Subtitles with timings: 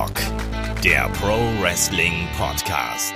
[0.00, 3.14] Headlock, der Pro Wrestling Podcast.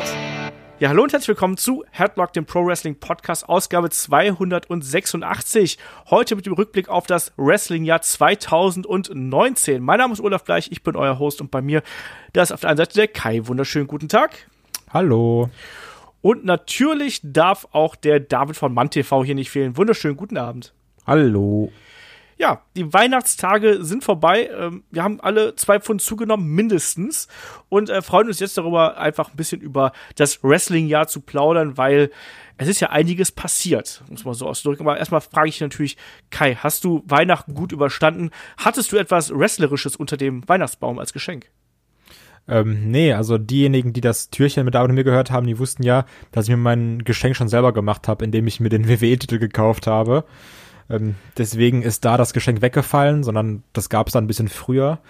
[0.79, 5.79] Ja, hallo und herzlich willkommen zu Headlock, dem Pro Wrestling Podcast, Ausgabe 286.
[6.11, 9.83] Heute mit dem Rückblick auf das Wrestling-Jahr 2019.
[9.83, 11.83] Mein Name ist Olaf Bleich, ich bin euer Host und bei mir,
[12.35, 13.47] da ist auf der einen Seite der Kai.
[13.47, 14.47] Wunderschönen guten Tag.
[14.93, 15.49] Hallo.
[16.21, 19.79] Und natürlich darf auch der David von MannTV hier nicht fehlen.
[19.79, 20.75] Wunderschönen guten Abend.
[21.07, 21.73] Hallo
[22.37, 24.51] ja, die Weihnachtstage sind vorbei.
[24.57, 27.29] Ähm, wir haben alle zwei Pfund zugenommen, mindestens.
[27.69, 32.11] Und äh, freuen uns jetzt darüber, einfach ein bisschen über das Wrestling-Jahr zu plaudern, weil
[32.57, 34.83] es ist ja einiges passiert, muss man so ausdrücken.
[34.83, 35.97] Aber erstmal frage ich natürlich,
[36.31, 38.31] Kai, hast du Weihnachten gut überstanden?
[38.57, 41.51] Hattest du etwas Wrestlerisches unter dem Weihnachtsbaum als Geschenk?
[42.47, 45.83] Ähm, nee, also diejenigen, die das Türchen mit David und mir gehört haben, die wussten
[45.83, 49.39] ja, dass ich mir mein Geschenk schon selber gemacht habe, indem ich mir den WWE-Titel
[49.39, 50.25] gekauft habe.
[50.91, 55.01] Ähm, deswegen ist da das Geschenk weggefallen, sondern das gab es dann ein bisschen früher.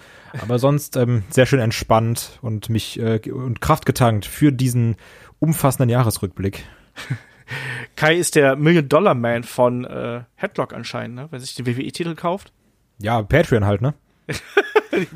[0.41, 4.95] Aber sonst ähm, sehr schön entspannt und mich äh, und Kraft getankt für diesen
[5.39, 6.63] umfassenden Jahresrückblick.
[7.95, 11.27] Kai ist der Million-Dollar-Man von äh, Headlock anscheinend, ne?
[11.29, 12.51] wenn sich den WWE-Titel kauft.
[12.97, 13.93] Ja, Patreon halt, ne?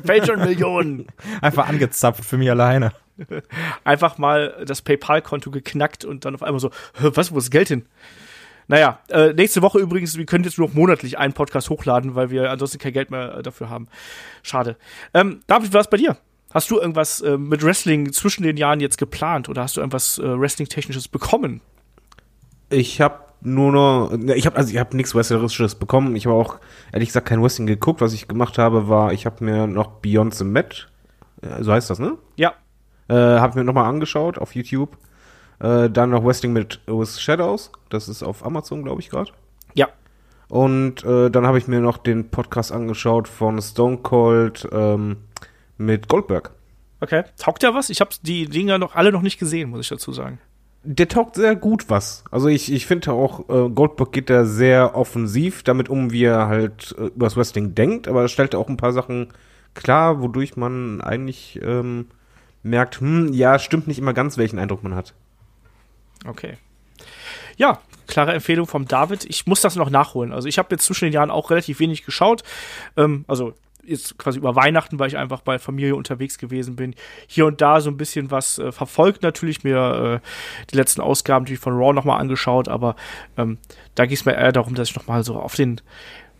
[0.06, 1.06] Patreon-Millionen.
[1.40, 2.92] Einfach angezapft für mich alleine.
[3.84, 7.68] Einfach mal das PayPal-Konto geknackt und dann auf einmal so, was, wo ist das Geld
[7.68, 7.86] hin?
[8.70, 12.30] Naja, äh, nächste Woche übrigens, wir können jetzt nur noch monatlich einen Podcast hochladen, weil
[12.30, 13.88] wir ansonsten kein Geld mehr äh, dafür haben.
[14.44, 14.76] Schade.
[15.12, 16.16] Ähm, David, was bei dir?
[16.54, 20.18] Hast du irgendwas äh, mit Wrestling zwischen den Jahren jetzt geplant oder hast du irgendwas
[20.18, 21.62] äh, Wrestling-Technisches bekommen?
[22.68, 26.14] Ich habe nur noch, ich habe also ich habe nichts Wrestlerisches bekommen.
[26.14, 26.60] Ich habe auch
[26.92, 28.00] ehrlich gesagt kein Wrestling geguckt.
[28.00, 30.88] Was ich gemacht habe, war, ich habe mir noch Beyond the Mat,
[31.42, 32.18] äh, so heißt das, ne?
[32.36, 32.54] Ja.
[33.08, 34.96] Äh, habe mir nochmal angeschaut auf YouTube.
[35.60, 37.70] Äh, dann noch Wrestling mit With Shadows.
[37.90, 39.30] Das ist auf Amazon, glaube ich, gerade.
[39.74, 39.88] Ja.
[40.48, 45.18] Und äh, dann habe ich mir noch den Podcast angeschaut von Stone Cold ähm,
[45.76, 46.52] mit Goldberg.
[47.00, 47.24] Okay.
[47.38, 47.90] Taugt ja was?
[47.90, 50.38] Ich habe die Dinger noch alle noch nicht gesehen, muss ich dazu sagen.
[50.82, 52.24] Der taugt sehr gut was.
[52.30, 56.48] Also ich, ich finde auch, äh, Goldberg geht da sehr offensiv damit um, wie er
[56.48, 59.28] halt äh, über das Wrestling denkt, aber er stellt auch ein paar Sachen
[59.74, 62.06] klar, wodurch man eigentlich ähm,
[62.62, 65.14] merkt, hm, ja, stimmt nicht immer ganz, welchen Eindruck man hat.
[66.26, 66.56] Okay.
[67.56, 69.24] Ja, klare Empfehlung vom David.
[69.24, 70.32] Ich muss das noch nachholen.
[70.32, 72.42] Also ich habe jetzt zwischen den Jahren auch relativ wenig geschaut.
[72.96, 76.94] Ähm, also jetzt quasi über Weihnachten, weil ich einfach bei Familie unterwegs gewesen bin.
[77.26, 80.26] Hier und da so ein bisschen was äh, verfolgt natürlich, mir äh,
[80.70, 82.96] die letzten Ausgaben natürlich von Raw nochmal angeschaut, aber
[83.36, 83.58] ähm,
[83.94, 85.80] da ging es mir eher darum, dass ich nochmal so auf den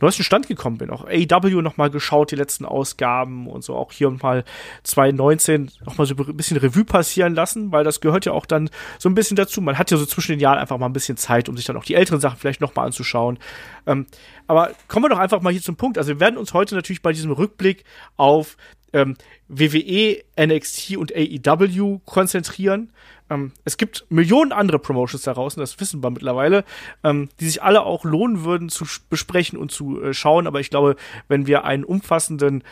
[0.00, 0.90] neuesten Stand gekommen bin.
[0.90, 4.44] Auch AEW nochmal geschaut, die letzten Ausgaben und so auch hier mal
[4.82, 9.08] 2019 nochmal so ein bisschen Revue passieren lassen, weil das gehört ja auch dann so
[9.08, 9.60] ein bisschen dazu.
[9.60, 11.76] Man hat ja so zwischen den Jahren einfach mal ein bisschen Zeit, um sich dann
[11.76, 13.38] auch die älteren Sachen vielleicht nochmal anzuschauen.
[13.86, 14.06] Ähm,
[14.46, 15.98] aber kommen wir doch einfach mal hier zum Punkt.
[15.98, 17.84] Also wir werden uns heute natürlich bei diesem Rückblick
[18.16, 18.56] auf
[18.92, 19.16] ähm,
[19.48, 22.92] WWE, NXT und AEW konzentrieren.
[23.30, 26.64] Ähm, es gibt Millionen andere Promotions da draußen, das wissen wir mittlerweile,
[27.04, 30.46] ähm, die sich alle auch lohnen würden zu besprechen und zu äh, schauen.
[30.46, 30.96] Aber ich glaube,
[31.28, 32.64] wenn wir einen umfassenden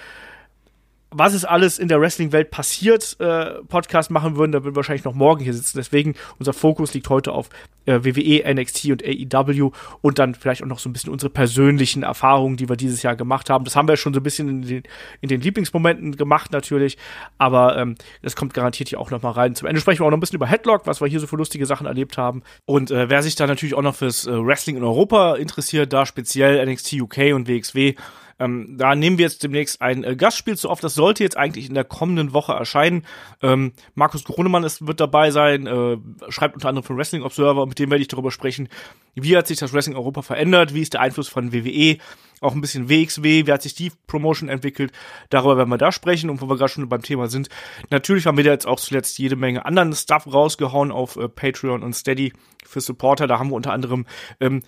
[1.11, 5.05] was ist alles in der Wrestling-Welt passiert, äh, Podcast machen würden, dann würden wir wahrscheinlich
[5.05, 5.79] noch morgen hier sitzen.
[5.79, 7.49] Deswegen, unser Fokus liegt heute auf
[7.87, 9.71] äh, WWE, NXT und AEW
[10.03, 13.17] und dann vielleicht auch noch so ein bisschen unsere persönlichen Erfahrungen, die wir dieses Jahr
[13.17, 13.65] gemacht haben.
[13.65, 14.83] Das haben wir schon so ein bisschen in den,
[15.23, 16.99] in den Lieblingsmomenten gemacht natürlich,
[17.39, 19.55] aber ähm, das kommt garantiert hier auch noch mal rein.
[19.55, 21.37] Zum Ende sprechen wir auch noch ein bisschen über Headlock, was wir hier so für
[21.37, 22.43] lustige Sachen erlebt haben.
[22.67, 26.05] Und äh, wer sich da natürlich auch noch fürs äh, Wrestling in Europa interessiert, da
[26.05, 27.95] speziell NXT UK und WXW,
[28.39, 30.81] ähm, da nehmen wir jetzt demnächst ein äh, Gastspiel zu auf.
[30.81, 33.05] Das sollte jetzt eigentlich in der kommenden Woche erscheinen.
[33.43, 35.97] Ähm, Markus Grunemann ist, wird dabei sein, äh,
[36.29, 38.69] schreibt unter anderem von Wrestling Observer, mit dem werde ich darüber sprechen,
[39.15, 41.99] wie hat sich das Wrestling Europa verändert, wie ist der Einfluss von WWE,
[42.41, 44.93] auch ein bisschen WXW, wie hat sich die Promotion entwickelt,
[45.31, 47.49] darüber werden wir da sprechen und wo wir gerade schon beim Thema sind.
[47.91, 51.83] Natürlich haben wir da jetzt auch zuletzt jede Menge anderen Stuff rausgehauen auf äh, Patreon
[51.83, 52.33] und Steady
[52.65, 54.07] für Supporter, da haben wir unter anderem
[54.41, 54.63] ähm,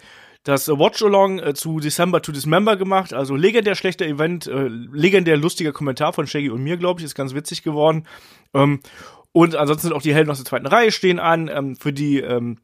[0.45, 3.13] das Watch-Along äh, zu December to Dismember gemacht.
[3.13, 7.15] Also legendär schlechter Event, äh, legendär lustiger Kommentar von Shaggy und mir, glaube ich, ist
[7.15, 8.07] ganz witzig geworden.
[8.55, 8.81] Ähm,
[9.33, 11.49] und ansonsten auch die Helden aus der zweiten Reihe stehen an.
[11.49, 12.59] Ähm, für die ähm,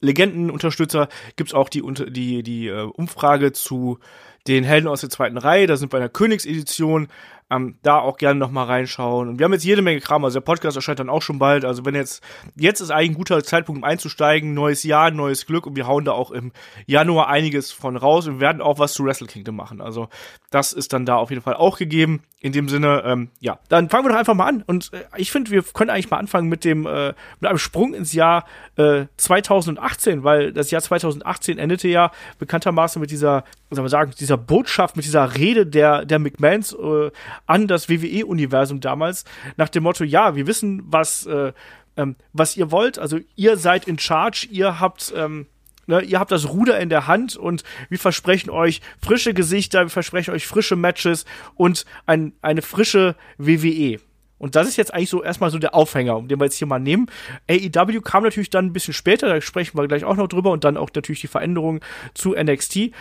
[0.00, 3.98] Legendenunterstützer gibt's auch die, die, die äh, Umfrage zu
[4.46, 5.66] den Helden aus der zweiten Reihe.
[5.66, 7.08] Da sind wir in der Königsedition.
[7.50, 9.28] Ähm, da auch gerne noch mal reinschauen.
[9.28, 10.24] Und wir haben jetzt jede Menge Kram.
[10.24, 11.64] Also der Podcast erscheint dann auch schon bald.
[11.64, 12.22] Also wenn jetzt,
[12.56, 14.54] jetzt ist eigentlich ein guter Zeitpunkt, um einzusteigen.
[14.54, 15.66] Neues Jahr, neues Glück.
[15.66, 16.52] Und wir hauen da auch im
[16.86, 18.26] Januar einiges von raus.
[18.28, 19.80] Und werden auch was zu Wrestle Kingdom machen.
[19.80, 20.08] Also
[20.50, 22.22] das ist dann da auf jeden Fall auch gegeben.
[22.42, 24.64] In dem Sinne, ähm, ja, dann fangen wir doch einfach mal an.
[24.66, 27.08] Und äh, ich finde, wir können eigentlich mal anfangen mit dem, äh,
[27.38, 28.46] mit einem Sprung ins Jahr
[28.76, 34.38] äh, 2018, weil das Jahr 2018 endete ja bekanntermaßen mit dieser, soll man sagen, dieser
[34.38, 37.10] Botschaft, mit dieser Rede der, der McMahons äh,
[37.46, 39.24] an das WWE-Universum damals
[39.56, 41.52] nach dem Motto, ja, wir wissen, was, äh,
[41.96, 45.46] ähm, was ihr wollt, also ihr seid in charge, ihr habt, ähm,
[45.86, 49.90] ne, ihr habt das Ruder in der Hand und wir versprechen euch frische Gesichter, wir
[49.90, 51.24] versprechen euch frische Matches
[51.56, 54.00] und ein, eine frische WWE.
[54.40, 56.66] Und das ist jetzt eigentlich so erstmal so der Aufhänger, um den wir jetzt hier
[56.66, 57.08] mal nehmen.
[57.50, 60.64] AEW kam natürlich dann ein bisschen später, da sprechen wir gleich auch noch drüber und
[60.64, 61.80] dann auch natürlich die Veränderungen
[62.14, 62.92] zu NXT.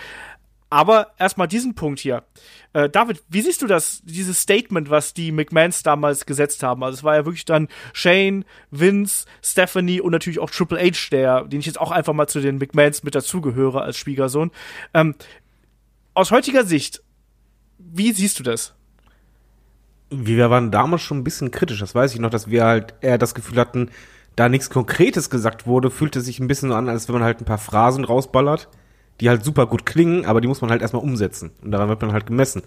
[0.70, 2.24] Aber erstmal diesen Punkt hier.
[2.74, 6.84] Äh, David, wie siehst du das, dieses Statement, was die McMahons damals gesetzt haben?
[6.84, 11.46] Also es war ja wirklich dann Shane, Vince, Stephanie und natürlich auch Triple H, der,
[11.46, 14.52] den ich jetzt auch einfach mal zu den McMahons mit dazugehöre als Schwiegersohn.
[14.94, 15.16] Ähm,
[16.14, 17.02] aus heutiger Sicht,
[17.80, 18.76] wie siehst du das?
[20.12, 21.80] wir waren damals schon ein bisschen kritisch.
[21.80, 23.90] Das weiß ich noch, dass wir halt eher das Gefühl hatten,
[24.36, 27.42] da nichts Konkretes gesagt wurde, fühlte sich ein bisschen so an, als wenn man halt
[27.42, 28.70] ein paar Phrasen rausballert,
[29.20, 31.52] die halt super gut klingen, aber die muss man halt erstmal umsetzen.
[31.64, 32.64] Und daran wird man halt gemessen.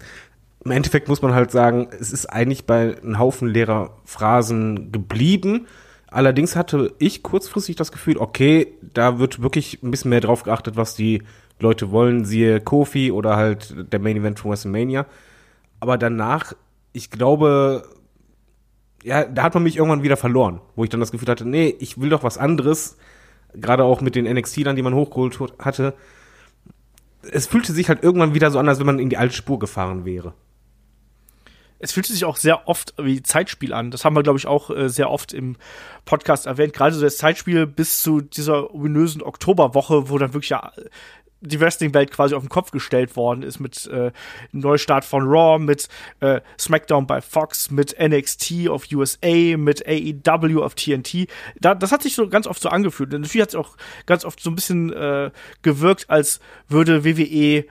[0.63, 5.67] Im Endeffekt muss man halt sagen, es ist eigentlich bei einem Haufen leerer Phrasen geblieben.
[6.07, 10.77] Allerdings hatte ich kurzfristig das Gefühl, okay, da wird wirklich ein bisschen mehr drauf geachtet,
[10.77, 11.23] was die
[11.59, 15.05] Leute wollen, siehe Kofi oder halt der Main Event von WrestleMania.
[15.79, 16.53] Aber danach
[16.93, 17.83] ich glaube,
[19.03, 21.75] ja, da hat man mich irgendwann wieder verloren, wo ich dann das Gefühl hatte, nee,
[21.79, 22.97] ich will doch was anderes,
[23.53, 25.93] gerade auch mit den NXT-Lern, die man hochgeholt hatte.
[27.31, 29.59] Es fühlte sich halt irgendwann wieder so an, als wenn man in die alte Spur
[29.59, 30.33] gefahren wäre.
[31.79, 33.91] Es fühlte sich auch sehr oft wie Zeitspiel an.
[33.91, 35.57] Das haben wir, glaube ich, auch äh, sehr oft im
[36.05, 36.73] Podcast erwähnt.
[36.73, 40.71] Gerade so das Zeitspiel bis zu dieser ominösen Oktoberwoche, wo dann wirklich ja
[41.43, 44.11] die Wrestling-Welt quasi auf den Kopf gestellt worden ist mit äh,
[44.51, 45.89] Neustart von Raw, mit
[46.21, 51.27] äh, SmackDown bei Fox, mit NXT auf USA, mit AEW auf TNT.
[51.59, 53.13] Da, das hat sich so ganz oft so angefühlt.
[53.13, 53.75] Und natürlich hat es auch
[54.05, 55.31] ganz oft so ein bisschen äh,
[55.61, 57.65] gewirkt, als würde WWE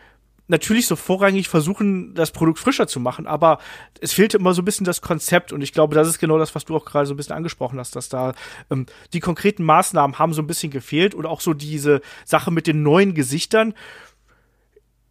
[0.49, 3.59] natürlich so vorrangig versuchen, das Produkt frischer zu machen, aber
[4.00, 6.55] es fehlte immer so ein bisschen das Konzept und ich glaube, das ist genau das,
[6.55, 8.35] was du auch gerade so ein bisschen angesprochen hast, dass da
[8.71, 12.67] ähm, die konkreten Maßnahmen haben so ein bisschen gefehlt und auch so diese Sache mit
[12.67, 13.75] den neuen Gesichtern.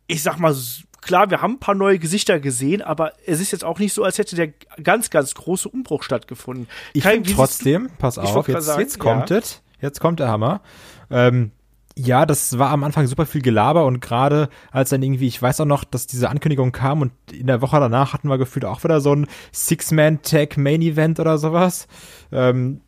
[0.07, 0.53] Ich sag mal,
[1.01, 4.03] klar, wir haben ein paar neue Gesichter gesehen, aber es ist jetzt auch nicht so,
[4.03, 4.49] als hätte der
[4.83, 6.67] ganz, ganz große Umbruch stattgefunden.
[6.93, 9.37] Ich finde trotzdem, pass auf, jetzt, sagen, jetzt kommt ja.
[9.37, 10.61] es, jetzt kommt der Hammer.
[11.09, 11.51] Ähm,
[11.97, 15.61] ja, das war am Anfang super viel Gelaber und gerade als dann irgendwie, ich weiß
[15.61, 18.83] auch noch, dass diese Ankündigung kam und in der Woche danach hatten wir gefühlt auch
[18.83, 21.87] wieder so ein Six-Man-Tag-Main-Event oder sowas.
[22.31, 22.81] Ähm,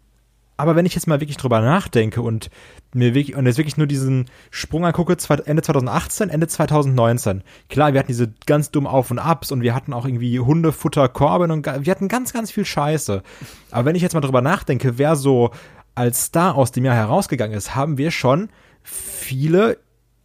[0.55, 2.49] aber wenn ich jetzt mal wirklich drüber nachdenke und
[2.93, 7.43] mir wirklich, und jetzt wirklich nur diesen Sprung angucke, Ende 2018, Ende 2019.
[7.69, 11.09] Klar, wir hatten diese ganz dummen Auf und Abs und wir hatten auch irgendwie Hundefutter,
[11.09, 13.23] Korben und wir hatten ganz, ganz viel Scheiße.
[13.71, 15.51] Aber wenn ich jetzt mal drüber nachdenke, wer so
[15.95, 18.49] als Star aus dem Jahr herausgegangen ist, haben wir schon
[18.83, 19.77] viele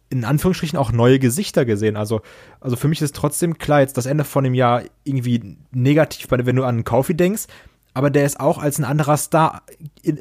[0.09, 1.95] in Anführungsstrichen auch neue Gesichter gesehen.
[1.95, 2.21] Also,
[2.59, 6.55] also für mich ist trotzdem klar, jetzt das Ende von dem Jahr irgendwie negativ, wenn
[6.55, 7.45] du an Kofi denkst,
[7.93, 9.63] aber der ist auch als ein anderer Star,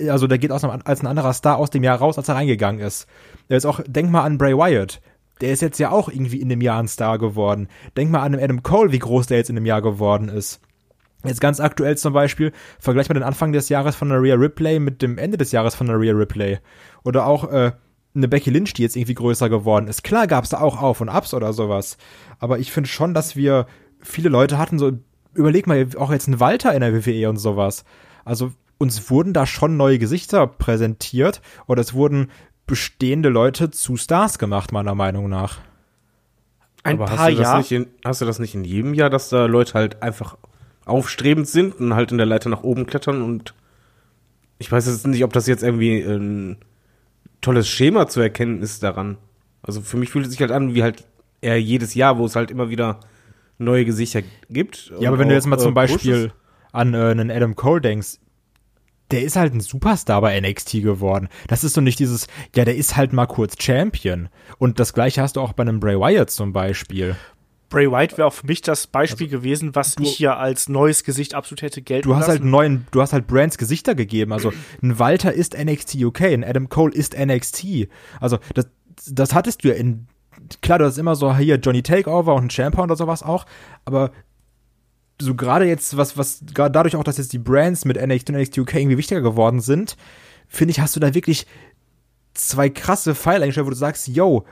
[0.09, 2.81] also der geht aus, als ein anderer Star aus dem Jahr raus, als er reingegangen
[2.81, 3.07] ist.
[3.49, 5.01] Der ist auch, denk mal an Bray Wyatt.
[5.41, 7.69] Der ist jetzt ja auch irgendwie in dem Jahr ein Star geworden.
[7.97, 10.61] Denk mal an Adam Cole, wie groß der jetzt in dem Jahr geworden ist.
[11.25, 15.03] Jetzt ganz aktuell zum Beispiel, vergleich mal den Anfang des Jahres von Rhea Ripley mit
[15.03, 16.59] dem Ende des Jahres von Rhea Ripley.
[17.05, 17.73] Oder auch, äh,
[18.19, 20.05] eine Becky Lynch, die jetzt irgendwie größer geworden ist.
[20.05, 21.97] Klar gab es da auch Auf und Abs oder sowas.
[22.39, 23.67] Aber ich finde schon, dass wir
[24.01, 24.93] viele Leute hatten, so,
[25.35, 27.85] überleg mal, auch jetzt ein Walter in der WWE und sowas.
[28.25, 32.31] Also uns wurden da schon neue Gesichter präsentiert oder es wurden
[32.67, 35.59] bestehende Leute zu Stars gemacht, meiner Meinung nach.
[36.83, 37.87] Ein Aber paar Jahre.
[38.05, 40.37] Hast du das nicht in jedem Jahr, dass da Leute halt einfach
[40.85, 43.55] aufstrebend sind und halt in der Leiter nach oben klettern und
[44.59, 46.57] ich weiß jetzt nicht, ob das jetzt irgendwie ein
[47.41, 49.19] tolles Schema zu erkennen ist daran.
[49.63, 51.05] Also für mich fühlt es sich halt an wie halt
[51.41, 53.01] eher jedes Jahr, wo es halt immer wieder
[53.59, 54.93] neue Gesichter gibt.
[54.99, 56.33] Ja, aber wenn du jetzt mal zum äh, Beispiel
[56.73, 58.19] an äh, einen Adam Cole denkst,
[59.11, 61.29] der ist halt ein Superstar bei NXT geworden.
[61.47, 64.29] Das ist so nicht dieses, ja, der ist halt mal kurz Champion.
[64.59, 67.17] Und das gleiche hast du auch bei einem Bray Wyatt zum Beispiel.
[67.69, 70.69] Bray White wäre auch für mich das Beispiel also, gewesen, was du, ich hier als
[70.69, 72.43] neues Gesicht absolut hätte gelten Du hast halt lassen.
[72.45, 74.33] halt neuen, du hast halt Brands Gesichter gegeben.
[74.33, 77.89] Also ein Walter ist NXT UK, ein Adam Cole ist NXT.
[78.21, 78.69] Also das,
[79.07, 80.07] das hattest du ja in
[80.63, 83.45] klar, du hast immer so hier Johnny Takeover und ein Champion oder sowas auch,
[83.85, 84.13] aber
[85.21, 88.37] so gerade jetzt, was, was, gerade dadurch auch, dass jetzt die Brands mit NXT und
[88.37, 89.97] NXT UK irgendwie wichtiger geworden sind,
[90.47, 91.47] finde ich, hast du da wirklich
[92.35, 94.45] zwei krasse Pfeile eingestellt, wo du sagst, yo,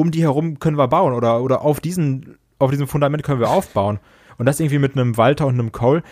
[0.00, 3.50] um die herum können wir bauen oder, oder auf, diesen, auf diesem Fundament können wir
[3.50, 4.00] aufbauen.
[4.38, 6.02] Und das irgendwie mit einem Walter und einem Cole,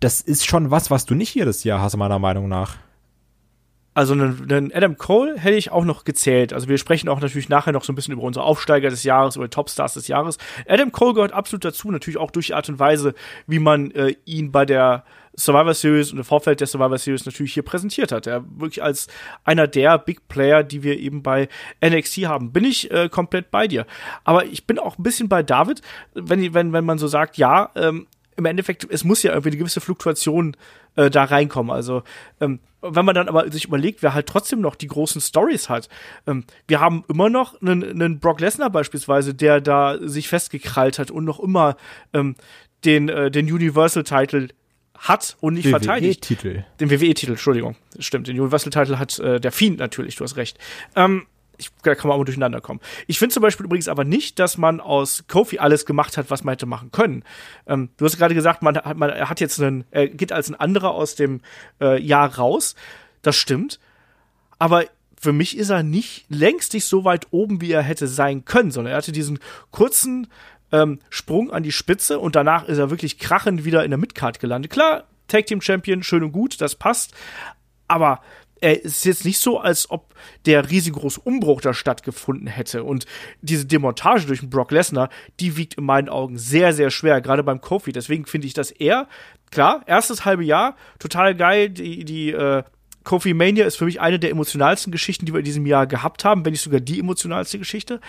[0.00, 2.76] das ist schon was, was du nicht jedes Jahr hast, meiner Meinung nach.
[3.96, 6.52] Also einen, einen Adam Cole hätte ich auch noch gezählt.
[6.52, 9.36] Also wir sprechen auch natürlich nachher noch so ein bisschen über unsere Aufsteiger des Jahres,
[9.36, 10.36] über Topstars des Jahres.
[10.68, 13.14] Adam Cole gehört absolut dazu, natürlich auch durch die Art und Weise,
[13.46, 17.54] wie man äh, ihn bei der Survivor Series und im Vorfeld der Survivor Series natürlich
[17.54, 18.26] hier präsentiert hat.
[18.26, 19.06] Er wirklich als
[19.44, 21.48] einer der Big Player, die wir eben bei
[21.82, 22.52] NXT haben.
[22.52, 23.86] Bin ich äh, komplett bei dir.
[24.24, 25.80] Aber ich bin auch ein bisschen bei David,
[26.12, 29.58] wenn, wenn, wenn man so sagt, ja, ähm, im Endeffekt, es muss ja irgendwie eine
[29.58, 30.56] gewisse Fluktuation
[30.94, 31.74] äh, da reinkommen.
[31.74, 32.02] Also,
[32.40, 35.88] ähm, wenn man dann aber sich überlegt, wer halt trotzdem noch die großen Stories hat.
[36.26, 41.10] Ähm, wir haben immer noch einen, einen Brock Lesnar beispielsweise, der da sich festgekrallt hat
[41.10, 41.76] und noch immer
[42.12, 42.36] ähm,
[42.84, 44.48] den, äh, den Universal-Title
[44.98, 46.22] hat und nicht WWE verteidigt.
[46.22, 46.64] Titel.
[46.80, 47.76] Den WWE-Titel, Entschuldigung.
[47.98, 50.58] Stimmt, den Universal-Titel hat äh, der Fiend natürlich, du hast recht.
[50.94, 51.26] Ähm,
[51.58, 52.80] ich, da kann man auch mal durcheinander kommen.
[53.06, 56.44] Ich finde zum Beispiel übrigens aber nicht, dass man aus Kofi alles gemacht hat, was
[56.44, 57.24] man hätte machen können.
[57.66, 60.48] Ähm, du hast gerade gesagt, man, hat- man er hat jetzt einen, er geht als
[60.48, 61.40] ein anderer aus dem
[61.80, 62.74] äh, Jahr raus.
[63.22, 63.80] Das stimmt.
[64.58, 64.84] Aber
[65.20, 68.70] für mich ist er nicht längst nicht so weit oben, wie er hätte sein können,
[68.70, 69.38] sondern er hatte diesen
[69.70, 70.28] kurzen
[70.72, 74.40] ähm, Sprung an die Spitze und danach ist er wirklich krachend wieder in der Midcard
[74.40, 74.70] gelandet.
[74.72, 77.14] Klar, Tag Team Champion, schön und gut, das passt.
[77.88, 78.20] Aber
[78.60, 80.14] er ist jetzt nicht so, als ob
[80.46, 82.84] der riesengroße Umbruch da stattgefunden hätte.
[82.84, 83.06] Und
[83.42, 85.10] diese Demontage durch Brock Lesnar,
[85.40, 87.92] die wiegt in meinen Augen sehr, sehr schwer, gerade beim Kofi.
[87.92, 89.08] Deswegen finde ich, dass er,
[89.50, 92.62] klar, erstes halbe Jahr, total geil, die, die, äh,
[93.06, 96.24] Kofi Mania ist für mich eine der emotionalsten Geschichten, die wir in diesem Jahr gehabt
[96.24, 98.00] haben, wenn nicht sogar die emotionalste Geschichte.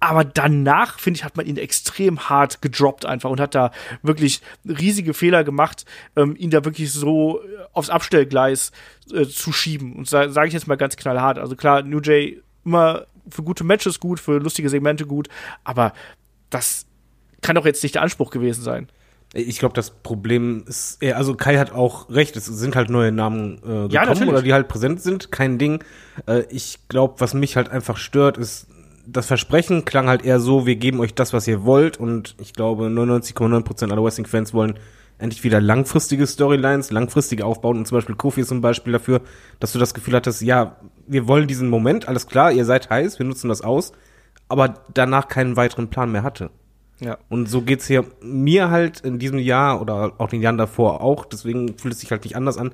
[0.00, 3.70] Aber danach, finde ich, hat man ihn extrem hart gedroppt einfach und hat da
[4.02, 5.84] wirklich riesige Fehler gemacht,
[6.16, 8.72] ähm, ihn da wirklich so äh, aufs Abstellgleis
[9.12, 9.94] äh, zu schieben.
[9.94, 11.38] Und sage sag ich jetzt mal ganz knallhart.
[11.38, 15.28] Also klar, New Jay immer für gute Matches gut, für lustige Segmente gut,
[15.64, 15.92] aber
[16.48, 16.86] das
[17.42, 18.88] kann doch jetzt nicht der Anspruch gewesen sein.
[19.32, 23.12] Ich glaube, das Problem ist, eher, also Kai hat auch recht, es sind halt neue
[23.12, 24.28] Namen äh, gekommen natürlich.
[24.28, 25.84] oder die halt präsent sind, kein Ding.
[26.26, 28.66] Äh, ich glaube, was mich halt einfach stört, ist,
[29.12, 32.52] das Versprechen klang halt eher so, wir geben euch das, was ihr wollt und ich
[32.52, 34.78] glaube, 99,9% aller Wrestling-Fans wollen
[35.18, 39.20] endlich wieder langfristige Storylines, langfristige aufbauen und zum Beispiel Kofi ist ein Beispiel dafür,
[39.58, 40.76] dass du das Gefühl hattest, ja,
[41.06, 43.92] wir wollen diesen Moment, alles klar, ihr seid heiß, wir nutzen das aus,
[44.48, 46.50] aber danach keinen weiteren Plan mehr hatte.
[47.00, 47.18] Ja.
[47.28, 51.24] Und so geht's hier mir halt in diesem Jahr oder auch den Jahren davor auch.
[51.24, 52.72] Deswegen fühlt es sich halt nicht anders an.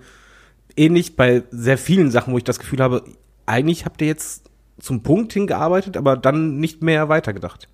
[0.76, 3.04] Ähnlich bei sehr vielen Sachen, wo ich das Gefühl habe,
[3.46, 7.68] eigentlich habt ihr jetzt zum Punkt hingearbeitet, aber dann nicht mehr weitergedacht.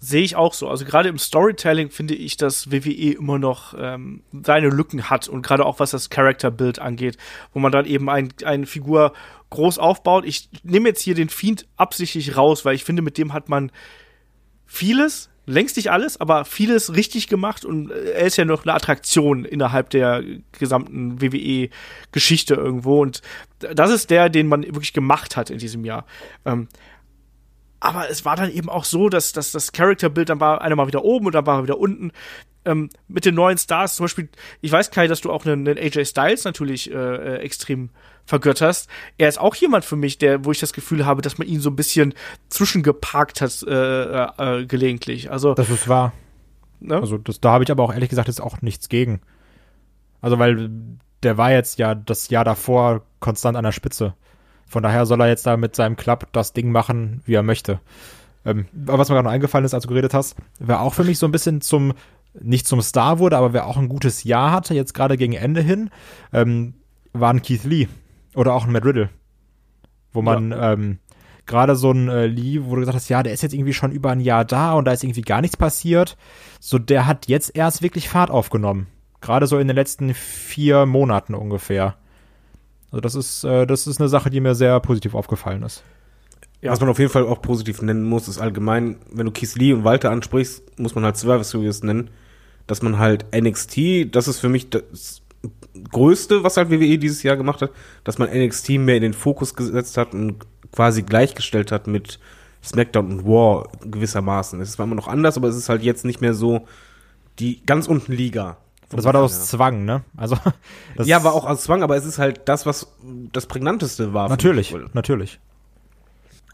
[0.00, 0.68] Sehe ich auch so.
[0.68, 5.42] Also gerade im Storytelling finde ich, dass WWE immer noch ähm, seine Lücken hat und
[5.42, 7.18] gerade auch was das Character-Bild angeht,
[7.52, 9.12] wo man dann eben ein, eine Figur
[9.50, 10.24] groß aufbaut.
[10.24, 13.72] Ich nehme jetzt hier den Fiend absichtlich raus, weil ich finde, mit dem hat man
[14.66, 18.74] vieles, längst nicht alles, aber vieles richtig gemacht und äh, er ist ja noch eine
[18.74, 20.22] Attraktion innerhalb der
[20.58, 23.22] gesamten WWE-Geschichte irgendwo und
[23.58, 26.06] das ist der, den man wirklich gemacht hat in diesem Jahr.
[26.44, 26.68] Ähm,
[27.80, 30.86] aber es war dann eben auch so, dass, dass das Charakterbild dann war einer mal
[30.86, 32.12] wieder oben und dann war er wieder unten.
[32.64, 34.28] Ähm, mit den neuen Stars, zum Beispiel,
[34.60, 37.90] ich weiß Kai, dass du auch einen, einen AJ Styles natürlich äh, äh, extrem
[38.28, 38.88] vergötterst.
[39.16, 41.60] Er ist auch jemand für mich, der, wo ich das Gefühl habe, dass man ihn
[41.60, 42.12] so ein bisschen
[42.50, 44.24] zwischengeparkt hat äh,
[44.60, 45.30] äh, gelegentlich.
[45.30, 46.12] Also, Das ist wahr.
[46.80, 46.96] ne?
[46.96, 49.20] Also das, da habe ich aber auch ehrlich gesagt jetzt auch nichts gegen.
[50.20, 50.70] Also weil
[51.22, 54.14] der war jetzt ja das Jahr davor konstant an der Spitze.
[54.66, 57.80] Von daher soll er jetzt da mit seinem Club das Ding machen, wie er möchte.
[58.44, 61.18] Ähm, was mir gerade noch eingefallen ist, als du geredet hast, wer auch für mich
[61.18, 61.94] so ein bisschen zum,
[62.38, 65.62] nicht zum Star wurde, aber wer auch ein gutes Jahr hatte, jetzt gerade gegen Ende
[65.62, 65.88] hin,
[66.34, 66.74] ähm,
[67.14, 67.88] war ein Keith Lee
[68.38, 69.10] oder auch ein Matt Riddle.
[70.12, 70.98] Wo man ähm,
[71.44, 73.90] gerade so ein äh, Lee, wo du gesagt hast, ja, der ist jetzt irgendwie schon
[73.90, 76.16] über ein Jahr da und da ist irgendwie gar nichts passiert.
[76.60, 78.86] So, der hat jetzt erst wirklich Fahrt aufgenommen.
[79.20, 81.96] Gerade so in den letzten vier Monaten ungefähr.
[82.92, 85.82] Also das ist, äh, das ist eine Sache, die mir sehr positiv aufgefallen ist.
[86.60, 86.70] Ja.
[86.70, 89.72] Was man auf jeden Fall auch positiv nennen muss, ist allgemein, wenn du Keith Lee
[89.72, 92.10] und Walter ansprichst, muss man halt Survivor Series nennen,
[92.66, 95.22] dass man halt NXT, das ist für mich das
[95.84, 97.70] Größte, was halt WWE dieses Jahr gemacht hat,
[98.04, 100.36] dass man NXT mehr in den Fokus gesetzt hat und
[100.72, 102.18] quasi gleichgestellt hat mit
[102.62, 104.60] SmackDown und War gewissermaßen.
[104.60, 106.66] Es ist zwar immer noch anders, aber es ist halt jetzt nicht mehr so
[107.38, 108.58] die ganz unten Liga.
[108.90, 110.02] Das war doch aus Zwang, ne?
[110.16, 110.38] Also
[110.96, 112.94] das Ja, war auch aus Zwang, aber es ist halt das, was
[113.32, 114.28] das prägnanteste war.
[114.28, 115.38] natürlich, natürlich.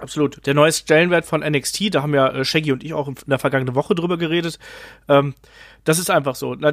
[0.00, 0.44] Absolut.
[0.44, 3.38] Der neue Stellenwert von NXT, da haben ja äh, Shaggy und ich auch in der
[3.38, 4.58] vergangenen Woche drüber geredet.
[5.08, 5.34] Ähm,
[5.84, 6.54] das ist einfach so.
[6.54, 6.72] Na,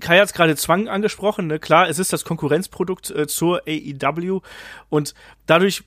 [0.00, 1.46] Kai hat es gerade Zwang angesprochen.
[1.46, 1.58] Ne?
[1.58, 4.40] Klar, es ist das Konkurrenzprodukt äh, zur AEW
[4.88, 5.14] und
[5.46, 5.84] dadurch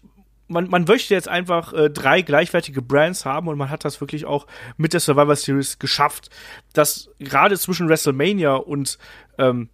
[0.48, 4.26] man, man möchte jetzt einfach äh, drei gleichwertige Brands haben und man hat das wirklich
[4.26, 4.46] auch
[4.78, 6.30] mit der Survivor Series geschafft,
[6.74, 8.98] dass gerade zwischen WrestleMania und
[9.38, 9.70] ähm,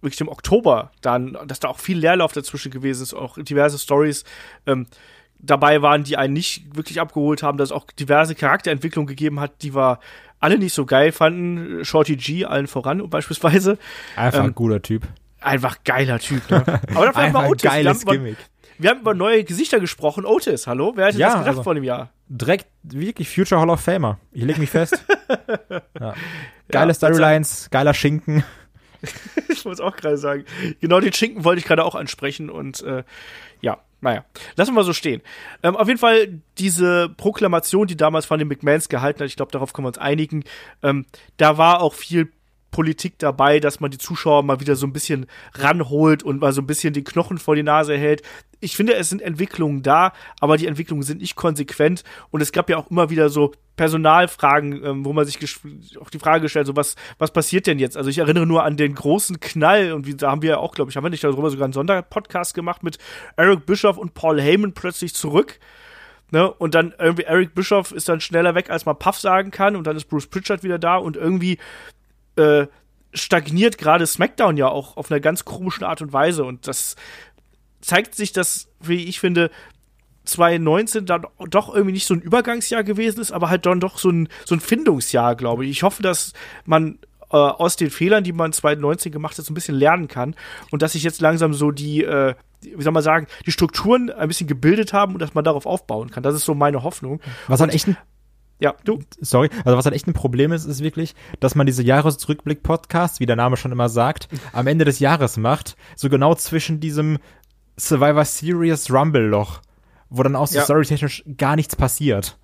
[0.00, 4.24] wirklich im Oktober dann, dass da auch viel Leerlauf dazwischen gewesen ist, auch diverse Stories
[4.66, 4.86] ähm,
[5.38, 9.62] dabei waren, die einen nicht wirklich abgeholt haben, dass es auch diverse Charakterentwicklungen gegeben hat,
[9.62, 9.98] die wir
[10.42, 11.84] alle nicht so geil fanden.
[11.84, 13.78] Shorty G allen voran beispielsweise.
[14.16, 15.04] Einfach Ähm, ein guter Typ.
[15.40, 16.58] Einfach geiler Typ, ne?
[16.66, 17.62] Aber dafür haben Einfach wir Otis.
[17.64, 18.36] Wir geiles haben, über, Gimmick.
[18.78, 20.24] wir haben über neue Gesichter gesprochen.
[20.26, 20.92] Otis, hallo?
[20.94, 22.10] Wer hätte Ja, das gedacht also- vor einem Jahr?
[22.28, 24.18] Direkt wirklich Future Hall of Famer.
[24.32, 25.04] Ich leg mich fest.
[26.00, 26.14] ja.
[26.70, 28.44] Geile Ja, Storylines, geiler Schinken.
[29.48, 30.44] Ich muss auch gerade sagen.
[30.80, 33.02] Genau den Schinken wollte ich gerade auch ansprechen und äh,
[33.60, 34.24] ja, naja,
[34.56, 35.22] lassen wir so stehen.
[35.62, 39.52] Ähm, auf jeden Fall diese Proklamation, die damals von den McMahons gehalten hat, ich glaube,
[39.52, 40.44] darauf können wir uns einigen,
[40.82, 41.06] ähm,
[41.36, 42.32] da war auch viel
[42.72, 46.60] Politik dabei, dass man die Zuschauer mal wieder so ein bisschen ranholt und mal so
[46.60, 48.22] ein bisschen den Knochen vor die Nase hält.
[48.60, 52.68] Ich finde, es sind Entwicklungen da, aber die Entwicklungen sind nicht konsequent und es gab
[52.70, 55.38] ja auch immer wieder so Personalfragen, ähm, wo man sich
[56.00, 57.96] auch die Frage stellt, so was, was passiert denn jetzt?
[57.96, 60.74] Also ich erinnere nur an den großen Knall und wie, da haben wir ja auch,
[60.74, 62.98] glaube ich, haben wir nicht darüber sogar einen Sonderpodcast gemacht mit
[63.36, 65.58] Eric Bischoff und Paul Heyman plötzlich zurück.
[66.30, 66.50] Ne?
[66.50, 69.86] Und dann irgendwie Eric Bischoff ist dann schneller weg, als man Puff sagen kann und
[69.86, 71.58] dann ist Bruce Pritchard wieder da und irgendwie
[72.36, 72.66] äh,
[73.14, 76.96] stagniert gerade SmackDown ja auch auf einer ganz komischen Art und Weise und das
[77.80, 79.50] zeigt sich, dass, wie ich finde,
[80.24, 84.08] 2019 dann doch irgendwie nicht so ein Übergangsjahr gewesen ist, aber halt dann doch so
[84.10, 85.70] ein, so ein Findungsjahr, glaube ich.
[85.72, 86.32] Ich hoffe, dass
[86.64, 86.98] man
[87.30, 90.36] äh, aus den Fehlern, die man 2019 gemacht hat, so ein bisschen lernen kann
[90.70, 94.28] und dass sich jetzt langsam so die, äh, wie soll man sagen, die Strukturen ein
[94.28, 96.22] bisschen gebildet haben und dass man darauf aufbauen kann.
[96.22, 97.20] Das ist so meine Hoffnung.
[97.48, 97.96] Was halt echt ein
[98.62, 99.00] Ja, du.
[99.20, 103.26] sorry, also was halt echt ein Problem ist, ist wirklich, dass man diese Jahresrückblick-Podcasts, wie
[103.26, 107.18] der Name schon immer sagt, am Ende des Jahres macht, so genau zwischen diesem
[107.76, 109.60] Survivor Series Rumble-Loch,
[110.10, 110.64] wo dann auch so Ja.
[110.64, 112.38] storytechnisch gar nichts passiert.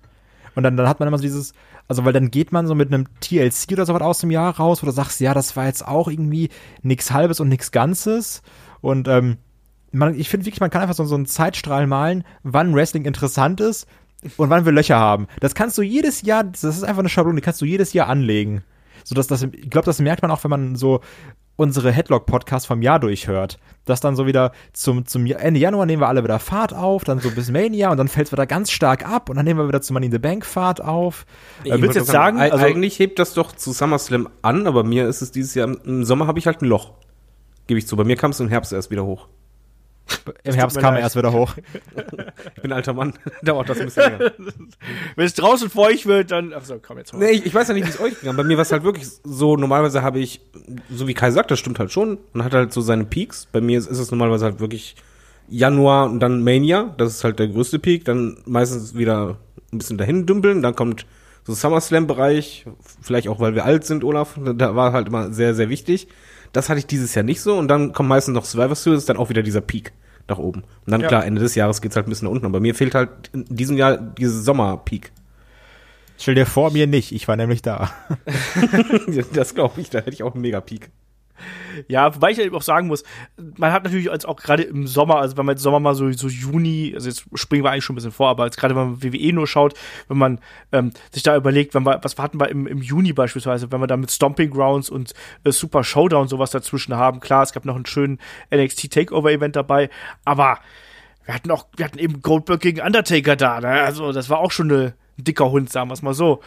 [0.55, 1.53] Und dann, dann hat man immer so dieses,
[1.87, 4.81] also weil dann geht man so mit einem TLC oder sowas aus dem Jahr raus,
[4.83, 6.49] wo du sagst, ja, das war jetzt auch irgendwie
[6.81, 8.41] nix Halbes und nix Ganzes.
[8.81, 9.37] Und ähm,
[9.91, 13.61] man, ich finde wirklich, man kann einfach so, so einen Zeitstrahl malen, wann Wrestling interessant
[13.61, 13.87] ist
[14.37, 15.27] und wann wir Löcher haben.
[15.39, 18.07] Das kannst du jedes Jahr, das ist einfach eine Schablone, die kannst du jedes Jahr
[18.07, 18.63] anlegen.
[19.03, 21.01] So dass das, ich glaube, das merkt man auch, wenn man so
[21.55, 23.59] unsere Headlock-Podcasts vom Jahr durchhört.
[23.83, 27.19] Dass dann so wieder zum, zum Ende Januar nehmen wir alle wieder Fahrt auf, dann
[27.19, 29.67] so bis Mania und dann fällt es wieder ganz stark ab und dann nehmen wir
[29.67, 31.25] wieder zum Money in the Bank Fahrt auf.
[31.63, 34.83] Ich willst wollte jetzt sagen, sagen, also- eigentlich hebt das doch zu SummerSlam an, aber
[34.85, 36.93] mir ist es dieses Jahr, im Sommer habe ich halt ein Loch.
[37.67, 37.97] Gebe ich zu.
[37.97, 39.27] Bei mir kam es im Herbst erst wieder hoch.
[40.43, 41.53] Im Herbst kam er erst wieder hoch.
[42.55, 43.13] Ich bin alter Mann.
[43.41, 44.31] Dauert das ein bisschen länger.
[45.15, 46.53] Wenn es draußen feucht wird, dann.
[46.53, 47.19] Achso, komm jetzt mal.
[47.19, 48.35] Nee, ich, ich weiß ja nicht, wie es euch ging.
[48.35, 50.41] Bei mir war es halt wirklich so, normalerweise habe ich,
[50.89, 53.47] so wie Kai sagt, das stimmt halt schon, man hat halt so seine Peaks.
[53.51, 54.95] Bei mir ist, ist es normalerweise halt wirklich
[55.47, 59.37] Januar und dann Mania, das ist halt der größte Peak, dann meistens wieder
[59.71, 61.05] ein bisschen dahin dümpeln, dann kommt
[61.43, 62.65] so SummerSlam-Bereich,
[63.01, 66.07] vielleicht auch, weil wir alt sind, Olaf, da war halt immer sehr, sehr wichtig.
[66.53, 69.17] Das hatte ich dieses Jahr nicht so und dann kommt meistens noch Survivor Series, dann
[69.17, 69.93] auch wieder dieser Peak
[70.27, 70.61] nach oben.
[70.85, 71.07] Und dann, Ja.
[71.07, 73.45] klar, Ende des Jahres geht's halt ein bisschen nach unten, aber mir fehlt halt in
[73.49, 75.11] diesem Jahr dieser Sommer-Peak.
[76.17, 77.11] Stell dir vor, mir nicht.
[77.13, 77.91] Ich war nämlich da.
[79.33, 80.89] Das glaube ich, da hätte ich auch einen Mega-Peak.
[81.87, 83.03] Ja, wobei ich eben auch sagen muss,
[83.57, 86.11] man hat natürlich als auch gerade im Sommer, also wenn man jetzt Sommer mal so,
[86.11, 88.91] so Juni, also jetzt springen wir eigentlich schon ein bisschen vor, aber jetzt gerade wenn
[88.91, 89.73] man WWE nur schaut,
[90.07, 90.39] wenn man
[90.71, 93.87] ähm, sich da überlegt, wenn wir, was hatten wir im, im Juni beispielsweise, wenn wir
[93.87, 97.75] da mit Stomping Grounds und äh, Super Showdown sowas dazwischen haben, klar, es gab noch
[97.75, 98.19] einen schönen
[98.53, 99.89] NXT Takeover Event dabei,
[100.25, 100.59] aber
[101.25, 103.81] wir hatten auch, wir hatten eben Goldberg gegen Undertaker da, ne?
[103.81, 106.41] also das war auch schon ein dicker Hund, sagen wir es mal so.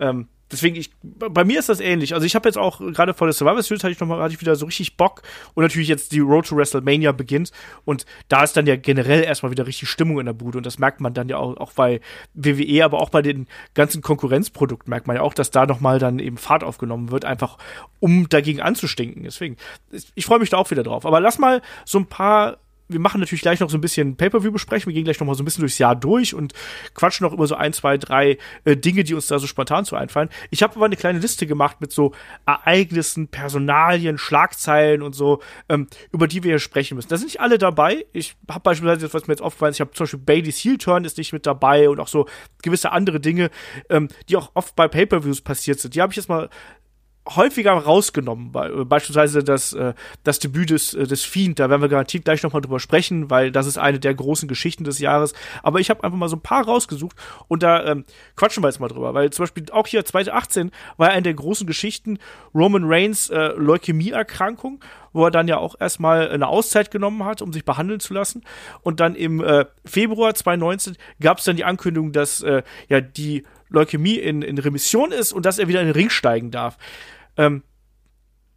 [0.00, 2.14] Ähm, deswegen, ich, bei mir ist das ähnlich.
[2.14, 4.40] Also ich habe jetzt auch, gerade vor der Survivor Series hatte ich nochmal, hatte ich
[4.40, 5.22] wieder so richtig Bock
[5.54, 7.52] und natürlich jetzt die Road to WrestleMania beginnt
[7.84, 10.78] und da ist dann ja generell erstmal wieder richtig Stimmung in der Bude und das
[10.78, 12.00] merkt man dann ja auch, auch bei
[12.34, 16.18] WWE, aber auch bei den ganzen Konkurrenzprodukten merkt man ja auch, dass da nochmal dann
[16.18, 17.58] eben Fahrt aufgenommen wird, einfach
[18.00, 19.24] um dagegen anzustinken.
[19.24, 19.56] Deswegen,
[19.90, 21.06] ich, ich freue mich da auch wieder drauf.
[21.06, 22.58] Aber lass mal so ein paar
[22.88, 24.86] wir machen natürlich gleich noch so ein bisschen Pay-Per-View-Besprechen.
[24.86, 26.54] Wir gehen gleich noch mal so ein bisschen durchs Jahr durch und
[26.94, 29.96] quatschen noch über so ein, zwei, drei äh, Dinge, die uns da so spontan zu
[29.96, 30.28] einfallen.
[30.50, 32.12] Ich habe aber eine kleine Liste gemacht mit so
[32.46, 37.08] Ereignissen, Personalien, Schlagzeilen und so, ähm, über die wir hier sprechen müssen.
[37.08, 38.06] Da sind nicht alle dabei.
[38.12, 41.04] Ich habe beispielsweise, was mir jetzt aufgefallen ist, ich habe zum Beispiel Bailey's Heel Turn
[41.04, 42.26] ist nicht mit dabei und auch so
[42.62, 43.50] gewisse andere Dinge,
[43.90, 45.94] ähm, die auch oft bei Pay-Per-Views passiert sind.
[45.94, 46.48] Die habe ich jetzt mal
[47.36, 51.88] häufiger rausgenommen, äh, beispielsweise das, äh, das Debüt des, äh, des Fiend, da werden wir
[51.88, 55.80] garantiert gleich nochmal drüber sprechen, weil das ist eine der großen Geschichten des Jahres, aber
[55.80, 57.16] ich habe einfach mal so ein paar rausgesucht
[57.48, 58.04] und da ähm,
[58.36, 61.66] quatschen wir jetzt mal drüber, weil zum Beispiel auch hier 2018 war eine der großen
[61.66, 62.18] Geschichten
[62.54, 64.80] Roman Reigns äh, Leukämieerkrankung,
[65.12, 68.42] wo er dann ja auch erstmal eine Auszeit genommen hat, um sich behandeln zu lassen
[68.82, 73.44] und dann im äh, Februar 2019 gab es dann die Ankündigung, dass äh, ja die
[73.70, 76.78] Leukämie in, in Remission ist und dass er wieder in den Ring steigen darf.
[77.38, 77.62] Ähm,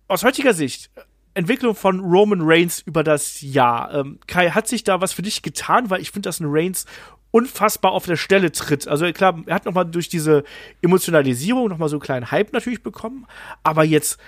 [0.08, 0.90] aus heutiger Sicht,
[1.34, 3.94] Entwicklung von Roman Reigns über das Jahr.
[3.94, 5.90] Ähm, Kai, hat sich da was für dich getan?
[5.90, 6.86] Weil ich finde, dass ein Reigns
[7.32, 8.88] unfassbar auf der Stelle tritt.
[8.88, 10.44] Also klar, er hat nochmal durch diese
[10.82, 13.26] Emotionalisierung nochmal so einen kleinen Hype natürlich bekommen,
[13.64, 14.20] aber jetzt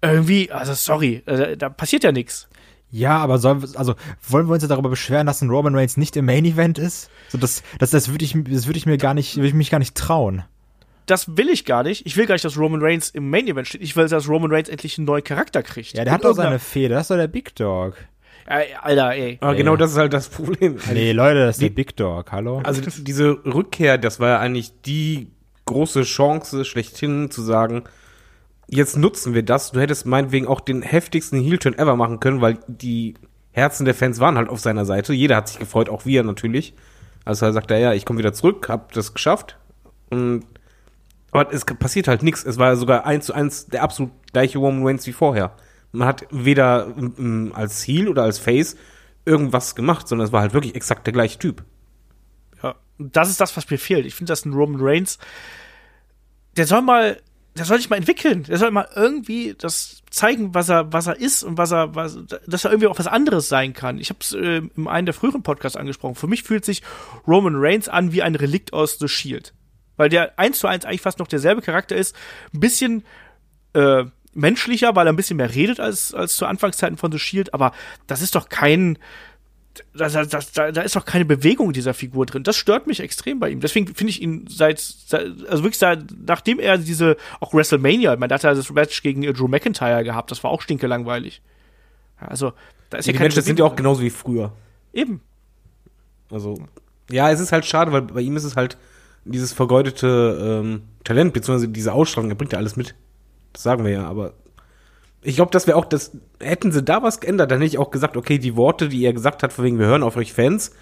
[0.00, 2.48] irgendwie, also sorry, äh, da passiert ja nichts.
[2.90, 3.96] Ja, aber soll, also
[4.26, 7.10] wollen wir uns jetzt darüber beschweren, dass ein Roman Reigns nicht im Main Event ist?
[7.28, 9.70] So das, das, das würde ich, das würde ich mir gar nicht, würde ich mich
[9.70, 10.44] gar nicht trauen.
[11.08, 12.06] Das will ich gar nicht.
[12.06, 13.82] Ich will gar nicht, dass Roman Reigns im Main Event steht.
[13.82, 15.96] Ich will, dass Roman Reigns endlich einen neuen Charakter kriegt.
[15.96, 16.94] Ja, der hat doch seine Fehde.
[16.94, 17.94] Das ist doch der Big Dog.
[18.46, 19.38] Alter, ey.
[19.40, 20.78] Aber genau das ist halt das Problem.
[20.92, 22.30] Nee, Leute, das ist der Big Dog.
[22.30, 22.60] Hallo.
[22.62, 25.28] Also diese Rückkehr, das war ja eigentlich die
[25.66, 27.84] große Chance schlechthin zu sagen,
[28.68, 29.72] jetzt nutzen wir das.
[29.72, 33.14] Du hättest meinetwegen auch den heftigsten Heel-Turn ever machen können, weil die
[33.52, 35.12] Herzen der Fans waren halt auf seiner Seite.
[35.12, 36.74] Jeder hat sich gefreut, auch wir natürlich.
[37.24, 39.58] Also er sagte, ja, ich komme wieder zurück, hab das geschafft.
[40.10, 40.44] Und
[41.30, 42.44] aber es passiert halt nichts.
[42.44, 45.54] Es war sogar eins zu eins der absolut gleiche Roman Reigns wie vorher.
[45.92, 46.94] Man hat weder
[47.52, 48.76] als Heel oder als Face
[49.24, 51.64] irgendwas gemacht, sondern es war halt wirklich exakt der gleiche Typ.
[52.62, 54.06] Ja, das ist das, was mir fehlt.
[54.06, 55.18] Ich finde, dass ein Roman Reigns,
[56.56, 57.20] der soll mal,
[57.56, 58.44] der soll sich mal entwickeln.
[58.44, 62.18] Der soll mal irgendwie das zeigen, was er, was er ist und was er, was,
[62.46, 63.98] dass er irgendwie auch was anderes sein kann.
[63.98, 66.14] Ich habe es äh, in einem der früheren Podcasts angesprochen.
[66.14, 66.82] Für mich fühlt sich
[67.26, 69.52] Roman Reigns an wie ein Relikt aus The Shield.
[69.98, 72.16] Weil der eins zu eins eigentlich fast noch derselbe Charakter ist.
[72.54, 73.04] Ein bisschen,
[73.74, 77.54] äh, menschlicher, weil er ein bisschen mehr redet als, als zu Anfangszeiten von The Shield,
[77.54, 77.72] aber
[78.06, 78.98] das ist doch kein,
[79.94, 82.42] da, da, da, da ist doch keine Bewegung dieser Figur drin.
[82.42, 83.60] Das stört mich extrem bei ihm.
[83.60, 88.30] Deswegen finde ich ihn seit, seit, also wirklich seit, nachdem er diese, auch WrestleMania, man
[88.30, 91.42] hat ja das Match gegen Drew McIntyre gehabt, das war auch stinkelangweilig.
[92.18, 92.52] Also,
[92.90, 94.52] da ist ja, ja die Matches sind ja auch genauso wie früher.
[94.92, 95.20] Eben.
[96.30, 96.58] Also,
[97.10, 98.76] ja, es ist halt schade, weil bei ihm ist es halt
[99.28, 102.94] dieses vergeudete ähm, Talent, beziehungsweise diese Ausstrahlung, er bringt ja alles mit.
[103.52, 104.34] Das sagen wir ja, aber
[105.22, 107.90] ich glaube, das wäre auch das, hätten sie da was geändert, dann hätte ich auch
[107.90, 110.72] gesagt, okay, die Worte, die er gesagt hat, von wegen, wir hören auf euch Fans,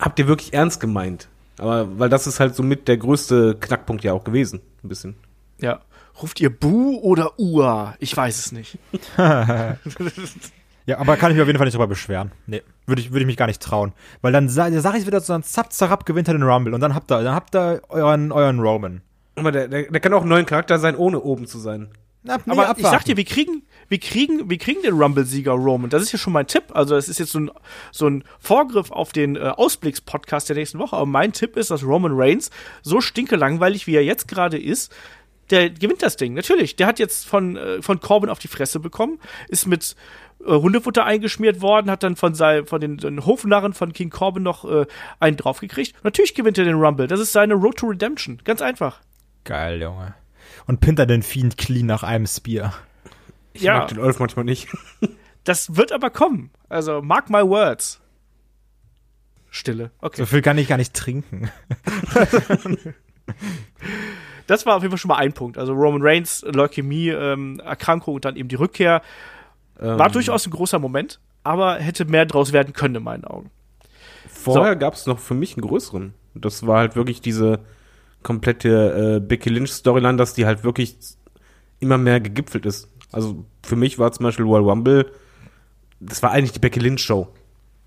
[0.00, 1.28] habt ihr wirklich ernst gemeint.
[1.58, 5.16] Aber, weil das ist halt somit der größte Knackpunkt ja auch gewesen, ein bisschen.
[5.60, 5.80] Ja.
[6.20, 7.94] Ruft ihr Bu oder Ua?
[8.00, 8.78] Ich weiß es nicht.
[10.88, 12.32] ja, aber kann ich mich auf jeden Fall nicht darüber beschweren.
[12.46, 13.92] Nee, würde ich, würde ich mich gar nicht trauen.
[14.22, 16.80] Weil dann sa sag ich wieder so, dann zapp, zarab gewinnt er den Rumble und
[16.80, 19.02] dann habt ihr, dann habt ihr euren, euren Roman.
[19.36, 21.90] Aber der, der, der kann auch ein neuer Charakter sein, ohne oben zu sein.
[22.22, 22.80] Na, nee, aber abwarten.
[22.80, 25.90] ich sag dir, wir kriegen, wir kriegen, wir kriegen den Rumble-Sieger Roman.
[25.90, 26.64] Das ist ja schon mein Tipp.
[26.72, 27.50] Also, es ist jetzt so ein,
[27.92, 30.96] so ein Vorgriff auf den äh, Ausblicks-Podcast der nächsten Woche.
[30.96, 34.90] Aber mein Tipp ist, dass Roman Reigns, so stinke langweilig, wie er jetzt gerade ist,
[35.50, 36.34] der gewinnt das Ding.
[36.34, 36.76] Natürlich.
[36.76, 39.96] Der hat jetzt von, äh, von Corbin auf die Fresse bekommen, ist mit
[40.44, 44.42] äh, Hundefutter eingeschmiert worden, hat dann von, sein, von den, den Hofnarren von King Corbin
[44.42, 44.86] noch äh,
[45.20, 45.94] einen draufgekriegt.
[46.04, 47.06] Natürlich gewinnt er den Rumble.
[47.06, 48.40] Das ist seine Road to Redemption.
[48.44, 49.00] Ganz einfach.
[49.44, 50.14] Geil, Junge.
[50.66, 52.74] Und pinnt er den Fiend clean nach einem Spear.
[53.52, 53.78] Ich ja.
[53.78, 54.68] mag den Olf manchmal nicht.
[55.44, 56.50] das wird aber kommen.
[56.68, 58.00] Also, mark my words.
[59.50, 59.90] Stille.
[60.00, 60.16] Okay.
[60.20, 61.50] So viel kann ich gar nicht trinken.
[64.46, 65.58] das war auf jeden Fall schon mal ein Punkt.
[65.58, 69.02] Also Roman Reigns, Leukämie, ähm, Erkrankung und dann eben die Rückkehr.
[69.80, 69.98] Ähm.
[69.98, 73.50] War durchaus ein großer Moment, aber hätte mehr draus werden können in meinen Augen.
[74.28, 74.78] Vorher so.
[74.78, 76.14] gab es noch für mich einen größeren.
[76.34, 77.60] Das war halt wirklich diese
[78.22, 80.96] komplette äh, Becky Lynch Storyline, dass die halt wirklich
[81.80, 82.88] immer mehr gegipfelt ist.
[83.12, 85.10] Also für mich war zum Beispiel Royal Rumble,
[86.00, 87.28] das war eigentlich die Becky Lynch Show.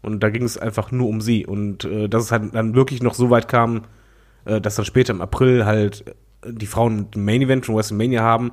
[0.01, 1.45] Und da ging es einfach nur um sie.
[1.45, 3.83] Und äh, dass es halt dann wirklich noch so weit kam,
[4.45, 8.21] äh, dass dann später im April halt äh, die Frauen ein Main Event von WrestleMania
[8.21, 8.51] haben,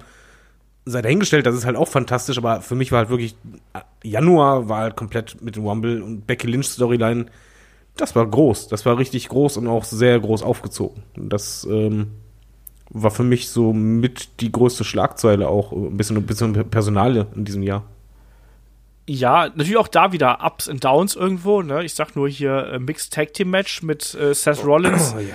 [0.91, 3.37] sei dahingestellt, das ist halt auch fantastisch, aber für mich war halt wirklich,
[3.75, 7.27] äh, Januar war halt komplett mit dem Rumble und Becky Lynch Storyline
[7.99, 8.69] das war groß.
[8.69, 11.03] Das war richtig groß und auch sehr groß aufgezogen.
[11.17, 12.13] Das ähm,
[12.91, 17.45] war für mich so mit die größte Schlagzeile auch, ein bisschen, ein bisschen Personale in
[17.45, 17.85] diesem Jahr.
[19.09, 21.63] Ja, natürlich auch da wieder Ups und Downs irgendwo.
[21.63, 21.85] Ne?
[21.85, 25.15] Ich sag nur hier äh, Mixed Tag Team Match mit äh, Seth Rollins.
[25.17, 25.35] Oh, ja.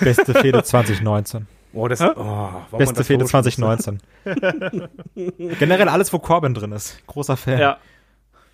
[0.00, 1.46] Beste Fehde 2019.
[1.74, 4.00] Oh, das, oh, Beste Fehde 2019.
[5.58, 6.98] Generell alles, wo Corbin drin ist.
[7.06, 7.58] Großer Fan.
[7.58, 7.78] Ja,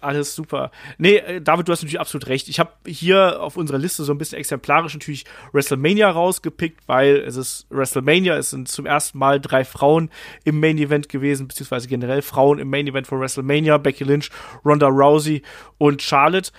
[0.00, 0.70] alles super.
[0.98, 2.48] Nee, äh, David, du hast natürlich absolut recht.
[2.48, 7.36] Ich habe hier auf unserer Liste so ein bisschen exemplarisch natürlich WrestleMania rausgepickt, weil es
[7.36, 10.10] ist WrestleMania, es sind zum ersten Mal drei Frauen
[10.44, 14.30] im Main Event gewesen, beziehungsweise generell Frauen im Main Event von WrestleMania, Becky Lynch,
[14.64, 15.42] Ronda Rousey
[15.78, 16.52] und Charlotte.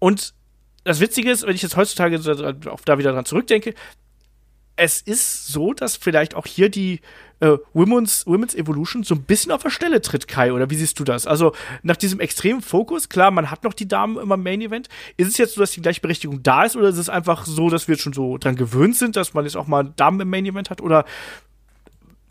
[0.00, 0.34] Und
[0.82, 3.74] das Witzige ist, wenn ich jetzt heutzutage da wieder dran zurückdenke,
[4.80, 7.00] es ist so, dass vielleicht auch hier die
[7.40, 10.98] äh, Women's, Women's Evolution so ein bisschen auf der Stelle tritt, Kai, oder wie siehst
[10.98, 11.26] du das?
[11.26, 14.88] Also nach diesem extremen Fokus, klar, man hat noch die Damen immer im Main Event.
[15.18, 17.88] Ist es jetzt so, dass die Gleichberechtigung da ist, oder ist es einfach so, dass
[17.88, 20.46] wir jetzt schon so dran gewöhnt sind, dass man jetzt auch mal Damen im Main
[20.46, 20.80] Event hat?
[20.80, 21.04] Oder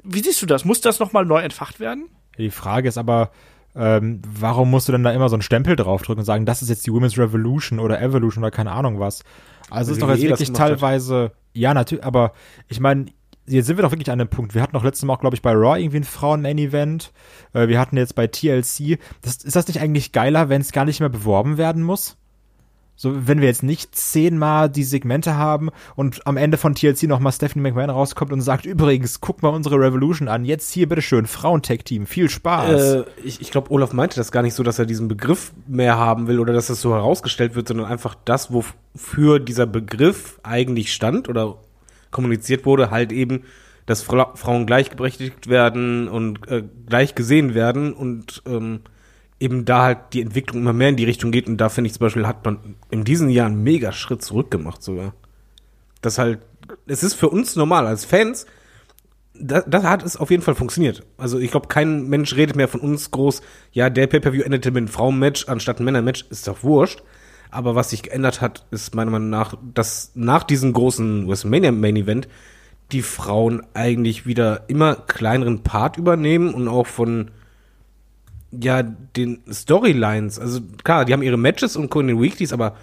[0.04, 0.66] wie siehst du das?
[0.66, 2.10] Muss das nochmal neu entfacht werden?
[2.40, 3.30] Die Frage ist aber,
[3.76, 6.70] ähm, warum musst du denn da immer so einen Stempel draufdrücken und sagen, das ist
[6.70, 9.24] jetzt die Women's Revolution oder Evolution oder keine Ahnung was?
[9.70, 12.34] Also es ist doch jetzt das wirklich teilweise, ja, natürlich, aber
[12.68, 13.08] ich meine,
[13.48, 14.54] jetzt sind wir doch wirklich an einem Punkt.
[14.54, 17.12] Wir hatten doch letztes Mal auch, glaube ich, bei Raw irgendwie ein Frauen-Main-Event.
[17.54, 19.00] Äh, wir hatten jetzt bei TLC.
[19.22, 22.18] Das, ist das nicht eigentlich geiler, wenn es gar nicht mehr beworben werden muss?
[23.02, 27.32] So, wenn wir jetzt nicht zehnmal die Segmente haben und am Ende von TLC nochmal
[27.32, 30.44] Stephanie McMahon rauskommt und sagt, übrigens, guck mal unsere Revolution an.
[30.44, 32.08] Jetzt hier, bitteschön, Frauentech-Team.
[32.08, 32.82] Viel Spaß.
[32.82, 35.98] Äh, ich ich glaube, Olaf meinte das gar nicht so, dass er diesen Begriff mehr
[35.98, 40.92] haben will oder dass das so herausgestellt wird, sondern einfach das, wofür dieser Begriff eigentlich
[40.92, 41.56] stand oder
[42.12, 43.44] kommuniziert wurde, halt eben,
[43.86, 48.82] dass Fra Frauen gleichberechtigt werden und äh, gleich gesehen werden und ähm,
[49.40, 51.48] eben da halt die Entwicklung immer mehr in die Richtung geht.
[51.48, 54.52] Und da finde ich zum Beispiel, hat man in diesen Jahren einen mega Schritt zurück
[54.52, 55.14] gemacht sogar.
[56.02, 56.40] Das halt,
[56.88, 58.46] es ist für uns normal als Fans,
[59.34, 61.04] da, das hat es auf jeden Fall funktioniert.
[61.18, 64.78] Also ich glaube, kein Mensch redet mehr von uns groß, ja, der Pay-Per-View endete mit
[64.78, 67.02] einem Frauenmatch anstatt einem Männermatch, ist doch wurscht.
[67.52, 71.96] Aber was sich geändert hat, ist meiner Meinung nach, dass nach diesem großen WrestleMania Main
[71.96, 72.28] Event
[72.92, 77.32] die Frauen eigentlich wieder immer kleineren Part übernehmen und auch von
[78.52, 82.76] ja, den Storylines, also klar, die haben ihre Matches und gucken den Weeklies, aber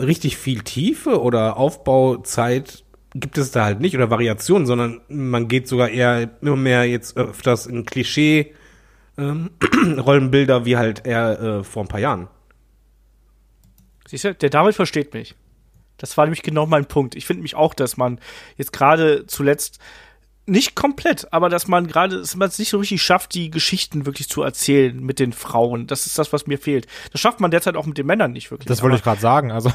[0.00, 5.68] richtig viel Tiefe oder Aufbauzeit gibt es da halt nicht oder Variationen, sondern man geht
[5.68, 8.54] sogar eher immer mehr jetzt öfters in Klischee
[9.18, 9.50] ähm,
[9.98, 12.28] Rollenbilder wie halt eher äh, vor ein paar Jahren.
[14.06, 15.34] Siehst du, der David versteht mich.
[15.98, 17.14] Das war nämlich genau mein Punkt.
[17.14, 18.18] Ich finde mich auch, dass man
[18.56, 19.78] jetzt gerade zuletzt
[20.44, 24.06] nicht komplett, aber dass man gerade, dass man es nicht so richtig schafft, die Geschichten
[24.06, 25.86] wirklich zu erzählen mit den Frauen.
[25.86, 26.88] Das ist das, was mir fehlt.
[27.12, 28.66] Das schafft man derzeit auch mit den Männern nicht wirklich.
[28.66, 29.52] das wollte ich gerade sagen.
[29.52, 29.72] Also,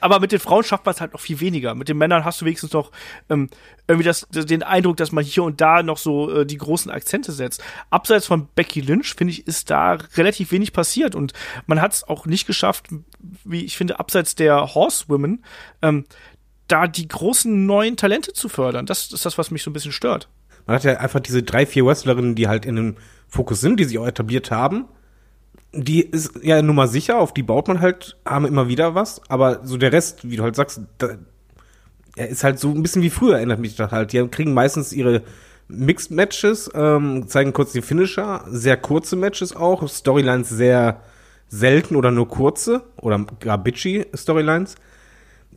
[0.00, 1.74] aber mit den Frauen schafft man es halt noch viel weniger.
[1.74, 2.92] Mit den Männern hast du wenigstens noch
[3.28, 3.50] ähm,
[3.88, 7.32] irgendwie das, den Eindruck, dass man hier und da noch so äh, die großen Akzente
[7.32, 7.62] setzt.
[7.90, 11.16] Abseits von Becky Lynch, finde ich, ist da relativ wenig passiert.
[11.16, 11.32] Und
[11.66, 12.86] man hat es auch nicht geschafft,
[13.44, 15.44] wie ich finde, abseits der Horsewomen,
[15.82, 16.04] ähm,
[16.68, 18.86] da die großen neuen Talente zu fördern.
[18.86, 20.28] Das ist das, was mich so ein bisschen stört.
[20.66, 22.96] Man hat ja einfach diese drei, vier Wrestlerinnen, die halt in dem
[23.28, 24.86] Fokus sind, die sich auch etabliert haben.
[25.72, 29.20] Die ist ja nun mal sicher, auf die baut man halt, haben immer wieder was,
[29.28, 31.18] aber so der Rest, wie du halt sagst, da,
[32.16, 34.12] er ist halt so ein bisschen wie früher, erinnert mich das halt.
[34.12, 35.22] Die kriegen meistens ihre
[35.68, 41.02] Mixed Matches, ähm, zeigen kurz die Finisher, sehr kurze Matches auch, Storylines sehr
[41.48, 44.76] selten oder nur kurze oder gar bitchy Storylines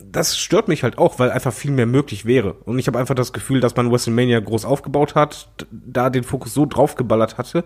[0.04, 2.54] das stört mich halt auch, weil einfach viel mehr möglich wäre.
[2.54, 6.54] Und ich habe einfach das Gefühl, dass man WrestleMania groß aufgebaut hat, da den Fokus
[6.54, 7.64] so draufgeballert hatte,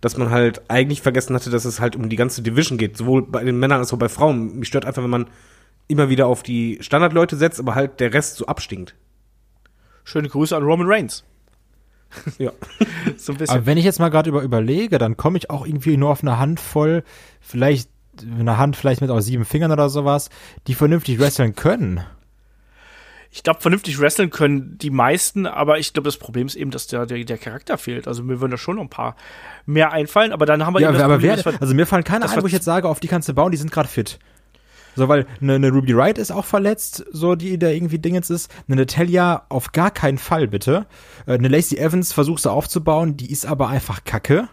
[0.00, 3.26] dass man halt eigentlich vergessen hatte, dass es halt um die ganze Division geht, sowohl
[3.26, 4.58] bei den Männern als auch bei Frauen.
[4.58, 5.26] Mich stört einfach, wenn man
[5.88, 8.94] immer wieder auf die Standardleute setzt, aber halt der Rest so abstinkt.
[10.04, 11.24] Schöne Grüße an Roman Reigns.
[12.38, 12.52] Ja.
[13.16, 13.56] So ein bisschen.
[13.56, 16.22] aber wenn ich jetzt mal gerade über überlege, dann komme ich auch irgendwie nur auf
[16.22, 17.02] eine Handvoll,
[17.40, 17.90] vielleicht
[18.22, 20.30] eine Hand vielleicht mit aus sieben Fingern oder sowas,
[20.66, 22.00] die vernünftig wresteln können.
[23.30, 26.86] ich glaube, vernünftig wresteln können die meisten, aber ich glaube, das Problem ist eben, dass
[26.86, 28.08] der, der, der Charakter fehlt.
[28.08, 29.16] Also mir würden da schon noch ein paar
[29.66, 32.04] mehr einfallen, aber dann haben wir Ja, eben aber Problem, wer, wir- also mir fallen
[32.04, 34.18] keine ein, wo ich jetzt sage, auf die kannst du bauen, die sind gerade fit.
[34.96, 38.50] So, weil eine, eine Ruby Wright ist auch verletzt, so die da irgendwie Dingens ist.
[38.66, 40.86] Eine Natalia auf gar keinen Fall, bitte.
[41.26, 44.48] Äh, Eine Lacey Evans versuchst du aufzubauen, die ist aber einfach kacke.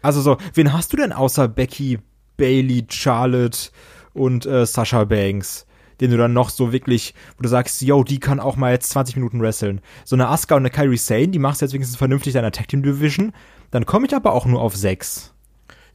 [0.00, 1.98] Also so, wen hast du denn außer Becky,
[2.36, 3.70] Bailey, Charlotte
[4.12, 5.66] und äh, Sasha Banks?
[6.00, 8.90] Den du dann noch so wirklich, wo du sagst, yo, die kann auch mal jetzt
[8.90, 9.80] 20 Minuten wresteln.
[10.04, 12.50] So eine Asuka und eine Kairi Sane, die machst du jetzt wenigstens vernünftig in deiner
[12.50, 13.32] Tag Team Division.
[13.70, 15.34] Dann komme ich aber auch nur auf sechs.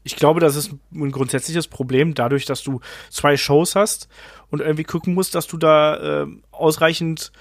[0.04, 4.08] Ich glaube, das ist ein grundsätzliches Problem, dadurch, dass du zwei Shows hast
[4.50, 7.32] und irgendwie gucken musst, dass du da ähm, ausreichend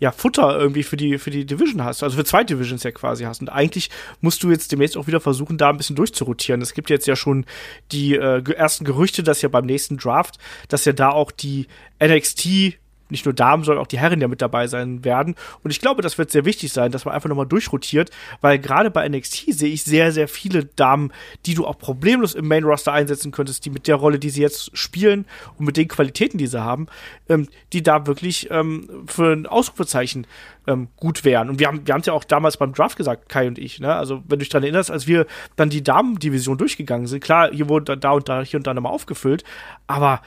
[0.00, 3.24] ja, Futter irgendwie für die, für die Division hast, also für zwei Divisions ja quasi
[3.24, 3.42] hast.
[3.42, 3.90] Und eigentlich
[4.22, 6.62] musst du jetzt demnächst auch wieder versuchen, da ein bisschen durchzurotieren.
[6.62, 7.44] Es gibt jetzt ja schon
[7.92, 11.66] die äh, ersten Gerüchte, dass ja beim nächsten Draft, dass ja da auch die
[12.02, 12.79] NXT
[13.10, 15.34] nicht nur Damen, sondern auch die Herren ja mit dabei sein werden.
[15.62, 18.90] Und ich glaube, das wird sehr wichtig sein, dass man einfach nochmal durchrotiert, weil gerade
[18.90, 21.12] bei NXT sehe ich sehr, sehr viele Damen,
[21.46, 24.42] die du auch problemlos im Main Roster einsetzen könntest, die mit der Rolle, die sie
[24.42, 25.26] jetzt spielen
[25.58, 26.86] und mit den Qualitäten, die sie haben,
[27.28, 30.26] ähm, die da wirklich ähm, für ein Ausrufezeichen
[30.66, 31.48] ähm, gut wären.
[31.48, 33.80] Und wir haben wir es ja auch damals beim Draft gesagt, Kai und ich.
[33.80, 33.94] Ne?
[33.94, 37.68] Also wenn du dich daran erinnerst, als wir dann die Damendivision durchgegangen sind, klar, hier
[37.68, 39.44] wurde da und da hier und da nochmal aufgefüllt,
[39.86, 40.20] aber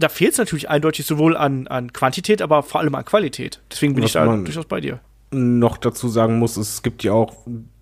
[0.00, 3.60] da fehlt es natürlich eindeutig sowohl an, an Quantität, aber vor allem an Qualität.
[3.70, 5.00] Deswegen bin Was ich da durchaus bei dir.
[5.30, 7.34] noch dazu sagen muss, es gibt ja auch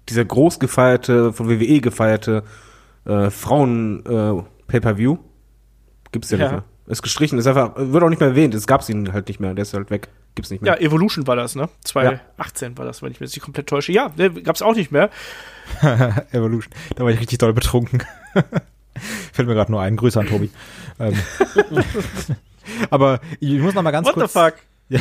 [0.09, 2.42] dieser groß gefeierte, von WWE gefeierte
[3.04, 5.18] äh, Frauen äh, Pay-Per-View.
[6.12, 6.44] Gibt's ja, Ja.
[6.44, 6.64] nicht mehr.
[6.87, 8.54] Ist gestrichen, ist einfach, wird auch nicht mehr erwähnt.
[8.54, 10.09] Es gab's ihn halt nicht mehr, der ist halt weg.
[10.35, 10.72] Gibt's nicht mehr.
[10.74, 11.68] Ja, Evolution war das, ne?
[11.85, 13.92] 2018 war das, wenn ich mich nicht komplett täusche.
[13.92, 14.11] Ja,
[14.42, 15.11] gab's auch nicht mehr.
[16.33, 16.72] Evolution.
[16.96, 18.02] Da war ich richtig doll betrunken.
[19.32, 19.96] Fällt mir gerade nur ein.
[19.96, 20.50] Grüße an Tobi.
[20.98, 21.14] ähm.
[22.90, 24.32] Aber ich muss noch mal ganz What kurz.
[24.32, 24.54] the fuck?
[24.90, 25.00] Ja,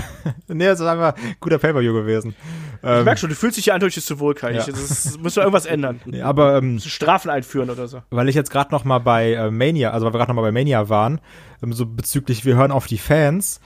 [0.50, 2.36] nee, das ist einfach guter Pay-Per-View gewesen.
[2.84, 4.52] Ich Ähm, merk schon, du fühlst dich ja eindeutig zu wohl, Kai.
[4.52, 4.66] Ja.
[4.66, 6.02] Das muss doch irgendwas ändern.
[6.04, 8.02] nee, aber ähm, Strafen einführen oder so.
[8.10, 10.42] weil ich jetzt gerade noch mal bei äh, Mania, also weil wir gerade noch mal
[10.42, 11.22] bei Mania waren,
[11.64, 13.62] ähm, so bezüglich wir hören auf die Fans.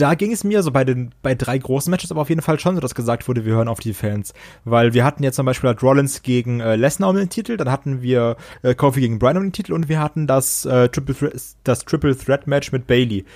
[0.00, 2.58] Da ging es mir so bei den bei drei großen Matches aber auf jeden Fall
[2.58, 4.32] schon so, dass gesagt wurde, wir hören auf die Fans,
[4.64, 7.70] weil wir hatten jetzt zum Beispiel hat Rollins gegen äh, Lesnar um den Titel, dann
[7.70, 11.14] hatten wir äh, Kofi gegen Bryan um den Titel und wir hatten das äh, Triple
[11.14, 11.32] Thre
[11.64, 13.26] das Triple Threat Match mit Bailey.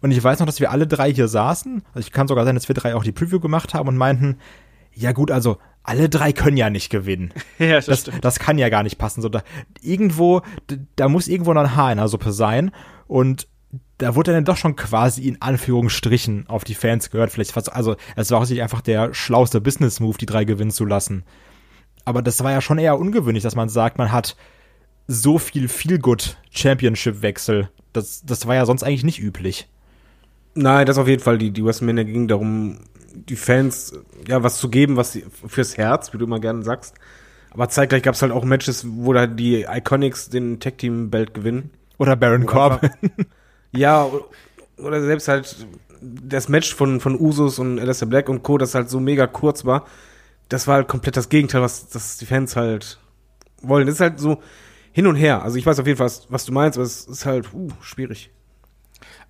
[0.00, 1.82] Und ich weiß noch, dass wir alle drei hier saßen.
[1.92, 4.38] Also ich kann sogar sein, dass wir drei auch die Preview gemacht haben und meinten,
[4.94, 7.32] ja gut, also alle drei können ja nicht gewinnen.
[7.58, 9.22] Ja, das, Das, das kann ja gar nicht passen.
[9.22, 9.42] So, da,
[9.80, 10.42] irgendwo,
[10.96, 12.70] da muss irgendwo noch ein Haar in der Suppe sein.
[13.08, 13.48] Und
[14.02, 17.30] da wurde dann doch schon quasi in Anführungsstrichen auf die Fans gehört.
[17.30, 20.84] Vielleicht, fast- also, es war auch sicher einfach der schlauste Business-Move, die drei gewinnen zu
[20.84, 21.24] lassen.
[22.04, 24.36] Aber das war ja schon eher ungewöhnlich, dass man sagt, man hat
[25.06, 27.70] so viel Feel-Good-Championship-Wechsel.
[27.92, 29.68] Das, das war ja sonst eigentlich nicht üblich.
[30.54, 31.38] Nein, das auf jeden Fall.
[31.38, 32.80] Die, die WrestleMania ging darum,
[33.14, 33.92] die Fans,
[34.26, 36.94] ja, was zu geben, was sie, fürs Herz, wie du immer gerne sagst.
[37.50, 41.34] Aber zeitgleich gab es halt auch Matches, wo da die Iconics den Tag Team Belt
[41.34, 41.70] gewinnen.
[41.98, 42.90] Oder Baron Corbin.
[43.72, 44.08] Ja,
[44.76, 45.66] oder selbst halt
[46.00, 49.64] das Match von, von Usos und Aleister Black und Co., das halt so mega kurz
[49.64, 49.86] war.
[50.48, 52.98] Das war halt komplett das Gegenteil, was das die Fans halt
[53.62, 53.86] wollen.
[53.86, 54.42] Das ist halt so
[54.92, 55.42] hin und her.
[55.42, 57.68] Also ich weiß auf jeden Fall, was, was du meinst, aber es ist halt uh,
[57.80, 58.30] schwierig.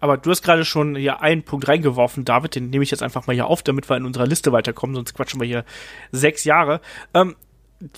[0.01, 3.27] Aber du hast gerade schon hier einen Punkt reingeworfen, David, den nehme ich jetzt einfach
[3.27, 5.65] mal hier auf, damit wir in unserer Liste weiterkommen, sonst quatschen wir hier
[6.11, 6.81] sechs Jahre.
[7.15, 7.37] Ähm,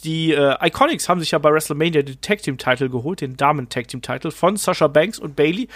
[0.02, 3.68] die äh, Iconics haben sich ja bei WrestleMania den Tag Team Title geholt, den Damen
[3.68, 5.68] Tag Team Title von Sasha Banks und Bailey.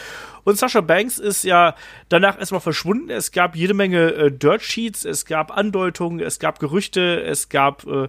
[0.44, 1.74] Und Sasha Banks ist ja
[2.08, 3.10] danach erstmal verschwunden.
[3.10, 7.86] Es gab jede Menge äh, Dirt Sheets, es gab Andeutungen, es gab Gerüchte, es gab
[7.86, 8.08] äh,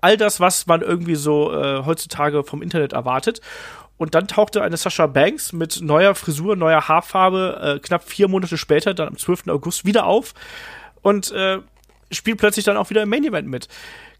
[0.00, 3.40] all das, was man irgendwie so äh, heutzutage vom Internet erwartet.
[3.98, 8.58] Und dann tauchte eine Sasha Banks mit neuer Frisur, neuer Haarfarbe äh, knapp vier Monate
[8.58, 9.48] später, dann am 12.
[9.48, 10.34] August, wieder auf
[11.02, 11.58] und äh,
[12.10, 13.68] spielt plötzlich dann auch wieder im Main Event mit.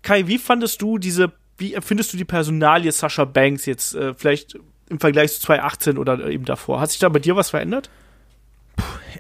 [0.03, 4.59] Kai, wie fandest du diese, wie empfindest du die Personalie Sasha Banks jetzt äh, vielleicht
[4.89, 6.81] im Vergleich zu 2018 oder eben davor?
[6.81, 7.91] Hat sich da bei dir was verändert?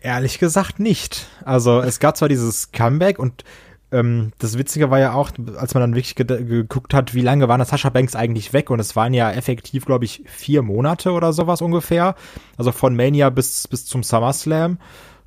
[0.03, 1.27] Ehrlich gesagt nicht.
[1.45, 3.45] Also es gab zwar dieses Comeback und
[3.93, 7.49] ähm, das Witzige war ja auch, als man dann wirklich ge geguckt hat, wie lange
[7.49, 11.13] waren das Sascha Banks eigentlich weg und es waren ja effektiv, glaube ich, vier Monate
[11.13, 12.15] oder sowas ungefähr.
[12.57, 14.79] Also von Mania bis, bis zum SummerSlam.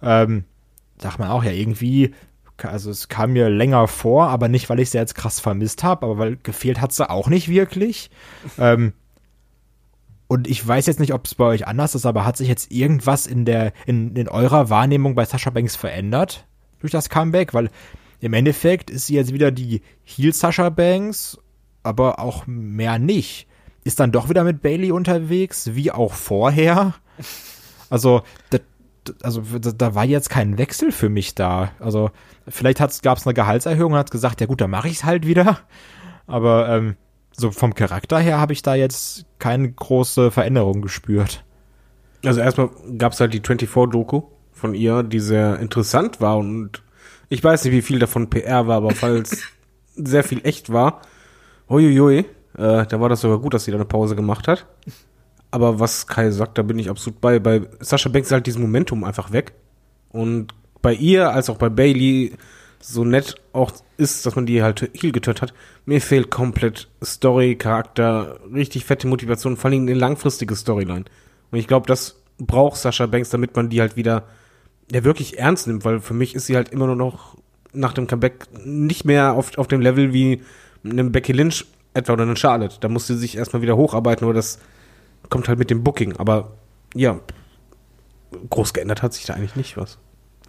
[0.01, 0.45] Ähm,
[0.97, 2.13] dachte man auch ja irgendwie,
[2.65, 6.05] also es kam mir länger vor, aber nicht, weil ich sie jetzt krass vermisst habe,
[6.05, 8.09] aber weil gefehlt hat sie auch nicht wirklich.
[8.57, 8.93] ähm,
[10.27, 12.71] und ich weiß jetzt nicht, ob es bei euch anders ist, aber hat sich jetzt
[12.71, 16.47] irgendwas in der, in, in eurer Wahrnehmung bei Sascha Banks verändert
[16.79, 17.53] durch das Comeback?
[17.53, 17.69] Weil
[18.19, 21.37] im Endeffekt ist sie jetzt wieder die Heel Sascha Banks,
[21.83, 23.47] aber auch mehr nicht.
[23.83, 26.95] Ist dann doch wieder mit Bailey unterwegs, wie auch vorher.
[27.89, 28.61] Also, das,
[29.21, 31.71] also da, war jetzt kein Wechsel für mich da.
[31.79, 32.11] Also,
[32.47, 35.27] vielleicht gab es eine Gehaltserhöhung und hat gesagt, ja gut, dann mache ich es halt
[35.27, 35.59] wieder.
[36.27, 36.95] Aber ähm,
[37.35, 41.43] so vom Charakter her habe ich da jetzt keine große Veränderung gespürt.
[42.23, 46.81] Also erstmal gab es halt die 24-Doku von ihr, die sehr interessant war und
[47.29, 49.43] ich weiß nicht, wie viel davon PR war, aber falls
[49.95, 51.01] sehr viel echt war,
[51.69, 52.25] uiuiui, äh,
[52.85, 54.67] da war das sogar gut, dass sie da eine Pause gemacht hat.
[55.53, 57.37] Aber was Kai sagt, da bin ich absolut bei.
[57.37, 59.53] Bei Sascha Banks ist halt dieses Momentum einfach weg.
[60.09, 60.47] Und
[60.81, 62.33] bei ihr, als auch bei Bailey,
[62.79, 65.53] so nett auch ist, dass man die halt heel getötet hat,
[65.85, 71.05] mir fehlt komplett Story, Charakter, richtig fette Motivation, vor allem eine langfristige Storyline.
[71.51, 74.23] Und ich glaube, das braucht Sascha Banks, damit man die halt wieder
[74.91, 77.37] ja wirklich ernst nimmt, weil für mich ist sie halt immer nur noch
[77.73, 80.41] nach dem Comeback nicht mehr auf, auf dem Level wie
[80.83, 82.77] einem Becky Lynch etwa oder eine Charlotte.
[82.79, 84.57] Da musste sie sich erstmal wieder hocharbeiten, aber das
[85.29, 86.17] kommt halt mit dem Booking.
[86.17, 86.53] Aber
[86.95, 87.19] ja,
[88.49, 89.97] groß geändert hat sich da eigentlich nicht was.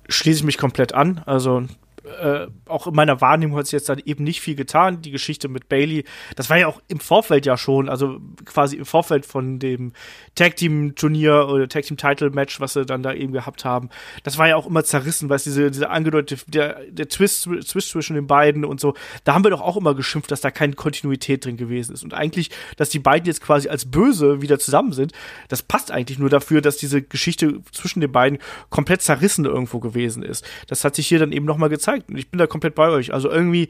[0.09, 1.23] Schließe ich mich komplett an.
[1.27, 1.65] Also
[2.05, 5.01] äh, auch in meiner Wahrnehmung hat sich jetzt dann eben nicht viel getan.
[5.01, 6.05] Die Geschichte mit Bailey,
[6.37, 9.93] das war ja auch im Vorfeld ja schon, also quasi im Vorfeld von dem
[10.35, 13.89] Tag Team Turnier oder Tag Team Title Match, was sie dann da eben gehabt haben.
[14.23, 17.89] Das war ja auch immer zerrissen, weil es diese, diese angedeutete, der, der Twist, Twist
[17.89, 18.95] zwischen den beiden und so.
[19.25, 22.05] Da haben wir doch auch immer geschimpft, dass da keine Kontinuität drin gewesen ist.
[22.05, 25.13] Und eigentlich, dass die beiden jetzt quasi als böse wieder zusammen sind,
[25.49, 30.23] das passt eigentlich nur dafür, dass diese Geschichte zwischen den beiden komplett zerrissen irgendwo gewesen
[30.23, 30.45] ist.
[30.67, 32.11] Das hat sich hier dann eben nochmal gezeigt gezeigt.
[32.11, 33.13] Und ich bin da komplett bei euch.
[33.13, 33.69] Also irgendwie,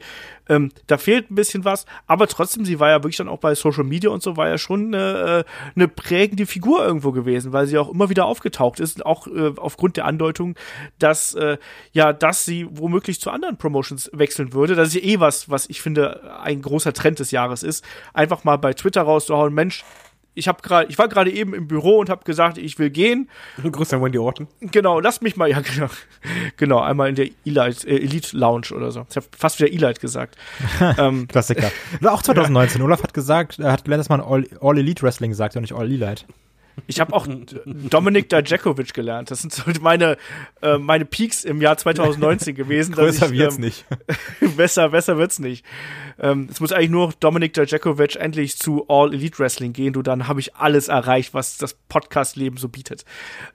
[0.49, 3.55] ähm, da fehlt ein bisschen was, aber trotzdem, sie war ja wirklich dann auch bei
[3.55, 7.67] Social Media und so, war ja schon eine, äh, eine prägende Figur irgendwo gewesen, weil
[7.67, 10.55] sie auch immer wieder aufgetaucht ist, auch äh, aufgrund der Andeutung,
[10.99, 11.57] dass äh,
[11.91, 14.75] ja, dass sie womöglich zu anderen Promotions wechseln würde.
[14.75, 17.83] Das ist ja eh was, was ich finde ein großer Trend des Jahres ist.
[18.13, 19.83] Einfach mal bei Twitter rauszuhauen, Mensch,
[20.35, 23.29] ich habe gerade, ich war gerade eben im Büro und habe gesagt, ich will gehen.
[23.63, 24.47] Grüße an Wendy Orton.
[24.59, 25.87] Genau, lass mich mal, ja genau,
[26.57, 29.05] genau, einmal in der Elite, äh, Elite Lounge oder so.
[29.09, 30.37] Ich habe fast wieder Elite gesagt.
[30.97, 31.71] ähm, Klassiker.
[32.01, 32.81] Oder auch 2019.
[32.81, 35.73] Olaf hat gesagt, er hat gelernt, dass man All, All Elite Wrestling sagt und nicht
[35.73, 36.25] All Elite.
[36.87, 37.27] Ich habe auch
[37.65, 39.31] Dominik Dajakovic gelernt.
[39.31, 40.17] Das sind so meine,
[40.61, 42.93] äh, meine Peaks im Jahr 2019 gewesen.
[42.93, 43.85] Größer ich, wird's ähm, nicht.
[44.57, 45.65] besser, besser wird's nicht.
[46.19, 49.93] Ähm, es muss eigentlich nur Dominik Dajakovic endlich zu All Elite Wrestling gehen.
[49.93, 53.05] Du, dann habe ich alles erreicht, was das Podcast-Leben so bietet.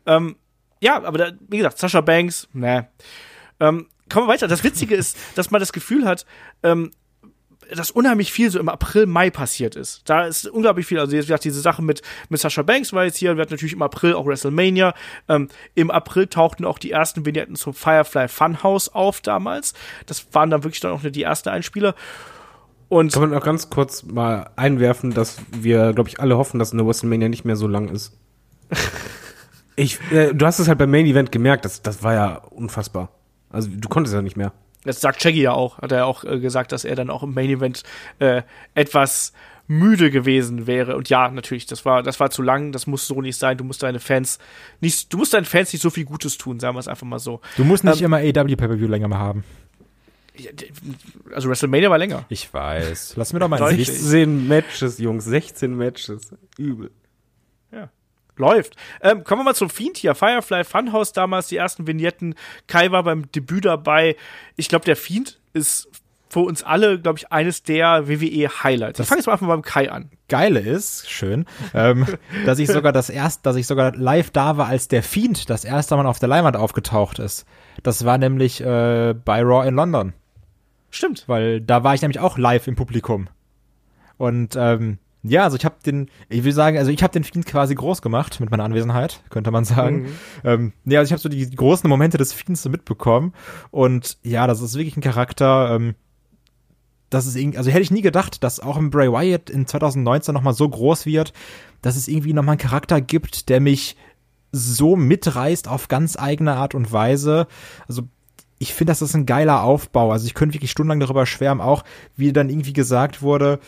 [0.07, 0.37] Ähm,
[0.81, 2.89] ja, aber da, wie gesagt, Sascha Banks, ne.
[3.61, 4.49] Ähm, kommen wir weiter.
[4.49, 6.25] Das Witzige ist, dass man das Gefühl hat,
[6.63, 6.91] ähm,
[7.75, 10.03] dass unheimlich viel so im April, Mai passiert ist.
[10.05, 10.99] Da ist unglaublich viel.
[10.99, 13.37] Also, wie gesagt, diese Sache mit, mit Sasha Banks war jetzt hier.
[13.37, 14.95] Wir hatten natürlich im April auch WrestleMania.
[15.29, 19.75] Ähm, Im April tauchten auch die ersten Vignetten zum Firefly Funhouse auf damals.
[20.07, 21.95] Das waren dann wirklich dann auch die ersten Einspieler.
[22.89, 26.73] Und Kann man auch ganz kurz mal einwerfen, dass wir, glaube ich, alle hoffen, dass
[26.73, 28.19] eine WrestleMania nicht mehr so lang ist.
[29.77, 33.11] ich, äh, du hast es halt beim Main Event gemerkt, das, das war ja unfassbar.
[33.49, 34.53] Also du konntest ja nicht mehr.
[34.85, 37.35] Das sagt Shaggy ja auch, hat er auch äh, gesagt, dass er dann auch im
[37.35, 37.83] Main Event
[38.19, 38.43] äh,
[38.75, 39.33] etwas
[39.71, 40.97] müde gewesen wäre.
[40.97, 43.57] Und ja, natürlich, das war, das war zu lang, das muss so nicht sein.
[43.57, 44.39] Du musst deine Fans
[44.81, 47.21] nicht, du musst deinen Fans nicht so viel Gutes tun, sagen wir es einfach mal
[47.21, 47.41] so.
[47.57, 49.45] Du musst nicht ähm, immer AW Pay-Per-View länger mal haben.
[51.35, 52.25] Also WrestleMania war länger.
[52.31, 53.15] Ich weiß.
[53.17, 56.35] Lass mir doch mal 16 Matches, Jungs, 16 Matches.
[56.59, 56.91] Übel.
[58.41, 58.77] Läuft.
[59.03, 60.15] Ähm, kommen wir mal zum Fiend hier.
[60.15, 62.35] Firefly Funhouse damals, die ersten Vignetten.
[62.67, 64.17] Kai war beim Debüt dabei.
[64.57, 65.89] Ich glaube, der Fiend ist
[66.31, 69.01] für uns alle, glaube ich, eines der WWE-Highlights.
[69.01, 70.11] Ich fange jetzt mal einfach beim Kai an.
[70.29, 72.07] Geile ist, schön, ähm,
[72.47, 75.65] dass ich sogar das erst, dass ich sogar live da war, als der Fiend das
[75.65, 77.47] erste Mal auf der Leinwand aufgetaucht ist.
[77.83, 80.13] Das war nämlich äh, bei Raw in London.
[80.91, 81.25] Stimmt.
[81.27, 83.29] Weil da war ich nämlich auch live im Publikum.
[84.17, 87.45] Und ähm, ja, also ich habe den, ich will sagen, also ich habe den Fiend
[87.45, 90.03] quasi groß gemacht mit meiner Anwesenheit, könnte man sagen.
[90.03, 90.09] Mhm.
[90.45, 93.35] Ähm, nee, also ich habe so die, die, großen Momente des Fiends so mitbekommen
[93.71, 95.95] und ja, das ist wirklich ein Charakter, ähm,
[97.11, 100.33] das ist irgendwie, also hätte ich nie gedacht, dass auch im Bray Wyatt in 2019
[100.33, 101.33] nochmal so groß wird,
[101.83, 103.97] dass es irgendwie nochmal einen Charakter gibt, der mich
[104.53, 107.47] so mitreißt auf ganz eigene Art und Weise.
[107.89, 108.03] Also
[108.59, 110.13] ich finde, das ist ein geiler Aufbau.
[110.13, 111.83] Also ich könnte wirklich stundenlang darüber schwärmen, auch
[112.17, 113.59] wie dann irgendwie gesagt wurde,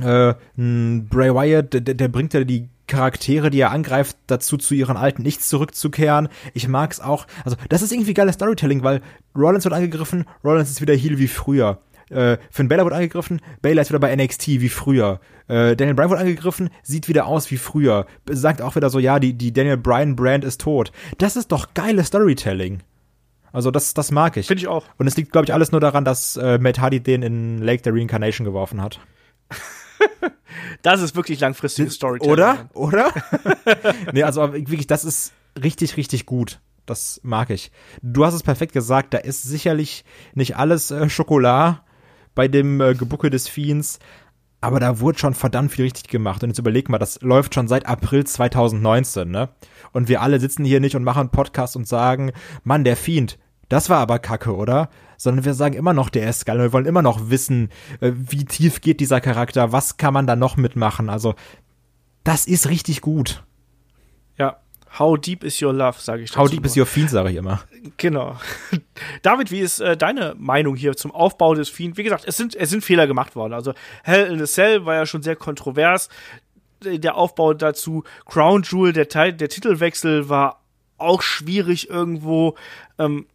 [0.00, 4.96] äh, Bray Wyatt, der, der bringt ja die Charaktere, die er angreift, dazu zu ihren
[4.96, 6.28] alten Nichts zurückzukehren.
[6.52, 7.26] Ich mag's auch.
[7.44, 9.00] Also, das ist irgendwie geiles Storytelling, weil
[9.36, 11.80] Rollins wird angegriffen, Rollins ist wieder Heal wie früher.
[12.10, 15.20] Äh, Finn Bella wird angegriffen, Baylor ist wieder bei NXT wie früher.
[15.48, 18.06] Äh, Daniel Bryan wird angegriffen, sieht wieder aus wie früher.
[18.30, 20.92] Sagt auch wieder so, ja, die, die Daniel Bryan Brand ist tot.
[21.18, 22.82] Das ist doch geiles Storytelling.
[23.52, 24.48] Also das, das mag ich.
[24.48, 24.84] Finde ich auch.
[24.98, 27.82] Und es liegt, glaube ich, alles nur daran, dass äh, Matt Hardy den in Lake
[27.82, 29.00] der Reincarnation geworfen hat.
[30.82, 32.32] das ist wirklich langfristiges Storytelling.
[32.32, 32.68] Oder?
[32.74, 33.12] Oder?
[34.12, 35.32] nee, also wirklich, das ist
[35.62, 36.60] richtig, richtig gut.
[36.86, 37.70] Das mag ich.
[38.02, 41.80] Du hast es perfekt gesagt, da ist sicherlich nicht alles äh, Schokolade
[42.34, 43.98] bei dem äh, Gebucke des Fiends,
[44.60, 46.42] aber da wurde schon verdammt viel richtig gemacht.
[46.42, 49.50] Und jetzt überleg mal, das läuft schon seit April 2019, ne?
[49.92, 52.32] Und wir alle sitzen hier nicht und machen einen Podcast und sagen,
[52.64, 53.38] Mann, der Fiend,
[53.68, 54.88] das war aber kacke, oder?
[55.24, 56.58] Sondern wir sagen immer noch, geil.
[56.58, 57.70] Wir wollen immer noch wissen,
[58.00, 61.08] äh, wie tief geht dieser Charakter, was kann man da noch mitmachen.
[61.08, 61.34] Also,
[62.24, 63.42] das ist richtig gut.
[64.38, 64.58] Ja,
[64.98, 66.36] How deep is your love, sage ich.
[66.36, 66.66] How deep nur.
[66.66, 67.62] is your fiend, sage ich immer.
[67.96, 68.36] Genau.
[69.22, 71.96] David, wie ist äh, deine Meinung hier zum Aufbau des Fiend?
[71.96, 73.54] Wie gesagt, es sind, es sind Fehler gemacht worden.
[73.54, 73.72] Also
[74.04, 76.10] Hell in a Cell war ja schon sehr kontrovers.
[76.84, 80.60] Der Aufbau dazu, Crown Jewel, der, Teil, der Titelwechsel war
[80.98, 82.54] auch schwierig irgendwo.
[82.98, 83.26] Ähm,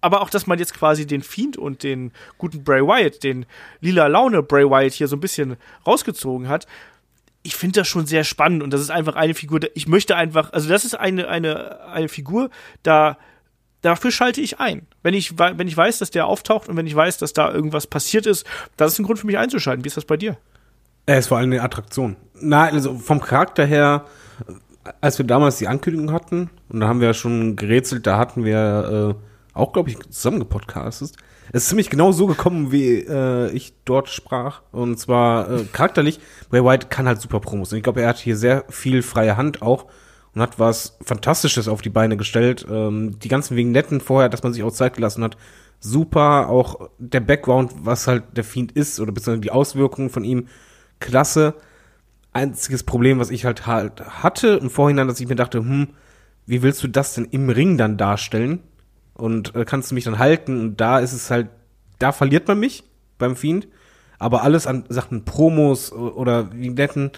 [0.00, 3.46] aber auch, dass man jetzt quasi den Fiend und den guten Bray Wyatt, den
[3.80, 6.66] lila Laune Bray Wyatt hier so ein bisschen rausgezogen hat,
[7.42, 10.52] ich finde das schon sehr spannend und das ist einfach eine Figur, ich möchte einfach,
[10.52, 12.50] also das ist eine, eine, eine Figur,
[12.82, 13.16] da,
[13.80, 14.86] dafür schalte ich ein.
[15.02, 17.86] Wenn ich, wenn ich weiß, dass der auftaucht und wenn ich weiß, dass da irgendwas
[17.86, 18.46] passiert ist,
[18.76, 19.84] das ist ein Grund für mich einzuschalten.
[19.84, 20.36] Wie ist das bei dir?
[21.06, 22.16] Er ist vor allem eine Attraktion.
[22.34, 24.04] Na, also vom Charakter her,
[25.00, 28.44] als wir damals die Ankündigung hatten, und da haben wir ja schon gerätselt, da hatten
[28.44, 29.27] wir äh,
[29.58, 31.12] auch, glaube ich, zusammen gepodcastet.
[31.52, 34.62] Es ist ziemlich genau so gekommen, wie äh, ich dort sprach.
[34.70, 37.72] Und zwar äh, charakterlich, Bray White kann halt super Promos.
[37.72, 39.86] Und ich glaube, er hat hier sehr viel freie Hand auch.
[40.34, 42.66] und hat was Fantastisches auf die Beine gestellt.
[42.70, 45.36] Ähm, die ganzen Vignetten vorher, dass man sich auch Zeit gelassen hat,
[45.80, 46.48] super.
[46.48, 50.48] Auch der Background, was halt der Fiend ist oder beziehungsweise die Auswirkungen von ihm,
[51.00, 51.54] klasse.
[52.32, 55.88] Einziges Problem, was ich halt halt hatte im Vorhinein, dass ich mir dachte, hm,
[56.46, 58.60] wie willst du das denn im Ring dann darstellen?
[59.18, 60.58] Und äh, kannst du mich dann halten?
[60.60, 61.48] Und da ist es halt,
[61.98, 62.84] da verliert man mich
[63.18, 63.68] beim Fiend.
[64.18, 67.12] Aber alles an Sachen Promos oder Vignetten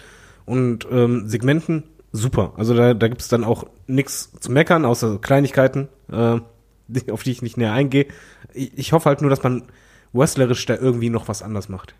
[0.45, 2.53] und ähm, Segmenten, super.
[2.57, 6.39] Also da, da gibt es dann auch nichts zu meckern, außer Kleinigkeiten, äh,
[7.11, 8.07] auf die ich nicht näher eingehe.
[8.53, 9.63] Ich, ich hoffe halt nur, dass man
[10.13, 11.95] wrestlerisch da irgendwie noch was anders macht.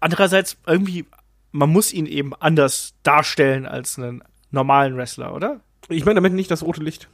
[0.00, 1.04] Andererseits irgendwie,
[1.52, 5.60] man muss ihn eben anders darstellen als einen normalen Wrestler, oder?
[5.88, 7.08] Ich meine damit nicht das rote Licht.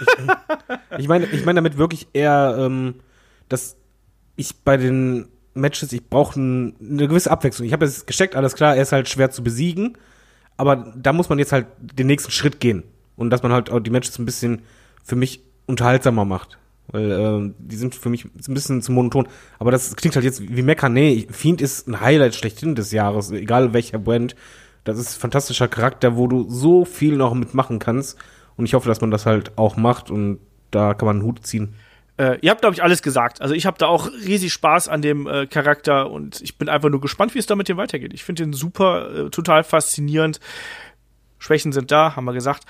[0.00, 2.96] Ich, ich meine ich meine damit wirklich eher, ähm,
[3.48, 3.76] dass
[4.36, 7.66] ich bei den Matches, ich brauche ein, eine gewisse Abwechslung.
[7.66, 9.96] Ich habe es gesteckt, alles klar, er ist halt schwer zu besiegen,
[10.56, 12.82] aber da muss man jetzt halt den nächsten Schritt gehen
[13.16, 14.62] und dass man halt auch die Matches ein bisschen
[15.02, 16.58] für mich unterhaltsamer macht.
[16.88, 19.26] Weil äh, die sind für mich ein bisschen zu monoton.
[19.58, 20.88] Aber das klingt halt jetzt wie Mecker.
[20.88, 24.36] Nee, Fiend ist ein Highlight schlechthin des Jahres, egal welcher Brand.
[24.84, 28.16] Das ist ein fantastischer Charakter, wo du so viel noch mitmachen kannst.
[28.56, 30.38] Und ich hoffe, dass man das halt auch macht und
[30.70, 31.74] da kann man einen Hut ziehen.
[32.18, 33.42] Äh, ihr habt, glaube ich, alles gesagt.
[33.42, 36.88] Also ich habe da auch riesig Spaß an dem äh, Charakter und ich bin einfach
[36.88, 38.14] nur gespannt, wie es da mit dem weitergeht.
[38.14, 40.40] Ich finde den super, äh, total faszinierend.
[41.38, 42.64] Schwächen sind da, haben wir gesagt.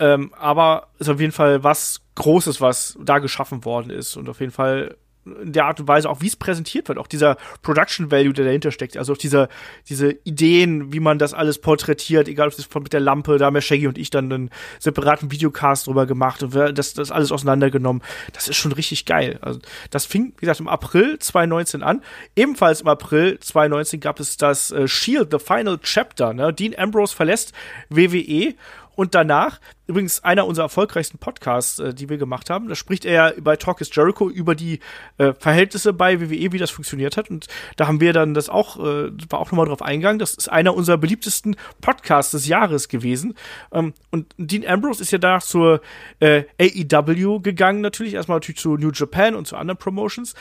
[0.00, 4.40] Ähm, aber ist auf jeden Fall was Großes, was da geschaffen worden ist und auf
[4.40, 4.96] jeden Fall
[5.42, 8.70] der Art und Weise auch, wie es präsentiert wird, auch dieser Production Value, der dahinter
[8.70, 9.48] steckt, also auch dieser,
[9.88, 13.54] diese Ideen, wie man das alles porträtiert, egal ob es mit der Lampe, da haben
[13.54, 18.02] ja Shaggy und ich dann einen separaten Videocast drüber gemacht und das, das alles auseinandergenommen.
[18.32, 19.38] Das ist schon richtig geil.
[19.42, 19.60] Also,
[19.90, 22.02] das fing, wie gesagt, im April 2019 an.
[22.36, 26.52] Ebenfalls im April 2019 gab es das äh, Shield, The Final Chapter, ne?
[26.52, 27.52] Dean Ambrose verlässt
[27.88, 28.54] WWE
[29.00, 33.32] und danach, übrigens einer unserer erfolgreichsten Podcasts, äh, die wir gemacht haben, da spricht er
[33.40, 34.80] bei Talk is Jericho über die
[35.16, 37.30] äh, Verhältnisse bei WWE, wie das funktioniert hat.
[37.30, 37.46] Und
[37.76, 40.18] da haben wir dann das auch, äh, war auch nochmal drauf eingegangen.
[40.18, 43.32] Das ist einer unserer beliebtesten Podcasts des Jahres gewesen.
[43.72, 45.80] Ähm, und Dean Ambrose ist ja danach zur
[46.18, 48.12] äh, AEW gegangen, natürlich.
[48.12, 50.34] Erstmal natürlich zu New Japan und zu anderen Promotions.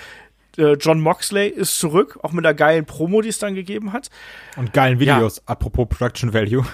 [0.58, 4.10] Äh, John Moxley ist zurück, auch mit einer geilen Promo, die es dann gegeben hat.
[4.58, 5.44] Und geilen Videos, ja.
[5.46, 6.66] apropos Production Value.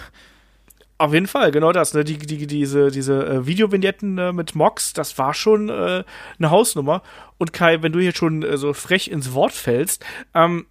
[0.98, 1.94] Auf jeden Fall, genau das.
[1.94, 2.06] Ne?
[2.06, 6.04] Die, die, diese diese äh, Videovignetten äh, mit Mox, das war schon äh,
[6.40, 7.02] eine Hausnummer.
[7.38, 10.68] Und Kai, wenn du hier schon äh, so frech ins Wort fällst, ähm,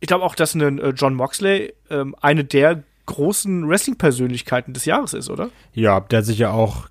[0.00, 5.12] ich glaube auch, dass ein äh, John Moxley ähm, eine der großen Wrestling-Persönlichkeiten des Jahres
[5.12, 5.50] ist, oder?
[5.74, 6.88] Ja, der sich ja auch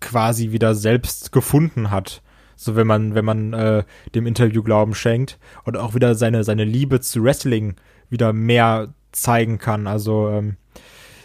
[0.00, 2.22] quasi wieder selbst gefunden hat.
[2.54, 6.64] So wenn man, wenn man äh, dem Interview Glauben schenkt und auch wieder seine, seine
[6.64, 7.74] Liebe zu Wrestling
[8.10, 9.86] wieder mehr zeigen kann.
[9.86, 10.56] Also ähm,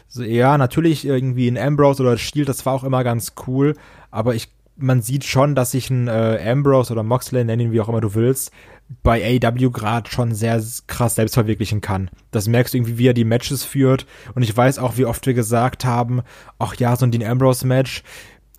[0.08, 3.76] so, ja, natürlich irgendwie ein Ambrose oder Shield, das war auch immer ganz cool,
[4.12, 7.82] aber ich, man sieht schon, dass sich ein äh, Ambrose oder Moxley, nenn ihn wie
[7.82, 8.52] auch immer du willst,
[9.04, 12.10] bei AW gerade schon sehr krass selbst verwirklichen kann.
[12.32, 14.06] Das merkst du irgendwie, wie er die Matches führt.
[14.34, 16.22] Und ich weiß auch, wie oft wir gesagt haben,
[16.58, 18.04] ach ja, so ein Dean Ambrose Match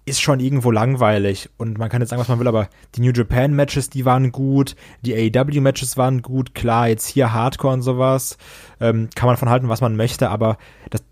[0.09, 1.51] ist schon irgendwo langweilig.
[1.57, 4.33] Und man kann jetzt sagen, was man will, aber die New Japan Matches, die waren
[4.33, 8.39] gut, die AEW Matches waren gut, klar, jetzt hier Hardcore und sowas,
[8.81, 10.57] ähm, kann man von halten, was man möchte, aber
[10.91, 11.05] das,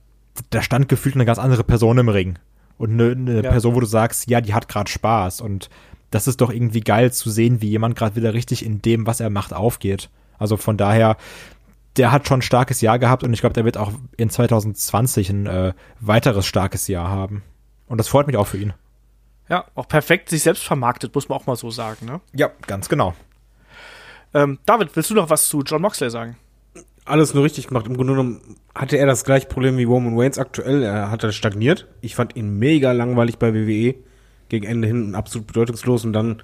[0.50, 2.38] da stand gefühlt eine ganz andere Person im Ring.
[2.78, 3.50] Und eine, eine ja.
[3.50, 5.40] Person, wo du sagst, ja, die hat gerade Spaß.
[5.40, 5.70] Und
[6.10, 9.20] das ist doch irgendwie geil zu sehen, wie jemand gerade wieder richtig in dem, was
[9.20, 10.10] er macht, aufgeht.
[10.38, 11.16] Also von daher,
[11.96, 15.30] der hat schon ein starkes Jahr gehabt und ich glaube, der wird auch in 2020
[15.30, 17.42] ein äh, weiteres starkes Jahr haben.
[17.86, 18.74] Und das freut mich auch für ihn.
[19.48, 22.20] Ja, auch perfekt sich selbst vermarktet, muss man auch mal so sagen, ne?
[22.34, 23.14] Ja, ganz genau.
[24.34, 26.36] Ähm, David, willst du noch was zu John Moxley sagen?
[27.06, 27.86] Alles nur richtig gemacht.
[27.86, 30.82] Im Grunde genommen hatte er das gleiche Problem wie Roman Reigns aktuell.
[30.82, 31.86] Er hat stagniert.
[32.00, 33.94] Ich fand ihn mega langweilig bei WWE.
[34.48, 36.42] Gegen Ende hin absolut bedeutungslos und dann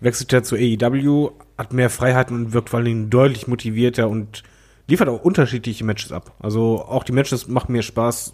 [0.00, 4.42] wechselt er zu AEW, hat mehr Freiheiten und wirkt vor allem deutlich motivierter und
[4.86, 6.32] liefert auch unterschiedliche Matches ab.
[6.40, 8.32] Also auch die Matches machen mir Spaß.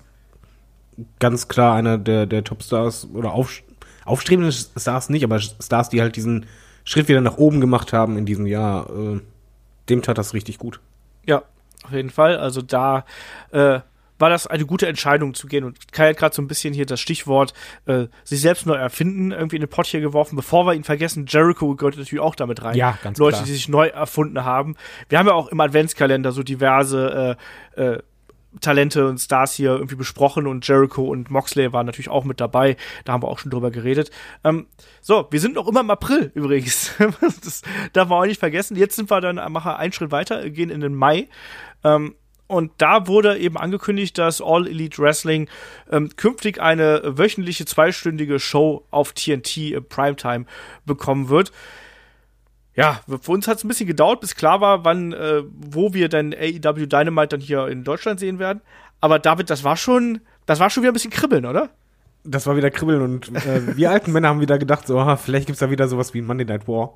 [1.18, 3.62] Ganz klar einer der, der Top-Stars oder auf,
[4.04, 6.46] aufstrebenden Stars nicht, aber Stars, die halt diesen
[6.84, 8.90] Schritt wieder nach oben gemacht haben in diesem Jahr.
[8.90, 9.20] Äh,
[9.88, 10.80] dem tat das richtig gut.
[11.26, 11.42] Ja,
[11.84, 12.36] auf jeden Fall.
[12.36, 13.04] Also da
[13.52, 13.80] äh,
[14.20, 15.64] war das eine gute Entscheidung zu gehen.
[15.64, 17.54] Und Kai hat gerade so ein bisschen hier das Stichwort
[17.86, 20.36] äh, sich selbst neu erfinden irgendwie in den Pott hier geworfen.
[20.36, 22.76] Bevor wir ihn vergessen, Jericho gehört natürlich auch damit rein.
[22.76, 23.46] Ja, ganz Leute, klar.
[23.46, 24.76] die sich neu erfunden haben.
[25.08, 27.36] Wir haben ja auch im Adventskalender so diverse
[27.76, 28.02] äh, äh,
[28.60, 32.76] Talente und Stars hier irgendwie besprochen und Jericho und Moxley waren natürlich auch mit dabei.
[33.04, 34.10] Da haben wir auch schon drüber geredet.
[34.42, 34.66] Ähm,
[35.00, 36.92] so, wir sind noch immer im April übrigens.
[37.44, 38.76] das darf man auch nicht vergessen.
[38.76, 41.28] Jetzt sind wir dann, machen einen Schritt weiter, gehen in den Mai.
[41.84, 42.14] Ähm,
[42.48, 45.48] Und da wurde eben angekündigt, dass All Elite Wrestling
[45.88, 50.46] ähm, künftig eine wöchentliche zweistündige Show auf TNT im Primetime
[50.84, 51.52] bekommen wird.
[52.80, 56.08] Ja, für uns hat es ein bisschen gedauert, bis klar war, wann, äh, wo wir
[56.08, 58.60] dann AEW Dynamite dann hier in Deutschland sehen werden.
[59.00, 61.70] Aber David, das war schon, das war schon wieder ein bisschen kribbeln, oder?
[62.24, 65.46] Das war wieder kribbeln und äh, wir alten Männer haben wieder gedacht, so, aha, vielleicht
[65.46, 66.92] gibt's da wieder sowas wie Monday Night War.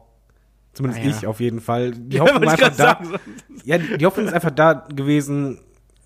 [0.74, 1.16] Zumindest Ah, ja.
[1.16, 1.93] ich auf jeden Fall.
[1.93, 2.72] Die Ja, Hoffnung einfach da.
[2.74, 3.14] sagen.
[3.64, 5.61] Ja, die die Hoffnung ist einfach da gewesen.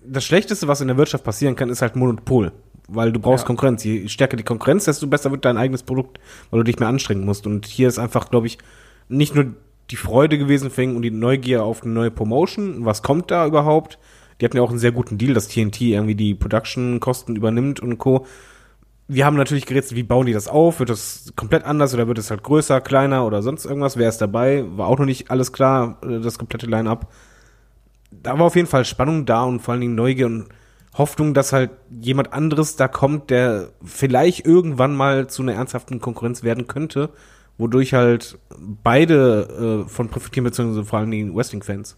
[0.05, 2.51] Das Schlechteste, was in der Wirtschaft passieren kann, ist halt Monopol.
[2.87, 3.47] Weil du brauchst Ja.
[3.47, 3.83] Konkurrenz.
[3.83, 6.19] Je stärker die Konkurrenz, desto besser wird dein eigenes Produkt,
[6.51, 7.45] weil du dich mehr anstrengen musst.
[7.47, 8.57] Und hier ist einfach, glaube ich,
[9.09, 9.55] nicht nur
[9.91, 12.85] die Freude gewesen ihn und die Neugier auf eine neue Promotion.
[12.85, 13.97] Was kommt da überhaupt?
[14.39, 17.97] Die hatten ja auch einen sehr guten Deal, dass TNT irgendwie die Production-Kosten übernimmt und
[17.97, 18.25] Co.
[19.07, 20.79] Wir haben natürlich gerätselt, wie bauen die das auf?
[20.79, 23.97] Wird das komplett anders oder wird es halt größer, kleiner oder sonst irgendwas?
[23.97, 24.63] Wer ist dabei?
[24.77, 27.11] War auch noch nicht alles klar, äh, das komplette Line-Up.
[28.11, 30.47] Da war auf jeden Fall Spannung da und vor allen Dingen Neugier und
[30.93, 36.43] Hoffnung, dass halt jemand anderes da kommt, der vielleicht irgendwann mal zu einer ernsthaften Konkurrenz
[36.43, 37.09] werden könnte,
[37.59, 41.97] wodurch halt beide äh, von profitieren, beziehungsweise vor allen Dingen Wrestling-Fans.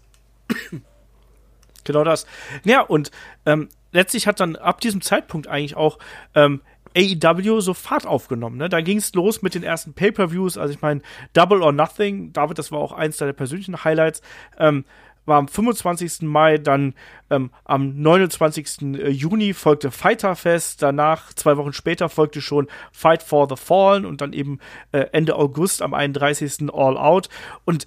[1.84, 2.26] Genau das.
[2.64, 3.10] Ja, und
[3.44, 5.98] ähm, letztlich hat dann ab diesem Zeitpunkt eigentlich auch
[6.34, 6.60] ähm,
[6.96, 8.56] AEW so Fahrt aufgenommen.
[8.56, 8.68] Ne?
[8.68, 10.58] Da ging es los mit den ersten Pay-per-Views.
[10.58, 11.00] Also ich meine,
[11.32, 14.22] Double or Nothing, David, das war auch eins deiner persönlichen Highlights.
[14.58, 14.84] Ähm,
[15.24, 16.22] war am 25.
[16.22, 16.94] Mai, dann
[17.30, 18.98] ähm, am 29.
[19.08, 24.20] Juni folgte Fighter Fest, danach zwei Wochen später folgte schon Fight for the Fallen und
[24.20, 24.58] dann eben
[24.92, 26.72] äh, Ende August am 31.
[26.72, 27.28] All Out
[27.64, 27.86] und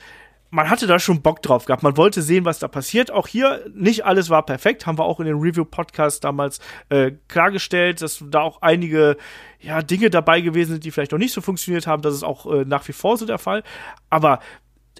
[0.55, 1.83] man hatte da schon Bock drauf gehabt.
[1.83, 3.11] Man wollte sehen, was da passiert.
[3.11, 8.01] Auch hier nicht alles war perfekt, haben wir auch in den Review-Podcast damals äh, klargestellt,
[8.01, 9.17] dass da auch einige
[9.59, 12.01] ja, Dinge dabei gewesen sind, die vielleicht noch nicht so funktioniert haben.
[12.01, 13.63] Das ist auch äh, nach wie vor so der Fall.
[14.09, 14.39] Aber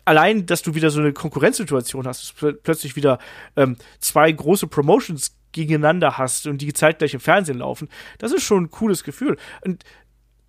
[0.05, 3.19] allein, dass du wieder so eine Konkurrenzsituation hast, dass du pl plötzlich wieder
[3.55, 7.89] ähm, zwei große Promotions gegeneinander hast und die zeitgleich im Fernsehen laufen,
[8.19, 9.37] das ist schon ein cooles Gefühl.
[9.63, 9.83] Und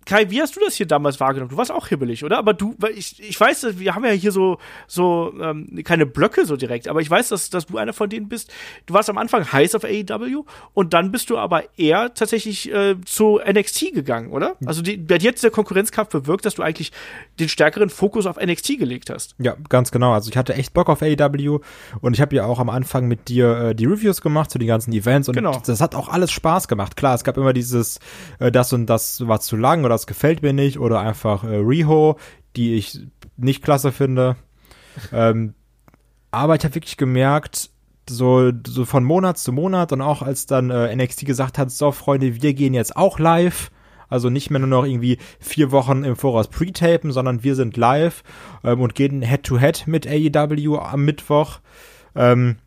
[0.07, 1.49] Kai, wie hast du das hier damals wahrgenommen?
[1.49, 2.37] Du warst auch hibbelig, oder?
[2.37, 6.55] Aber du, ich, ich weiß, wir haben ja hier so, so ähm, keine Blöcke so
[6.55, 8.49] direkt, aber ich weiß, dass, dass du einer von denen bist.
[8.85, 12.95] Du warst am Anfang heiß auf AEW und dann bist du aber eher tatsächlich äh,
[13.03, 14.55] zu NXT gegangen, oder?
[14.65, 16.93] Also die, bei dir hat dieser Konkurrenzkampf bewirkt, dass du eigentlich
[17.41, 19.35] den stärkeren Fokus auf NXT gelegt hast.
[19.39, 20.13] Ja, ganz genau.
[20.13, 21.59] Also ich hatte echt Bock auf AEW
[21.99, 24.69] und ich habe ja auch am Anfang mit dir äh, die Reviews gemacht zu den
[24.69, 25.61] ganzen Events und Genau.
[25.65, 26.95] das hat auch alles Spaß gemacht.
[26.95, 27.99] Klar, es gab immer dieses,
[28.39, 31.55] äh, das und das war zu lang oder das gefällt mir nicht oder einfach äh,
[31.55, 32.17] Riho,
[32.55, 32.99] die ich
[33.35, 34.35] nicht klasse finde.
[35.11, 35.55] ähm,
[36.31, 37.71] aber ich habe wirklich gemerkt,
[38.09, 41.91] so, so von Monat zu Monat und auch als dann äh, NXT gesagt hat, so
[41.91, 43.71] Freunde, wir gehen jetzt auch live.
[44.09, 48.23] Also nicht mehr nur noch irgendwie vier Wochen im Voraus pre-tapen, sondern wir sind live
[48.63, 51.59] ähm, und gehen Head-to-Head mit AEW am Mittwoch.
[52.15, 52.57] Ähm,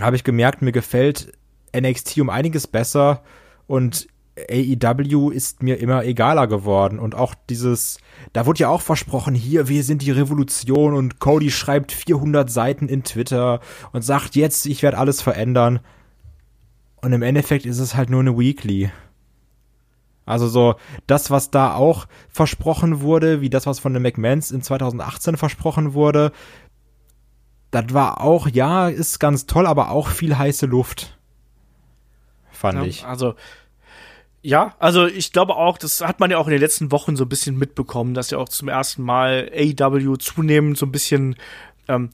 [0.00, 1.32] habe ich gemerkt, mir gefällt
[1.74, 3.22] NXT um einiges besser
[3.66, 4.06] und
[4.38, 7.98] AEW ist mir immer egaler geworden und auch dieses,
[8.32, 12.88] da wurde ja auch versprochen, hier, wir sind die Revolution und Cody schreibt 400 Seiten
[12.88, 13.60] in Twitter
[13.92, 15.80] und sagt jetzt, ich werde alles verändern.
[17.02, 18.90] Und im Endeffekt ist es halt nur eine Weekly.
[20.24, 20.76] Also so
[21.06, 25.94] das, was da auch versprochen wurde, wie das, was von den McMahons in 2018 versprochen
[25.94, 26.32] wurde,
[27.70, 31.18] das war auch, ja, ist ganz toll, aber auch viel heiße Luft.
[32.50, 33.04] Fand Ja, ich.
[33.04, 33.34] Also,
[34.42, 37.24] ja, also ich glaube auch, das hat man ja auch in den letzten Wochen so
[37.24, 41.36] ein bisschen mitbekommen, dass ja auch zum ersten Mal AEW zunehmend so ein bisschen
[41.88, 42.10] ähm,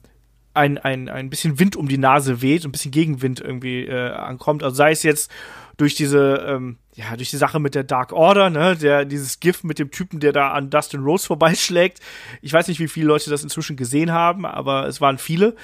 [0.53, 4.63] ein, ein, ein bisschen Wind um die Nase weht, ein bisschen Gegenwind irgendwie äh, ankommt.
[4.63, 5.31] Also sei es jetzt
[5.77, 9.63] durch diese, ähm, ja, durch die Sache mit der Dark Order, ne, der, dieses GIF
[9.63, 11.99] mit dem Typen, der da an Dustin Rose vorbeischlägt.
[12.41, 15.55] Ich weiß nicht, wie viele Leute das inzwischen gesehen haben, aber es waren viele.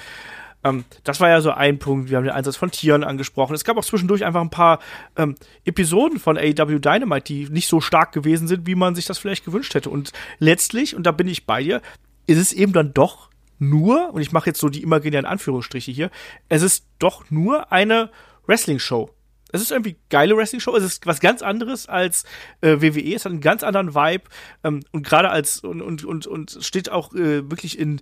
[0.64, 2.10] Ähm, das war ja so ein Punkt.
[2.10, 3.54] Wir haben den Einsatz von Tieren angesprochen.
[3.54, 4.80] Es gab auch zwischendurch einfach ein paar
[5.16, 5.34] ähm,
[5.64, 9.44] Episoden von AEW Dynamite, die nicht so stark gewesen sind, wie man sich das vielleicht
[9.44, 9.90] gewünscht hätte.
[9.90, 11.82] Und letztlich, und da bin ich bei dir,
[12.26, 16.10] ist es eben dann doch nur, und ich mache jetzt so die imaginären Anführungsstriche hier,
[16.48, 18.10] es ist doch nur eine
[18.46, 19.10] Wrestling-Show.
[19.52, 20.76] Es ist irgendwie geile Wrestling-Show.
[20.76, 22.24] Es ist was ganz anderes als
[22.60, 23.14] äh, WWE.
[23.14, 24.24] Es hat einen ganz anderen Vibe
[24.64, 28.00] ähm, und gerade als und und und und steht auch äh, wirklich in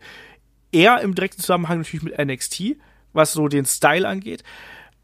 [0.74, 2.76] eher im direkten Zusammenhang natürlich mit NXT,
[3.12, 4.42] was so den Style angeht.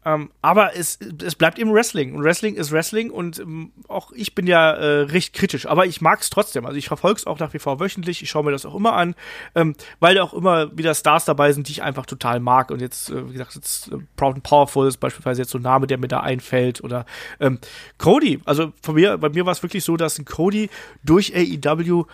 [0.03, 2.15] Ähm, aber es, es bleibt eben Wrestling.
[2.15, 5.67] Und Wrestling ist Wrestling und ähm, auch ich bin ja äh, recht kritisch.
[5.67, 6.65] Aber ich mag es trotzdem.
[6.65, 8.23] Also ich verfolge es auch nach wie vor wöchentlich.
[8.23, 9.13] Ich schaue mir das auch immer an,
[9.53, 12.71] ähm, weil da auch immer wieder Stars dabei sind, die ich einfach total mag.
[12.71, 15.63] Und jetzt, äh, wie gesagt, jetzt äh, Proud and Powerful ist beispielsweise jetzt so ein
[15.63, 16.83] Name, der mir da einfällt.
[16.83, 17.05] Oder
[17.39, 17.59] ähm,
[17.99, 18.41] Cody.
[18.45, 20.71] Also von mir, bei mir war es wirklich so, dass ein Cody
[21.03, 22.05] durch AEW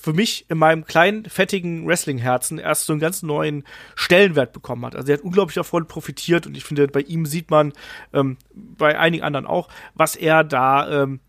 [0.00, 3.64] für mich in meinem kleinen, fettigen Wrestling-Herzen erst so einen ganz neuen
[3.94, 4.96] Stellenwert bekommen hat.
[4.96, 7.72] Also er hat unglaublich davon profitiert und ich finde, bei ihm sieht man,
[8.12, 11.20] ähm, bei einigen anderen auch, was er da ähm,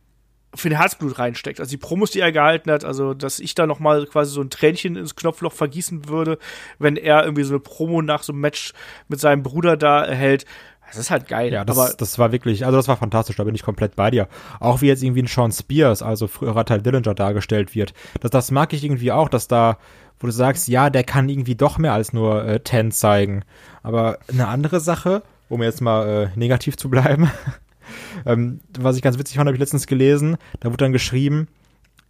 [0.56, 1.60] für ein Herzblut reinsteckt.
[1.60, 4.42] Also die Promos, die er gehalten hat, also dass ich da noch mal quasi so
[4.42, 6.38] ein Tränchen ins Knopfloch vergießen würde,
[6.80, 8.74] wenn er irgendwie so eine Promo nach so einem Match
[9.08, 10.46] mit seinem Bruder da erhält.
[10.94, 11.52] Das ist halt geil.
[11.52, 14.12] Ja, das, aber das war wirklich, also das war fantastisch, da bin ich komplett bei
[14.12, 14.28] dir.
[14.60, 17.94] Auch wie jetzt irgendwie ein Sean Spears, also früherer Teil Dillinger dargestellt wird.
[18.22, 19.78] Das, das mag ich irgendwie auch, dass da,
[20.20, 23.44] wo du sagst, ja, der kann irgendwie doch mehr als nur äh, Ten zeigen.
[23.82, 27.32] Aber eine andere Sache, um jetzt mal äh, negativ zu bleiben,
[28.26, 31.48] ähm, was ich ganz witzig fand, habe ich letztens gelesen, da wurde dann geschrieben,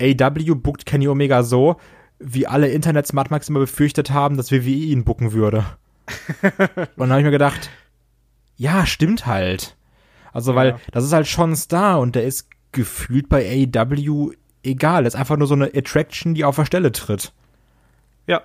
[0.02, 1.78] AW bookt Kenny Omega so,
[2.20, 5.66] wie alle Internet-Smartmax immer befürchtet haben, dass WWE ihn booken würde.
[6.42, 7.70] Und dann habe ich mir gedacht,
[8.56, 9.76] ja, stimmt halt.
[10.32, 14.32] Also, weil das ist halt schon Star und der ist gefühlt bei AEW
[14.64, 15.04] egal.
[15.04, 17.32] Das ist einfach nur so eine Attraction, die auf der Stelle tritt.
[18.28, 18.41] ja,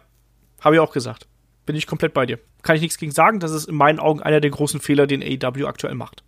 [0.60, 1.26] habe ich auch gesagt.
[1.66, 2.38] Bin ich komplett bei dir.
[2.62, 3.40] Kann ich nichts gegen sagen.
[3.40, 6.22] Das ist in meinen Augen einer der großen Fehler, den AEW aktuell macht.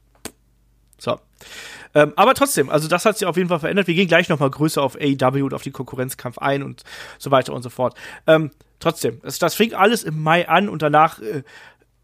[0.99, 1.19] So.
[1.95, 3.87] Ähm, aber trotzdem, also das hat sich auf jeden Fall verändert.
[3.87, 6.85] Wir gehen gleich noch mal größer auf AEW und auf den Konkurrenzkampf ein und
[7.19, 7.97] so weiter und so fort.
[8.27, 11.43] Ähm, trotzdem, das, das fing alles im Mai an und danach äh,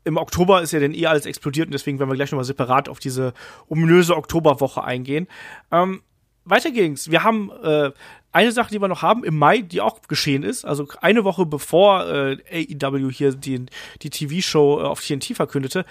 [0.07, 2.45] im Oktober ist ja dann eh alles explodiert und deswegen werden wir gleich noch mal
[2.45, 3.35] separat auf diese
[3.69, 5.27] ominöse Oktoberwoche eingehen.
[5.73, 6.03] Ähm,
[6.45, 7.11] weiter ging's.
[7.11, 7.91] Wir haben äh,
[8.33, 10.65] eine Sache, die wir noch haben im Mai, die auch geschehen ist.
[10.65, 13.67] Also eine Woche bevor äh, AEW hier die,
[14.03, 15.85] die TV-Show äh, auf TNT verkündete.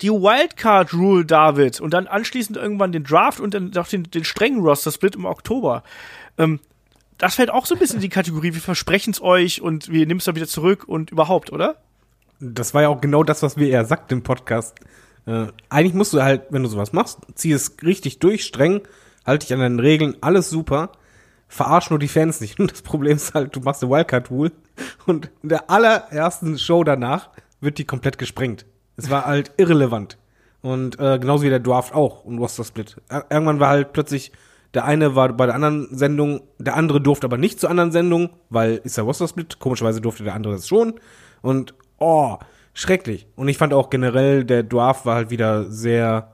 [0.00, 4.24] Die Wildcard Rule, David, und dann anschließend irgendwann den Draft und dann noch den, den
[4.24, 5.84] strengen Roster-Split im Oktober.
[6.38, 6.58] Ähm,
[7.18, 10.06] das fällt auch so ein bisschen in die Kategorie, wir versprechen es euch und wir
[10.06, 11.76] nehmen es dann wieder zurück und überhaupt, oder?
[12.40, 14.76] Das war ja auch genau das, was wir eher sagt im Podcast.
[15.26, 18.82] Äh, eigentlich musst du halt, wenn du sowas machst, zieh es richtig durch, streng,
[19.26, 20.92] halt dich an deinen Regeln, alles super.
[21.48, 22.58] Verarsch nur die Fans nicht.
[22.60, 24.52] Und das Problem ist halt, du machst eine Wildcard-Rule
[25.06, 27.30] und in der allerersten Show danach
[27.60, 28.64] wird die komplett gesprengt.
[28.96, 30.18] Es war halt irrelevant.
[30.62, 32.96] Und äh, genauso wie der Draft auch und Roster Split.
[33.10, 34.30] Ir- Irgendwann war halt plötzlich,
[34.74, 38.30] der eine war bei der anderen Sendung, der andere durfte aber nicht zur anderen Sendung,
[38.50, 39.58] weil ist der Roster Split.
[39.58, 40.94] Komischerweise durfte der andere das schon.
[41.42, 42.38] Und oh,
[42.74, 43.26] schrecklich.
[43.36, 46.32] Und ich fand auch generell, der Draft war halt wieder sehr.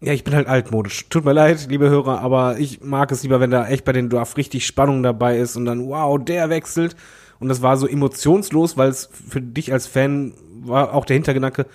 [0.00, 1.08] Ja, ich bin halt altmodisch.
[1.08, 4.08] Tut mir leid, liebe Hörer, aber ich mag es lieber, wenn da echt bei den
[4.08, 6.94] Draft richtig Spannung dabei ist und dann, wow, der wechselt.
[7.40, 11.66] Und das war so emotionslos, weil es für dich als Fan war auch der Hintergedanke,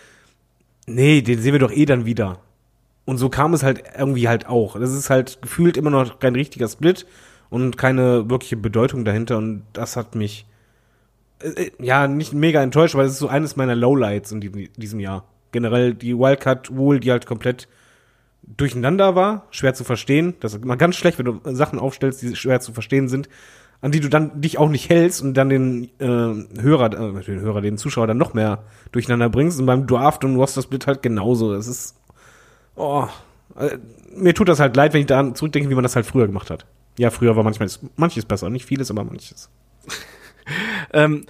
[0.85, 2.39] nee, den sehen wir doch eh dann wieder.
[3.05, 4.79] Und so kam es halt irgendwie halt auch.
[4.79, 7.05] Das ist halt gefühlt immer noch kein richtiger Split
[7.49, 9.37] und keine wirkliche Bedeutung dahinter.
[9.37, 10.45] Und das hat mich
[11.43, 14.41] äh, äh, ja nicht mega enttäuscht, weil es ist so eines meiner Lowlights in
[14.77, 15.25] diesem, Jahr.
[15.51, 17.67] Generell die Wildcard Rule, die halt komplett
[18.41, 20.35] durcheinander war, schwer zu verstehen.
[20.39, 23.29] Das ist immer ganz schlecht, wenn du Sachen aufstellst, die schwer zu verstehen sind,
[23.81, 27.39] an die du dann dich auch nicht hältst und dann den äh, Hörer, äh, den
[27.41, 29.59] Hörer, den Zuschauer dann noch mehr durcheinander bringst.
[29.59, 31.53] Und beim Draft und Roster Split halt genauso.
[31.53, 31.95] Das ist,
[32.75, 33.07] oh,
[33.57, 33.77] äh,
[34.15, 36.49] mir tut das halt leid, wenn ich daran zurückdenke, wie man das halt früher gemacht
[36.49, 36.65] hat.
[36.97, 39.49] Ja, früher war manchmal manches besser, nicht vieles, aber manches.
[40.93, 41.25] Ähm,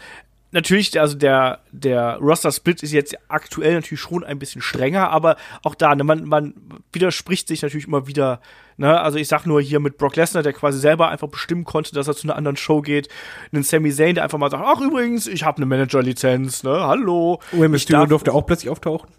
[0.54, 5.76] natürlich, also der, der Roster-Split ist jetzt aktuell natürlich schon ein bisschen strenger, aber auch
[5.76, 6.54] da, ne, man, man
[6.94, 8.40] widerspricht sich natürlich immer wieder.
[8.78, 9.00] Ne?
[9.00, 12.08] Also ich sag nur hier mit Brock Lesnar, der quasi selber einfach bestimmen konnte, dass
[12.08, 13.10] er zu einer anderen Show geht.
[13.52, 17.40] Einen Sami Zayn, der einfach mal sagt, ach übrigens, ich habe eine Manager-Lizenz, ne, hallo.
[17.52, 19.10] Rey Mysterio durfte auch plötzlich auftauchen.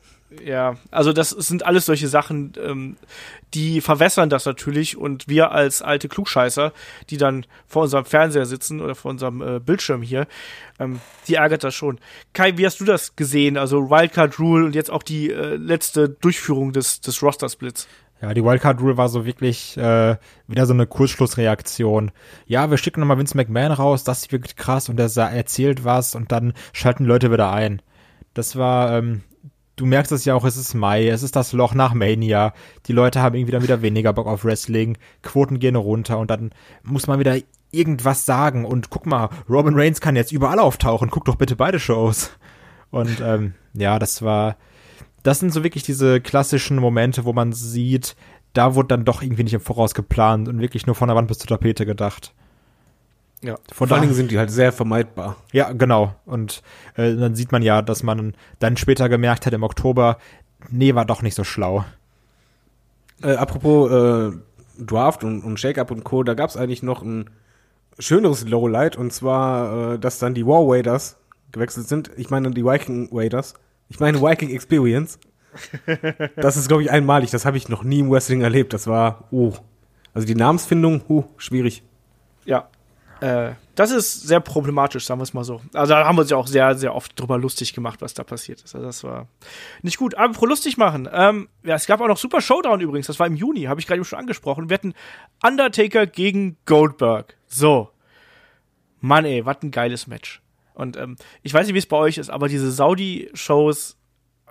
[0.42, 2.96] Ja, also das sind alles solche Sachen, ähm,
[3.52, 6.72] die verwässern das natürlich und wir als alte Klugscheißer,
[7.10, 10.26] die dann vor unserem Fernseher sitzen oder vor unserem äh, Bildschirm hier,
[10.78, 11.98] ähm, die ärgert das schon.
[12.32, 13.56] Kai, wie hast du das gesehen?
[13.56, 17.86] Also Wildcard Rule und jetzt auch die äh, letzte Durchführung des, des Roster-Splits.
[18.22, 20.16] Ja, die Wildcard Rule war so wirklich äh,
[20.46, 22.10] wieder so eine Kurzschlussreaktion.
[22.46, 26.32] Ja, wir schicken nochmal Vince McMahon raus, das wirklich krass und sa- erzählt was und
[26.32, 27.82] dann schalten Leute wieder ein.
[28.32, 29.22] Das war, ähm,
[29.76, 32.52] du merkst es ja auch, es ist Mai, es ist das Loch nach Mania.
[32.86, 36.50] Die Leute haben irgendwie dann wieder weniger Bock auf Wrestling, Quoten gehen runter und dann
[36.82, 37.36] muss man wieder
[37.70, 41.80] irgendwas sagen und guck mal, Roman Reigns kann jetzt überall auftauchen, guck doch bitte beide
[41.80, 42.30] Shows.
[42.90, 44.56] Und ähm, ja, das war,
[45.24, 48.14] das sind so wirklich diese klassischen Momente, wo man sieht,
[48.52, 51.26] da wurde dann doch irgendwie nicht im Voraus geplant und wirklich nur von der Wand
[51.26, 52.32] bis zur Tapete gedacht.
[53.44, 53.58] Ja.
[53.70, 55.36] Von Vor allen Dingen sind die halt sehr vermeidbar.
[55.52, 56.14] ja, genau.
[56.24, 56.62] Und
[56.96, 60.16] äh, dann sieht man ja, dass man dann später gemerkt hat im Oktober,
[60.70, 61.84] nee, war doch nicht so schlau.
[63.22, 64.36] Äh, apropos äh,
[64.78, 67.28] Draft und, und Shake-Up und Co., da gab es eigentlich noch ein
[67.98, 71.18] schöneres Lowlight und zwar, äh, dass dann die War Raiders
[71.52, 72.10] gewechselt sind.
[72.16, 73.54] Ich meine die Viking Raiders.
[73.90, 75.18] Ich meine Viking Experience.
[76.36, 77.30] Das ist, glaube ich, einmalig.
[77.30, 78.72] Das habe ich noch nie im Wrestling erlebt.
[78.72, 79.52] Das war, oh.
[80.12, 81.84] Also die Namensfindung, uh, schwierig.
[82.44, 82.68] Ja.
[83.20, 85.60] Äh, das ist sehr problematisch, sagen wir es mal so.
[85.72, 88.22] Also da haben wir uns ja auch sehr, sehr oft drüber lustig gemacht, was da
[88.22, 88.74] passiert ist.
[88.74, 89.28] Also das war
[89.82, 90.14] nicht gut.
[90.14, 91.08] Aber pro lustig machen.
[91.12, 93.06] Ähm, ja, es gab auch noch Super Showdown übrigens.
[93.06, 94.68] Das war im Juni, habe ich gerade eben schon angesprochen.
[94.68, 94.94] Wir hatten
[95.42, 97.36] Undertaker gegen Goldberg.
[97.46, 97.90] So.
[99.00, 100.40] Mann, ey, was ein geiles Match.
[100.74, 103.96] Und ähm, ich weiß nicht, wie es bei euch ist, aber diese Saudi-Shows,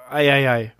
[0.09, 0.73] ei, ei, ei.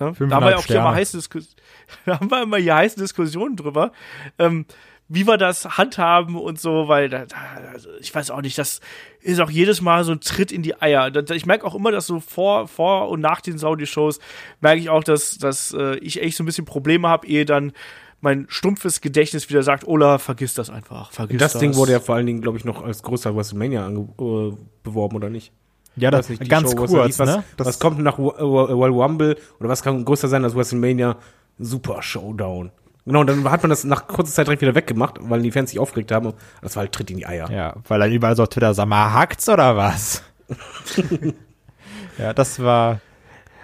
[0.00, 0.12] Ne?
[0.18, 1.56] Da haben wir ja auch hier mal heiße, Diskus
[2.06, 3.92] da haben wir immer hier heiße Diskussionen drüber.
[4.38, 4.66] Ähm,
[5.08, 7.36] wie wir das handhaben und so, weil da, da,
[7.72, 8.80] also ich weiß auch nicht, das
[9.20, 11.10] ist auch jedes Mal so ein Tritt in die Eier.
[11.10, 14.18] Da, ich merke auch immer, dass so vor, vor und nach den Saudi-Shows
[14.60, 17.72] merke ich auch, dass, dass äh, ich echt so ein bisschen Probleme habe, ehe dann
[18.20, 21.60] mein stumpfes Gedächtnis wieder sagt, Ola, vergiss das einfach, vergiss Das das.
[21.60, 24.52] Ding wurde ja vor allen Dingen, glaube ich, noch als größer WrestleMania äh,
[24.82, 25.52] beworben, oder nicht?
[25.96, 27.44] Ja, das nicht, die ganz Show, was- kurz, was, ne?
[27.56, 31.16] Was kommt nach Wo- Wo- Royal Rumble oder was kann größer sein als WrestleMania?
[31.58, 32.70] Super Showdown.
[33.08, 35.70] Genau, und dann hat man das nach kurzer Zeit direkt wieder weggemacht, weil die Fans
[35.70, 36.34] sich aufgeregt haben.
[36.60, 37.50] Das war halt Tritt in die Eier.
[37.50, 40.22] Ja, weil dann überall so auf Twitter, sag mal, hackt's oder was?
[42.18, 43.00] ja, das war,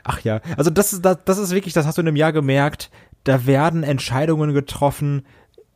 [0.03, 2.33] ach ja, also das ist, das, das ist wirklich, das hast du in einem Jahr
[2.33, 2.91] gemerkt,
[3.25, 5.27] da werden Entscheidungen getroffen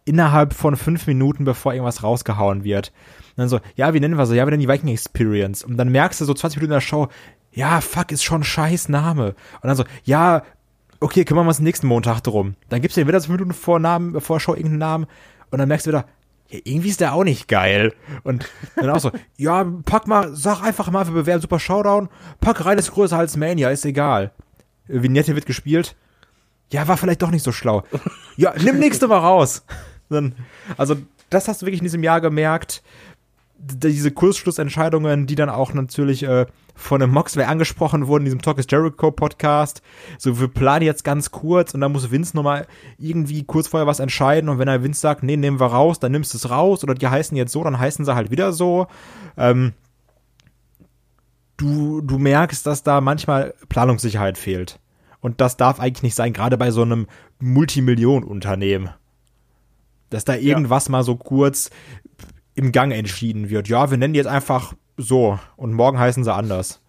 [0.06, 2.92] innerhalb von fünf Minuten, bevor irgendwas rausgehauen wird.
[3.36, 4.32] Und dann so, ja, wie nennen wir so?
[4.32, 5.62] Ja, wir nennen die Viking Experience.
[5.62, 7.08] Und dann merkst du so 20 Minuten in der Show,
[7.52, 9.34] ja, fuck, ist schon ein scheiß Name.
[9.60, 10.42] Und dann so, ja,
[11.00, 12.56] okay, kümmern wir uns nächsten Montag drum.
[12.68, 15.06] Dann gibst du dir wieder 5 Minuten vor, Namen, vor Show irgendeinen Namen
[15.50, 16.06] und dann merkst du wieder,
[16.48, 17.94] ja, irgendwie ist der auch nicht geil.
[18.24, 22.08] Und dann auch so, ja, pack mal, sag einfach mal, wir bewerben Super Showdown,
[22.40, 24.32] pack rein, ist größer als Mania, ist egal.
[24.86, 25.96] Vignette wird gespielt.
[26.72, 27.84] Ja, war vielleicht doch nicht so schlau.
[28.36, 29.64] Ja, nimm nächste Mal raus.
[30.10, 30.34] Dann,
[30.76, 30.96] also,
[31.30, 32.82] das hast du wirklich in diesem Jahr gemerkt.
[33.60, 36.46] Diese Kursschlussentscheidungen, die dann auch natürlich äh,
[36.76, 39.82] von dem Moxley angesprochen wurden, in diesem Talk is Jericho Podcast.
[40.16, 42.66] So, wir planen jetzt ganz kurz und dann muss Vince nochmal
[42.98, 46.12] irgendwie kurz vorher was entscheiden und wenn er Vince sagt, nee, nehmen wir raus, dann
[46.12, 48.86] nimmst du es raus oder die heißen jetzt so, dann heißen sie halt wieder so.
[49.36, 49.72] Ähm,
[51.56, 54.78] du, du merkst, dass da manchmal Planungssicherheit fehlt.
[55.20, 57.06] Und das darf eigentlich nicht sein, gerade bei so einem
[57.40, 58.90] Multimillionenunternehmen.
[60.10, 61.70] Dass da irgendwas mal so kurz
[62.58, 63.68] im Gang entschieden wird.
[63.68, 66.80] Ja, wir nennen die jetzt einfach so und morgen heißen sie anders.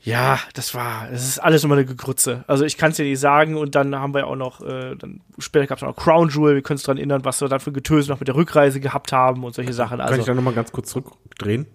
[0.00, 2.44] Ja, das war, das ist alles immer eine Gegrütze.
[2.46, 4.94] Also ich kann es dir nicht sagen und dann haben wir ja auch noch, äh,
[4.96, 7.58] dann später gab es noch Crown Jewel, wir können uns daran erinnern, was wir dann
[7.58, 9.98] für Getöse noch mit der Rückreise gehabt haben und solche Sachen.
[9.98, 11.66] Kann ich Also da nochmal ganz kurz zurückdrehen?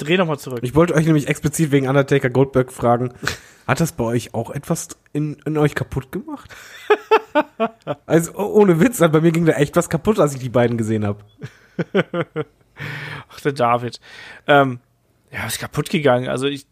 [0.00, 0.60] Dreh nochmal zurück.
[0.62, 3.12] Ich wollte euch nämlich explizit wegen Undertaker Goldberg fragen,
[3.66, 6.54] hat das bei euch auch etwas in, in euch kaputt gemacht?
[8.06, 10.76] also oh- ohne Witz, bei mir ging da echt was kaputt, als ich die beiden
[10.76, 11.24] gesehen habe.
[13.28, 14.00] Ach, der David.
[14.46, 14.80] Ähm,
[15.30, 16.28] ja, ist kaputt gegangen.
[16.28, 16.66] Also ich,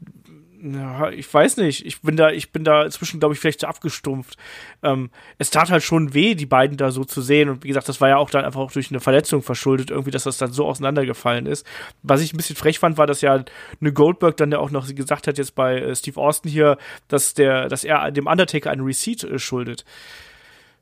[0.60, 1.86] ja, ich weiß nicht.
[1.86, 4.36] Ich bin da, ich bin da inzwischen, glaube ich, vielleicht abgestumpft.
[4.82, 7.48] Ähm, es tat halt schon weh, die beiden da so zu sehen.
[7.48, 10.10] Und wie gesagt, das war ja auch dann einfach auch durch eine Verletzung verschuldet, irgendwie,
[10.10, 11.64] dass das dann so auseinandergefallen ist.
[12.02, 13.44] Was ich ein bisschen frech fand, war, dass ja
[13.80, 17.34] eine Goldberg dann ja auch noch gesagt hat, jetzt bei äh, Steve Austin hier, dass
[17.34, 19.84] der, dass er dem Undertaker einen Receipt äh, schuldet.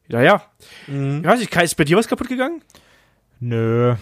[0.09, 0.43] Ja, ja.
[0.87, 2.63] Ich weiß nicht, Kai, ist bei dir was kaputt gegangen?
[3.41, 3.97] Nö,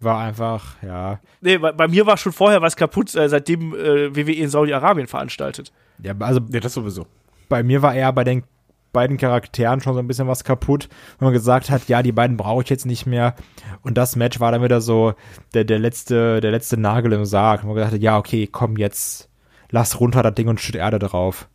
[0.00, 1.20] war einfach, ja.
[1.40, 5.06] Nee, bei, bei mir war schon vorher was kaputt, äh, seitdem äh, WWE in Saudi-Arabien
[5.06, 5.72] veranstaltet.
[6.02, 6.14] ja.
[6.20, 7.06] Also Ja, das sowieso.
[7.48, 8.44] bei mir war eher bei den
[8.92, 10.88] beiden Charakteren schon so ein bisschen was kaputt,
[11.18, 13.34] wenn man gesagt hat, ja, die beiden brauche ich jetzt nicht mehr.
[13.82, 15.12] Und das Match war dann wieder so
[15.52, 17.60] der, der letzte, der letzte Nagel im Sarg.
[17.62, 19.28] Und man gesagt hat, ja, okay, komm jetzt,
[19.70, 21.46] lass runter das Ding und schütt Erde drauf.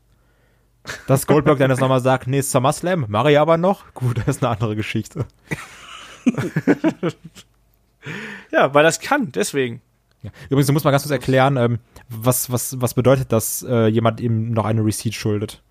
[1.08, 3.92] Dass Goldberg dann jetzt nochmal sagt, nee, SummerSlam, mache ich aber noch.
[3.96, 5.26] Gut, das ist eine andere Geschichte.
[8.52, 9.82] Ja, weil das kann, deswegen.
[10.24, 10.32] Ja.
[10.46, 11.80] Übrigens, du musst mal ganz kurz erklären, ähm,
[12.10, 15.62] was, was, was bedeutet, dass äh, jemand ihm noch eine Receipt schuldet.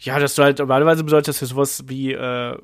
[0.00, 2.56] Ja, dass du halt, normalerweise bedeutet das ja sowas wie, äh,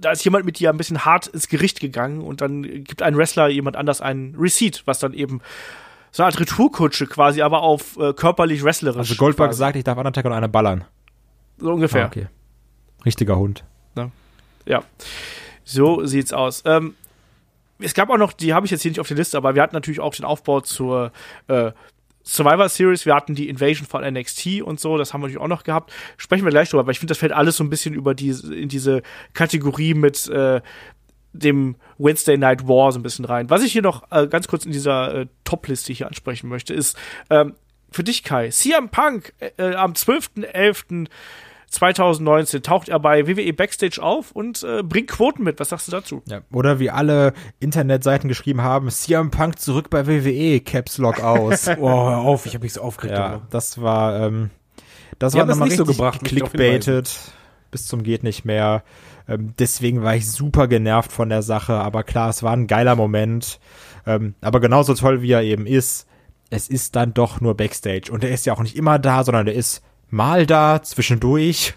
[0.00, 3.16] da ist jemand mit dir ein bisschen hart ins Gericht gegangen und dann gibt ein
[3.16, 5.40] Wrestler jemand anders einen Receipt, was dann eben
[6.10, 8.98] so eine Art Retourkutsche quasi, aber auf äh, körperlich wrestlerisch.
[8.98, 9.58] Also Goldberg quasi.
[9.58, 10.84] sagt, ich darf Undertaker noch eine ballern.
[11.58, 12.04] So ungefähr.
[12.04, 12.26] Ah, okay.
[13.04, 13.64] Richtiger Hund.
[14.66, 14.82] Ja,
[15.64, 16.62] so sieht's aus.
[16.66, 16.94] Ähm,
[17.80, 19.62] es gab auch noch, die habe ich jetzt hier nicht auf der Liste, aber wir
[19.62, 21.12] hatten natürlich auch den Aufbau zur
[21.48, 21.72] äh,
[22.22, 25.48] Survivor Series, wir hatten die Invasion von NXT und so, das haben wir natürlich auch
[25.48, 25.92] noch gehabt.
[26.16, 28.30] Sprechen wir gleich drüber, aber ich finde, das fällt alles so ein bisschen über die,
[28.30, 29.02] in diese
[29.32, 30.60] Kategorie mit äh,
[31.32, 33.50] dem Wednesday Night War so ein bisschen rein.
[33.50, 36.96] Was ich hier noch äh, ganz kurz in dieser äh, Top-Liste hier ansprechen möchte, ist
[37.30, 37.54] ähm,
[37.90, 41.08] für dich, Kai, CM Punk äh, am 12.11.
[41.70, 45.58] 2019 taucht er bei WWE Backstage auf und äh, bringt Quoten mit.
[45.60, 46.22] Was sagst du dazu?
[46.26, 46.40] Ja.
[46.52, 51.68] Oder wie alle Internetseiten geschrieben haben, CM Punk zurück bei WWE, Caps Lock aus.
[51.80, 53.16] Oh, hör auf, ich habe mich so aufgeregt.
[53.16, 54.50] ja, das war, ähm,
[55.18, 57.08] das Die war nochmal nicht so richtig gebracht, clickbaited
[57.70, 58.82] bis zum geht nicht mehr.
[59.28, 61.74] Ähm, deswegen war ich super genervt von der Sache.
[61.74, 63.60] Aber klar, es war ein geiler Moment.
[64.06, 66.06] Ähm, aber genauso toll wie er eben ist,
[66.50, 68.10] es ist dann doch nur Backstage.
[68.10, 71.74] Und er ist ja auch nicht immer da, sondern er ist mal da, zwischendurch.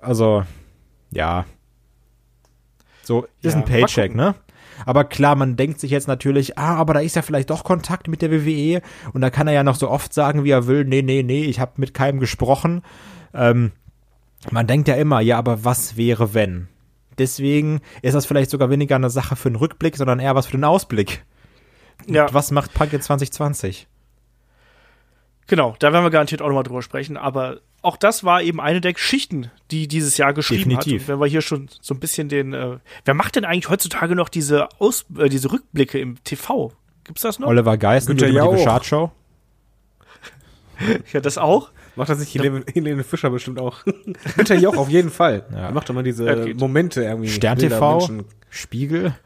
[0.00, 0.44] Also,
[1.10, 1.44] ja.
[3.02, 4.34] So, ist Ja, ein Paycheck, ne?
[4.86, 8.08] Aber klar, man denkt sich jetzt natürlich, ah, aber da ist ja vielleicht doch Kontakt
[8.08, 8.80] mit der WWE
[9.12, 11.44] und da kann er ja noch so oft sagen, wie er will, nee, nee, nee,
[11.44, 12.82] ich habe mit keinem gesprochen.
[13.34, 13.72] Ähm,
[14.50, 16.68] man denkt ja immer, ja, aber was wäre, wenn?
[17.18, 20.56] Deswegen ist das vielleicht sogar weniger eine Sache für einen Rückblick, sondern eher was für
[20.56, 21.24] den Ausblick.
[22.06, 22.32] Ja.
[22.32, 23.86] Was macht Punk in 2020?
[25.50, 27.16] Genau, da werden wir garantiert auch nochmal drüber sprechen.
[27.16, 30.92] Aber auch das war eben eine der Geschichten, die dieses Jahr geschrieben Definitiv.
[30.92, 31.00] hat.
[31.00, 32.52] Und wenn wir hier schon so ein bisschen den.
[32.54, 36.72] Äh, wer macht denn eigentlich heutzutage noch diese, Aus, äh, diese Rückblicke im TV?
[37.02, 37.48] Gibt's das noch?
[37.48, 38.64] Oliver Geist und die Günther Jauch.
[38.64, 39.10] Chartshow?
[41.12, 41.72] Ja, das auch.
[41.96, 43.84] Macht das nicht Helene, Helene Fischer bestimmt auch?
[44.36, 45.44] Günther Jauch auf jeden Fall.
[45.52, 45.68] Ja.
[45.68, 46.54] Die macht doch mal diese.
[46.54, 47.28] Momente irgendwie.
[47.28, 48.08] Stern TV?
[48.50, 49.16] Spiegel?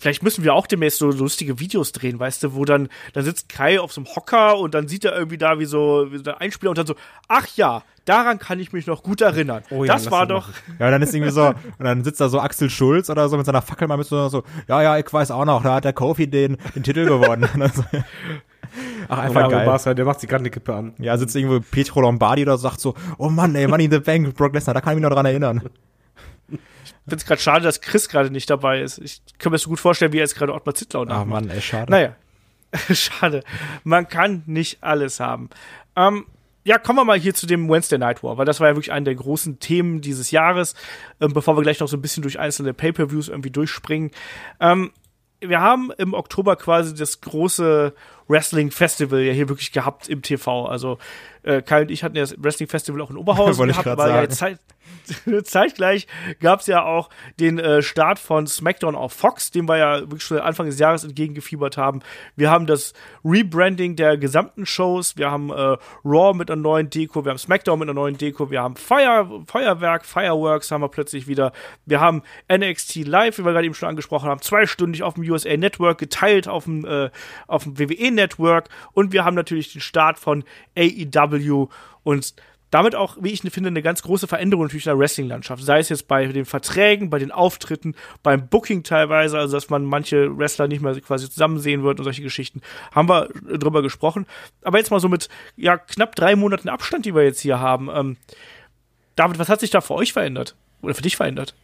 [0.00, 3.50] Vielleicht müssen wir auch demnächst so lustige Videos drehen, weißt du, wo dann, dann sitzt
[3.50, 6.30] Kai auf so einem Hocker und dann sieht er irgendwie da wie so, wie so
[6.30, 6.94] ein Einspieler und dann so,
[7.28, 9.62] ach ja, daran kann ich mich noch gut erinnern.
[9.68, 10.76] Oh ja, das war doch, machen.
[10.78, 13.44] Ja, dann ist irgendwie so, und dann sitzt da so Axel Schulz oder so mit
[13.44, 15.92] seiner Fackel mal mit so, so ja, ja, ich weiß auch noch, da hat der
[15.92, 17.46] Kofi den, den Titel gewonnen.
[17.52, 17.84] Und dann so,
[19.08, 19.66] Ach, einfach Mario geil.
[19.66, 20.94] Barca, der macht sich gerade eine Kippe an.
[20.98, 23.98] Ja, sitzt irgendwo Pietro Lombardi oder so, sagt so, oh Mann, ey, Money in the
[23.98, 25.62] Bank, Brock Lesnar, da kann ich mich noch dran erinnern.
[26.50, 28.98] Ich finde es gerade schade, dass Chris gerade nicht dabei ist.
[28.98, 31.44] Ich kann mir so gut vorstellen, wie er jetzt gerade Ottmar Zittlau Ach nachmacht.
[31.44, 31.90] Mann, ey, schade.
[31.90, 32.16] Naja,
[32.92, 33.42] schade.
[33.84, 35.50] Man kann nicht alles haben.
[35.96, 36.26] Ähm,
[36.64, 38.92] ja, kommen wir mal hier zu dem Wednesday Night War, weil das war ja wirklich
[38.92, 40.74] eine der großen Themen dieses Jahres,
[41.20, 44.10] ähm, bevor wir gleich noch so ein bisschen durch einzelne Pay-Per-Views irgendwie durchspringen.
[44.60, 44.92] Ähm,
[45.40, 47.94] wir haben im Oktober quasi das große
[48.28, 50.66] Wrestling Festival ja hier wirklich gehabt im TV.
[50.66, 50.98] Also
[51.42, 54.10] äh, Kai und ich hatten ja das Wrestling Festival auch in Oberhausen Wollte gehabt, weil
[54.10, 54.58] ja Zeit,
[55.44, 56.06] zeitgleich
[56.40, 60.22] gab es ja auch den äh, Start von SmackDown auf Fox, dem wir ja wirklich
[60.22, 62.00] schon Anfang des Jahres entgegengefiebert haben.
[62.36, 62.92] Wir haben das
[63.24, 67.78] Rebranding der gesamten Shows, wir haben äh, Raw mit einer neuen Deko, wir haben SmackDown
[67.78, 71.52] mit einer neuen Deko, wir haben Feuer, Feuerwerk, Fireworks haben wir plötzlich wieder,
[71.86, 72.22] wir haben
[72.52, 76.48] NXT Live, wie wir gerade eben schon angesprochen haben, zweistündig auf dem USA Network, geteilt
[76.48, 77.10] auf dem, äh,
[77.46, 78.68] auf dem WWE Network.
[78.92, 80.44] Und wir haben natürlich den Start von
[80.76, 81.68] AEW
[82.02, 82.34] und
[82.70, 85.62] damit auch, wie ich finde, eine ganz große Veränderung natürlich in der Wrestling-Landschaft.
[85.62, 89.84] Sei es jetzt bei den Verträgen, bei den Auftritten, beim Booking teilweise, also dass man
[89.84, 92.60] manche Wrestler nicht mehr quasi zusammen sehen wird und solche Geschichten.
[92.92, 94.26] Haben wir äh, drüber gesprochen.
[94.62, 97.88] Aber jetzt mal so mit ja, knapp drei Monaten Abstand, die wir jetzt hier haben.
[97.92, 98.16] Ähm,
[99.16, 100.54] David, was hat sich da für euch verändert?
[100.80, 101.54] Oder für dich verändert?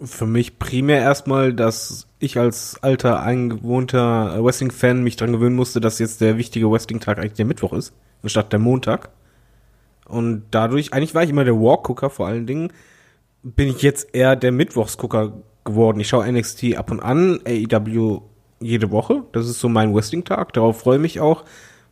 [0.00, 5.98] Für mich primär erstmal, dass ich als alter, eingewohnter Wrestling-Fan mich dran gewöhnen musste, dass
[5.98, 7.92] jetzt der wichtige Wrestling-Tag eigentlich der Mittwoch ist,
[8.22, 9.10] anstatt der Montag.
[10.08, 12.72] Und dadurch, eigentlich war ich immer der Walk-Gucker vor allen Dingen,
[13.42, 15.32] bin ich jetzt eher der Mittwochsgucker
[15.64, 16.00] geworden.
[16.00, 18.22] Ich schaue NXT ab und an, AEW
[18.60, 19.24] jede Woche.
[19.32, 20.52] Das ist so mein Wrestling-Tag.
[20.54, 21.44] Darauf freue ich mich auch.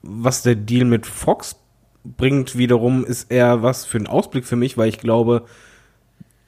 [0.03, 1.57] Was der Deal mit Fox
[2.05, 5.45] bringt wiederum, ist eher was für einen Ausblick für mich, weil ich glaube,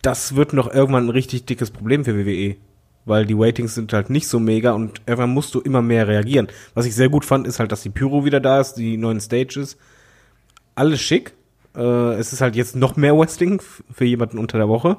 [0.03, 2.57] das wird noch irgendwann ein richtig dickes Problem für WWE.
[3.05, 6.49] Weil die Ratings sind halt nicht so mega und irgendwann musst du immer mehr reagieren.
[6.75, 9.21] Was ich sehr gut fand, ist halt, dass die Pyro wieder da ist, die neuen
[9.21, 9.79] Stages.
[10.75, 11.33] Alles schick.
[11.79, 13.63] Äh, es ist halt jetzt noch mehr Wrestling
[13.93, 14.99] für jemanden unter der Woche,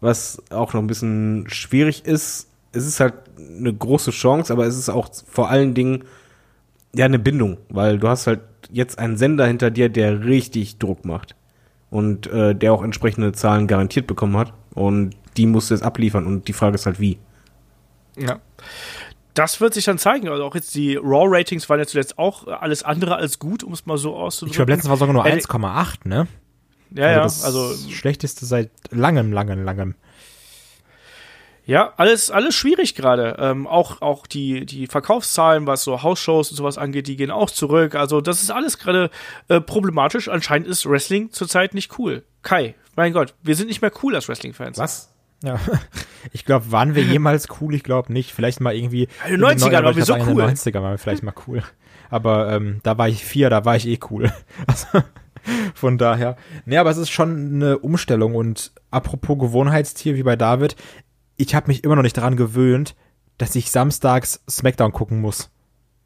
[0.00, 2.48] was auch noch ein bisschen schwierig ist.
[2.72, 6.04] Es ist halt eine große Chance, aber es ist auch vor allen Dingen
[6.94, 11.04] ja eine Bindung, weil du hast halt jetzt einen Sender hinter dir, der richtig Druck
[11.04, 11.34] macht
[11.90, 16.26] und äh, der auch entsprechende Zahlen garantiert bekommen hat und die musst du jetzt abliefern
[16.26, 17.18] und die Frage ist halt wie.
[18.16, 18.40] Ja.
[19.34, 20.28] Das wird sich dann zeigen.
[20.28, 23.86] Also auch jetzt die Raw-Ratings waren ja zuletzt auch alles andere als gut, um es
[23.86, 24.52] mal so auszudrücken.
[24.52, 26.26] Ich glaube, letztens war sogar nur Äh, 1,8, ne?
[26.94, 29.94] Ja, ja, das also schlechteste seit langem, langem, langem.
[31.64, 33.36] Ja, alles, alles schwierig gerade.
[33.38, 37.50] Ähm, auch, auch die, die Verkaufszahlen, was so Hausshows und sowas angeht, die gehen auch
[37.50, 37.94] zurück.
[37.94, 39.10] Also, das ist alles gerade
[39.48, 40.28] äh, problematisch.
[40.28, 42.24] Anscheinend ist Wrestling zurzeit nicht cool.
[42.42, 44.76] Kai, mein Gott, wir sind nicht mehr cool als Wrestling-Fans.
[44.76, 45.11] Was?
[45.42, 45.58] Ja.
[46.30, 47.74] Ich glaube, waren wir jemals cool?
[47.74, 48.32] Ich glaube nicht.
[48.32, 49.08] Vielleicht mal irgendwie.
[49.26, 50.46] In den 90ern waren wir so sagen, In cool.
[50.46, 51.64] den 90ern waren wir vielleicht mal cool.
[52.10, 54.30] Aber ähm, da war ich vier, da war ich eh cool.
[54.68, 55.02] Also,
[55.74, 56.36] von daher.
[56.64, 58.36] Nee, aber es ist schon eine Umstellung.
[58.36, 60.76] Und apropos Gewohnheitstier wie bei David,
[61.36, 62.94] ich habe mich immer noch nicht daran gewöhnt,
[63.36, 65.50] dass ich samstags Smackdown gucken muss.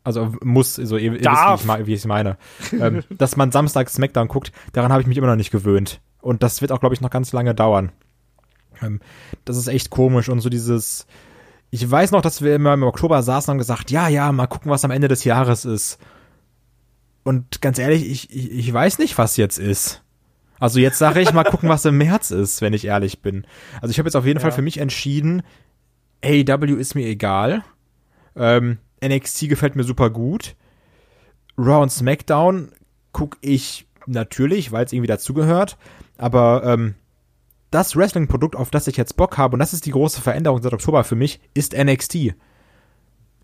[0.02, 2.38] Also muss, so ihr, ihr wisst, wie ich es meine.
[2.72, 6.00] ähm, dass man samstags Smackdown guckt, daran habe ich mich immer noch nicht gewöhnt.
[6.22, 7.92] Und das wird auch, glaube ich, noch ganz lange dauern.
[8.82, 9.00] Ähm,
[9.44, 11.06] das ist echt komisch und so dieses.
[11.70, 14.46] Ich weiß noch, dass wir immer im Oktober saßen und haben gesagt, ja, ja, mal
[14.46, 15.98] gucken, was am Ende des Jahres ist.
[17.24, 20.02] Und ganz ehrlich, ich, ich, ich weiß nicht, was jetzt ist.
[20.60, 23.46] Also jetzt sage ich mal gucken, was im März ist, wenn ich ehrlich bin.
[23.82, 24.42] Also ich habe jetzt auf jeden Ja.
[24.42, 25.42] Fall für mich entschieden,
[26.24, 27.62] AEW ist mir egal.
[28.36, 30.54] Ähm, NXT gefällt mir super gut.
[31.58, 32.70] Raw und SmackDown
[33.12, 35.76] gucke ich natürlich, weil es irgendwie dazugehört.
[36.16, 36.94] Aber ähm,
[37.70, 40.72] das Wrestling-Produkt, auf das ich jetzt Bock habe, und das ist die große Veränderung seit
[40.72, 42.34] Oktober für mich, ist NXT.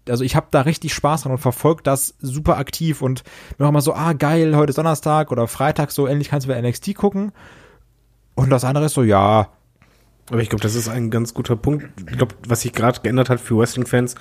[0.09, 3.23] Also ich habe da richtig Spaß dran und verfolgt das super aktiv und
[3.57, 6.53] bin auch immer so, ah geil, heute ist Donnerstag oder Freitag, so ähnlich kannst du
[6.53, 7.33] bei NXT gucken.
[8.35, 9.51] Und das andere ist so, ja,
[10.31, 11.89] Aber ich glaube, das ist ein ganz guter Punkt.
[12.11, 14.15] Ich glaube, was sich gerade geändert hat für Wrestling-Fans,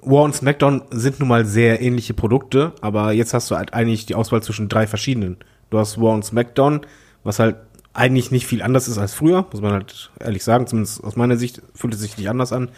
[0.00, 4.06] War und SmackDown sind nun mal sehr ähnliche Produkte, aber jetzt hast du halt eigentlich
[4.06, 5.38] die Auswahl zwischen drei verschiedenen.
[5.70, 6.82] Du hast War und SmackDown,
[7.22, 7.56] was halt
[7.94, 11.36] eigentlich nicht viel anders ist als früher, muss man halt ehrlich sagen, zumindest aus meiner
[11.36, 12.70] Sicht fühlt es sich nicht anders an.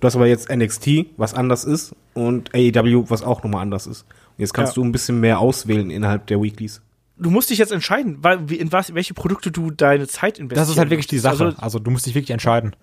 [0.00, 4.02] Du hast aber jetzt NXT, was anders ist, und AEW, was auch nochmal anders ist.
[4.02, 4.82] Und jetzt kannst Ja.
[4.82, 6.80] du ein bisschen mehr auswählen innerhalb der Weeklies.
[7.18, 10.68] Du musst dich jetzt entscheiden, weil, in was, welche Produkte du deine Zeit investierst.
[10.68, 11.44] das ist halt wirklich die Sache.
[11.46, 12.74] Also, Also, du musst dich wirklich entscheiden.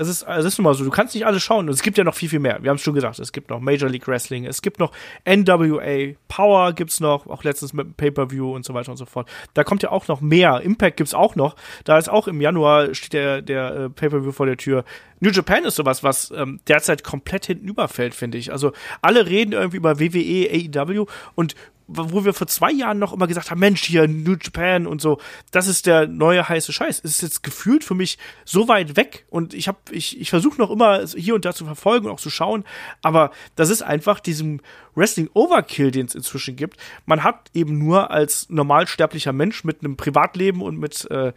[0.00, 1.68] Es ist, es ist nun mal so, du kannst nicht alles schauen.
[1.68, 2.62] Es gibt ja noch viel, viel mehr.
[2.62, 3.18] Wir haben es schon gesagt.
[3.18, 4.92] Es gibt noch Major League Wrestling, es gibt noch
[5.26, 9.28] NWA, Power gibt's noch, auch letztens mit Pay-Per-View und so weiter und so fort.
[9.52, 10.62] Da kommt ja auch noch mehr.
[10.62, 11.54] Impact gibt's auch noch.
[11.84, 14.84] Da ist auch im Januar steht der, der äh, Pay-Per-View vor der Tür.
[15.18, 18.52] New Japan ist sowas, was ähm, derzeit komplett hinten überfällt, finde ich.
[18.52, 18.72] Also
[19.02, 21.54] alle reden irgendwie über WWE, AEW und
[21.92, 25.18] wo wir vor zwei Jahren noch immer gesagt haben, Mensch, hier New Japan und so,
[25.50, 27.00] das ist der neue heiße Scheiß.
[27.04, 30.60] Es ist jetzt gefühlt für mich so weit weg und ich habe, ich, ich versuche
[30.60, 32.64] noch immer hier und da zu verfolgen und auch zu schauen,
[33.02, 34.60] aber das ist einfach diesem
[34.94, 36.78] Wrestling Overkill, den es inzwischen gibt.
[37.06, 41.32] Man hat eben nur als normalsterblicher Mensch mit einem Privatleben und mit, äh,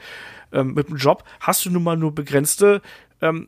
[0.52, 2.82] ähm, mit einem Job, hast du nun mal nur begrenzte
[3.22, 3.48] ähm,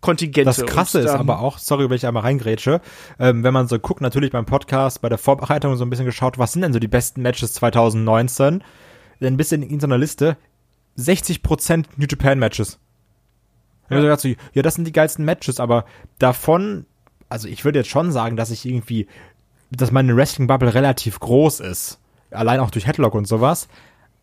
[0.00, 0.44] Zeitkontingente.
[0.44, 2.80] Das Krasse ist da- aber auch, sorry, wenn ich einmal reingrätsche,
[3.18, 6.38] ähm, wenn man so guckt, natürlich beim Podcast, bei der Vorbereitung so ein bisschen geschaut,
[6.38, 8.62] was sind denn so die besten Matches 2019?
[9.20, 10.36] Dann ein bisschen in so einer Liste,
[10.96, 12.78] 60% New Japan Matches.
[13.90, 13.96] Ja.
[13.96, 14.02] Ja.
[14.04, 15.84] Ich dachte so, ja, das sind die geilsten Matches, aber
[16.18, 16.86] davon,
[17.28, 19.06] also ich würde jetzt schon sagen, dass ich irgendwie,
[19.70, 21.98] dass meine Wrestling-Bubble relativ groß ist.
[22.30, 23.68] Allein auch durch Headlock und sowas.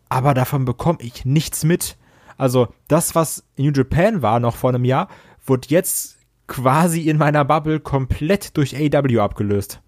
[0.08, 1.96] Aber davon bekomme ich nichts mit.
[2.38, 5.08] Also das, was New Japan war noch vor einem Jahr,
[5.46, 9.80] wird jetzt quasi in meiner Bubble komplett durch AW abgelöst.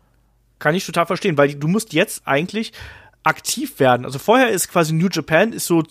[0.59, 2.73] Kann ich total verstehen, weil du musst jetzt eigentlich
[3.23, 4.07] aktiv werden.
[4.07, 5.83] Also vorher ist quasi New Japan ist so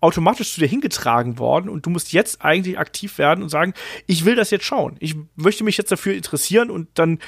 [0.00, 3.74] automatisch zu dir hingetragen worden und du musst jetzt eigentlich aktiv werden und sagen,
[4.06, 4.96] ich will das jetzt schauen.
[5.00, 7.18] Ich möchte mich jetzt dafür interessieren und dann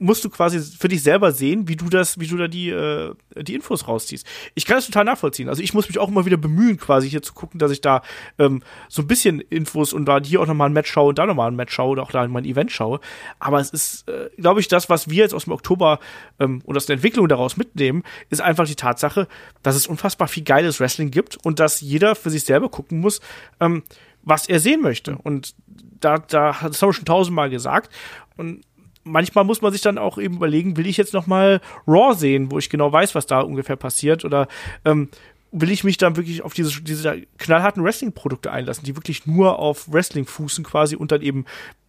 [0.00, 3.14] musst du quasi für dich selber sehen, wie du das, wie du da die, äh,
[3.36, 4.26] die Infos rausziehst.
[4.54, 5.48] Ich kann das total nachvollziehen.
[5.48, 8.02] Also ich muss mich auch immer wieder bemühen, quasi hier zu gucken, dass ich da
[8.38, 11.26] ähm, so ein bisschen Infos und da hier auch nochmal ein Match schaue und da
[11.26, 13.00] nochmal ein Match schaue oder auch da mal ein Event schaue.
[13.38, 16.00] Aber es ist, äh, glaube ich, das, was wir jetzt aus dem Oktober
[16.38, 19.28] ähm, und aus der Entwicklung daraus mitnehmen, ist einfach die Tatsache,
[19.62, 23.20] dass es unfassbar viel geiles Wrestling gibt und dass jeder für sich selber gucken muss,
[23.60, 23.82] ähm,
[24.22, 25.16] was er sehen möchte.
[25.16, 25.54] Und
[26.00, 27.92] da, da, das haben wir schon tausendmal gesagt.
[28.36, 28.62] Und
[29.04, 32.50] manchmal muss man sich dann auch eben überlegen, will ich jetzt noch mal Raw sehen,
[32.50, 34.48] wo ich genau weiß, was da ungefähr passiert oder
[34.84, 35.08] ähm,
[35.52, 39.92] will ich mich dann wirklich auf diese, diese knallharten Wrestling-Produkte einlassen, die wirklich nur auf
[39.92, 41.44] Wrestling fußen quasi und dann eben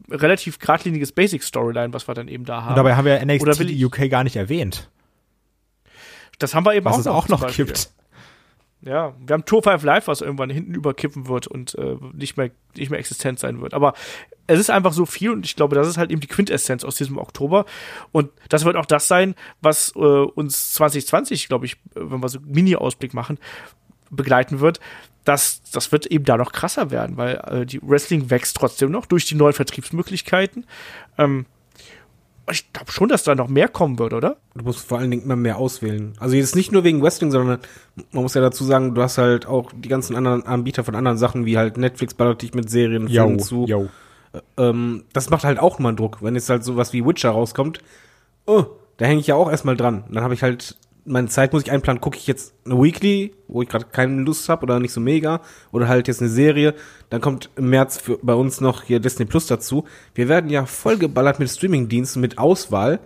[0.10, 2.70] relativ geradliniges Basic-Storyline, was wir dann eben da haben.
[2.70, 4.90] Und dabei haben wir Oder NXT will ich- UK gar nicht erwähnt,
[6.40, 7.92] das haben wir eben was auch es noch, auch noch gibt.
[8.84, 12.50] Ja, wir haben Tour 5 Live, was irgendwann hinten überkippen wird und äh, nicht, mehr,
[12.76, 13.76] nicht mehr existent sein wird.
[13.76, 13.94] Aber
[14.48, 16.96] es ist einfach so viel und ich glaube, das ist halt eben die Quintessenz aus
[16.96, 17.66] diesem Oktober.
[18.12, 22.40] Und das wird auch das sein, was äh, uns 2020, glaube ich, wenn wir so
[22.40, 23.38] einen Mini-Ausblick machen,
[24.10, 24.80] begleiten wird.
[25.26, 29.06] Das, das wird eben da noch krasser werden, weil äh, die Wrestling wächst trotzdem noch
[29.06, 30.66] durch die neuen Vertriebsmöglichkeiten.
[31.20, 31.46] Ähm,
[32.50, 34.38] ich glaube schon, dass da noch mehr kommen wird, oder?
[34.56, 36.14] Du musst vor allen Dingen immer mehr auswählen.
[36.20, 37.60] Also jetzt nicht nur wegen Wrestling, sondern
[38.12, 41.18] man muss ja dazu sagen, du hast halt auch die ganzen anderen Anbieter von anderen
[41.18, 43.66] Sachen, wie halt Netflix ballert dich mit Serien Filmen zu.
[43.68, 43.90] yo.
[44.58, 47.80] Ähm, das macht halt auch mal einen Druck, wenn jetzt halt sowas wie Witcher rauskommt.
[48.46, 48.66] Oh,
[48.98, 50.06] da hänge ich ja auch erstmal dran.
[50.10, 53.62] Dann habe ich halt meine Zeit muss ich einplanen, gucke ich jetzt eine Weekly, wo
[53.62, 55.42] ich gerade keine Lust habe oder nicht so mega,
[55.72, 56.76] oder halt jetzt eine Serie.
[57.10, 59.86] Dann kommt im März für, bei uns noch hier Disney Plus dazu.
[60.14, 63.00] Wir werden ja vollgeballert mit Streamingdiensten, mit Auswahl,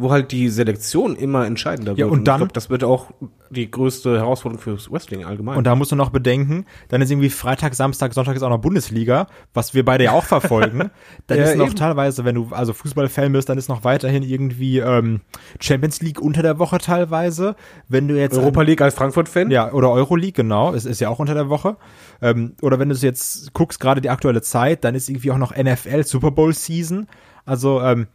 [0.00, 2.10] wo halt die Selektion immer entscheidender Ja, wird.
[2.12, 3.10] und ich dann- glaub, das wird auch
[3.50, 5.56] die größte Herausforderung fürs Wrestling allgemein.
[5.56, 8.58] Und da musst du noch bedenken, dann ist irgendwie Freitag, Samstag, Sonntag ist auch noch
[8.60, 10.90] Bundesliga, was wir beide ja auch verfolgen.
[11.26, 11.74] Dann Ja, ist noch eben.
[11.76, 15.20] teilweise, wenn du also Fußballfan bist, dann ist noch weiterhin irgendwie ähm,
[15.60, 17.56] Champions League unter der Woche teilweise.
[17.88, 19.50] Wenn du jetzt Europa League als Frankfurt-Fan?
[19.50, 20.74] Ja, oder Euroleague, genau.
[20.74, 21.76] Es ist ja auch unter der Woche.
[22.22, 25.38] Ähm, oder wenn du es jetzt guckst, gerade die aktuelle Zeit, dann ist irgendwie auch
[25.38, 27.06] noch NFL Super Bowl Season.
[27.46, 28.06] Also, ähm,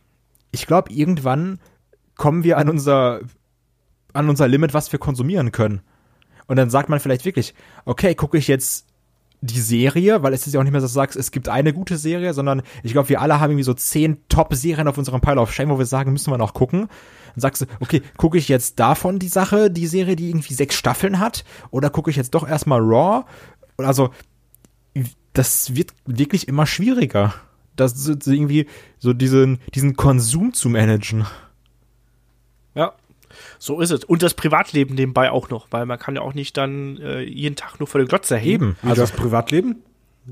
[0.52, 1.60] ich glaube, irgendwann
[2.16, 3.22] kommen wir an unser,
[4.14, 5.82] an unser Limit, was wir konsumieren können.
[6.48, 7.54] Und dann sagt man vielleicht wirklich,
[7.86, 8.88] okay, gucke ich jetzt
[9.42, 11.50] die Serie, weil es ist ja auch nicht mehr so, dass du sagst, es gibt
[11.50, 15.20] eine gute Serie, sondern ich glaube, wir alle haben irgendwie so zehn Top-Serien auf unserem
[15.20, 16.88] Pile of Shame, wo wir sagen, müssen wir noch gucken.
[17.36, 20.76] Dann sagst du, okay, gucke ich jetzt davon die Sache, die Serie, die irgendwie sechs
[20.76, 23.26] Staffeln hat, oder gucke ich jetzt doch erstmal Raw?
[23.78, 24.12] Also,
[25.34, 27.34] das wird wirklich immer schwieriger.
[27.76, 28.68] Das irgendwie
[28.98, 31.26] so diesen, diesen Konsum zu managen.
[32.76, 32.94] Ja,
[33.60, 34.04] so ist es.
[34.04, 37.56] Und das Privatleben nebenbei auch noch, weil man kann ja auch nicht dann äh, jeden
[37.56, 38.54] Tag nur vor der Glotze hängen.
[38.54, 38.78] Eben.
[38.84, 39.82] Also das Privatleben?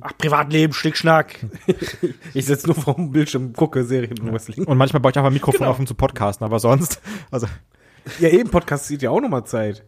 [0.02, 1.40] Ach, Privatleben, Schnickschnack.
[2.34, 4.66] Ich sitze nur vor dem Bildschirm, gucke Serien und Wrestling.
[4.66, 5.72] Und manchmal baue ich einfach ein Mikrofon Genau.
[5.72, 7.48] auf, um zu podcasten, aber sonst, also,
[8.20, 9.84] Ja, eben, Podcast sieht ja auch nochmal Zeit.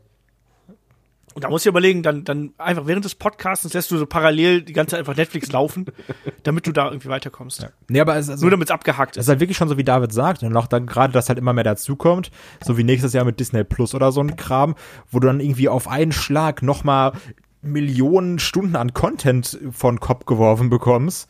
[1.34, 4.06] Und da musst du dir überlegen, dann, dann einfach während des Podcasts lässt du so
[4.06, 5.86] parallel die ganze Zeit einfach Netflix laufen,
[6.44, 7.68] damit du da irgendwie weiterkommst.
[7.88, 9.24] nee, aber es, also, Nur damit es abgehackt ist.
[9.24, 10.44] ist halt wirklich schon so, wie David sagt.
[10.44, 12.32] Und auch dann gerade, dass halt immer mehr dazukommt.
[12.64, 14.76] So wie nächstes Jahr mit Disney Plus oder so ein Kram,
[15.12, 17.14] wo du dann irgendwie auf einen Schlag nochmal
[17.62, 21.30] Millionen Stunden an Content von Kopf geworfen bekommst.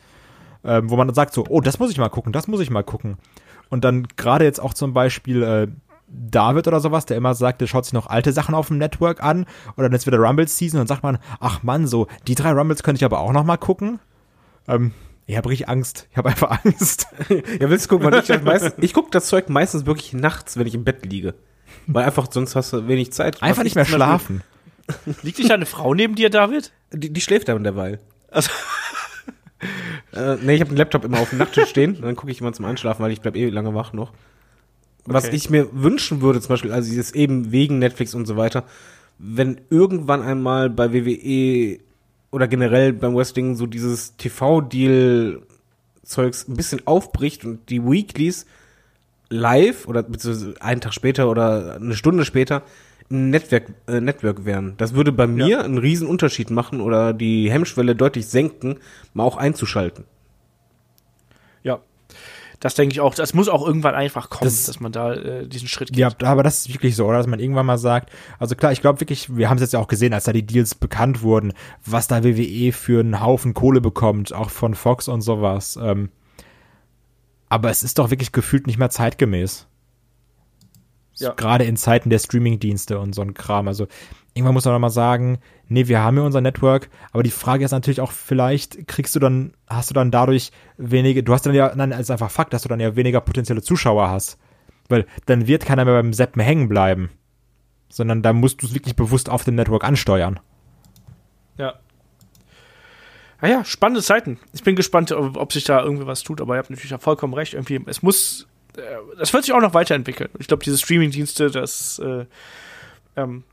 [0.64, 2.70] Ähm, wo man dann sagt so, oh, das muss ich mal gucken, das muss ich
[2.70, 3.18] mal gucken.
[3.68, 5.68] Und dann gerade jetzt auch zum Beispiel äh,
[6.14, 9.22] David oder sowas, der immer sagt, der schaut sich noch alte Sachen auf dem Network
[9.22, 9.46] an.
[9.76, 12.52] Oder dann ist wieder Rumble Season und dann sagt man, ach Mann, so, die drei
[12.52, 13.98] Rumbles könnte ich aber auch noch mal gucken.
[14.68, 14.92] Ähm,
[15.26, 16.08] ich habe richtig Angst.
[16.10, 17.08] Ich habe einfach Angst.
[17.28, 20.56] Ja, willst du gucken, weil ich das meistens, ich gucke das Zeug meistens wirklich nachts,
[20.56, 21.34] wenn ich im Bett liege.
[21.86, 23.42] Weil einfach sonst hast du wenig Zeit.
[23.42, 24.42] Einfach Was nicht ich mehr schlafen.
[25.22, 26.72] Liegt nicht deine Frau neben dir, David?
[26.92, 28.00] Die, die schläft dann derweil.
[28.30, 28.50] Also,
[30.12, 32.00] Äh, nee, ich habe den Laptop immer auf dem Nachttisch stehen.
[32.00, 34.12] Dann gucke ich immer zum Einschlafen, weil ich bleib eh lange wach noch.
[35.06, 35.36] Was Okay.
[35.36, 38.64] ich mir wünschen würde, zum Beispiel, also dieses eben wegen Netflix und so weiter,
[39.18, 41.78] wenn irgendwann einmal bei WWE
[42.30, 48.46] oder generell beim Wrestling so dieses TV-Deal-Zeugs ein bisschen aufbricht und die Weeklies
[49.30, 52.62] live oder beziehungsweise einen Tag später oder eine Stunde später
[53.10, 54.74] ein Network, äh, Network wären.
[54.78, 58.78] Das würde bei mir einen riesen Unterschied machen oder die Hemmschwelle deutlich senken,
[59.12, 60.04] mal auch einzuschalten.
[62.60, 63.14] Das denke ich auch.
[63.14, 65.98] Das muss auch irgendwann einfach kommen, Das- dass man da äh, diesen Schritt geht.
[65.98, 67.18] Ja, aber das ist wirklich so, oder?
[67.18, 69.80] Dass man irgendwann mal sagt, also klar, ich glaube wirklich, wir haben es jetzt ja
[69.80, 71.52] auch gesehen, als da die Deals bekannt wurden,
[71.84, 75.78] was da WWE für einen Haufen Kohle bekommt, auch von Fox und sowas.
[75.82, 76.10] Ähm,
[77.48, 79.66] aber es ist doch wirklich gefühlt nicht mehr zeitgemäß.
[81.16, 81.32] Ja.
[81.32, 83.68] Gerade in Zeiten der Streamingdienste und so ein Kram.
[83.68, 83.86] Also
[84.34, 85.38] irgendwann muss man mal sagen,
[85.68, 89.20] nee, wir haben ja unser Network, aber die Frage ist natürlich auch, vielleicht kriegst du
[89.20, 92.52] dann, hast du dann dadurch wenige, du hast dann ja, nein, es ist einfach Fakt,
[92.52, 94.38] dass du dann ja weniger potenzielle Zuschauer hast.
[94.88, 97.10] Weil dann wird keiner mehr beim Seppen hängen bleiben.
[97.88, 100.40] Sondern da musst du es wirklich bewusst auf dem Network ansteuern.
[101.56, 101.74] Ja.
[103.40, 104.38] Naja, spannende Zeiten.
[104.52, 107.00] Ich bin gespannt, ob, ob sich da irgendwie was tut, aber ihr habt natürlich auch
[107.00, 107.54] vollkommen recht.
[107.54, 108.46] Irgendwie, es muss,
[109.18, 110.30] das wird sich auch noch weiterentwickeln.
[110.38, 112.24] Ich glaube, diese Streaming-Dienste, das äh,
[113.16, 113.44] ähm,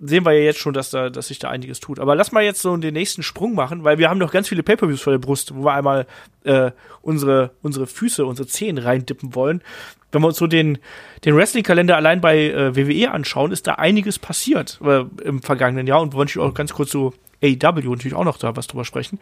[0.00, 2.00] sehen wir ja jetzt schon, dass da, dass sich da einiges tut.
[2.00, 4.62] Aber lass mal jetzt so den nächsten Sprung machen, weil wir haben noch ganz viele
[4.62, 6.06] Pay-per-Views vor der Brust, wo wir einmal
[6.44, 6.72] äh,
[7.02, 9.62] unsere unsere Füße, unsere Zehen reindippen wollen.
[10.12, 10.78] Wenn wir uns so den
[11.24, 16.02] den Wrestling-Kalender allein bei äh, WWE anschauen, ist da einiges passiert äh, im vergangenen Jahr
[16.02, 17.14] und wollen natürlich auch ganz kurz so
[17.44, 19.18] AEW natürlich auch noch da was drüber sprechen.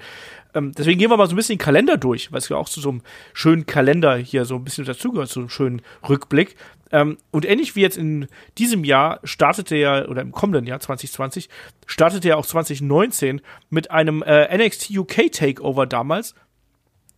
[0.55, 2.69] Ähm, deswegen gehen wir mal so ein bisschen den Kalender durch, weil es ja auch
[2.69, 6.57] zu so einem schönen Kalender hier so ein bisschen dazugehört, so einem schönen Rückblick.
[6.93, 8.29] Ähm, und ähnlich wie jetzt in
[8.59, 11.49] diesem Jahr startete ja, oder im kommenden Jahr 2020,
[11.87, 13.41] startete ja auch 2019
[13.71, 16.35] mit einem äh, NXT UK Takeover damals.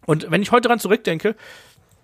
[0.06, 1.34] Und wenn ich heute dran zurückdenke,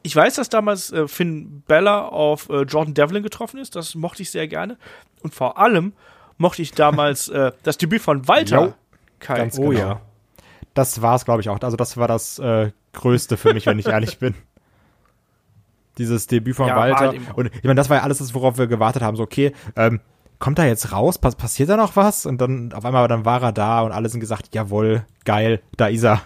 [0.02, 3.76] ich weiß, dass damals äh, Finn Bella auf äh, Jordan Devlin getroffen ist.
[3.76, 4.78] Das mochte ich sehr gerne.
[5.22, 5.92] Und vor allem
[6.38, 8.74] mochte ich damals äh, das Debüt von Walter.
[9.20, 9.80] Ganz Oh genau.
[9.80, 10.00] ja.
[10.74, 11.60] Das war es, glaube ich, auch.
[11.60, 14.34] Also das war das äh, Größte für mich, wenn ich ehrlich bin.
[15.98, 17.08] Dieses Debüt von Ja, Walter.
[17.08, 19.16] halt Und ich meine, das war ja alles, das, worauf wir gewartet haben.
[19.16, 20.00] So, okay, ähm,
[20.38, 21.18] kommt da jetzt raus?
[21.18, 22.24] Pass passiert da noch was?
[22.26, 25.88] Und dann auf einmal dann war er da und alle sind gesagt, jawohl, geil, da
[25.88, 26.22] ist er.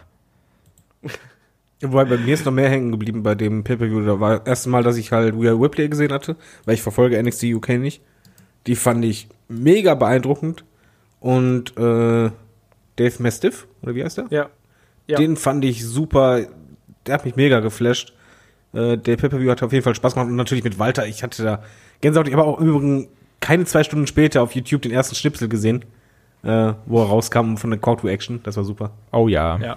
[1.82, 4.06] Wobei bei mir ist noch mehr hängen geblieben bei dem Pay-Per-View.
[4.06, 7.20] Da war das erste Mal, dass ich halt Rhea Ripley gesehen hatte, weil ich verfolge
[7.22, 8.00] NXT UK nicht.
[8.66, 10.64] Die fand ich mega beeindruckend.
[11.20, 12.30] Und äh,
[12.96, 14.26] Dave Mastiff, oder wie heißt der?
[14.30, 14.50] Ja.
[15.06, 15.18] Ja.
[15.18, 16.46] Den fand ich super.
[17.06, 18.14] Der hat mich mega geflasht.
[18.72, 20.28] Äh, der Pay-Per-View hat auf jeden Fall Spaß gemacht.
[20.28, 21.06] Und natürlich mit Walter.
[21.06, 21.62] Ich hatte da
[22.00, 22.26] Gänsehaut.
[22.28, 23.08] Ich habe auch im Übrigen
[23.40, 25.84] keine zwei Stunden später auf YouTube den ersten Schnipsel gesehen,
[26.42, 28.40] äh, wo er rauskam von der Call to Action.
[28.44, 28.92] Das war super.
[29.12, 29.58] Oh ja.
[29.58, 29.76] Ja.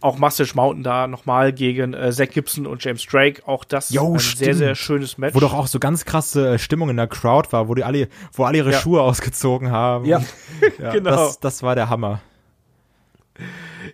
[0.00, 3.42] Auch Mustache Mountain da nochmal gegen äh, Zach Gibson und James Drake.
[3.46, 4.54] Auch das Jo, ein sehr, stimmt.
[4.56, 5.34] sehr schönes Match.
[5.34, 8.08] Wo doch auch so ganz krasse äh, Stimmung in der Crowd war, wo die alle,
[8.32, 8.78] wo alle ihre Ja.
[8.78, 10.04] Schuhe ausgezogen haben.
[10.04, 10.20] Ja.
[10.78, 11.10] ja Genau.
[11.10, 12.20] Das, das war der Hammer.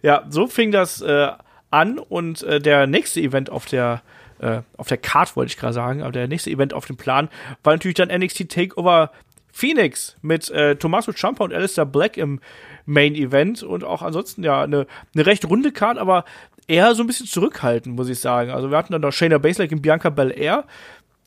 [0.02, 1.28] Ja, so fing das äh,
[1.70, 4.02] an und äh, der nächste Event auf der
[4.38, 7.28] äh, auf der Card wollte ich gerade sagen, aber der nächste Event auf dem Plan
[7.62, 9.10] war natürlich dann NXT Takeover
[9.52, 12.40] Phoenix mit äh, Tommaso Ciampa und Alistair Black im
[12.86, 16.24] Main Event und auch ansonsten ja eine, eine recht runde Card, aber
[16.66, 18.50] eher so ein bisschen zurückhaltend, muss ich sagen.
[18.50, 20.64] Also wir hatten dann noch Shayna Baszler gegen Bianca Belair.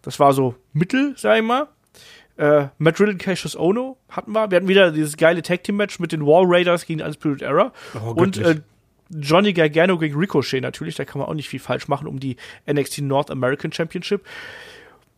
[0.01, 1.67] Das war so Mittel, sag ich mal.
[2.37, 4.51] Äh, Matt Riddle Cassius Ono hatten wir.
[4.51, 7.71] Wir hatten wieder dieses geile Tag Team Match mit den Wall Raiders gegen Undisputed Era.
[7.95, 8.59] Oh, und äh,
[9.09, 10.95] Johnny Gargano gegen Ricochet natürlich.
[10.95, 12.35] Da kann man auch nicht viel falsch machen um die
[12.69, 14.25] NXT North American Championship.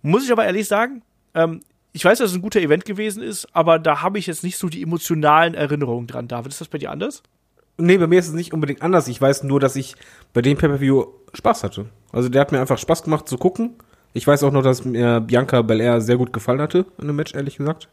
[0.03, 1.01] Muss ich aber ehrlich sagen,
[1.33, 1.61] ähm,
[1.97, 4.59] ich weiß, dass es ein guter Event gewesen ist, aber da habe ich jetzt nicht
[4.59, 6.27] so die emotionalen Erinnerungen dran.
[6.27, 7.23] David, ist das bei dir anders?
[7.79, 9.07] Nee, bei mir ist es nicht unbedingt anders.
[9.07, 9.95] Ich weiß nur, dass ich
[10.31, 11.87] bei dem Pay-Per-View Spaß hatte.
[12.11, 13.77] Also der hat mir einfach Spaß gemacht zu gucken.
[14.13, 17.33] Ich weiß auch noch, dass mir Bianca Belair sehr gut gefallen hatte in dem Match,
[17.33, 17.89] ehrlich gesagt.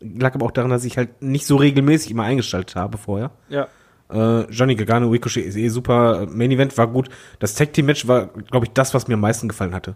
[0.00, 3.30] Lag aber auch daran, dass ich halt nicht so regelmäßig immer eingeschaltet habe vorher.
[3.48, 3.68] Ja.
[4.10, 6.26] Äh, Johnny Gargano, Ricochet ist eh super.
[6.28, 7.10] Main Event war gut.
[7.38, 9.94] Das Tag Team Match war, glaube ich, das, was mir am meisten gefallen hatte.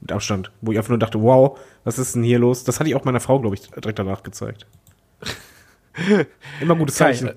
[0.00, 0.50] Mit Abstand.
[0.60, 2.64] Wo ich einfach nur dachte, wow, was ist denn hier los?
[2.64, 4.66] Das hatte ich auch meiner Frau, glaube ich, direkt danach gezeigt.
[6.60, 7.28] Immer gutes Kai, Zeichen.
[7.28, 7.34] äh,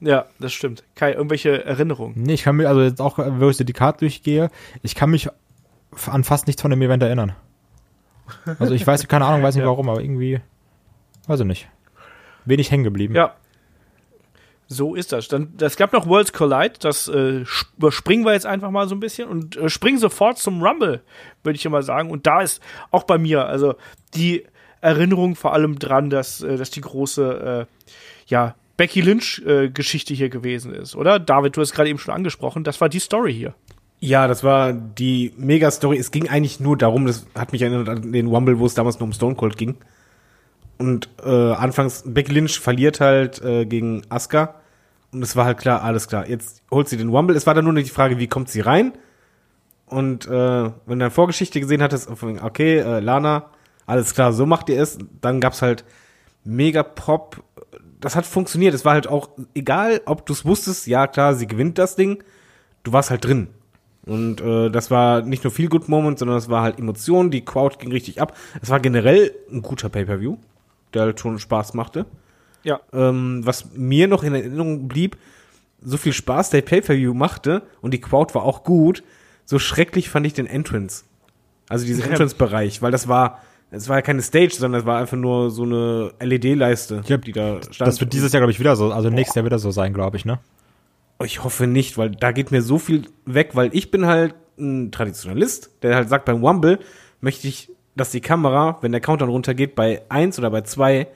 [0.00, 0.84] Ja, das stimmt.
[0.94, 2.14] Kai, irgendwelche Erinnerungen?
[2.22, 4.50] Nee, ich kann mir, also jetzt auch, wo ich so die Karte durchgehe,
[4.82, 5.28] ich kann mich
[6.06, 7.32] an fast nichts von dem Event erinnern.
[8.58, 9.68] Also ich weiß, keine Ahnung, weiß nicht Ja.
[9.68, 10.40] warum, aber irgendwie,
[11.26, 11.68] weiß ich nicht.
[12.44, 13.14] Wenig hängen geblieben.
[13.14, 13.34] Ja.
[14.72, 15.26] So ist das.
[15.26, 17.44] Dann, es gab noch Worlds Collide, das äh,
[17.76, 21.02] überspringen wir jetzt einfach mal so ein bisschen und äh, springen sofort zum Rumble,
[21.42, 22.08] würde ich immer sagen.
[22.08, 23.74] Und da ist auch bei mir, also
[24.14, 24.44] die
[24.80, 27.90] Erinnerung vor allem dran, dass, äh, dass die große, äh,
[28.28, 31.18] ja, Becky Lynch-Geschichte hier gewesen ist, oder?
[31.18, 33.54] David, du hast gerade eben schon angesprochen, das war die Story hier.
[33.98, 35.98] Ja, das war die Mega-Story.
[35.98, 39.00] Es ging eigentlich nur darum, das hat mich erinnert an den Rumble, wo es damals
[39.00, 39.74] nur um Stone Cold ging.
[40.78, 44.59] Und äh, anfangs, Becky Lynch verliert halt äh, gegen Asuka.
[45.12, 46.28] Und es war halt klar, alles klar.
[46.28, 47.36] Jetzt holt sie den Rumble.
[47.36, 48.92] Es war dann nur noch die Frage, wie kommt sie rein?
[49.86, 53.46] Und äh, wenn du dann Vorgeschichte gesehen hattest, okay, äh, Lana,
[53.86, 54.98] alles klar, so macht ihr es.
[55.20, 55.84] Dann gab's halt
[56.44, 57.42] mega Pop.
[58.00, 58.72] Das hat funktioniert.
[58.72, 62.22] Es war halt auch egal, ob du es wusstest, ja klar, sie gewinnt das Ding.
[62.84, 63.48] Du warst halt drin.
[64.06, 67.30] Und äh, das war nicht nur viel Good Moment, sondern es war halt Emotion.
[67.30, 68.36] Die Crowd ging richtig ab.
[68.62, 70.38] Es war generell ein guter Pay-per-View,
[70.94, 72.06] der halt schon Spaß machte.
[72.62, 72.80] Ja.
[72.92, 75.16] Ähm, was mir noch in Erinnerung blieb,
[75.82, 79.02] so viel Spaß der Pay-per-View machte und die Crowd war auch gut.
[79.44, 81.04] So schrecklich fand ich den Entrance.
[81.68, 82.04] Also diesen.
[82.04, 85.62] Entrance-Bereich, weil das war, es war ja keine Stage, sondern es war einfach nur so
[85.62, 87.88] eine LED-Leiste, Ja, die da stand.
[87.88, 90.16] Das wird dieses Jahr, glaube ich, wieder so, also nächstes Jahr wieder so sein, glaube
[90.16, 90.38] ich, ne?
[91.22, 94.90] Ich hoffe nicht, weil da geht mir so viel weg, weil ich bin halt ein
[94.90, 96.78] Traditionalist, der halt sagt, beim Wumble
[97.20, 101.08] möchte ich, dass die Kamera, wenn der Countdown runtergeht, bei eins oder bei zwei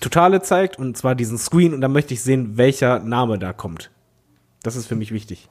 [0.00, 3.90] Totale zeigt und zwar diesen Screen und dann möchte ich sehen, welcher Name da kommt.
[4.62, 5.48] Das ist für mich wichtig.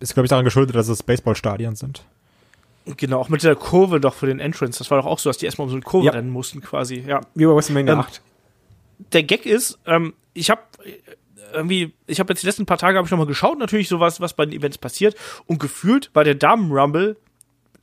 [0.00, 2.04] Ist, glaube ich, daran geschuldet, dass es Baseballstadien sind.
[2.96, 4.78] Genau, auch mit der Kurve doch für den Entrance.
[4.78, 6.12] Das war doch auch so, dass die erstmal um so eine Kurve Ja.
[6.12, 6.96] rennen mussten quasi.
[7.06, 7.20] Ja.
[7.34, 8.20] Wie bei WrestleMania Ähm, 8.
[9.12, 10.60] der Gag ist, ähm, ich habe
[11.52, 14.20] irgendwie, ich habe jetzt die letzten paar Tage habe ich noch mal geschaut, natürlich sowas,
[14.20, 17.16] was bei den Events passiert und gefühlt war der Damen Rumble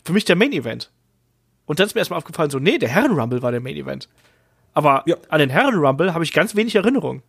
[0.05, 0.91] für mich der Main Event.
[1.65, 4.07] Und dann ist mir erstmal aufgefallen, so nee, der Herren Rumble war der Main Event.
[4.73, 5.15] Aber Ja.
[5.29, 7.21] an den Herren Rumble habe ich ganz wenig Erinnerung.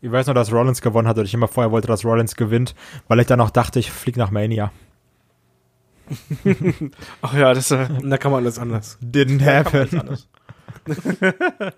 [0.00, 2.74] Ich weiß noch, dass Rollins gewonnen hat und ich immer vorher wollte, dass Rollins gewinnt,
[3.08, 4.72] weil ich dann auch dachte, ich flieg nach Mania.
[7.22, 8.98] Ach ja, das äh, da kann man alles anders.
[9.00, 10.18] Didn't happen.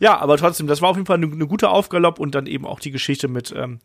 [0.00, 2.64] ja, aber trotzdem, das war auf jeden Fall eine, eine gute Aufgalopp und dann eben
[2.66, 3.80] auch die Geschichte mit ähm,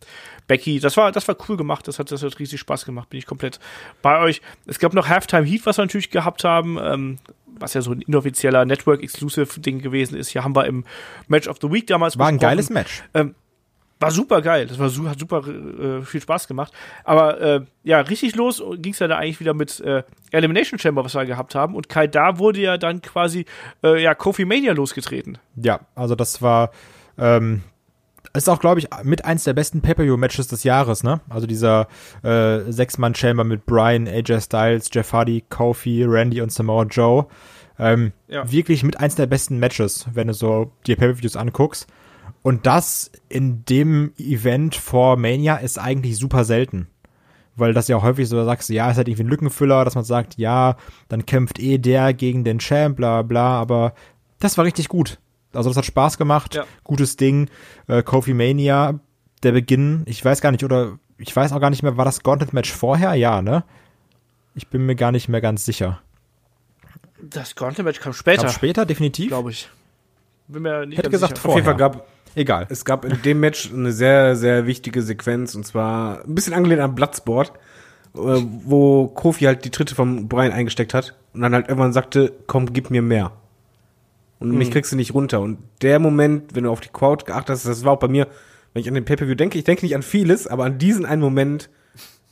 [0.48, 0.80] Becky.
[0.80, 1.88] Das war, das war cool gemacht.
[1.88, 3.10] Das hat, das hat riesig Spaß gemacht.
[3.10, 3.60] Bin ich komplett
[4.02, 4.41] bei euch.
[4.66, 7.18] Es gab noch Halftime Heat, was wir natürlich gehabt haben, ähm,
[7.60, 10.30] was ja so ein inoffizieller Network-Exclusive-Ding gewesen ist.
[10.30, 10.86] Hier haben wir im
[11.27, 13.03] Match of the Week damals War ein geiles Match.
[13.99, 14.68] War super geil.
[14.68, 16.73] Das war su hat super äh, viel Spaß gemacht.
[17.06, 21.06] Aber äh, ja, richtig los ging es ja da eigentlich wieder mit äh, Elimination Chamber,
[21.06, 21.76] was wir gehabt haben.
[21.76, 23.45] Und Kai, da wurde ja dann quasi
[23.84, 25.38] äh, ja, Kofi Mania losgetreten.
[25.56, 26.72] Ja, also das war,
[27.18, 27.61] ähm,
[28.38, 31.22] ist auch, glaube ich, mit eins der besten Pay-Per-View-Matches des Jahres, ne?
[31.30, 31.88] Also dieser
[32.24, 37.28] äh, Sechs-Mann-Chamber mit Brian, AJ Styles, Jeff Hardy, Kofi, Randy und Samoa Joe.
[37.78, 38.49] Ähm, Ja.
[38.52, 41.88] Wirklich mit eins der besten Matches, wenn du so die Pay-Per-Views anguckst.
[42.41, 46.88] Und das in dem Event vor Mania ist eigentlich super selten.
[47.56, 50.38] Weil das ja häufig so sagst, ja, ist halt irgendwie ein Lückenfüller, dass man sagt,
[50.38, 50.76] ja,
[51.07, 53.94] dann kämpft eh der gegen den Champ, bla bla, aber
[54.40, 55.20] das war richtig gut.
[55.56, 56.65] Also das hat Spaß gemacht, Ja.
[56.84, 57.49] gutes Ding.
[57.88, 58.99] Äh, Kofi Mania,
[59.44, 62.23] der Beginn, ich weiß gar nicht, oder ich weiß auch gar nicht mehr, war das
[62.23, 63.14] Gauntlet-Match vorher?
[63.14, 63.64] Ja, ne?
[64.53, 66.02] Ich bin mir gar nicht mehr ganz sicher.
[67.22, 69.27] Das Gauntlet-Match kam später, Kam später, definitiv.
[69.30, 69.69] glaube ich.
[70.48, 71.49] Bin mir nicht Hätte ganz gesagt sicher.
[71.49, 71.90] Auf jeden vorher.
[71.90, 72.68] Fall gab Egal.
[72.69, 76.82] es gab in dem Match eine sehr, sehr wichtige Sequenz und zwar ein bisschen angelehnt
[76.82, 81.68] an Bloodsport, äh, wo Kofi halt die Tritte vom Brian eingesteckt hat und dann halt
[81.69, 83.32] irgendwann sagte, komm, gib mir mehr.
[84.40, 85.40] Und mich kriegst du nicht runter.
[85.41, 88.28] Und der Moment, wenn du auf die Crowd geachtet hast, das war auch bei mir,
[88.74, 91.22] wenn ich an den Pay-Per-View denke, ich denke nicht an vieles, aber an diesen einen
[91.22, 91.70] Moment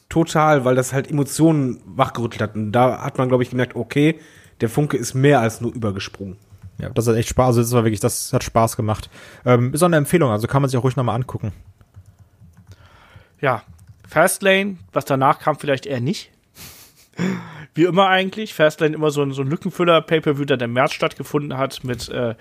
[0.10, 2.56] total, weil das halt Emotionen wachgerüttelt hat.
[2.56, 4.20] Und da hat man, glaube ich, gemerkt, okay,
[4.62, 6.38] der Funke ist mehr als nur übergesprungen.
[6.78, 9.10] Ja, das hat echt Spaß, also das war wirklich, das hat Spaß gemacht.
[9.46, 11.54] Ähm, ist auch eine Empfehlung, also kann man sich auch ruhig nochmal angucken.
[13.40, 13.64] Ja,
[14.08, 16.32] Fastlane, was danach kam, vielleicht eher nicht.
[17.76, 18.54] Wie immer eigentlich.
[18.54, 22.36] Fastlane immer so ein, so ein Lückenfüller-Pay-Per-View, der im März stattgefunden hat mit, äh,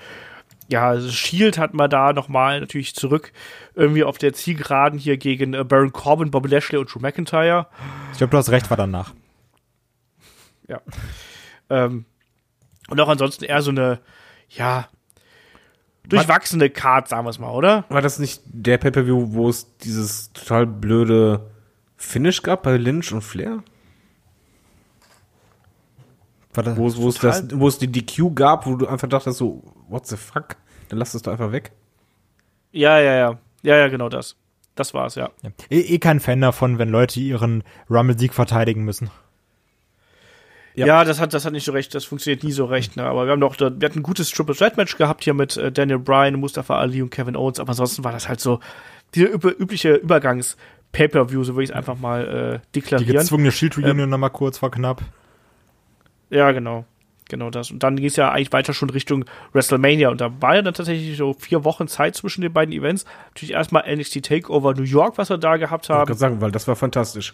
[0.68, 3.32] ja, Shield hat man da nochmal natürlich zurück
[3.74, 7.66] irgendwie auf der Zielgeraden hier gegen äh, Baron Corbin, Bobby Lashley und Drew McIntyre.
[8.12, 9.14] Ich glaube, du hast recht, war danach.
[10.68, 10.80] Ja.
[11.70, 12.04] Ähm,
[12.88, 14.00] und auch ansonsten eher so eine,
[14.48, 14.88] ja,
[16.08, 17.84] durchwachsene Card, sagen wir es mal, oder?
[17.88, 21.50] War das nicht der Pay-Per-View, wo es dieses total blöde
[21.96, 23.62] Finish gab bei Lynch und Flair?
[26.54, 29.08] War das, Wo es, wo es das, wo es die DQ gab, wo du einfach
[29.08, 30.56] dachtest so, what the fuck?
[30.90, 31.72] Dann lass es doch einfach weg.
[32.72, 33.38] Ja, ja, ja.
[33.62, 34.36] Ja, ja, genau das.
[34.74, 35.30] Das war's, ja.
[35.42, 35.50] ja.
[35.70, 39.10] eh, eh kein Fan davon, wenn Leute ihren Rumble-Sieg verteidigen müssen.
[40.74, 40.86] Ja.
[40.86, 43.04] Ja, das hat, das hat nicht so recht, das funktioniert nie so recht, ne?
[43.04, 45.70] Aber wir haben doch, wir hatten ein gutes Triple Threat Match gehabt hier mit äh,
[45.70, 48.58] Daniel Bryan, Mustafa Ali und Kevin Owens, aber ansonsten war das halt so
[49.14, 50.56] dieser üb übliche Übergangs
[50.92, 53.16] Pay-per-View, so würde ich es einfach mal äh, Die deklarieren.
[53.18, 55.02] gezwungene Shield Reunion nochmal kurz war knapp.
[56.32, 56.84] Ja, genau.
[57.28, 57.70] Genau das.
[57.70, 60.10] Und dann ging es ja eigentlich weiter schon Richtung WrestleMania.
[60.10, 63.04] Und da war ja dann tatsächlich so vier Wochen Zeit zwischen den beiden Events.
[63.28, 66.14] Natürlich erstmal NXT Takeover New York, was wir da gehabt Ich kann haben.
[66.14, 67.32] sagen, weil das war fantastisch.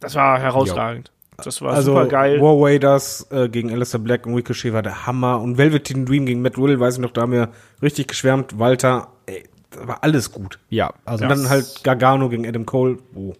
[0.00, 1.12] Das war herausragend.
[1.44, 2.40] Das war also super geil.
[2.40, 5.40] War Raiders äh, gegen Alistair Black und Ricochet war der Hammer.
[5.40, 7.50] Und Velveteen Dream gegen Matt Riddle, weiß ich noch, da haben wir
[7.80, 8.58] richtig geschwärmt.
[8.58, 10.58] Walter, ey, da war alles gut.
[10.68, 12.98] Ja, also Und dann halt Gargano gegen Adam Cole.
[13.12, 13.34] Buh.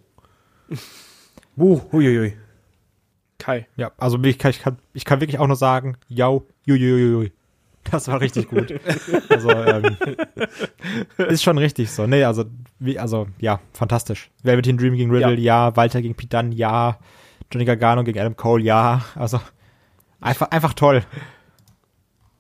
[1.57, 2.37] Buh, huiuiui.
[3.39, 3.67] Kai.
[3.77, 7.33] Ja, also ich kann, ich kann, ich kann wirklich auch nur sagen, jau, juiuiui.
[7.91, 8.75] Das war richtig gut.
[9.29, 9.97] also, ähm,
[11.17, 12.07] ist schon richtig so.
[12.07, 12.45] Nee, also,
[12.79, 14.31] wie, also, ja, fantastisch.
[14.43, 15.75] Velveteen Dream gegen Riddle, ja.
[15.77, 16.99] Walter gegen Pete Dunne, ja.
[17.51, 19.05] Johnny Gargano gegen Adam Cole, ja.
[19.15, 19.41] Also,
[20.21, 21.03] einfach, einfach toll.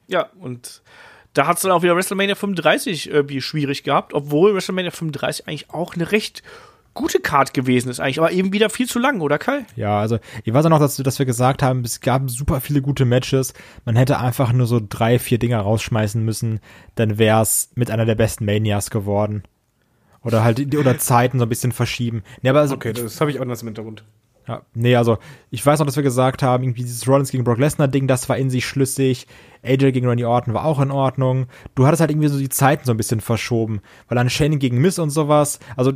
[0.06, 0.82] Ja, und
[1.34, 5.70] da hat es dann auch wieder WrestleMania 35 irgendwie schwierig gehabt, obwohl WrestleMania 35 eigentlich
[5.70, 6.42] auch eine recht
[6.98, 9.64] gute Card gewesen ist eigentlich, aber eben wieder viel zu lang, oder Kai?
[9.76, 12.82] Ja, also ich weiß auch noch, dass, dass wir gesagt haben, es gab super viele
[12.82, 13.54] gute Matches.
[13.84, 16.60] Man hätte einfach nur so drei, vier Dinger rausschmeißen müssen,
[16.96, 19.44] dann wär's mit einer der besten Manias geworden.
[20.22, 22.22] Oder halt, die- oder Zeiten so ein bisschen verschieben.
[22.42, 24.04] Nee, aber also, Okay, das habe ich auch noch im Hintergrund.
[24.48, 25.18] ja, nee, also
[25.50, 28.28] ich weiß noch, dass wir gesagt haben, irgendwie dieses Rollins gegen Brock Lesnar Ding, das
[28.28, 29.26] war in sich schlüssig.
[29.62, 31.46] AJ gegen Randy Orton war auch in Ordnung.
[31.74, 34.78] Du hattest halt irgendwie so die Zeiten so ein bisschen verschoben, weil dann Shane gegen
[34.80, 35.60] Miss und sowas.
[35.76, 35.92] Also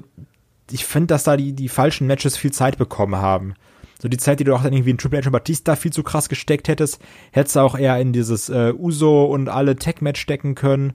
[0.72, 3.54] ich finde, dass da die, die falschen Matches viel Zeit bekommen haben.
[4.00, 6.02] So die Zeit, die du auch dann irgendwie in Triple H und Batista viel zu
[6.02, 7.00] krass gesteckt hättest,
[7.30, 10.94] hättest du auch eher in dieses äh, Uso und alle Tech-Match stecken können.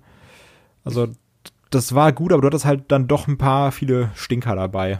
[0.83, 1.07] Also
[1.69, 4.99] das war gut, aber du hattest halt dann doch ein paar viele Stinker dabei.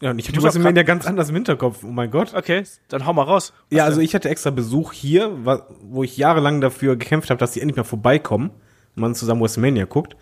[0.00, 1.84] Ja, und ich hatte auch WrestleMania ganz anders im Hinterkopf.
[1.84, 2.34] Oh mein Gott.
[2.34, 3.54] Okay, dann hau mal raus.
[3.70, 5.32] Ja, also ich hatte extra Besuch hier,
[5.80, 9.86] wo ich jahrelang dafür gekämpft habe, dass die endlich mal vorbeikommen und man zusammen WrestleMania
[9.86, 10.16] guckt.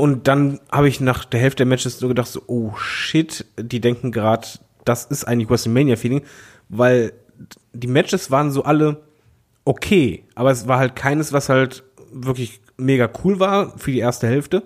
[0.00, 3.80] Und dann habe ich nach der Hälfte der Matches so gedacht, so, oh shit, die
[3.80, 4.46] denken gerade,
[4.84, 6.22] das ist eigentlich WrestleMania-Feeling,
[6.70, 7.12] weil
[7.74, 9.02] die Matches waren so alle
[9.64, 14.26] okay, aber es war halt keines, was halt wirklich mega cool war für die erste
[14.26, 14.62] Hälfte.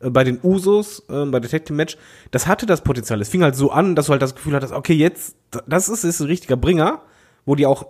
[0.00, 1.98] Äh, Bei den Usos, äh, bei Team Match,
[2.30, 3.20] das hatte das Potenzial.
[3.20, 5.36] Es fing halt so an, dass du halt das Gefühl hattest, okay, jetzt,
[5.66, 7.02] das ist, ist ein richtiger Bringer,
[7.44, 7.86] wo die auch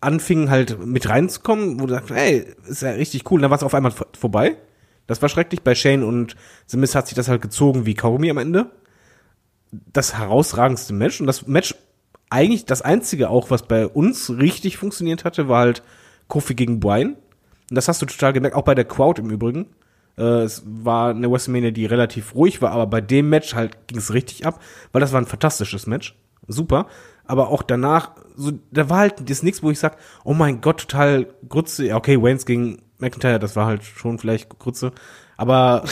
[0.00, 3.36] anfingen halt mit reinzukommen, wo du sagst, hey, ist ja richtig cool.
[3.36, 4.56] Und dann war es auf einmal vor- vorbei.
[5.06, 5.62] Das war schrecklich.
[5.62, 6.36] Bei Shane und
[6.66, 8.70] The Miz hat sich das halt gezogen wie Kaugummi am Ende.
[9.70, 11.20] Das herausragendste Match.
[11.20, 11.74] Und das Match,
[12.30, 15.82] eigentlich das einzige auch, was bei uns richtig funktioniert hatte, war halt
[16.28, 17.16] Kofi gegen Bryan.
[17.70, 19.66] Und das hast du total gemerkt, auch bei der Crowd im Übrigen.
[20.16, 23.98] Äh, es war eine WrestleMania, die relativ ruhig war, aber bei dem Match halt ging
[23.98, 24.60] es richtig ab,
[24.92, 26.16] weil das war ein fantastisches Match.
[26.46, 26.86] Super.
[27.26, 30.82] Aber auch danach, so, da war halt das nichts, wo ich sag, oh mein Gott,
[30.82, 31.94] total Grütze.
[31.94, 34.92] Okay, Waynes gegen McIntyre, das war halt schon vielleicht Grütze.
[35.36, 35.84] Aber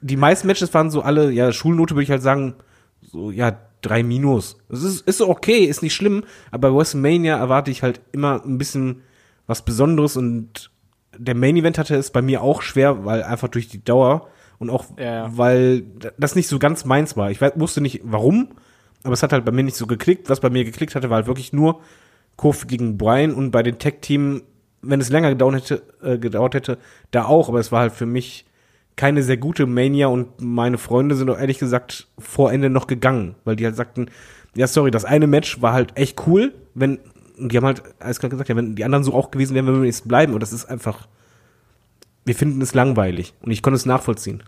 [0.00, 2.54] die meisten Matches waren so alle, ja, Schulnote würde ich halt sagen,
[3.02, 4.58] so, ja, drei Minus.
[4.68, 8.58] Es ist, ist okay, ist nicht schlimm, aber bei WrestleMania erwarte ich halt immer ein
[8.58, 9.02] bisschen
[9.46, 10.70] was Besonderes und
[11.16, 14.28] der Main Event hatte es bei mir auch schwer, weil einfach durch die Dauer
[14.58, 15.84] und auch Ja, weil
[16.18, 17.30] das nicht so ganz meins war.
[17.30, 18.48] Ich wusste nicht warum,
[19.04, 20.28] aber es hat halt bei mir nicht so geklickt.
[20.28, 21.80] Was bei mir geklickt hatte, war halt wirklich nur
[22.36, 24.42] Kofi gegen Brian und bei den Tech-Team,
[24.82, 26.78] wenn es länger gedauert hätte, äh, gedauert hätte,
[27.10, 28.44] da auch, aber es war halt für mich
[28.96, 33.36] keine sehr gute Mania und meine Freunde sind auch ehrlich gesagt vor Ende noch gegangen,
[33.44, 34.10] weil die halt sagten,
[34.56, 36.98] ja sorry, das eine Match war halt echt cool, wenn
[37.38, 39.86] die haben halt eiskalt gesagt, ja, wenn die anderen so auch gewesen wären, würden wir
[39.86, 40.34] jetzt bleiben.
[40.34, 41.06] Und das ist einfach,
[42.24, 43.34] wir finden es langweilig.
[43.40, 44.42] Und ich konnte es nachvollziehen.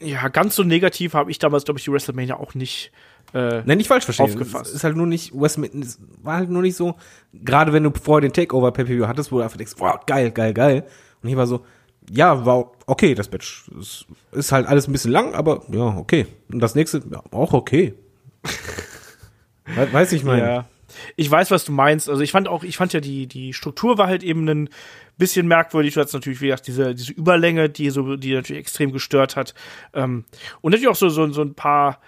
[0.00, 2.92] Ja, ganz so negativ habe ich damals, glaube ich, die WrestleMania auch nicht.
[3.34, 4.26] Äh, Nein, nicht falsch verstehen.
[4.26, 4.66] Aufgefasst.
[4.66, 6.96] Es ist halt nur nicht, Westminster, es war halt nur nicht so,
[7.32, 10.52] gerade wenn du vorher den Takeover Pay-Per-View hattest, wo du einfach denkst, wow, geil, geil,
[10.52, 10.84] geil.
[11.22, 11.64] Und hier war so,
[12.10, 13.64] ja, war okay, das Match.
[13.80, 16.26] Es ist halt alles ein bisschen lang, aber ja, okay.
[16.52, 17.94] Und das nächste, ja, auch okay.
[19.64, 20.42] We weiß ich meine.
[20.42, 20.68] Ja.
[21.16, 22.10] Ich weiß, was du meinst.
[22.10, 24.68] Also ich fand auch, ich fand ja die, die Struktur war halt eben ein
[25.16, 25.94] bisschen merkwürdig.
[25.94, 29.54] Du hattest natürlich, wie gesagt, diese, diese Überlänge, die so, die natürlich extrem gestört hat.
[29.94, 30.24] Ähm,
[30.60, 32.00] und natürlich auch so, so, so ein paar,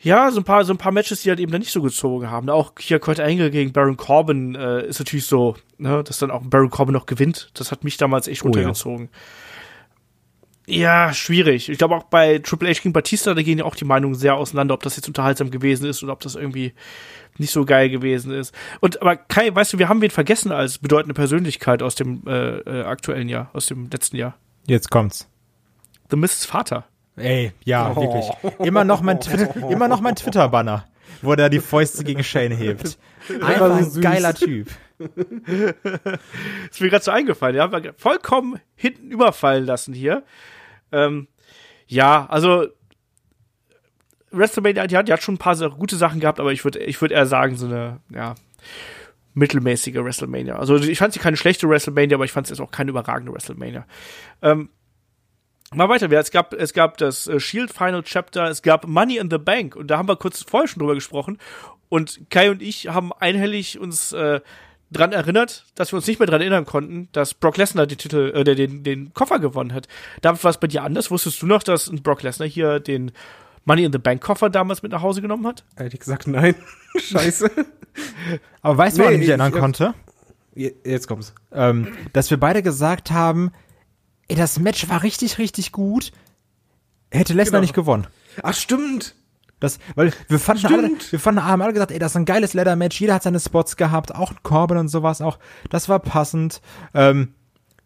[0.00, 2.30] ja, so ein paar, so ein paar Matches, die halt eben dann nicht so gezogen
[2.30, 2.48] haben.
[2.50, 6.42] Auch hier Kurt Angle gegen Baron Corbin äh, ist natürlich so, ne, dass dann auch
[6.44, 7.50] Baron Corbin noch gewinnt.
[7.54, 8.50] Das hat mich damals echt Oh ja.
[8.50, 9.08] runtergezogen.
[10.66, 11.70] Ja, schwierig.
[11.70, 14.34] Ich glaube auch bei Triple H gegen Batista, da gehen ja auch die Meinungen sehr
[14.34, 16.74] auseinander, ob das jetzt unterhaltsam gewesen ist oder ob das irgendwie
[17.38, 18.54] nicht so geil gewesen ist.
[18.80, 22.58] Und aber Kai, weißt du, wir haben wen vergessen als bedeutende Persönlichkeit aus dem äh,
[22.58, 24.36] äh, aktuellen Jahr, aus dem letzten Jahr.
[24.66, 25.26] Jetzt kommt's.
[26.10, 26.44] The Mrs.
[26.44, 26.84] Vater.
[27.18, 28.30] Ey, ja, wirklich.
[28.60, 30.86] Immer noch mein Twitter, immer noch mein Twitter-Banner,
[31.22, 32.98] wo der die Fäuste gegen Shane hebt.
[33.40, 34.02] Einfach ein süß.
[34.02, 34.68] geiler Typ.
[36.70, 40.24] Ist mir gerade so eingefallen, ja, haben wir vollkommen hinten überfallen lassen hier.
[40.90, 41.28] Ähm,
[41.86, 42.66] ja, also
[44.30, 47.00] WrestleMania, die hat, die hat schon ein paar gute Sachen gehabt, aber ich würde ich
[47.00, 48.34] würde eher sagen, so eine, ja,
[49.34, 50.56] mittelmäßige WrestleMania.
[50.56, 53.32] Also ich fand sie keine schlechte WrestleMania, aber ich fand sie jetzt auch keine überragende
[53.32, 53.86] WrestleMania.
[54.42, 54.70] Ähm,
[55.74, 59.30] mal weiter, es gab, es gab das äh, Shield Final Chapter, es gab Money in
[59.30, 61.38] the Bank und da haben wir kurz vorher schon drüber gesprochen
[61.88, 64.40] und Kai und ich haben einhellig uns äh,
[64.90, 68.32] dran erinnert, dass wir uns nicht mehr dran erinnern konnten, dass Brock Lesnar den Titel,
[68.34, 69.86] äh, den, den Koffer gewonnen hat.
[70.22, 71.10] David, war es bei dir anders?
[71.10, 73.12] Wusstest du noch, dass ein Brock Lesnar hier den
[73.66, 75.64] Money in the Bank Koffer damals mit nach Hause genommen hat?
[75.76, 76.54] Ehrlich gesagt, nein.
[76.98, 77.50] Scheiße.
[78.62, 79.94] Aber weißt du, woran Nee, ich mich ich- erinnern ich- konnte?
[80.54, 81.34] Je- Jetzt kommt's.
[81.52, 83.52] Ähm, dass wir beide gesagt haben,
[84.28, 86.12] ey, das Match war richtig, richtig gut.
[87.10, 87.60] Hätte Lesnar Genau.
[87.62, 88.06] nicht gewonnen.
[88.42, 89.14] Ach, stimmt.
[89.60, 91.10] Das, weil wir fanden alle, Stimmt.
[91.12, 93.76] wir fanden, haben alle gesagt, ey, das ist ein geiles Leather-Match, jeder hat seine Spots
[93.76, 95.38] gehabt, auch Corbin und sowas auch.
[95.68, 96.60] Das war passend.
[96.94, 97.34] Ähm,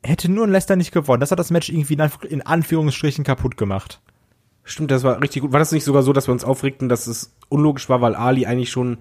[0.02, 1.20] hätte nur ein Lesnar nicht gewonnen.
[1.20, 4.02] Das hat das Match irgendwie in, Anf in Anführungsstrichen kaputt gemacht.
[4.64, 5.52] Stimmt, das war richtig gut.
[5.52, 8.44] War das nicht sogar so, dass wir uns aufregten, dass es unlogisch war, weil Ali
[8.44, 8.98] eigentlich schon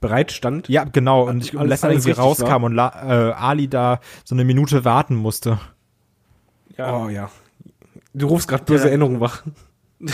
[0.00, 0.68] bereit stand?
[0.68, 1.26] Ja, genau.
[1.26, 2.62] Und und alles irgendwie rauskam war.
[2.64, 5.58] und La, äh, Ali da so eine Minute warten musste.
[6.88, 7.30] Oh ja.
[8.14, 8.88] Du rufst gerade böse Ja.
[8.90, 9.42] Erinnerungen wach.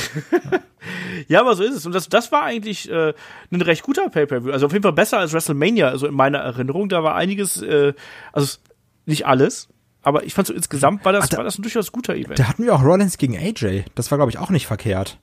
[1.29, 1.87] Ja, aber so ist es.
[1.87, 3.13] Und das, das war eigentlich äh,
[3.51, 4.53] ein recht guter Pay-Per-View.
[4.53, 6.89] Also auf jeden Fall besser als WrestleMania, also in meiner Erinnerung.
[6.89, 7.93] Da war einiges, äh,
[8.33, 8.59] also
[9.07, 9.69] nicht alles,
[10.03, 12.39] aber ich fand so insgesamt war das, Ach, da- war das ein durchaus guter Event.
[12.39, 13.85] Da hatten wir auch Rollins gegen AJ.
[13.97, 15.19] Das war, glaube ich, auch nicht verkehrt.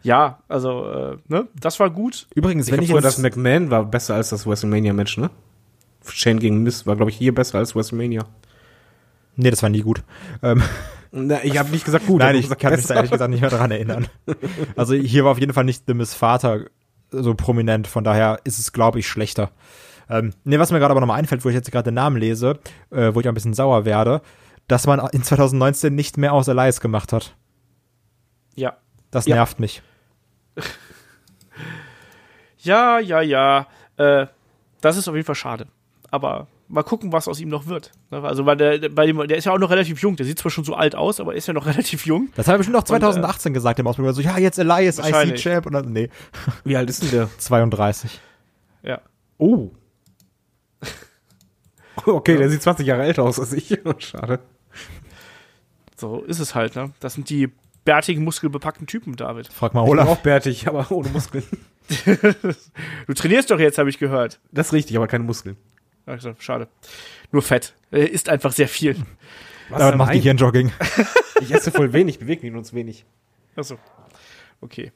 [0.03, 2.27] Ja, also, äh, ne, das war gut.
[2.35, 5.31] Übrigens, Ich wenn ich jetzt, das McMahon war besser als das WrestleMania-Match, ne?
[6.07, 8.25] Shane gegen Miss war, glaube ich, hier besser als WrestleMania.
[9.37, 10.03] Nee, das war nie gut.
[10.43, 10.61] Ähm,
[11.11, 12.19] Na, ich habe nicht gesagt gut.
[12.19, 12.93] Nein, ich gesagt kann mich besser.
[12.93, 14.07] da ehrlich gesagt nicht mehr dran erinnern.
[14.75, 16.65] Also hier war auf jeden Fall nicht The Miss Vater
[17.09, 19.51] so prominent, von daher ist es, glaube ich, schlechter.
[20.09, 22.59] Ähm, nee, was mir gerade aber nochmal einfällt, wo ich jetzt gerade den Namen lese,
[22.91, 24.21] äh, wo ich ein bisschen sauer werde,
[24.67, 27.35] dass man in 2019 nicht mehr aus Elias gemacht hat.
[28.55, 28.75] Ja.
[29.11, 29.35] Das Ja.
[29.35, 29.81] nervt mich.
[32.59, 33.67] Ja, ja, ja.
[33.97, 34.27] Äh,
[34.81, 35.67] das ist auf jeden Fall schade.
[36.11, 37.91] Aber mal gucken, was aus ihm noch wird.
[38.11, 40.15] Ne, Also, weil der, bei dem, der ist ja auch noch relativ jung.
[40.15, 42.29] Der sieht zwar schon so alt aus, aber er ist ja noch relativ jung.
[42.35, 44.13] Das habe ich bestimmt auch 2018 gesagt im Ausblick.
[44.13, 44.99] So, ja, jetzt Elias.
[44.99, 45.65] IC-Champ.
[45.65, 46.09] Und dann, nee,
[46.63, 47.29] Wie alt ist denn der?
[47.37, 48.19] 32.
[48.83, 49.01] Ja.
[49.37, 49.69] Oh.
[52.05, 53.77] Okay, der sieht 20 Jahre älter aus als ich.
[53.97, 54.39] Schade.
[55.95, 56.91] So ist es halt, ne?
[56.99, 57.49] Das sind die
[57.85, 59.47] bärtigen, muskelbepackten Typen, David.
[59.47, 60.07] Frag mal Ich bin Olaf.
[60.09, 61.43] auch bärtig, aber ohne Muskeln.
[63.07, 64.39] Du trainierst doch jetzt, habe ich gehört.
[64.51, 65.57] Das ist richtig, aber keine Muskeln.
[66.07, 66.67] Also, schade.
[67.31, 67.75] Nur Fett.
[67.91, 68.95] Er isst einfach sehr viel.
[69.69, 70.71] Was Damit macht Nein, Gehirnjogging.
[71.39, 73.05] Ich esse voll wenig, bewege mich nur zu wenig.
[73.55, 73.77] Achso.
[74.59, 74.91] Okay.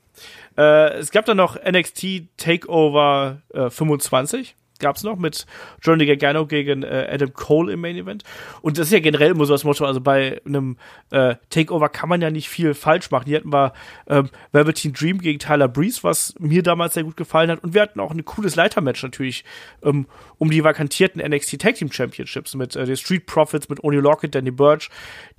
[0.57, 4.55] Äh, es gab dann noch NXT Takeover äh, 25.
[4.81, 5.45] Gab's noch mit
[5.81, 8.23] Johnny Gargano gegen äh, Adam Cole im Main Event.
[8.61, 10.77] Und das ist ja generell immer so das Motto, also bei einem
[11.11, 13.25] äh, Takeover kann man ja nicht viel falsch machen.
[13.27, 13.73] Hier hatten wir
[14.07, 17.63] ähm, Velveteen Dream gegen Tyler Breeze, was mir damals sehr gut gefallen hat.
[17.63, 19.45] Und wir hatten auch ein cooles Leitermatch natürlich
[19.83, 23.97] ähm, um die vakantierten NXT Tag Team Championships mit äh, den Street Profits, mit Oni
[23.97, 24.89] Lockett, Danny Burch,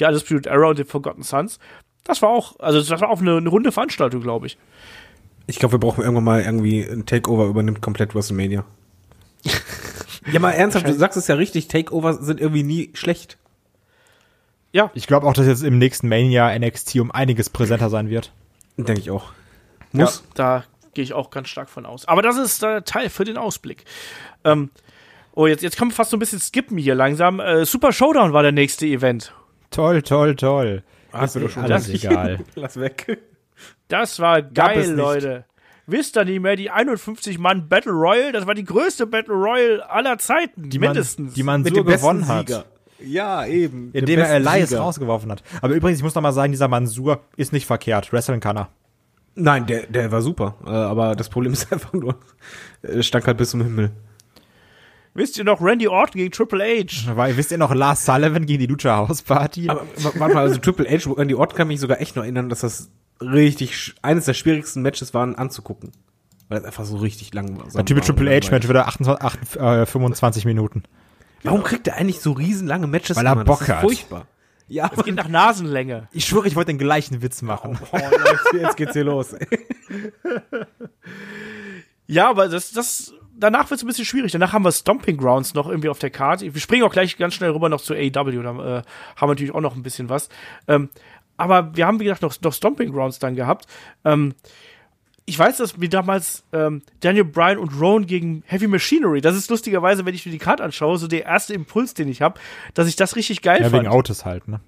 [0.00, 1.58] die Undisputed Era und den Forgotten Sons.
[2.04, 4.58] Das war auch, also das war auch eine, eine runde Veranstaltung, glaube ich.
[5.46, 8.64] Ich glaube, wir brauchen irgendwann mal irgendwie ein Takeover übernimmt komplett WrestleMania.
[10.30, 13.38] Ja, mal ernsthaft, du sagst es ja richtig, Takeover sind irgendwie nie schlecht.
[14.72, 18.32] Ja, Ich glaube auch, dass jetzt im nächsten Mania NXT um einiges präsenter sein wird.
[18.76, 19.32] Denke ich auch.
[19.92, 20.24] ja Muss.
[20.34, 22.06] da Gehe ich auch ganz stark von aus.
[22.06, 23.84] Aber das ist der Teil für den Ausblick.
[24.44, 24.70] Ähm,
[25.32, 27.40] oh, jetzt, jetzt können wir fast so ein bisschen skippen hier langsam.
[27.40, 29.32] Äh, Super Showdown war der nächste Event.
[29.70, 30.82] Toll, toll, toll.
[31.12, 32.04] Hast du doch schon alles gesagt.
[32.04, 32.38] egal.
[32.56, 33.22] Lass weg.
[33.88, 34.96] Das war geil, nicht.
[34.96, 35.46] Leute.
[35.86, 39.88] Wisst ihr nicht mehr, die 51 Mann Battle Royale, das war die größte Battle Royale
[39.90, 41.34] aller Zeiten, Die man, mindestens.
[41.34, 42.48] die man Mit so gewonnen hat.
[42.48, 42.64] Sieger.
[43.04, 43.90] Ja, eben.
[43.92, 44.82] Indem er Elias Sieger.
[44.82, 45.42] rausgeworfen hat.
[45.60, 48.12] Aber übrigens, ich muss noch mal sagen, dieser Mansur ist nicht verkehrt.
[48.12, 48.68] Wresteln kann er.
[49.34, 50.54] Nein, der, der war super.
[50.64, 52.16] Äh, aber das Problem ist einfach nur,
[52.82, 53.90] er stank halt bis zum Himmel.
[55.14, 57.14] Wisst ihr noch Randy Orton gegen Triple H?
[57.16, 59.68] Weil, wisst ihr noch Lars Sullivan gegen die Lucha House Party?
[59.68, 62.48] Aber warte mal, also Triple H, an die Ort kann mich sogar echt noch erinnern,
[62.48, 62.88] dass das
[63.22, 65.92] richtig, eines der schwierigsten Matches waren anzugucken.
[66.48, 67.66] Weil es einfach so richtig lang war.
[67.70, 70.82] Der typische Triple H-Match wieder 28, 8, äh, 25 Minuten.
[71.42, 73.16] Warum kriegt er eigentlich so riesenlange Matches?
[73.16, 73.44] Weil er immer?
[73.44, 73.80] Bock das ist hat.
[73.80, 74.26] furchtbar.
[74.68, 76.08] Ja, Es geht nach Nasenlänge.
[76.12, 77.78] Ich schwöre, ich wollte den gleichen Witz machen.
[77.90, 79.32] oh, Leute, jetzt geht's hier los.
[79.32, 79.46] ey.
[82.06, 84.32] Ja, aber das, das, danach wird es ein bisschen schwierig.
[84.32, 86.52] Danach haben wir Stomping Grounds noch irgendwie auf der Karte.
[86.52, 88.10] Wir springen auch gleich ganz schnell rüber noch zu AEW.
[88.42, 88.82] Da äh, haben
[89.20, 90.28] wir natürlich auch noch ein bisschen was.
[90.68, 90.90] Ähm,
[91.36, 93.66] aber wir haben, wie gesagt, noch, noch Stomping Grounds dann gehabt.
[94.04, 94.34] Ähm,
[95.24, 99.50] ich weiß, dass wir damals ähm, Daniel Bryan und Rowan gegen Heavy Machinery, das ist
[99.50, 102.40] lustigerweise, wenn ich mir die Karte anschaue, so der erste Impuls, den ich habe,
[102.74, 103.84] dass ich das richtig geil Ja, fand.
[103.84, 104.60] wegen Autos halt, ne?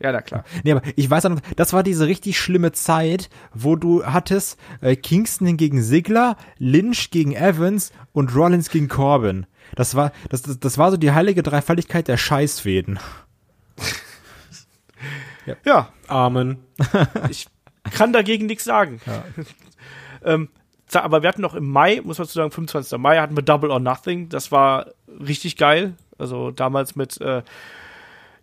[0.00, 0.44] Ja, na klar.
[0.62, 4.56] Nee, aber ich weiß auch noch, das war diese richtig schlimme Zeit, wo du hattest
[4.80, 9.46] äh, Kingston gegen Sigler, Lynch gegen Evans und Rollins gegen Corbin.
[9.74, 13.00] Das war, das, das, das war so die heilige Dreifaltigkeit der Scheißfäden.
[15.64, 16.58] Ja, Amen.
[17.30, 17.46] ich
[17.94, 19.00] kann dagegen nichts sagen.
[20.24, 20.48] ähm,
[20.86, 22.98] za- aber wir hatten noch im Mai, muss man zu sagen, 25.
[22.98, 24.28] Mai hatten wir Double or Nothing.
[24.28, 25.94] Das war richtig geil.
[26.18, 27.42] Also damals mit äh,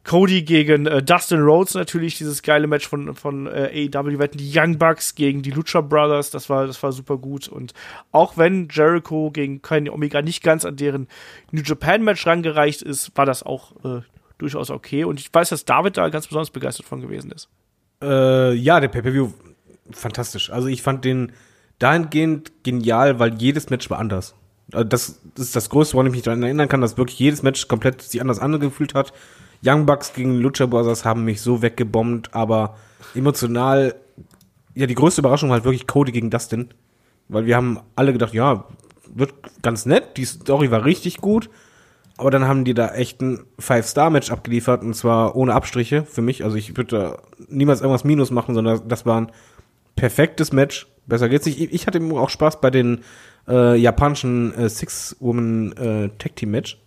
[0.05, 4.17] Cody gegen äh, Dustin Rhodes natürlich, dieses geile Match von, von äh, AEW.
[4.19, 7.47] Wir hatten die Young Bucks gegen die Lucha Brothers, das war, das war super gut.
[7.47, 7.73] Und
[8.11, 11.07] auch wenn Jericho gegen Kenny Omega nicht ganz an deren
[11.51, 14.01] New Japan Match rangereicht ist, war das auch äh,
[14.37, 15.03] durchaus okay.
[15.03, 17.49] Und ich weiß, dass David da ganz besonders begeistert von gewesen ist.
[18.01, 19.29] Äh, ja, der Pay-Per-View,
[19.91, 20.49] fantastisch.
[20.49, 21.31] Also ich fand den
[21.79, 24.35] dahingehend genial, weil jedes Match war anders.
[24.71, 27.67] Also das, ist das Größte, woran ich mich daran erinnern kann, dass wirklich jedes Match
[27.67, 29.13] komplett sich anders angefühlt hat.
[29.63, 32.77] Young Bucks gegen Lucha Brothers haben mich so weggebombt, aber
[33.13, 33.95] emotional,
[34.73, 36.69] ja, die größte Überraschung war halt wirklich Cody gegen Dustin.
[37.27, 38.65] Weil wir haben alle gedacht, ja,
[39.13, 41.49] wird ganz nett, die Story war richtig gut.
[42.17, 46.43] Aber dann haben die da echt ein Five-Star-Match abgeliefert und zwar ohne Abstriche für mich.
[46.43, 47.17] Also ich würde da
[47.49, 49.31] niemals irgendwas Minus machen, sondern das war ein
[49.95, 50.87] perfektes Match.
[51.07, 51.59] Besser geht's nicht.
[51.59, 53.01] Ich hatte auch Spaß bei den
[53.47, 56.79] äh, japanischen äh, Six-Woman-Tag-Team-Match,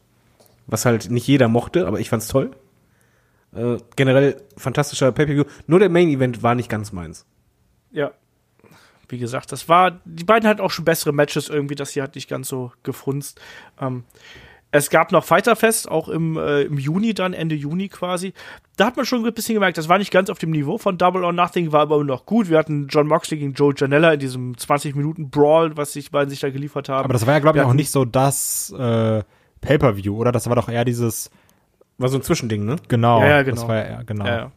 [0.67, 2.53] was halt nicht jeder mochte, aber ich fand's toll.
[3.55, 5.45] Äh, generell fantastischer Pay-Per-View.
[5.67, 7.27] Nur der Main-Event war nicht ganz meins.
[7.91, 8.13] Ja.
[9.09, 12.15] Wie gesagt, das war, die beiden hatten auch schon bessere Matches irgendwie, das hier hat
[12.15, 13.41] nicht ganz so gefunzt.
[13.81, 14.05] Ähm,
[14.71, 18.35] es gab noch Fighterfest, auch im, äh, im Juni dann, Ende Juni quasi.
[18.77, 20.99] Da hat man schon ein bisschen gemerkt, das war nicht ganz auf dem Niveau von
[20.99, 22.49] Double or Nothing, war aber noch gut.
[22.51, 26.51] Wir hatten John Moxley gegen Joe Janella in diesem 20-Minuten-Brawl, was sich beiden sich da
[26.51, 27.05] geliefert haben.
[27.05, 29.23] Aber das war ja, glaube ich, auch nicht so das äh,
[29.61, 30.33] Pay-Per-View, oder?
[30.33, 31.31] Das war doch eher dieses,
[31.97, 32.77] War so ein Zwischending, ne?
[32.89, 33.21] genau.
[33.23, 33.57] Ja, ja, genau.
[33.57, 34.27] Das war ja, eher- genau.
[34.27, 34.53] Ja, ja.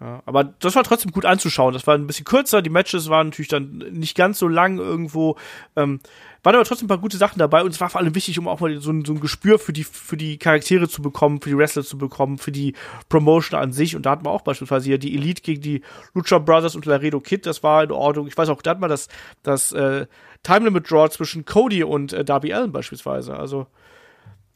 [0.00, 1.74] Ja, aber das war trotzdem gut anzuschauen.
[1.74, 2.62] Das war ein bisschen kürzer.
[2.62, 5.36] Die Matches waren natürlich dann nicht ganz so lang irgendwo.
[5.76, 6.00] Ähm,
[6.42, 8.48] waren aber trotzdem ein paar gute Sachen dabei und es war vor allem wichtig, um
[8.48, 11.50] auch mal so ein, so ein Gespür für die, für die Charaktere zu bekommen, für
[11.50, 12.74] die Wrestler zu bekommen, für die
[13.10, 13.94] Promotion an sich.
[13.94, 15.82] Und da hatten wir auch beispielsweise hier die Elite gegen die
[16.14, 17.44] Lucha Brothers und Laredo Kid.
[17.44, 18.26] Das war in Ordnung.
[18.26, 19.08] Ich weiß auch, da hat man das,
[19.42, 20.06] das äh,
[20.42, 23.36] Time Limit Draw zwischen Cody und äh, Darby Allen beispielsweise.
[23.36, 23.66] Also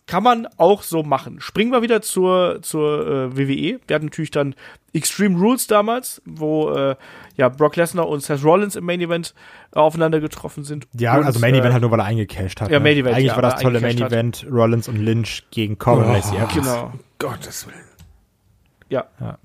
[0.07, 1.41] kann man auch so machen.
[1.41, 3.81] Springen wir wieder zur, zur äh, WWE.
[3.87, 4.55] Wir hatten natürlich dann
[4.93, 6.95] Extreme Rules damals, wo äh,
[7.37, 9.35] ja Brock Lesnar und Seth Rollins im Main Event
[9.75, 10.87] äh, aufeinander getroffen sind.
[10.93, 12.71] Ja, und, also Main Event äh, halt nur, weil er eingecashed hat.
[12.71, 12.85] ja, ne?
[12.85, 14.13] Main Event, Eigentlich ja, war das tolle Main eingecashed hat.
[14.13, 16.55] Event Rollins und Lynch gegen Corbin Oh, Lacey Evans.
[16.55, 16.93] Genau.
[17.19, 17.79] Gottes Willen.
[18.91, 19.07] Ja.
[19.19, 19.39] Ja.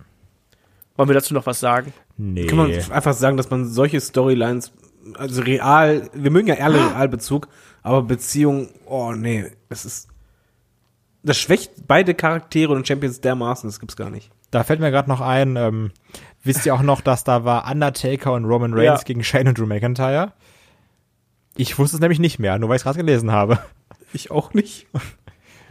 [0.97, 1.93] Wollen wir dazu noch was sagen?
[2.17, 2.45] Nee.
[2.47, 4.73] Kann man einfach sagen, dass man solche Storylines,
[5.17, 7.47] also real, wir mögen ja eher Realbezug,
[7.81, 10.08] aber Beziehung, oh nee, das ist,
[11.23, 14.31] das schwächt beide Charaktere und Champions dermaßen, das gibt's gar nicht.
[14.51, 15.91] Da fällt mir gerade noch ein, ähm,
[16.43, 19.05] wisst ihr auch noch, dass da war Undertaker und Roman Reigns Ja.
[19.05, 20.33] gegen Shane und Drew McIntyre?
[21.55, 23.59] Ich wusste es nämlich nicht mehr, nur weil ich es gerade gelesen habe.
[24.13, 24.87] Ich auch nicht.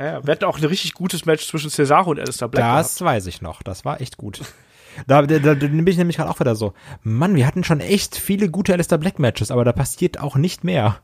[0.01, 0.25] Ja.
[0.25, 2.62] Wir hatten auch ein richtig gutes Match zwischen Cesaro und Alistair Black.
[2.65, 4.43] Das weiß ich noch, das war echt gut.
[5.09, 6.73] Da, da, da bin ich nämlich gerade auch wieder so.
[7.03, 10.62] Mann, wir hatten schon echt viele gute Alistair Black Matches, aber da passiert auch nicht
[10.62, 10.83] mehr.
[10.85, 11.03] gehabt.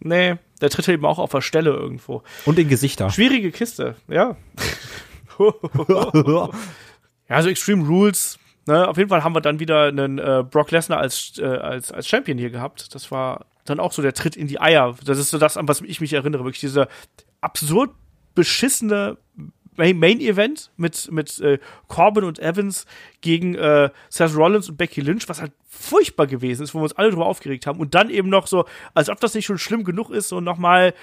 [0.00, 2.22] Nee, der tritt eben auch auf der Stelle irgendwo.
[2.44, 3.10] Und in Gesichter.
[3.10, 4.36] Schwierige Kiste, ja.
[5.38, 6.48] ja,
[7.28, 10.98] also Extreme Rules ne, auf jeden Fall haben wir dann wieder einen äh, Brock Lesnar
[10.98, 12.94] als, äh, als, als Champion hier gehabt.
[12.94, 14.94] Das war dann auch so der Tritt in die Eier.
[15.04, 16.44] Das ist so das, an was ich mich erinnere.
[16.44, 16.88] Wirklich dieser
[17.40, 17.90] absurd
[18.34, 19.16] beschissene
[19.76, 22.86] Main Event mit, mit äh, Corbin und Evans
[23.20, 26.96] gegen äh, Seth Rollins und Becky Lynch, was halt furchtbar gewesen ist, wo wir uns
[26.96, 27.80] alle drüber aufgeregt haben.
[27.80, 28.64] Und dann eben noch so,
[28.94, 30.94] als ob das nicht schon schlimm genug ist, so nochmal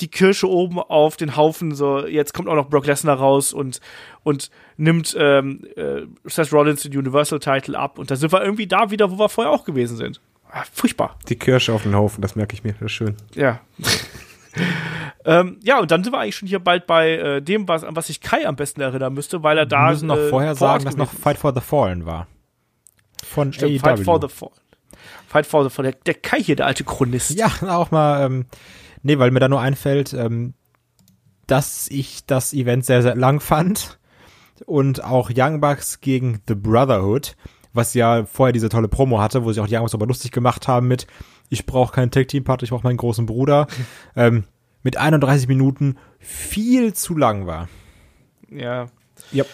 [0.00, 1.74] die Kirsche oben auf den Haufen.
[1.74, 3.80] So, jetzt kommt auch noch Brock Lesnar raus und,
[4.22, 7.98] und nimmt ähm, äh, Seth Rollins den Universal Title ab.
[7.98, 10.20] Und da sind wir irgendwie da wieder, wo wir vorher auch gewesen sind.
[10.50, 11.18] Ah, furchtbar.
[11.28, 13.16] Die Kirsche auf den Haufen, das merke ich mir, das ist schön.
[13.34, 13.60] Ja.
[15.28, 17.94] ähm, ja, und dann sind wir eigentlich schon hier bald bei äh, dem, was, an
[17.94, 19.88] was sich Kai am besten erinnern müsste, weil er da.
[19.88, 22.28] Wir müssen noch äh, vorher sagen, dass noch Fight for the Fallen war.
[23.22, 23.78] Von Stimmt, AEW.
[23.80, 24.54] Fight for the Fallen.
[25.26, 25.92] Fight for the Fallen.
[25.92, 27.32] Der, der Kai hier, der alte Chronist.
[27.32, 28.46] Ja, auch mal, ähm,
[29.02, 30.54] nee, weil mir da nur einfällt, ähm,
[31.46, 33.98] dass ich das Event sehr, sehr lang fand
[34.64, 37.36] und auch Young Bucks gegen The Brotherhood,
[37.74, 40.32] was ja vorher diese tolle Promo hatte, wo sich auch die Young Bucks aber lustig
[40.32, 41.06] gemacht haben mit,
[41.50, 43.66] ich brauche keinen Tag-Team-Partner, ich brauche meinen großen Bruder,
[44.16, 44.44] ähm,
[44.88, 47.68] mit 31 Minuten viel zu lang war.
[48.50, 48.86] Ja.
[49.32, 49.44] Ja.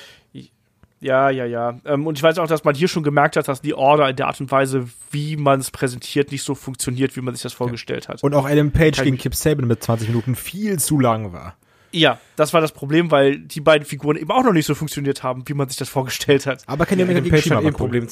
[1.01, 1.81] Ja, ja, ja.
[1.85, 4.15] Ähm, und ich weiß auch, dass man hier schon gemerkt hat, dass die Order in
[4.15, 7.53] der Art und Weise, wie man es präsentiert, nicht so funktioniert, wie man sich das
[7.53, 8.23] vorgestellt hat.
[8.23, 11.57] Und auch Adam Page Kein- gegen Kip Saban mit 20 Minuten viel zu lang war.
[11.91, 15.23] Ja, das war das Problem, weil die beiden Figuren eben auch noch nicht so funktioniert
[15.25, 16.63] haben, wie man sich das vorgestellt hat.
[16.69, 17.79] Aber Kenny Omega Adam gegen Page Shima hat eh ein cool.
[17.79, 18.07] Problem.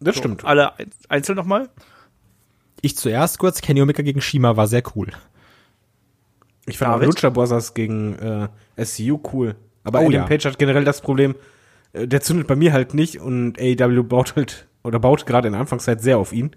[0.00, 0.44] Das So, stimmt.
[0.44, 1.70] Alle ein- einzeln nochmal?
[2.82, 5.08] Ich zuerst kurz, Kenny Omega gegen Shima war sehr cool.
[6.70, 7.14] Ich fand auch David?
[7.14, 8.14] Lucha Brothers gegen
[8.76, 9.56] äh, SCU cool.
[9.84, 10.26] Aber Oh Adam ja.
[10.26, 11.34] Page hat generell das Problem,
[11.92, 15.52] äh, der zündet bei mir halt nicht und AEW baut halt, oder baut gerade in
[15.52, 16.50] der Anfangszeit sehr auf ihn.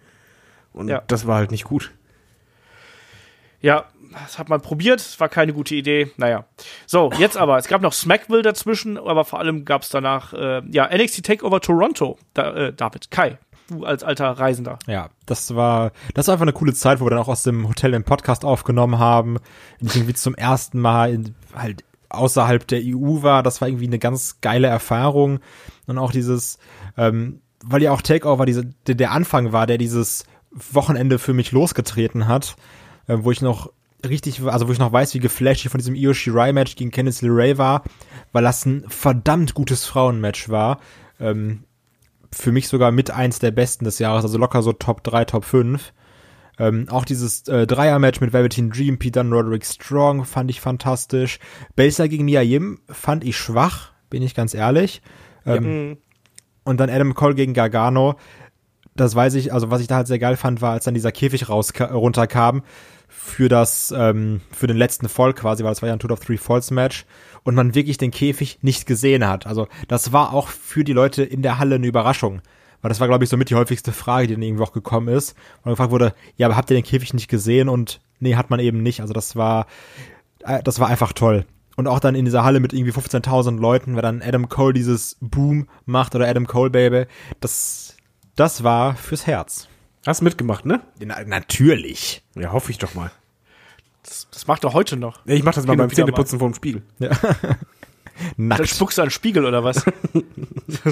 [0.73, 1.01] Und Ja.
[1.07, 1.91] das war halt nicht gut.
[3.61, 6.11] Ja, das hat man probiert, es war keine gute Idee.
[6.17, 6.45] Naja.
[6.85, 7.57] So, jetzt aber.
[7.57, 11.61] Es gab noch Smackville dazwischen, aber vor allem gab es danach, äh, ja, NXT Takeover
[11.61, 12.17] Toronto.
[12.33, 13.37] Da, äh, David, Kai,
[13.67, 14.79] du als alter Reisender.
[14.87, 17.67] Ja, das war, das war einfach eine coole Zeit, wo wir dann auch aus dem
[17.67, 19.37] Hotel den Podcast aufgenommen haben.
[19.79, 23.43] Irgendwie zum ersten Mal in, halt außerhalb der EU war.
[23.43, 25.39] Das war irgendwie eine ganz geile Erfahrung.
[25.87, 26.59] Und auch dieses,
[26.97, 31.51] ähm, weil ja auch Takeover diese, der, der Anfang war, der dieses Wochenende für mich
[31.51, 32.55] losgetreten hat,
[33.07, 33.71] äh, wo ich noch
[34.05, 36.91] richtig, also wo ich noch weiß, wie geflasht ich von diesem Io Shirai Match gegen
[36.91, 37.83] Kenneth LeRae war,
[38.31, 40.79] weil das ein verdammt gutes Frauenmatch war.
[41.19, 41.63] Ähm,
[42.33, 45.45] für mich sogar mit eins der besten des Jahres, also locker so Top 3, Top
[45.45, 45.93] 5.
[46.59, 51.39] Ähm, auch dieses äh, Dreier-Match mit Velveteen Dream, Pete Dunne, Roderick Strong fand ich fantastisch.
[51.75, 55.01] Belsa gegen Mia Yim fand ich schwach, bin ich ganz ehrlich.
[55.45, 55.97] Ähm, Mhm.
[56.65, 58.15] Und dann Adam Cole gegen Gargano.
[58.95, 61.11] Das weiß ich, also was ich da halt sehr geil fand, war, als dann dieser
[61.11, 62.63] Käfig raus runterkam
[63.09, 66.19] für das, ähm, für den letzten Fall quasi, weil das war ja ein Two of
[66.19, 67.05] Three Falls Match
[67.43, 69.47] und man wirklich den Käfig nicht gesehen hat.
[69.47, 72.41] Also das war auch für die Leute in der Halle eine Überraschung.
[72.81, 75.07] Weil das war, glaube ich, so mit die häufigste Frage, die dann irgendwie auch gekommen
[75.07, 75.35] ist.
[75.63, 77.69] Und gefragt wurde, ja, aber habt ihr den Käfig nicht gesehen?
[77.69, 78.99] Und nee, hat man eben nicht.
[78.99, 79.67] Also das war,
[80.39, 81.45] äh, das war einfach toll.
[81.75, 85.17] Und auch dann in dieser Halle mit irgendwie 15.000 Leuten, weil dann Adam Cole dieses
[85.21, 87.05] Boom macht oder Adam Cole Baby,
[87.39, 87.95] das,
[88.35, 89.69] das war fürs Herz.
[90.05, 90.81] Hast mitgemacht, ne?
[90.99, 92.21] Na, natürlich.
[92.35, 93.11] Ja, hoffe ich doch mal.
[94.03, 95.25] Das, das macht er heute noch.
[95.25, 96.81] Ja, Ich mach das mal beim Zähneputzen vorm Spiegel.
[96.99, 97.15] Dann
[98.37, 98.67] Nackt.
[98.69, 99.83] spuckst du an den Spiegel oder was?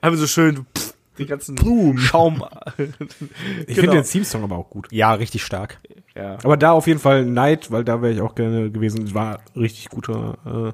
[0.00, 1.56] Einfach so schön pff, den ganzen
[1.98, 2.44] Schaum.
[2.76, 3.80] Ich Genau.
[3.80, 4.88] finde den Theme-Song aber auch gut.
[4.90, 5.80] Ja, richtig stark.
[6.14, 6.38] ja.
[6.42, 9.12] Aber da auf jeden Fall Night, weil da wäre ich auch gerne gewesen.
[9.14, 10.72] War richtig guter äh,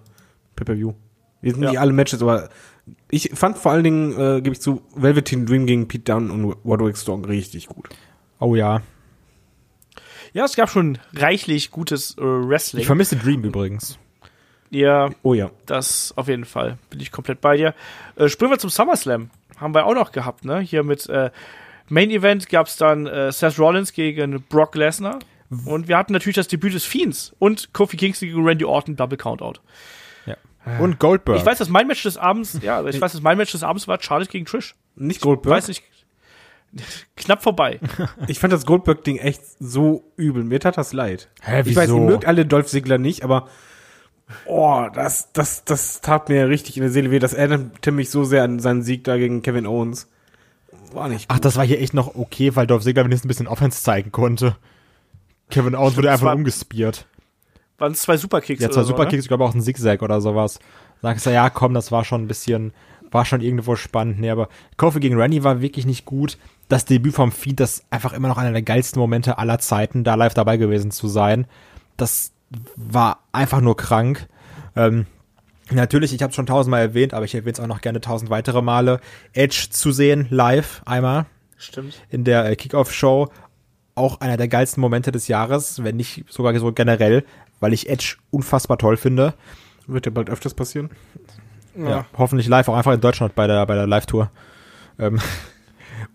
[0.57, 0.93] Pay-Per-View.
[1.43, 1.71] Wir sind Ja.
[1.71, 2.49] nicht alle Matches, aber
[3.11, 6.45] ich fand vor allen Dingen, äh, gebe ich zu, Velveteen Dream gegen Pete Dunne und
[6.65, 7.89] Roderick Strong richtig gut.
[8.41, 8.83] Oh ja.
[10.37, 12.83] Ja, es gab schon reichlich gutes äh, Wrestling.
[12.83, 13.99] Ich vermisse Dream übrigens.
[14.71, 15.51] ja, Oh ja.
[15.65, 16.77] das auf jeden Fall.
[16.91, 17.75] Bin ich komplett bei dir.
[18.17, 19.31] Äh, springen wir zum SummerSlam.
[19.57, 20.61] Haben wir auch noch gehabt, ne?
[20.61, 21.31] Hier mit äh,
[21.89, 25.21] Main Event gab es dann äh, Seth Rollins gegen Brock Lesnar.
[25.65, 29.17] Und wir hatten natürlich das Debüt des Fiends und Kofi Kingston gegen Randy Orton Double
[29.17, 29.61] Countout.
[30.27, 30.37] Ja.
[30.81, 31.39] Und Goldberg.
[31.39, 33.87] Ich weiß, dass mein Match des Abends, ja, ich weiß, dass mein Match des Abends
[33.89, 34.75] war Charlotte gegen Trish.
[34.97, 35.57] Nicht Goldberg.
[35.57, 35.83] Weiß nicht.
[37.17, 37.81] Knapp vorbei.
[38.29, 40.45] Ich fand das Goldberg-Ding echt so übel.
[40.45, 41.29] Mir tat das leid.
[41.43, 41.97] Hä, Ich weiß, wieso?
[41.99, 43.49] ihr mögt alle Dolph Ziggler nicht, aber
[44.47, 47.19] oh, das, das, das tat mir richtig in der Seele weh.
[47.19, 50.09] Das erinnerte mich so sehr an seinen Sieg da gegen Kevin Owens.
[50.93, 53.47] War nicht Ach, das war hier echt noch okay, weil Dolph Ziggler wenigstens ein bisschen
[53.49, 54.57] Offense zeigen konnte.
[55.51, 57.07] Kevin Owens wurde einfach war- umgespiert.
[57.79, 58.63] Waren es zwei Superkicks?
[58.63, 60.59] Ja, zwar oder so, Superkicks, ich glaube auch ein Zigzag oder sowas.
[61.03, 62.73] Sagst du, ja, komm, das war schon ein bisschen,
[63.11, 64.19] war schon irgendwo spannend.
[64.19, 64.49] Nee, aber
[64.79, 66.39] Kofi gegen Randy war wirklich nicht gut.
[66.69, 70.05] Das Debüt vom Feed, das ist einfach immer noch einer der geilsten Momente aller Zeiten,
[70.05, 71.47] da live dabei gewesen zu sein.
[71.97, 72.33] Das
[72.75, 74.29] war einfach nur krank.
[74.75, 75.07] Ähm,
[75.71, 78.63] Natürlich, ich habe schon tausendmal erwähnt, aber ich erwähne es auch noch gerne tausend weitere
[78.63, 79.01] Male.
[79.33, 81.27] Edge zu sehen, live einmal
[81.57, 82.01] Stimmt.
[82.09, 83.31] in der äh, Kickoff-Show.
[83.97, 87.25] Auch einer der geilsten Momente des Jahres, wenn nicht sogar so generell,
[87.61, 89.35] weil ich Edge unfassbar toll finde.
[89.87, 90.91] Wird ja bald öfters passieren.
[91.77, 92.07] Ja.
[92.17, 94.31] hoffentlich live, auch einfach in Deutschland bei der, bei der Live-Tour.
[94.99, 95.21] Ähm,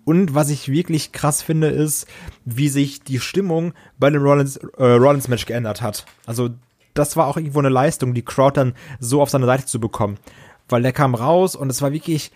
[0.03, 2.07] und was ich wirklich krass finde, ist,
[2.45, 6.05] wie sich die Stimmung bei dem Rollins, äh, Rollins-Match geändert hat.
[6.25, 6.49] Also,
[6.93, 10.17] das war auch irgendwo eine Leistung, die Crowd dann so auf seine Seite zu bekommen.
[10.67, 12.31] Weil der kam raus und es war wirklich,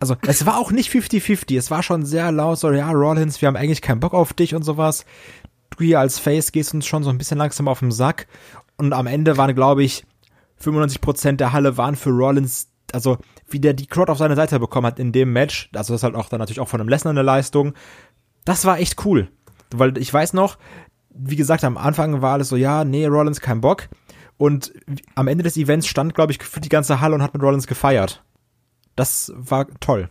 [0.00, 1.56] also, es war auch nicht 50-50.
[1.56, 4.54] Es war schon sehr laut, so, ja, Rollins, wir haben eigentlich keinen Bock auf dich
[4.54, 5.04] und sowas.
[5.70, 8.26] Du hier als Face gehst uns schon so ein bisschen langsam auf den Sack.
[8.76, 10.04] Und am Ende waren, glaube ich,
[10.62, 14.86] 95% der Halle waren für Rollins, also wie der die Crowd auf seine Seite bekommen
[14.86, 17.12] hat in dem Match, also das ist halt auch dann natürlich auch von einem Lesnar
[17.12, 17.74] eine Leistung,
[18.44, 19.28] das war echt cool.
[19.70, 20.58] Weil ich weiß noch,
[21.10, 23.88] wie gesagt, am Anfang war alles so, ja, nee, Rollins kein Bock.
[24.36, 24.72] Und
[25.14, 27.66] am Ende des Events stand, glaube ich, gefühlt die ganze Halle und hat mit Rollins
[27.66, 28.24] gefeiert.
[28.96, 30.08] Das war toll.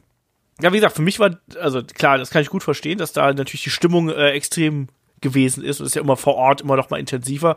[0.62, 3.34] Ja, wie gesagt, für mich war, also klar, das kann ich gut verstehen, dass da
[3.34, 4.88] natürlich die Stimmung äh, extrem
[5.22, 7.56] gewesen ist und ist ja immer vor Ort immer noch mal intensiver.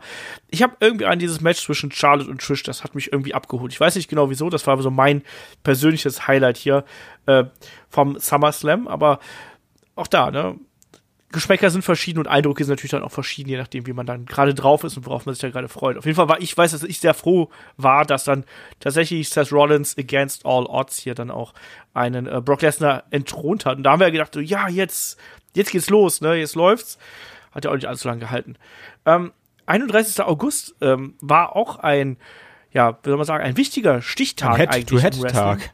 [0.49, 3.73] Ich habe irgendwie an dieses Match zwischen Charlotte und Trish, das hat mich irgendwie abgeholt.
[3.73, 5.23] Ich weiß nicht genau wieso, das war so mein
[5.63, 6.85] persönliches Highlight hier
[7.25, 7.45] äh,
[7.89, 9.19] vom SummerSlam, aber
[9.95, 10.55] auch da, ne?
[11.35, 14.25] Geschmäcker sind verschieden und Eindrücke sind natürlich dann auch verschieden, je nachdem, wie man dann
[14.25, 15.97] gerade drauf ist und worauf man sich da gerade freut.
[15.97, 18.45] Auf jeden Fall war ich weiß, dass ich sehr froh war, dass dann
[18.79, 21.53] tatsächlich Seth Rollins against all odds hier dann auch
[21.93, 23.77] einen äh, Brock Lesnar entthront hat.
[23.77, 25.19] Und da haben wir ja gedacht, so, ja, jetzt,
[25.55, 26.97] jetzt geht's los, ne, jetzt läuft's.
[27.55, 28.57] Hat ja auch nicht allzu lange gehalten.
[29.05, 29.31] Ähm,
[29.65, 30.23] 31.
[30.23, 32.17] August ähm, war auch ein,
[32.71, 35.01] ja, wie soll man sagen, ein wichtiger Stichtag Ein eigentlich.
[35.01, 35.71] Head-to-Head-Tag.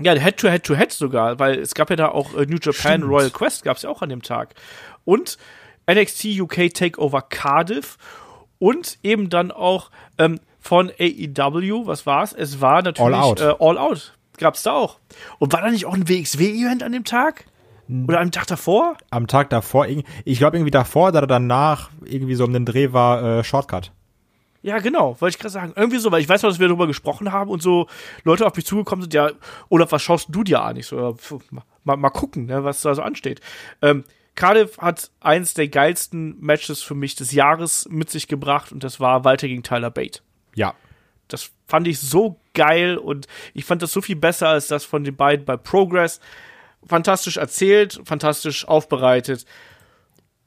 [0.00, 3.04] Ja, Head-to-Head-to-Head sogar, weil es gab ja da auch äh, New Japan Stimmt.
[3.04, 4.54] Royal Quest gab's ja auch an dem Tag.
[5.04, 5.36] Und
[5.90, 7.98] NXT UK Takeover Cardiff
[8.58, 12.32] und eben dann auch ähm, von AEW, was war's?
[12.32, 13.40] Es war natürlich All Out.
[13.40, 14.14] Äh, All Out.
[14.36, 14.98] Gab's da auch.
[15.38, 17.46] Und war da nicht auch ein WXW-Event an dem Tag?
[18.06, 18.96] Oder am Tag davor?
[19.10, 23.38] Am Tag davor, ich glaube irgendwie davor oder danach, irgendwie so um den Dreh war
[23.38, 23.92] äh, Shortcut.
[24.62, 25.72] Ja, genau, wollte ich gerade sagen.
[25.74, 27.86] Irgendwie so, weil ich weiß noch, dass wir darüber gesprochen haben und so
[28.24, 29.30] Leute auf mich zugekommen sind, ja,
[29.70, 30.76] Olaf, was schaust du dir an?
[30.76, 31.38] Ich so, ja,
[31.84, 33.40] mal, mal gucken, ne, was da so ansteht.
[33.80, 34.04] Ähm,
[34.34, 39.00] Cardiff hat eins der geilsten Matches für mich des Jahres mit sich gebracht und das
[39.00, 40.20] war Walter gegen Tyler Bate.
[40.54, 40.74] Ja.
[41.28, 45.04] Das fand ich so geil und ich fand das so viel besser als das von
[45.04, 46.20] den beiden bei Progress.
[46.86, 49.44] Fantastisch erzählt, fantastisch aufbereitet.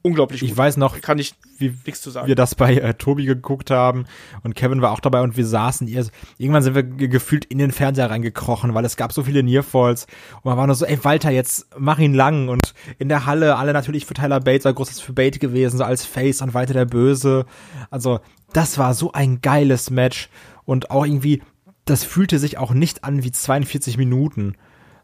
[0.02, 0.50] Unglaublich gut.
[0.50, 2.26] Ich weiß noch, Kann ich wie nichts zu sagen.
[2.28, 4.04] wir das bei äh, Tobi geguckt haben
[4.42, 6.04] und Kevin war auch dabei und wir saßen ihr.
[6.36, 10.06] Irgendwann sind wir ge- gefühlt in den Fernseher reingekrochen, weil es gab so viele Nearfalls
[10.36, 13.56] und man war nur so, ey Walter, jetzt mach ihn lang und in der Halle
[13.56, 16.74] alle natürlich für Tyler Bates, ein großes für Bate gewesen, so als Face und weiter
[16.74, 17.46] der Böse.
[17.90, 18.20] Also
[18.52, 20.28] das war so ein geiles Match
[20.66, 21.40] und auch irgendwie,
[21.86, 24.54] das fühlte sich auch nicht an wie 42 Minuten,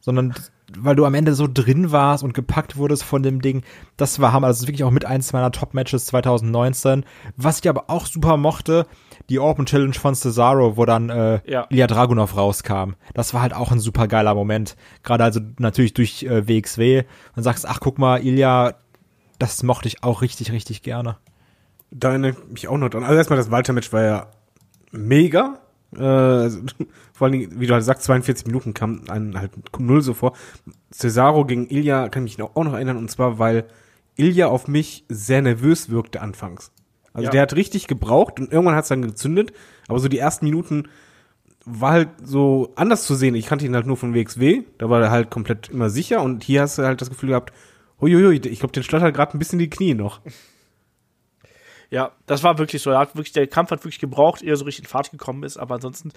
[0.01, 0.35] sondern
[0.79, 3.63] weil du am Ende so drin warst und gepackt wurdest von dem Ding.
[3.97, 4.49] Das war Hammer.
[4.49, 7.05] Das ist wirklich auch mit eins meiner Top-Matches 2019.
[7.37, 8.87] Was ich aber auch super mochte,
[9.29, 11.67] die Open Challenge von Cesaro, wo dann äh, Ja.
[11.71, 12.95] Ilya Dragunov rauskam.
[13.15, 14.77] Das war halt auch ein super geiler Moment.
[15.03, 17.05] Gerade also natürlich durch äh, WXW.
[17.37, 18.75] Und sagst, ach guck mal, Ilya,
[19.39, 21.17] das mochte ich auch richtig, richtig gerne.
[21.91, 23.03] Da erinnere ich mich auch noch dran.
[23.05, 24.27] Also erstmal, das Walter-Match war ja
[24.93, 25.59] mega.
[25.93, 25.99] Äh,
[27.13, 30.35] vor allen Dingen, wie du halt sagst, 42 Minuten kam einen halt null so vor.
[30.93, 33.65] Cesaro gegen Ilya kann ich mich auch noch erinnern, und zwar, weil
[34.17, 36.73] Ilya auf mich sehr nervös wirkte anfangs.
[37.13, 37.31] Also Ja.
[37.31, 39.53] der hat richtig gebraucht und irgendwann hat es dann gezündet,
[39.89, 40.89] aber so die ersten Minuten
[41.65, 43.35] war halt so anders zu sehen.
[43.35, 46.45] Ich kannte ihn halt nur von WXW, da war er halt komplett immer sicher und
[46.45, 47.53] hier hast du halt das Gefühl gehabt,
[48.01, 50.21] huiuiui, ich glaube, den schlottert gerade ein bisschen die Knie noch.
[51.91, 52.97] Ja, das war wirklich so.
[52.97, 55.57] Hat wirklich, der Kampf hat wirklich gebraucht, ehe er so richtig in Fahrt gekommen ist,
[55.57, 56.13] aber ansonsten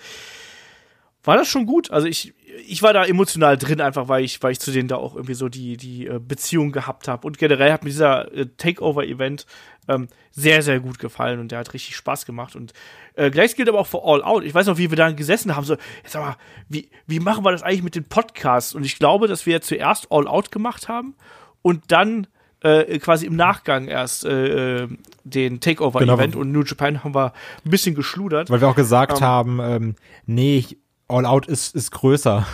[1.24, 1.90] war das schon gut.
[1.90, 2.34] Also ich,
[2.68, 5.34] ich war da emotional drin, einfach weil ich, weil ich zu denen da auch irgendwie
[5.34, 7.26] so die, die äh, Beziehung gehabt habe.
[7.26, 9.46] Und generell hat mir dieser äh, Takeover-Event
[9.88, 12.56] ähm, sehr, sehr gut gefallen und der hat richtig Spaß gemacht.
[12.56, 12.74] Und
[13.16, 14.44] äh, gleich gilt aber auch für All Out.
[14.44, 16.36] Ich weiß noch, wie wir da gesessen haben, so, jetzt mal,
[16.68, 18.76] wie, wie machen wir das eigentlich mit den Podcasts?
[18.76, 21.16] Und ich glaube, dass wir zuerst All Out gemacht haben
[21.62, 22.28] und dann
[22.64, 24.88] äh, quasi im Nachgang erst äh, äh,
[25.24, 26.40] den Takeover-Event Genau.
[26.42, 27.34] und New Japan haben wir
[27.66, 28.50] ein bisschen geschludert.
[28.50, 29.28] Weil wir auch gesagt Ähm.
[29.28, 29.96] haben, ähm,
[30.26, 30.66] nee,
[31.08, 32.46] All Out ist, ist größer.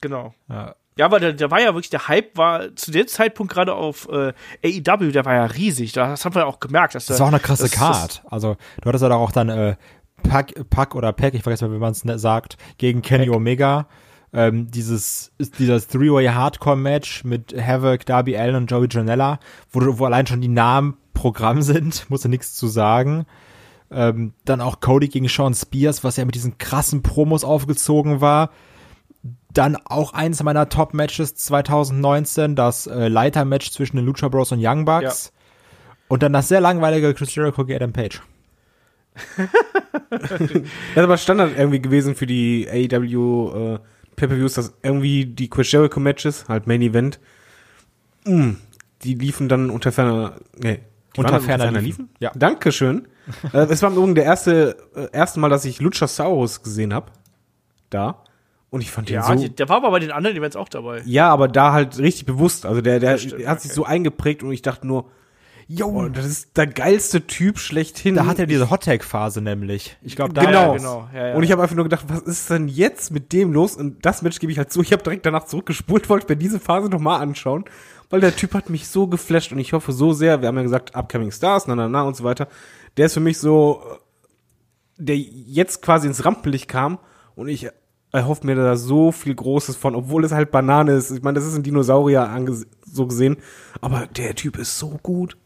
[0.00, 0.34] Genau.
[0.48, 0.74] Ja.
[0.98, 4.08] Ja, aber der, der war ja wirklich, der Hype war zu dem Zeitpunkt gerade auf
[4.10, 4.32] äh,
[4.62, 5.92] AEW, der war ja riesig.
[5.92, 6.94] Das haben wir auch gemerkt.
[6.94, 8.22] Dass Das war auch eine krasse das- Card.
[8.28, 9.76] Also, du hattest ja auch dann äh,
[10.22, 13.30] Pack, Pack oder Pack, ich vergesse mal, wie man es sagt, gegen Kenny.
[13.30, 13.86] Omega.
[14.34, 19.38] Ähm, dieses, ist dieses Three-Way Hardcore-Match mit Havoc, Darby Allen und Joey Janella,
[19.70, 23.26] wo, wo allein schon die Namen Programm sind, musst du nichts zu sagen.
[23.90, 28.50] Ähm, dann auch Cody gegen Sean Spears, was ja mit diesen krassen Promos aufgezogen war.
[29.52, 34.86] Dann auch eins meiner Top-Matches 2019, das äh, Leiter-Match zwischen den Lucha Bros und Young
[34.86, 35.32] Bucks.
[36.08, 38.22] Und dann das sehr langweilige Chris Jericho gegen Adam Page.
[40.10, 40.62] Das ist
[40.96, 43.78] aber Standard irgendwie gewesen für die AEW äh,
[44.22, 47.18] Pay-Per-Views, dass irgendwie die Chris Jericho Matches, halt Main Event,
[48.24, 48.56] mh,
[49.02, 50.80] die liefen dann unter ferner, nee,
[51.16, 52.08] Unter ferner liefen?
[52.18, 52.30] Ja.
[52.30, 52.38] Ja.
[52.38, 53.08] Dankeschön.
[53.52, 57.12] äh, es war im Übrigen der erste, äh, erste Mal, dass ich Luchasaurus gesehen habe.
[57.90, 58.22] Da.
[58.70, 59.34] Und ich fand den Ja, so.
[59.34, 61.02] die, der war aber bei den anderen Events auch dabei.
[61.04, 62.64] ja, aber da halt richtig bewusst.
[62.64, 63.76] Also der, der, stimmt, hat sich okay.
[63.76, 65.10] so eingeprägt und ich dachte nur,
[65.82, 68.16] oh, das ist der geilste Typ schlechthin.
[68.16, 69.96] Da hat er diese Hot Tag Phase nämlich.
[70.02, 70.72] Ich glaube, da Genau.
[70.72, 71.08] Ja, genau.
[71.14, 71.34] Ja, ja.
[71.34, 73.76] Und ich habe einfach nur gedacht, was ist denn jetzt mit dem los?
[73.76, 74.82] Und das Match gebe ich halt zu.
[74.82, 77.64] Ich habe direkt danach zurückgespult, wollte mir diese Phase nochmal anschauen,
[78.10, 80.62] weil der Typ hat mich so geflasht und ich hoffe so sehr, wir haben ja
[80.62, 82.48] gesagt, Upcoming Stars, na, na, na und so weiter.
[82.96, 86.98] Der ist für mich so, äh, der jetzt quasi ins Rampenlicht kam
[87.34, 87.68] und ich
[88.12, 91.10] erhoffe mir da so viel Großes von, obwohl es halt Banane ist.
[91.10, 92.28] Ich meine, das ist ein Dinosaurier
[92.84, 93.38] so gesehen,
[93.80, 95.36] aber der Typ ist so gut.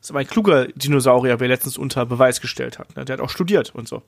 [0.00, 2.96] Das ist aber ein kluger Dinosaurier, wer letztens unter Beweis gestellt hat.
[2.96, 3.04] Ne?
[3.04, 4.02] Der hat auch studiert und so.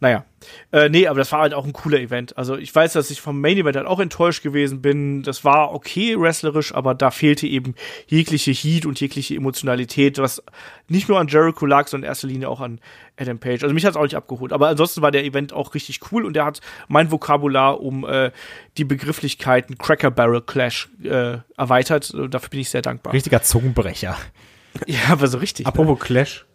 [0.00, 0.24] Naja.
[0.70, 2.36] Äh, nee, aber das war halt auch ein cooler Event.
[2.36, 5.22] Also ich weiß, dass ich vom Main Event halt auch enttäuscht gewesen bin.
[5.22, 7.74] Das war okay wrestlerisch, aber da fehlte eben
[8.06, 10.42] jegliche Heat und jegliche Emotionalität, was
[10.86, 12.80] nicht nur an Jericho lag, sondern in erster Linie auch an
[13.16, 13.62] Adam Page.
[13.64, 14.52] Also mich hat es auch nicht abgeholt.
[14.52, 18.30] Aber ansonsten war der Event auch richtig cool und der hat mein Vokabular um äh,
[18.76, 22.10] die Begrifflichkeiten Cracker Barrel Clash äh, erweitert.
[22.12, 23.12] Und dafür bin ich sehr dankbar.
[23.12, 24.16] richtiger Zungenbrecher.
[24.86, 25.66] Ja, aber so richtig.
[25.66, 25.68] ne?
[25.72, 26.46] Apropos Clash.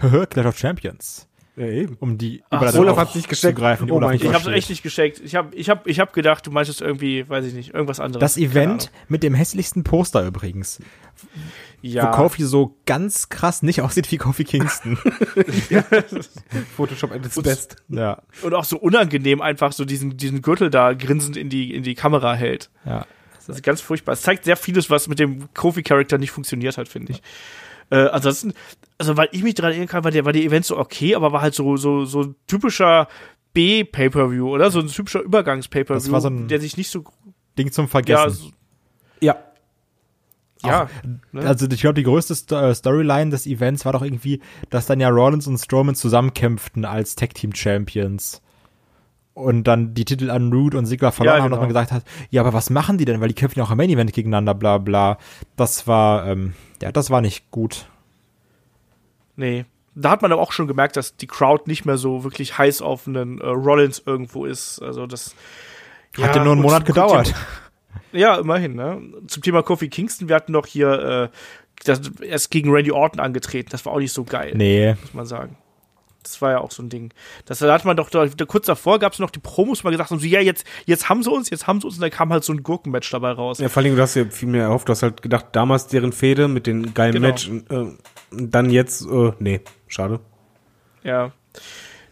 [0.00, 1.28] Clash of Champions.
[1.58, 1.96] Ja, eben.
[1.98, 3.56] Um die Ach, Olaf auch hat's nicht gesteckt.
[3.56, 4.54] zu greifen, Oh Ich hab's versteht.
[4.54, 5.20] echt nicht gescheckt.
[5.24, 8.20] Ich hab, ich hab, ich hab, gedacht, du meintest irgendwie, weiß ich nicht, irgendwas anderes.
[8.20, 10.78] Das Event mit dem hässlichsten Poster übrigens.
[11.82, 12.12] Ja.
[12.12, 14.96] Wo Kofi so ganz krass nicht aussieht wie Kofi Kingston.
[16.76, 17.76] Photoshop at its best.
[17.88, 18.22] ja.
[18.42, 21.96] und auch so unangenehm einfach so diesen, diesen Gürtel da grinsend in die, in die
[21.96, 22.70] Kamera hält.
[22.84, 23.04] Ja.
[23.48, 24.12] Das ist ganz furchtbar.
[24.12, 27.22] Es zeigt sehr vieles, was mit dem Kofi-Charakter nicht funktioniert hat, finde ich.
[27.90, 28.52] Äh, ansonsten,
[28.98, 31.32] also weil ich mich daran erinnern kann, war der, war der Event so okay, aber
[31.32, 33.08] war halt so, so, so ein typischer
[33.54, 34.70] B-Pay-Per-View, oder?
[34.70, 37.02] So ein typischer Das Übergangs-Pay-Per-View, war so ein- der sich nicht so,
[37.58, 38.30] Ding zum ja, Vergessen.
[38.36, 38.50] so,
[39.20, 39.36] Ja.
[40.62, 40.88] ja,
[41.32, 41.40] ne?
[41.42, 45.08] Also ich glaube, die größte äh, Storyline des Events war doch irgendwie, dass dann ja
[45.08, 48.42] Rollins und Strowman zusammenkämpften als Tag Team Champions.
[49.38, 51.60] Und dann die Titel an Root und Sigler verloren Ja, haben und genau.
[51.62, 53.20] man gesagt hat, ja, aber was machen die denn?
[53.20, 55.18] Weil die kämpfen ja auch im Main Event gegeneinander, bla bla.
[55.56, 57.86] Das war, ähm, ja, das war nicht gut.
[59.36, 59.64] Nee.
[59.94, 62.82] Da hat man aber auch schon gemerkt, dass die Crowd nicht mehr so wirklich heiß
[62.82, 64.80] auf einen äh, Rollins irgendwo ist.
[64.80, 65.34] Also das
[66.20, 67.34] Hat ja nur einen Monat gedauert.
[68.10, 69.02] Ja, immerhin, ne?
[69.26, 71.36] Zum Thema Kofi Kingston, wir hatten noch hier äh,
[71.84, 73.68] das, er ist gegen Randy Orton angetreten.
[73.70, 74.94] Das war auch nicht so geil, Nee.
[75.02, 75.58] muss man sagen.
[76.28, 77.12] Das war ja auch so ein Ding.
[77.46, 79.90] Das da hat man doch da, da, kurz davor gab es noch die Promos, mal
[79.90, 82.10] gesagt haben, so, ja, jetzt, jetzt haben sie uns, jetzt haben sie uns, und dann
[82.10, 83.58] kam halt so ein Gurkenmatch dabei raus.
[83.58, 84.88] Ja, vor allem, du hast ja viel mehr erhofft.
[84.88, 87.28] Du hast halt gedacht, damals deren Fehde mit den geilen Genau.
[87.28, 87.48] Match.
[87.48, 87.74] und, Äh,
[88.30, 90.20] und dann jetzt, äh, nee, schade.
[91.02, 91.32] Ja.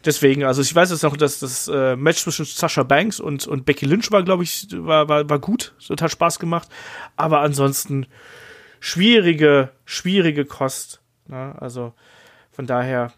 [0.05, 3.64] Deswegen, also ich weiß jetzt noch, dass das äh, Match zwischen Sasha Banks und, und
[3.66, 5.74] Becky Lynch war, glaube ich, war, war, war gut.
[5.88, 6.68] Das hat Spaß gemacht.
[7.16, 8.06] Aber ansonsten
[8.78, 11.01] schwierige, schwierige Kost.
[11.26, 11.55] Ne?
[11.60, 11.93] Also
[12.52, 13.12] von daher,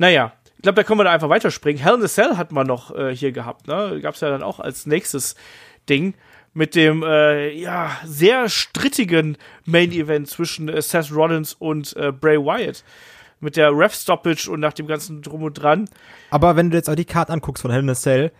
[0.00, 1.82] naja, ich glaube, da können wir da einfach weiterspringen.
[1.82, 3.68] Hell in a Cell hatten wir noch äh, hier gehabt.
[3.68, 4.00] Ne?
[4.02, 5.36] Gab es ja dann auch als nächstes
[5.90, 6.14] Ding
[6.54, 9.36] mit dem äh, ja sehr strittigen
[9.66, 12.82] Main Event zwischen äh, Seth Rollins und äh, Bray Wyatt
[13.40, 15.88] mit der Ref Stoppage und nach dem ganzen drum und dran.
[16.30, 18.32] Aber wenn du jetzt auch die Karte anguckst von Hell in a Cell,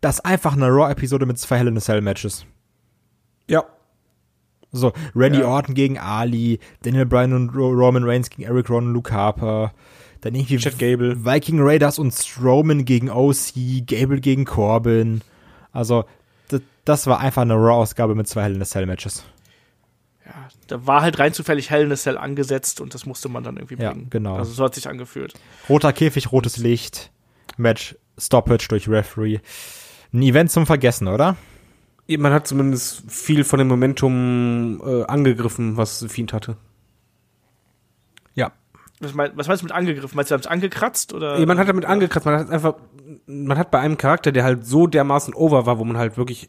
[0.00, 2.46] das ist einfach eine Raw-Episode mit zwei Hell in a Cell-Matches.
[3.48, 3.64] Ja.
[4.70, 5.46] So, Randy Ja.
[5.46, 9.72] Orton gegen Ali, Daniel Bryan und Ro Roman Reigns gegen Eric Rowan und Luke Harper.
[10.22, 11.24] Dann irgendwie Chad Gable.
[11.24, 15.20] Viking Raiders und Strowman gegen OC, Gable gegen Corbin.
[15.72, 16.04] Also,
[16.84, 19.24] das, war einfach eine Raw-Ausgabe mit zwei Hell in a Cell-Matches.
[20.24, 23.42] Ja, da war halt rein zufällig Hell in a Cell angesetzt und das musste man
[23.44, 24.08] dann irgendwie Ja, bringen.
[24.10, 24.36] genau.
[24.36, 25.34] Also so hat sich angefühlt.
[25.68, 27.10] Roter Käfig, rotes Licht.
[27.56, 29.40] Match, Stoppage durch Referee.
[30.12, 31.36] Ein Event zum Vergessen, oder?
[32.08, 36.56] Man hat zumindest viel von dem Momentum äh, angegriffen, was Fiend hatte.
[38.34, 38.52] Ja.
[39.02, 40.14] Was, mein, was meinst du mit angegriffen?
[40.16, 41.38] Meinst du, haben es angekratzt oder?
[41.38, 42.74] Ja, man hat damit angekratzt, man hat einfach,
[43.26, 46.48] man hat bei einem Charakter, der halt so dermaßen over war, wo man halt wirklich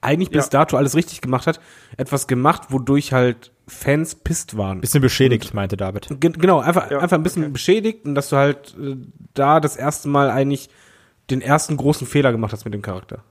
[0.00, 0.50] eigentlich bis Ja.
[0.50, 1.60] dato alles richtig gemacht hat,
[1.96, 4.80] etwas gemacht, wodurch halt Fans pisst waren.
[4.80, 6.08] Bisschen beschädigt, meinte David.
[6.18, 8.96] Gen genau, einfach, Ja, einfach ein bisschen beschädigt und dass du halt äh,
[9.34, 10.68] da das erste Mal eigentlich
[11.30, 13.22] den ersten großen Fehler gemacht hast mit dem Charakter.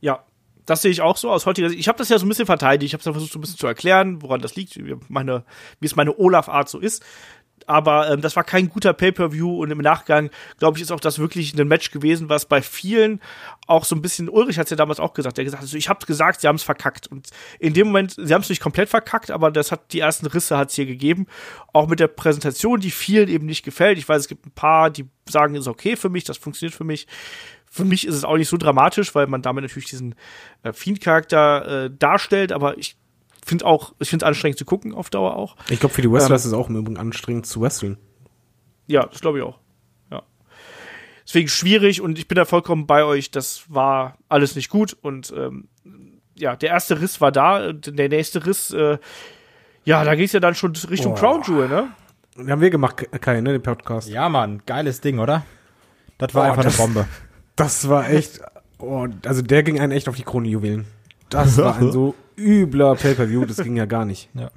[0.00, 0.24] Ja,
[0.64, 1.78] das sehe ich auch so aus heutiger Sicht.
[1.80, 2.88] Ich habe das ja so ein bisschen verteidigt.
[2.88, 5.44] Ich habe es versucht, so ein bisschen zu erklären, woran das liegt, wie, meine,
[5.80, 7.04] wie es meine Olaf-Art so ist.
[7.66, 11.18] Aber ähm, das war kein guter Pay-per-View und im Nachgang, glaube ich, ist auch das
[11.18, 13.20] wirklich ein Match gewesen, was bei vielen
[13.66, 15.76] auch so ein bisschen, Ulrich hat es ja damals auch gesagt, der gesagt hat, also
[15.76, 18.60] ich habe gesagt, sie haben es verkackt und in dem Moment, sie haben es nicht
[18.60, 21.26] komplett verkackt, aber das hat die ersten Risse hat es hier gegeben,
[21.72, 23.98] auch mit der Präsentation, die vielen eben nicht gefällt.
[23.98, 26.84] Ich weiß, es gibt ein paar, die sagen, ist okay für mich, das funktioniert für
[26.84, 27.06] mich.
[27.70, 30.14] Für mich ist es auch nicht so dramatisch, weil man damit natürlich diesen
[30.62, 32.96] äh, Fiend-Charakter äh, darstellt, aber ich
[33.44, 35.56] finde auch, ich finde es anstrengend zu gucken auf Dauer auch.
[35.68, 37.98] Ich glaube, für die Wrestler ist es auch im Übrigen anstrengend zu wresteln.
[38.86, 39.58] Ja, das glaube ich auch.
[40.10, 40.22] Ja.
[41.26, 43.30] Deswegen schwierig und ich bin da vollkommen bei euch.
[43.30, 45.68] Das war alles nicht gut und ähm,
[46.36, 48.98] ja, der erste Riss war da, der nächste Riss, äh,
[49.84, 51.14] ja, da ging es ja dann schon Richtung Oh.
[51.14, 51.88] Crown Jewel, ne?
[52.36, 54.08] Den haben wir gemacht, Kai, ne, den Podcast.
[54.08, 55.44] Ja, Mann, geiles Ding, oder?
[56.18, 57.08] Das war Oh, einfach das- eine Bombe.
[57.56, 58.40] Das war echt,
[58.78, 60.86] oh, also der ging einen echt auf die Kronjuwelen.
[61.30, 64.28] Das war ein so übler Pay-Per-View, das ging ja gar nicht.
[64.38, 64.50] Ja.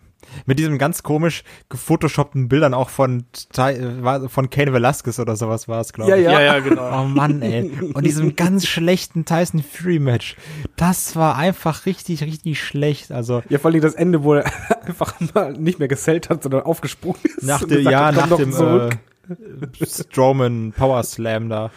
[0.46, 3.24] Mit diesem ganz komisch gefotoshoppten Bildern auch von,
[3.56, 6.24] äh, von Kane Velasquez oder sowas war es, glaube ich.
[6.26, 7.02] Ja, ja, genau.
[7.02, 7.72] Oh Mann, ey.
[7.94, 10.36] Und diesem ganz schlechten Tyson Fury Match.
[10.76, 13.12] Das war einfach richtig, richtig schlecht.
[13.12, 14.52] Also Ja, vor allem das Ende, wo er
[14.86, 17.44] einfach mal nicht mehr gesellt hat, sondern aufgesprungen ist.
[17.44, 18.98] nach dem, gesagt ja, nach dem zurück.
[19.30, 21.72] äh, Strowman Power Slam da.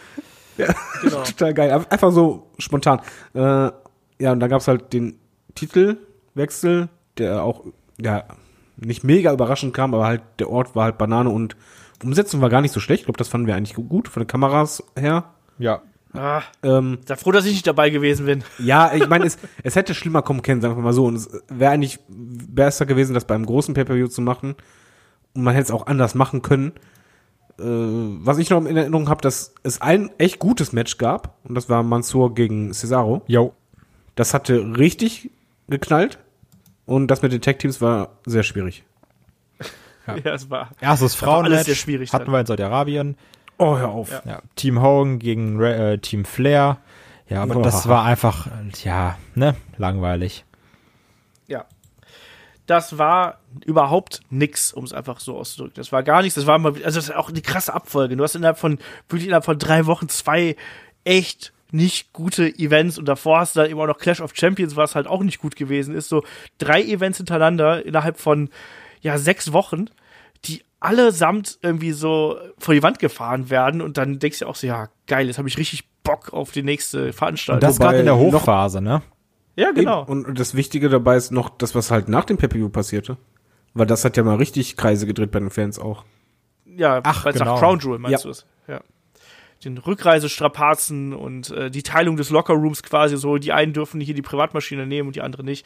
[0.57, 1.23] genau.
[1.23, 1.85] Total geil.
[1.89, 2.99] Einfach so spontan.
[3.33, 3.39] Äh,
[4.19, 5.20] ja, und dann gab's halt den
[5.55, 7.65] Titelwechsel, der auch,
[7.99, 8.23] ja,
[8.77, 11.55] nicht mega überraschend kam, aber halt der Ort war halt Banane und
[12.03, 13.01] Umsetzung war gar nicht so schlecht.
[13.01, 15.25] Ich glaube, das fanden wir eigentlich gut von den Kameras her.
[15.59, 15.81] Ja.
[16.13, 18.43] Ah, Ähm, sei froh, dass ich nicht dabei gewesen bin.
[18.59, 21.05] ja, ich meine, es, es hätte schlimmer kommen können, sagen wir mal so.
[21.05, 24.55] Und es wäre eigentlich besser gewesen, das beim großen Pay-Per-View zu machen.
[25.33, 26.73] Und man hätte es auch anders machen können.
[27.59, 31.37] Äh, was ich noch in Erinnerung habe, dass es ein echt gutes Match gab.
[31.43, 33.21] Und das war Mansour gegen Cesaro.
[33.27, 33.53] Yo.
[34.15, 35.29] Das hatte richtig
[35.69, 36.19] geknallt.
[36.85, 38.83] Und das mit den Tag-Teams war sehr schwierig.
[40.07, 40.71] Ja, es war.
[40.81, 42.33] Erstes war Frauenmatch sehr schwierig hatten dann.
[42.33, 43.15] wir in Saudi-Arabien.
[43.57, 44.09] Oh, hör auf.
[44.11, 44.21] Ja.
[44.25, 46.77] Ja, Team Hogan gegen Re äh, Team Flair.
[47.29, 47.61] Ja, aber Oh.
[47.61, 48.47] das war einfach,
[48.83, 50.43] ja, ne, langweilig.
[51.47, 51.65] Ja.
[52.65, 55.75] Das war überhaupt nix, um es einfach so auszudrücken.
[55.75, 56.35] Das war gar nichts.
[56.35, 58.17] Das war mal, also das ist auch eine krasse Abfolge.
[58.17, 60.55] Du hast innerhalb von, wirklich innerhalb von drei Wochen zwei
[61.03, 64.75] echt nicht gute Events und davor hast du dann eben auch noch Clash of Champions,
[64.75, 66.09] was halt auch nicht gut gewesen ist.
[66.09, 66.23] So
[66.57, 68.49] drei Events hintereinander innerhalb von,
[69.01, 69.85] ja, sechs Wochen,
[70.45, 74.67] die allesamt irgendwie so vor die Wand gefahren werden und dann denkst du auch so,
[74.67, 77.57] ja, geil, jetzt habe ich richtig Bock auf die nächste Veranstaltung.
[77.57, 79.01] Und das gerade in der Hochphase, ne?
[79.55, 80.03] ja, genau.
[80.03, 80.25] Eben.
[80.25, 83.17] Und das Wichtige dabei ist noch das, was halt nach dem Pay-Per-View passierte.
[83.73, 86.03] Weil das hat ja mal richtig Kreise gedreht bei den Fans auch.
[86.65, 87.45] Ja, Ach, genau.
[87.45, 88.27] nach Crown Jewel meinst Ja.
[88.27, 88.45] du es?
[88.67, 88.81] Ja.
[89.63, 94.21] Den Rückreisestrapazen und äh, die Teilung des Lockerrooms quasi so, die einen dürfen hier die
[94.21, 95.65] Privatmaschine nehmen und die andere nicht.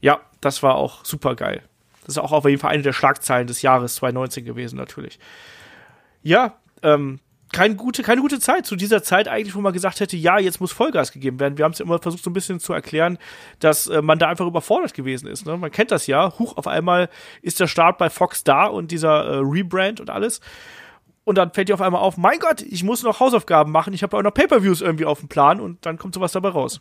[0.00, 1.62] Ja, das war auch super geil.
[2.00, 5.18] Das ist auch auf jeden Fall eine der Schlagzeilen des Jahres 2019 gewesen, natürlich.
[6.22, 7.20] Ja, ähm,
[7.54, 10.60] keine gute, keine gute Zeit zu dieser Zeit eigentlich, wo man gesagt hätte, ja, jetzt
[10.60, 11.56] muss Vollgas gegeben werden.
[11.56, 13.16] Wir haben es ja immer versucht, so ein bisschen zu erklären,
[13.60, 15.46] dass äh, man da einfach überfordert gewesen ist.
[15.46, 15.56] Ne?
[15.56, 16.36] Man kennt das ja.
[16.38, 17.08] Huch, auf einmal
[17.42, 20.40] ist der Start bei Fox da und dieser äh, Rebrand und alles.
[21.24, 24.02] Und dann fällt dir auf einmal auf, mein Gott, ich muss noch Hausaufgaben machen, ich
[24.02, 26.80] habe auch noch Pay-Per-Views irgendwie auf dem Plan und dann kommt sowas dabei raus.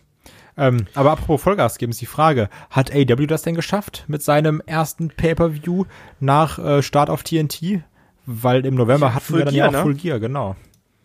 [0.58, 4.62] Ähm, aber apropos Vollgas geben ist die Frage, hat AW das denn geschafft mit seinem
[4.66, 5.86] ersten Pay-Per-View
[6.20, 7.84] nach äh, Start auf TNT?
[8.26, 9.82] Weil im November hatten Full wir dann Gear, ja auch ne?
[9.82, 10.56] Full Gear, genau.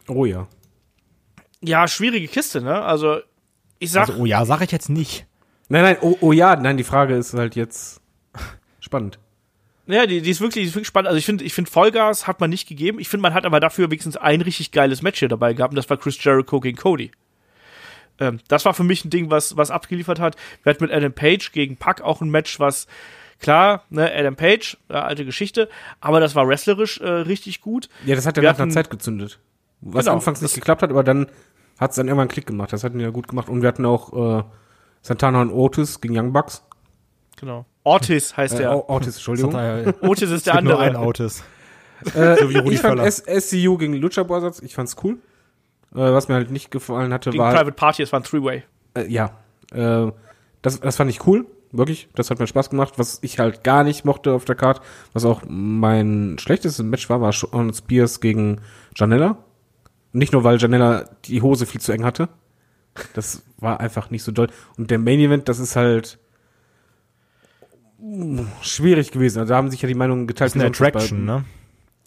[0.09, 0.47] Oh ja.
[1.61, 2.83] Ja, schwierige Kiste, ne?
[2.83, 3.19] Also,
[3.79, 5.27] ich sag, Also, oh ja, sag ich jetzt nicht.
[5.69, 8.01] Nein, nein, oh, oh ja, nein, die Frage ist halt jetzt
[8.81, 9.19] spannend.
[9.89, 11.09] Ja, die, die ist wirklich, die ist wirklich spannend.
[11.09, 12.99] Also ich finde, ich finde Vollgas hat man nicht gegeben.
[12.99, 15.77] Ich finde, man hat aber dafür wenigstens ein richtig geiles Match hier dabei gehabt und
[15.77, 17.11] das war Chris Jericho gegen Cody.
[18.21, 20.37] Ähm, das war für mich ein Ding, was, was abgeliefert hat.
[20.63, 22.87] Wir hatten mit Adam Page gegen Pack auch ein Match, was
[23.41, 25.69] klar, ne, Adam Page, äh, alte Geschichte,
[26.01, 27.89] aber das war wrestlerisch äh, richtig gut.
[28.05, 29.39] Ja, das hat ja Wir nach einer Zeit gezündet.
[29.81, 31.29] Was Genau, anfangs nicht geklappt hat, aber dann
[31.79, 32.73] hat es dann irgendwann einen Klick gemacht.
[32.73, 33.49] Das hatten wir ja gut gemacht.
[33.49, 34.43] Und wir hatten auch äh,
[35.03, 36.65] Santana und Otis gegen Young Bucks.
[37.41, 37.65] Genau.
[37.85, 38.77] Ortiz heißt Äh, der.
[38.77, 39.55] O- Otis, Entschuldigung.
[40.03, 40.81] Otis ist der gibt nur andere.
[40.81, 41.43] ein Autos.
[42.15, 43.01] Äh, So wie Rudi ich fand.
[43.01, 45.15] S SCU gegen Lucha Brothers, ich fand's cool.
[45.95, 48.63] Äh, was mir halt nicht gefallen hatte, gegen war Private Party, es war ein Three-Way.
[48.95, 49.31] äh, ja,
[49.73, 50.11] äh,
[50.63, 52.09] das, das fand ich cool, wirklich.
[52.15, 52.95] Das hat mir Spaß gemacht.
[52.99, 54.81] Was ich halt gar nicht mochte auf der Card,
[55.13, 58.61] was auch mein schlechtestes Match war, war Sean Spears gegen
[58.97, 59.39] Janella.
[60.13, 62.29] Nicht nur, weil Janella die Hose viel zu eng hatte.
[63.15, 64.49] Das war einfach nicht so doll.
[64.77, 66.19] Und der Main Event, das ist halt
[68.63, 69.41] schwierig gewesen.
[69.41, 70.51] Also da haben sich ja die Meinungen geteilt.
[70.51, 71.45] Das ist eine Attraction, ne?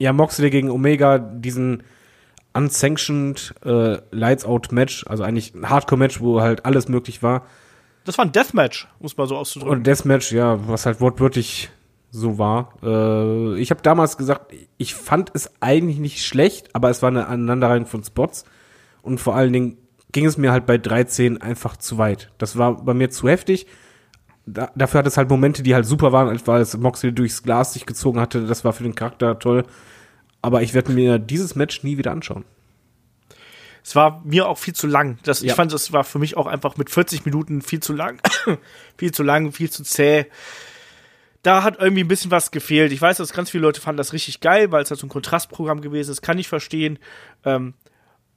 [0.01, 1.84] ja, Moxley gegen Omega, diesen
[2.53, 7.45] unsanctioned äh, Lights Out Match, also eigentlich ein Hardcore Match, wo halt alles möglich war.
[8.03, 9.77] Das war ein Deathmatch, muss man so auszudrücken.
[9.77, 11.69] Und Deathmatch, ja, was halt wortwörtlich
[12.09, 12.73] so war.
[12.81, 17.27] Äh, ich habe damals gesagt, ich fand es eigentlich nicht schlecht, aber es war eine
[17.27, 18.45] Aneinanderreihung von Spots.
[19.03, 19.77] Und vor allen Dingen
[20.11, 22.31] ging es mir halt bei 13 einfach zu weit.
[22.39, 23.68] Das war bei mir zu heftig.
[24.45, 27.73] Da, dafür hat es halt Momente, die halt super waren, weil es Moxley durchs Glas
[27.73, 28.45] sich gezogen hatte.
[28.45, 29.65] Das war für den Charakter toll.
[30.41, 32.45] Aber ich werde mir dieses Match nie wieder anschauen.
[33.84, 35.18] Es war mir auch viel zu lang.
[35.23, 35.47] Das, Ja.
[35.47, 38.22] Ich fand, es war für mich auch einfach mit 40 Minuten viel zu lang.
[38.97, 40.26] viel zu lang, viel zu zäh.
[41.43, 42.91] Da hat irgendwie ein bisschen was gefehlt.
[42.91, 45.09] Ich weiß, dass ganz viele Leute fanden das richtig geil, weil es halt so ein
[45.09, 46.22] Kontrastprogramm gewesen ist.
[46.22, 46.99] Kann ich verstehen.
[47.43, 47.73] Ähm,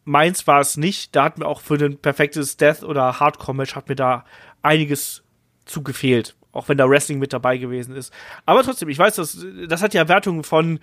[0.04, 1.14] meins war es nicht.
[1.14, 4.24] Da hat mir auch für ein perfektes Death- oder Hardcore-Match hat mir da
[4.62, 5.23] einiges
[5.64, 6.36] zu gefehlt.
[6.52, 8.12] Auch wenn da Wrestling mit dabei gewesen ist.
[8.46, 10.78] Aber trotzdem, ich weiß, das, das hat ja Wertungen von,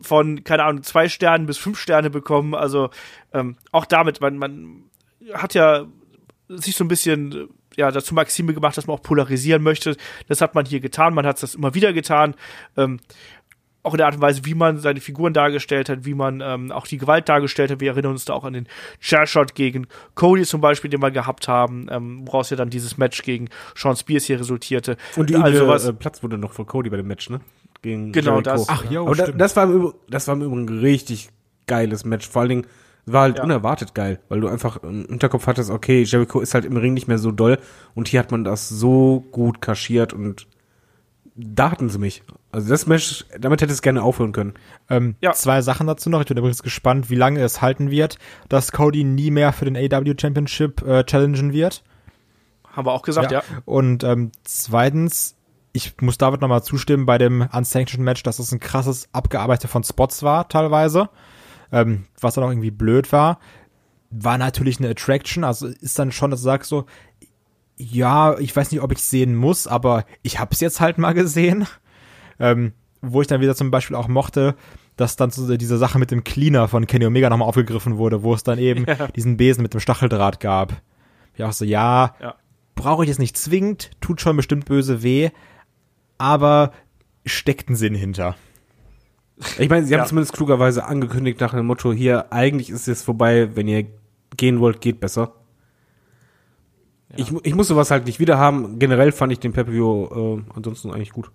[0.00, 2.54] von, keine Ahnung, zwei Sternen bis fünf Sterne bekommen.
[2.54, 2.90] Also
[3.32, 4.84] ähm, auch damit, man, man
[5.34, 5.86] hat ja
[6.48, 7.46] sich so ein bisschen äh,
[7.76, 9.96] ja, dazu Maxime gemacht, dass man auch polarisieren möchte.
[10.28, 12.34] Das hat man hier getan, man hat das immer wieder getan.
[12.76, 13.00] Ähm,
[13.86, 16.72] auch in der Art und Weise, wie man seine Figuren dargestellt hat, wie man ähm,
[16.72, 17.80] auch die Gewalt dargestellt hat.
[17.80, 18.68] Wir erinnern uns da auch an den
[19.00, 23.22] Chairshot gegen Cody zum Beispiel, den wir gehabt haben, ähm, woraus ja dann dieses Match
[23.22, 24.96] gegen Sean Spears hier resultierte.
[25.16, 25.86] Und die also sowas.
[25.86, 27.40] äh, Platz wurde noch von Cody bei dem Match, ne?
[27.82, 28.50] Gegen Genau Jericho.
[28.50, 28.66] das.
[28.68, 29.40] Ach, jo, Aber da, stimmt.
[29.40, 31.28] das war im Übrigen, das war im Übrigen ein richtig
[31.66, 32.28] geiles Match.
[32.28, 32.66] Vor allen Dingen
[33.08, 33.44] es war halt Ja.
[33.44, 37.06] unerwartet geil, weil du einfach im Hinterkopf hattest, okay, Jericho ist halt im Ring nicht
[37.06, 37.58] mehr so doll
[37.94, 40.48] und hier hat man das so gut kaschiert und
[41.36, 42.22] da hatten sie mich.
[42.50, 44.54] Also das Match, damit hätte es gerne aufhören können.
[44.88, 45.32] Ähm, Ja.
[45.32, 46.20] Zwei Sachen dazu noch.
[46.20, 48.18] Ich bin übrigens gespannt, wie lange es halten wird,
[48.48, 51.82] dass Cody nie mehr für den AW Championship äh, challengen wird.
[52.72, 53.42] haben wir auch gesagt, ja.
[53.64, 55.36] Und ähm, zweitens,
[55.72, 59.84] ich muss David nochmal zustimmen bei dem Unsanctioned Match, dass es ein krasses Abgearbeite von
[59.84, 61.10] Spots war, teilweise.
[61.72, 63.40] Ähm, was dann auch irgendwie blöd war.
[64.10, 66.86] War natürlich eine Attraction, also ist dann schon, dass du sagst so,
[67.76, 71.66] ja, ich weiß nicht, ob ich sehen muss, aber ich hab's jetzt halt mal gesehen.
[72.38, 72.72] Ähm,
[73.02, 74.56] wo ich dann wieder zum Beispiel auch mochte,
[74.96, 78.34] dass dann so diese Sache mit dem Cleaner von Kenny Omega nochmal aufgegriffen wurde, wo
[78.34, 78.86] es dann eben
[79.16, 80.72] diesen Besen mit dem Stacheldraht gab.
[81.34, 82.34] Ich auch so, ja, Ja.
[82.74, 85.30] brauche ich es nicht zwingend, tut schon bestimmt böse weh,
[86.18, 86.72] aber
[87.26, 88.36] steckt ein Sinn hinter.
[89.58, 90.06] Ich meine, sie haben Ja.
[90.06, 93.86] zumindest klugerweise angekündigt nach dem Motto, hier, eigentlich ist es vorbei, wenn ihr
[94.36, 95.34] gehen wollt, geht besser.
[97.16, 98.78] Ich, ich muss sowas halt nicht wieder haben.
[98.78, 101.30] Generell fand ich den Pay-Per-View äh, ansonsten eigentlich gut.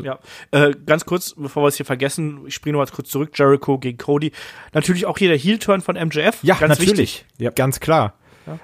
[0.00, 0.20] Ja,
[0.52, 3.78] äh, ganz kurz, bevor wir es hier vergessen, ich springe noch mal kurz zurück, Jericho
[3.78, 4.30] gegen Cody.
[4.72, 6.38] Natürlich auch hier der Heel-Turn von MJF.
[6.42, 6.98] Ja, ganz natürlich.
[6.98, 7.26] Wichtig.
[7.38, 7.50] Ja.
[7.50, 8.14] Ganz klar.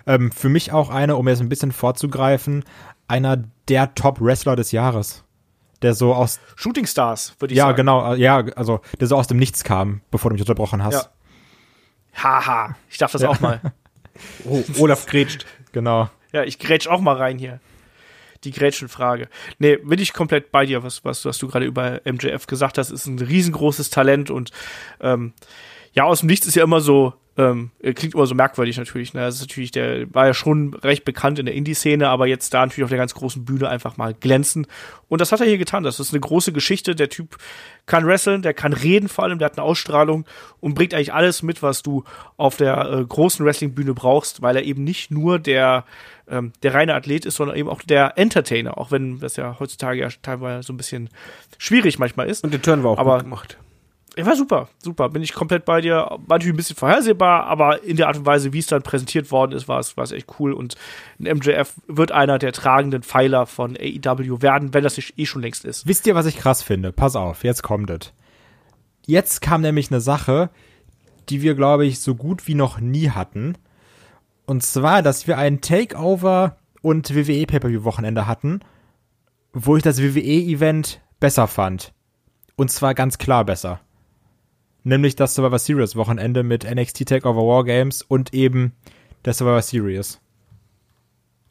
[0.07, 2.65] Ähm, für mich auch einer, um jetzt ein bisschen vorzugreifen,
[3.09, 5.25] einer der Top-Wrestler des Jahres.
[5.83, 7.77] Der so aus, Shooting Stars, würde ich ja, sagen.
[7.77, 11.11] genau, äh, ja, also, der so aus dem Nichts kam, bevor du mich unterbrochen hast.
[12.15, 12.23] Ja.
[12.23, 13.61] Haha, ich darf das auch mal.
[14.45, 15.45] Oh, Olaf grätscht.
[15.73, 16.09] Genau.
[16.33, 17.61] Ja, ich grätsch auch mal rein hier.
[18.45, 19.29] Die Grätschenfrage.
[19.59, 22.91] Nee, bin ich komplett bei dir, was, was, was du gerade über MJF gesagt hast,
[22.91, 24.51] ist ein riesengroßes Talent und
[25.01, 25.33] ähm,
[25.97, 29.15] ja, aus dem Nichts ist ja immer so, ähm, klingt immer so merkwürdig natürlich.
[29.15, 29.21] Ne?
[29.21, 32.65] Das ist natürlich, der war ja schon recht bekannt in der Indie-Szene, aber jetzt da
[32.65, 34.67] natürlich auf der ganz großen Bühne einfach mal glänzen.
[35.09, 35.85] Und das hat er hier getan.
[35.85, 36.95] Das ist eine große Geschichte.
[36.95, 37.37] Der Typ
[37.87, 40.27] kann wresteln, der kann reden vor allem, der hat eine Ausstrahlung
[40.61, 42.05] und bringt eigentlich alles mit, was du
[42.37, 45.85] auf der äh, großen Wrestling-Bühne brauchst, weil er eben nicht nur der,
[46.29, 50.01] ähm, der reine Athlet ist, sondern eben auch der Entertainer, auch wenn das ja heutzutage
[50.01, 51.09] ja teilweise so ein bisschen
[51.59, 52.45] schwierig manchmal ist.
[52.45, 53.59] Und der Turn war auch Aber- gut gemacht.
[54.19, 55.11] Er war super, super.
[55.11, 55.97] Bin ich komplett bei dir.
[55.97, 59.31] War natürlich ein bisschen vorhersehbar, aber in der Art und Weise, wie es dann präsentiert
[59.31, 60.55] worden ist, war es, war es echt cool.
[60.55, 60.75] Und
[61.21, 65.43] ein MJF wird einer der tragenden Pfeiler von AEW werden, wenn das nicht eh schon
[65.43, 65.87] längst ist.
[65.87, 66.93] Wisst ihr, was ich krass finde?
[66.93, 68.15] Pass auf, jetzt kommt es.
[69.05, 70.49] Jetzt kam nämlich eine Sache,
[71.29, 73.59] die wir, glaube ich, so gut wie noch nie hatten.
[74.47, 78.61] Und zwar, dass wir ein Takeover und WWE Pay-Per-View-Wochenende hatten,
[79.53, 81.93] wo ich das WWE-Event besser fand.
[82.55, 83.81] Und zwar ganz klar besser.
[84.85, 88.73] Nämlich das Survivor Series Wochenende mit NXT Takeover Wargames und eben
[89.25, 90.21] der Survivor Series.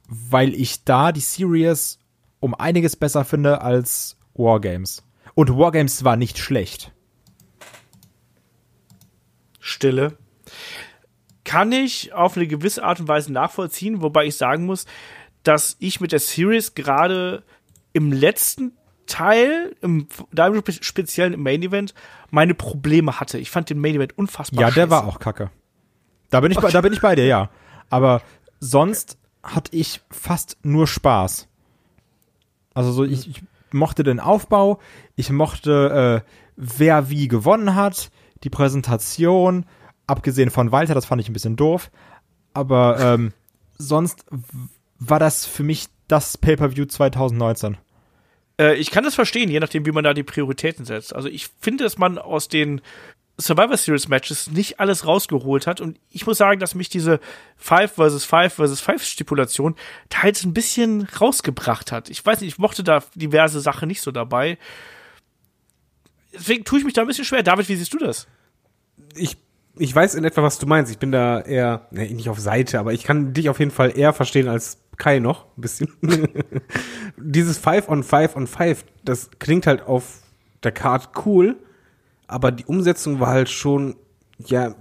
[0.08, 2.00] Weil ich da die Series
[2.40, 5.04] um einiges besser finde als Wargames.
[5.34, 6.94] Und Wargames war nicht schlecht.
[9.60, 10.18] Stille.
[11.46, 14.86] Kann ich auf eine gewisse Art und Weise nachvollziehen, wobei ich sagen muss,
[15.44, 17.44] dass ich mit der Series gerade
[17.94, 18.74] im letzten
[19.06, 21.94] Teil, im, da im Spe- speziellen im Main Event,
[22.32, 23.38] meine Probleme hatte.
[23.38, 24.90] Ich fand den Main Event unfassbar Ja, der scheiße.
[24.90, 25.52] war auch kacke.
[26.32, 27.50] Da bin ich, bei, da bin ich bei dir, ja.
[27.90, 28.22] Aber
[28.60, 31.48] sonst hatte ich fast nur Spaß.
[32.74, 34.80] Also so, ich, ich mochte den Aufbau,
[35.16, 38.10] ich mochte, äh, wer wie gewonnen hat,
[38.44, 39.66] die Präsentation,
[40.08, 41.92] abgesehen von Walter, das fand ich ein bisschen doof.
[42.54, 43.34] Aber ähm,
[43.78, 44.26] sonst
[45.00, 47.78] war das für mich das Pay-Per-View 2019.
[48.60, 51.14] Äh, ich kann das verstehen, je nachdem, wie man da die Prioritäten setzt.
[51.16, 52.82] Also ich finde, dass man aus den
[53.38, 55.82] Survivor Series Matches nicht alles rausgeholt hat.
[55.82, 57.20] Und ich muss sagen, dass mich diese
[57.58, 59.76] 5 vs 5 vs 5 Stipulation
[60.10, 62.10] teils ein bisschen rausgebracht hat.
[62.10, 64.58] Ich weiß nicht, ich mochte da diverse Sachen nicht so dabei.
[66.34, 67.44] Deswegen tue ich mich da ein bisschen schwer.
[67.44, 68.28] David, wie siehst du das?
[69.16, 69.38] Ich,
[69.78, 70.92] ich weiß in etwa, was du meinst.
[70.92, 73.98] Ich bin da eher, ne, nicht auf Seite, aber ich kann dich auf jeden Fall
[73.98, 75.90] eher verstehen als Kai noch, ein bisschen.
[77.18, 80.20] Dieses 5 on 5 on 5, das klingt halt auf
[80.64, 81.58] der Card cool,
[82.28, 83.96] aber die Umsetzung war halt schon,
[84.38, 84.76] ja,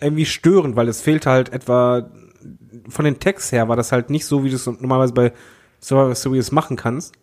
[0.00, 2.10] irgendwie störend, weil es fehlt halt etwa,
[2.88, 5.32] von den Texts her war das halt nicht so, wie du es normalerweise bei
[5.80, 7.14] Survivor Series machen kannst.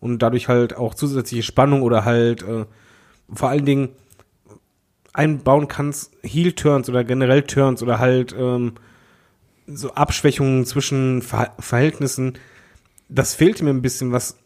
[0.00, 2.66] Und dadurch halt auch zusätzliche Spannung oder halt äh,
[3.32, 3.90] vor allen Dingen
[5.16, 8.74] einbauen kannst, Heel-Turns oder generell Turns oder halt ähm,
[9.66, 12.34] so Abschwächungen zwischen Ver Verhältnissen.
[13.08, 14.36] Das fehlte mir ein bisschen, was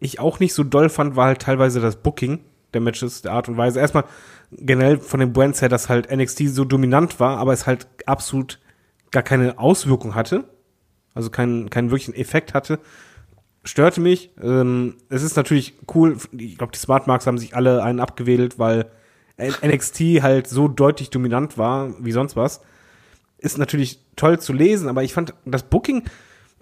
[0.00, 2.40] ich auch nicht so doll fand, war halt teilweise das Booking
[2.72, 3.80] der Matches, der Art und Weise.
[3.80, 4.04] Erstmal
[4.52, 8.60] generell von den Brands her, dass halt NXT so dominant war, aber es halt absolut
[9.10, 10.44] gar keine Auswirkung hatte.
[11.14, 12.78] Also keinen, keinen wirklichen Effekt hatte.
[13.64, 14.30] Störte mich.
[14.40, 16.18] Ähm, es ist natürlich cool.
[16.36, 18.86] Ich glaube, die Smart Marks haben sich alle einen abgewählt, weil
[19.38, 22.60] NXT halt so deutlich dominant war wie sonst was.
[23.38, 26.04] Ist natürlich toll zu lesen, aber ich fand das Booking,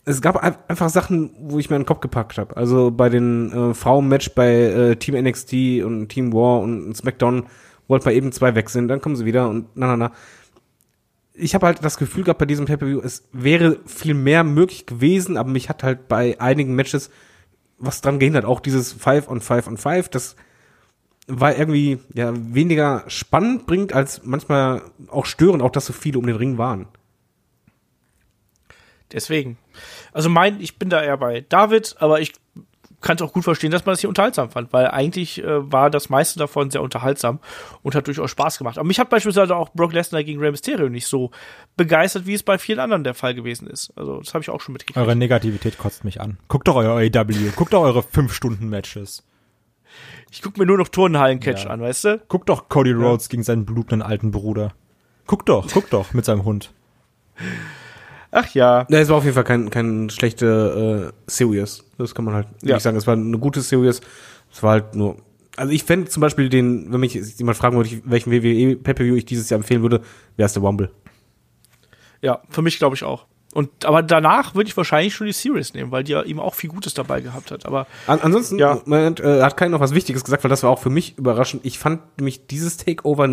[0.07, 0.37] es gab
[0.69, 2.57] einfach Sachen, wo ich mir einen Kopf gepackt habe.
[2.57, 7.47] Also bei den äh, Frauen-Match bei äh, Team NXT und Team War und SmackDown
[7.89, 10.13] wollte man eben zwei weg sind, dann kommen sie wieder und na na na.
[11.37, 15.37] Ich habe halt das Gefühl gehabt bei diesem Pay-Per-View, es wäre viel mehr möglich gewesen,
[15.37, 17.11] aber mich hat halt bei einigen Matches
[17.79, 18.45] was dran gehindert.
[18.45, 20.37] Auch dieses 5 on 5 on 5, das
[21.27, 26.27] war irgendwie ja weniger spannend bringt, als manchmal auch störend, auch dass so viele um
[26.27, 26.87] den Ring waren.
[29.13, 29.59] Deswegen.
[30.13, 32.33] Also mein, ich bin da eher bei David, aber ich
[33.01, 35.91] kann es auch gut verstehen, dass man das hier unterhaltsam fand, weil eigentlich äh, war
[35.91, 37.39] das meiste davon sehr unterhaltsam
[37.83, 38.79] und hat durchaus Spaß gemacht.
[38.79, 41.31] Aber mich hat beispielsweise auch Brock Lesnar gegen Rey Mysterio nicht so
[41.77, 43.93] begeistert, wie es bei vielen anderen der Fall gewesen ist.
[43.95, 44.99] Also das habe ich auch schon mitgekriegt.
[44.99, 46.39] Eure Negativität kotzt mich an.
[46.49, 49.23] Guckt doch euer AEW, guckt doch eure 5-Stunden-Matches.
[50.31, 51.71] Ich guck mir nur noch Turnhallen-Catch Ja.
[51.71, 52.19] an, weißt du?
[52.29, 54.73] Guckt doch Cody Rhodes gegen seinen blutenden alten Bruder.
[55.27, 56.73] Guckt doch, guckt doch mit seinem Hund.
[58.31, 58.85] Ach ja.
[58.91, 61.85] Ja, es war auf jeden Fall kein, kein schlechte äh, Series.
[61.99, 62.75] Das kann man halt Ja.
[62.75, 62.97] nicht sagen.
[62.97, 64.01] Es war eine gute Series.
[64.53, 65.17] Es war halt nur.
[65.57, 69.25] Also ich fände zum Beispiel den, wenn mich jemand fragen würde, welchen WWE Pay-Per-View ich
[69.25, 70.01] dieses Jahr empfehlen würde,
[70.37, 70.91] wäre es der Wumble.
[72.23, 73.27] Ja, für mich glaube ich auch.
[73.55, 76.55] Und aber danach würde ich wahrscheinlich schon die Series nehmen, weil die ja eben auch
[76.55, 77.67] viel Gutes dabei gehabt hat.
[77.67, 78.81] Aber An, ansonsten, Ja.
[78.85, 81.65] Moment, äh, hat keiner noch was Wichtiges gesagt, weil das war auch für mich überraschend.
[81.65, 83.29] Ich fand nämlich dieses Takeover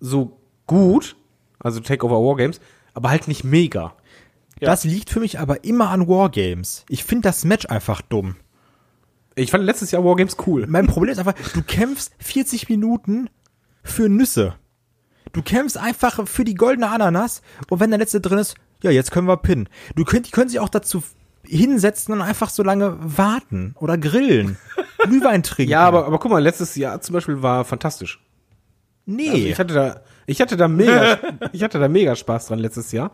[0.00, 1.14] so gut,
[1.60, 2.60] also Takeover Wargames,
[2.94, 3.94] aber halt nicht mega.
[4.60, 4.70] Ja.
[4.70, 6.84] Das liegt für mich aber immer an Wargames.
[6.88, 8.34] Ich finde das Match einfach dumm.
[9.36, 10.66] Ich fand letztes Jahr Wargames cool.
[10.66, 13.30] Mein Problem ist einfach, du kämpfst 40 Minuten
[13.84, 14.56] für Nüsse.
[15.32, 19.10] Du kämpfst einfach für die goldene Ananas und wenn der letzte drin ist, ja, jetzt
[19.10, 19.68] können wir pinnen.
[19.94, 21.02] Du könnt, die können sich auch dazu
[21.42, 24.56] hinsetzen und einfach so lange warten oder grillen.
[24.98, 25.70] Glühwein trinken.
[25.70, 28.20] Ja, aber, aber guck mal, letztes Jahr zum Beispiel war fantastisch.
[29.06, 29.30] nee.
[29.30, 31.18] Also ich hatte da, ich hatte da mega,
[31.52, 33.12] ich hatte da mega Spaß dran letztes Jahr.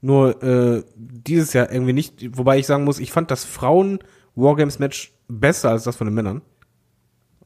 [0.00, 2.36] Nur äh, dieses Jahr irgendwie nicht.
[2.36, 4.00] Wobei ich sagen muss, ich fand das Frauen
[4.34, 6.42] Wargames Match besser als das von den Männern.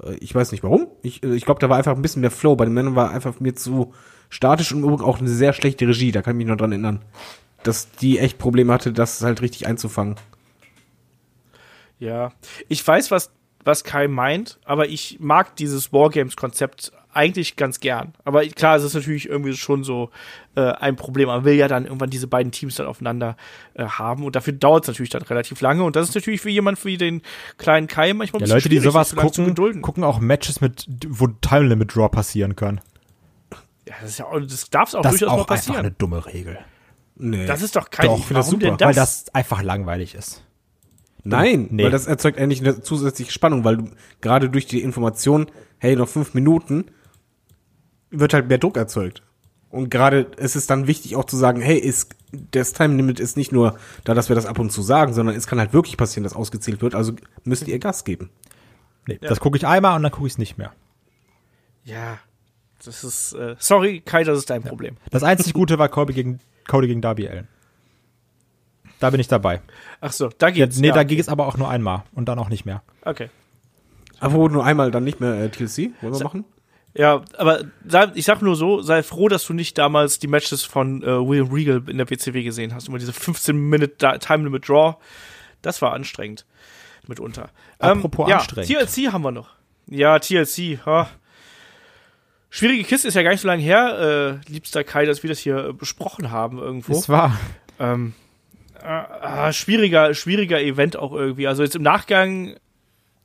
[0.02, 0.88] Äh, ich weiß nicht warum.
[1.02, 2.56] Ich, äh, ich glaube, da war einfach ein bisschen mehr Flow.
[2.56, 3.94] Bei den Männern war einfach mir zu
[4.28, 6.12] statisch und auch eine sehr schlechte Regie.
[6.12, 7.04] Da kann ich mich noch dran erinnern,
[7.62, 10.16] dass die echt Probleme hatte, das halt richtig einzufangen.
[11.98, 12.32] ja,
[12.68, 13.30] ich weiß, was,
[13.64, 18.12] was Kai meint, aber ich mag dieses Wargames-Konzept eigentlich ganz gern.
[18.24, 20.10] Aber klar, es ist natürlich irgendwie schon so
[20.54, 21.26] äh, ein Problem.
[21.26, 23.36] Man will ja dann irgendwann diese beiden Teams dann aufeinander
[23.74, 25.82] äh, haben und dafür dauert es natürlich dann relativ lange.
[25.82, 27.22] Und das ist natürlich für jemand wie den
[27.56, 30.86] kleinen Kai manchmal ein Ja, bisschen Leute, die schwierig, sowas gucken, gucken auch Matches mit,
[31.08, 32.80] wo Time Limit Draw passieren kann.
[33.88, 35.78] Ja, das, ist ja, auch- das darf auch Das ist durchaus mal auch einfach passieren.
[35.80, 36.58] eine dumme Regel.
[37.18, 37.46] Nee.
[37.46, 38.06] Das ist doch kein.
[38.06, 40.42] Doch, ich find das super, denn Weil das einfach langweilig ist.
[41.24, 41.84] Nein, Nee.
[41.84, 43.90] weil das erzeugt eigentlich eine zusätzliche Spannung, weil du
[44.20, 45.46] gerade durch die Information,
[45.78, 46.86] hey, noch fünf Minuten,
[48.10, 49.22] wird halt mehr Druck erzeugt.
[49.70, 52.14] Und gerade es ist dann wichtig auch zu sagen, hey, ist,
[52.52, 55.36] das Time Limit ist nicht nur da, dass wir das ab und zu sagen, sondern
[55.36, 57.12] es kann halt wirklich passieren, dass ausgezählt wird, also
[57.44, 58.30] müsst ihr Gas geben.
[59.06, 60.72] Nee, das gucke ich einmal und dann gucke ich es nicht mehr.
[61.84, 62.18] Ja,
[62.84, 63.32] das ist.
[63.34, 64.96] Äh, sorry, Kai, das ist dein Problem.
[65.10, 67.48] Das einzig Gute war Cody gegen, Cody gegen Darby Allen.
[69.00, 69.60] Da bin ich dabei.
[70.00, 70.78] Ach so, da Ja, geht's.
[70.78, 70.94] nee, ja.
[70.94, 72.82] da ging es aber auch nur einmal und dann auch nicht mehr.
[73.02, 73.28] Okay.
[74.20, 76.44] Aber nur einmal dann nicht mehr äh, TLC, wollen wir machen?
[76.94, 80.64] Ja, aber sei, ich sag nur so, sei froh, dass du nicht damals die Matches
[80.64, 82.88] von äh, William Regal in der WCW gesehen hast.
[82.88, 84.96] Immer diese 15 Minute Da- Time Limit Draw.
[85.62, 86.44] Das war anstrengend.
[87.06, 87.50] mitunter.
[87.78, 88.68] Apropos ähm, ja, anstrengend.
[88.70, 89.50] TLC haben wir noch.
[89.86, 90.80] Ja, TLC.
[90.86, 91.08] Ha.
[92.50, 95.38] Schwierige Kiste ist ja gar nicht so lange her, äh, liebster Kai, dass wir das
[95.38, 96.92] hier äh, besprochen haben irgendwo.
[96.92, 97.38] Es war.
[97.78, 98.14] Ähm,
[98.82, 101.46] äh, äh, schwieriger, schwieriger Event auch irgendwie.
[101.46, 102.54] Also jetzt im Nachgang,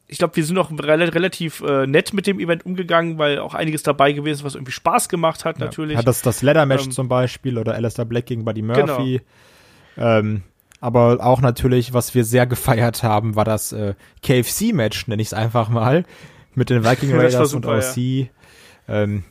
[0.08, 3.54] ich glaube, wir sind auch rel relativ äh, nett mit dem Event umgegangen, weil auch
[3.54, 5.98] einiges dabei gewesen ist, was irgendwie Spaß gemacht hat, natürlich.
[5.98, 9.22] Hat das, das Leather-Match Ähm, zum Beispiel oder Alistair Black gegen Buddy Murphy.
[9.98, 10.42] Ähm,
[10.82, 15.34] aber auch natürlich, was wir sehr gefeiert haben, war das äh, KFC-Match, nenne ich es
[15.34, 16.04] einfach mal,
[16.56, 18.28] mit den Viking Das Raiders und super, OC.
[18.88, 19.24] Ähm,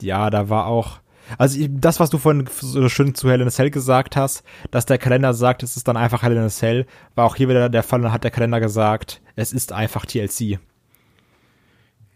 [0.00, 1.00] ja, da war auch.
[1.38, 4.86] Also das, was du vorhin so schön zu Hell in a Cell gesagt hast, dass
[4.86, 7.68] der Kalender sagt, es ist dann einfach Hell in a Cell, war auch hier wieder
[7.68, 10.58] der Fall, dann hat der Kalender gesagt, es ist einfach TLC.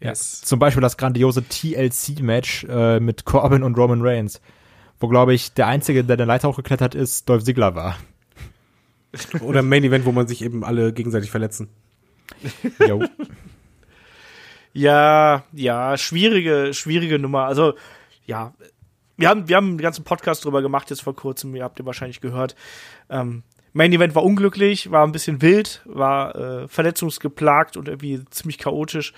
[0.01, 0.43] yes.
[0.43, 4.41] Zum Beispiel das grandiose TLC-Match äh, mit Corbin und Roman Reigns,
[4.99, 7.97] wo, glaube ich, der Einzige, der den Leiter hochgeklettert ist, Dolph Ziggler war.
[9.41, 11.69] Oder Main Event, wo man sich eben alle gegenseitig verletzen.
[12.87, 13.05] Jo.
[14.77, 17.44] Ja, ja, schwierige, schwierige Nummer.
[17.44, 17.74] Also,
[18.27, 18.53] ja,
[19.16, 21.86] wir haben, wir haben einen ganzen Podcast drüber gemacht jetzt vor kurzem, ihr habt ihr
[21.86, 22.55] wahrscheinlich gehört.
[23.09, 23.43] Ähm,
[23.73, 29.15] Main Event war unglücklich, war ein bisschen wild, war äh, verletzungsgeplagt und irgendwie ziemlich chaotisch.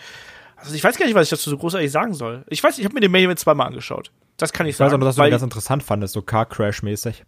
[0.54, 2.44] Also ich weiß gar nicht, was ich dazu so großartig sagen soll.
[2.48, 4.12] Ich weiß, ich habe mir den Main Event zweimal angeschaut.
[4.36, 5.02] Das kann ich Ich weiß sagen.
[5.02, 7.24] auch, dass du den ganz interessant fandest, so Car Crash-mäßig.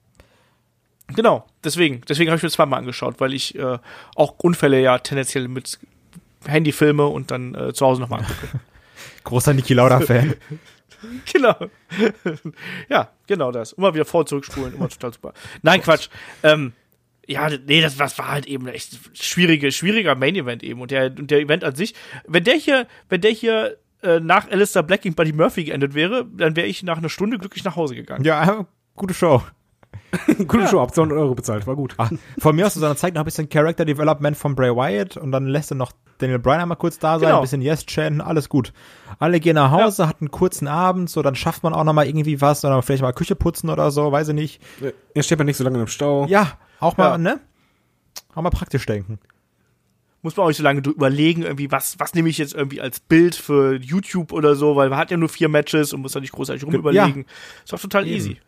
[1.08, 2.02] Genau, deswegen.
[2.08, 3.78] Deswegen habe ich mir zweimal angeschaut, weil ich äh,
[4.14, 5.80] auch Unfälle ja tendenziell mit
[6.46, 8.60] Handy filme und dann äh, zu Hause nochmal angucke.
[9.24, 10.34] Großer Niki Lauda-Fan.
[11.32, 11.54] genau.
[12.88, 13.72] ja, genau das.
[13.72, 15.32] Immer wieder vor- und zurückspulen, immer total super.
[15.62, 16.08] Nein, Quatsch.
[16.42, 16.72] Ähm,
[17.26, 20.80] ja, nee, das, das war halt eben echt schwierige, schwieriger Main-Event eben.
[20.80, 21.94] Und der, und der Event an sich,
[22.26, 26.26] wenn der hier, wenn der hier äh, nach Alistair Black gegen Buddy Murphy geendet wäre,
[26.26, 28.24] dann wäre ich nach einer Stunde glücklich nach Hause gegangen.
[28.24, 29.42] ja, gute Show.
[30.48, 31.94] Gute Show, habt 200 Euro bezahlt, war gut.
[31.98, 35.16] Ah, von mir aus zu seiner Zeit noch ein bisschen Character Development von Bray Wyatt
[35.16, 37.38] und dann lässt er noch Daniel Bryan einmal kurz da sein, Genau.
[37.38, 38.72] ein bisschen Yes-Chan, alles gut.
[39.18, 42.06] Alle gehen nach Hause, hatten einen kurzen Abend, so dann schafft man auch noch mal
[42.06, 44.60] irgendwie was oder vielleicht mal Küche putzen oder so, weiß ich nicht.
[45.14, 46.26] Er steht man nicht so lange im Stau.
[46.26, 47.18] Ja, auch mal, Ja.
[47.18, 47.40] ne?
[48.34, 49.18] Auch mal praktisch denken.
[50.22, 53.00] muss man auch nicht so lange überlegen, irgendwie, was, was nehme ich jetzt irgendwie als
[53.00, 56.20] Bild für YouTube oder so, weil man hat ja nur vier Matches und muss da
[56.20, 57.24] nicht großartig rumüberlegen.
[57.62, 58.38] Das war total easy.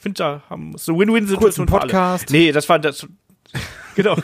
[0.00, 1.88] Finde da haben so eine Win-Win-Situation Kurzen.
[1.88, 2.30] Podcast.
[2.30, 3.06] Nee, das war das.
[3.94, 4.16] genau.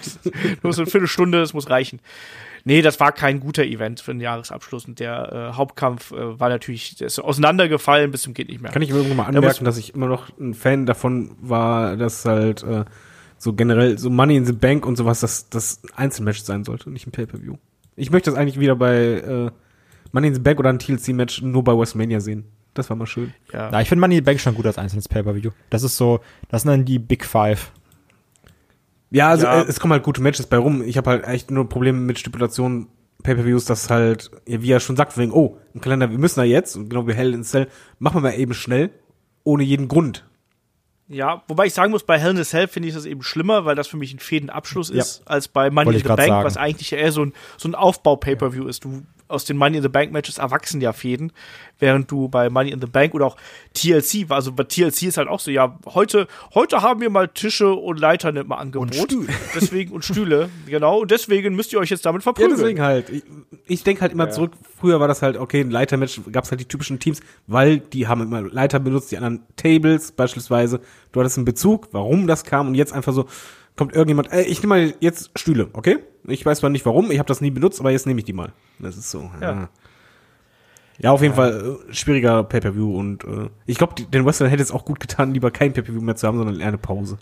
[0.62, 2.00] nur so eine Viertelstunde, das muss reichen.
[2.64, 6.48] Nee, das war kein guter Event für den Jahresabschluss und der äh, Hauptkampf äh, war
[6.48, 8.72] natürlich, der ist auseinandergefallen bis zum geht nicht mehr.
[8.72, 12.62] Kann ich irgendwann mal anmerken, dass ich immer noch ein Fan davon war, dass halt
[12.62, 12.86] äh,
[13.36, 16.88] so generell so Money in the Bank und sowas, dass das ein Einzelmatch sein sollte,
[16.88, 17.56] nicht ein Pay-Per-View.
[17.96, 19.50] Ich möchte das eigentlich wieder bei äh,
[20.12, 22.46] Money in the Bank oder ein TLC-Match nur bei WrestleMania sehen.
[22.78, 23.32] Das war mal schön.
[23.52, 23.70] ja.
[23.70, 25.50] Ja, ich finde Money in the Bank schon gut als einzelnes Pay-Per-View.
[25.70, 27.72] Das ist so, das sind dann die Big Five.
[29.10, 29.62] Ja, also Ja.
[29.62, 30.82] Äh, es kommen halt gute Matches bei rum.
[30.82, 32.88] Ich habe halt echt nur Probleme mit Stipulationen
[33.22, 36.44] Pay-Per-Views, dass halt, ja, wie er schon sagt, wegen, oh, im Kalender, wir müssen da
[36.44, 38.90] jetzt, und genau wie Hell in a Cell, machen wir mal eben schnell,
[39.42, 40.24] ohne jeden Grund.
[41.08, 43.64] Ja, wobei ich sagen muss, bei Hell in a Cell finde ich das eben schlimmer,
[43.64, 44.96] weil das für mich ein Fädenabschluss Ja.
[44.96, 46.44] ist, als bei Money in the Bank, sagen.
[46.44, 48.84] was eigentlich eher so ein, so ein Aufbau-Pay-Per-View ist.
[48.84, 51.32] Du, aus den Money in the Bank Matches erwachsen ja Fäden,
[51.78, 53.36] während du bei Money in the Bank oder auch
[53.74, 57.72] TLC, also bei TLC ist halt auch so, ja, heute, heute haben wir mal Tische
[57.72, 58.94] und Leitern im Angebot.
[58.94, 59.28] Stühle.
[59.54, 62.56] Deswegen, und Stühle, genau, und deswegen müsst ihr euch jetzt damit Ja, verprügeln.
[62.56, 63.10] deswegen halt.
[63.10, 63.22] Ich,
[63.66, 66.60] ich denke halt immer zurück, früher war das halt, okay, ein Leitermatch, gab es halt
[66.60, 70.80] die typischen Teams, weil die haben immer Leiter benutzt, die anderen Tables beispielsweise.
[71.12, 73.26] Du hattest einen Bezug, warum das kam und jetzt einfach so,
[73.76, 75.98] kommt irgendjemand, ey, ich nehme mal jetzt Stühle, okay?
[76.26, 78.32] Ich weiß zwar nicht warum, ich habe das nie benutzt, aber jetzt nehme ich die
[78.32, 78.52] mal.
[78.78, 79.30] Das ist so.
[79.40, 79.52] Ja.
[79.52, 79.68] Ja,
[80.98, 84.72] ja auf jeden Fall äh, schwieriger Pay-Per-View und äh, ich glaube, den Wrestlern hätte es
[84.72, 87.18] auch gut getan, lieber kein Pay-Per-View mehr zu haben, sondern eher eine Pause.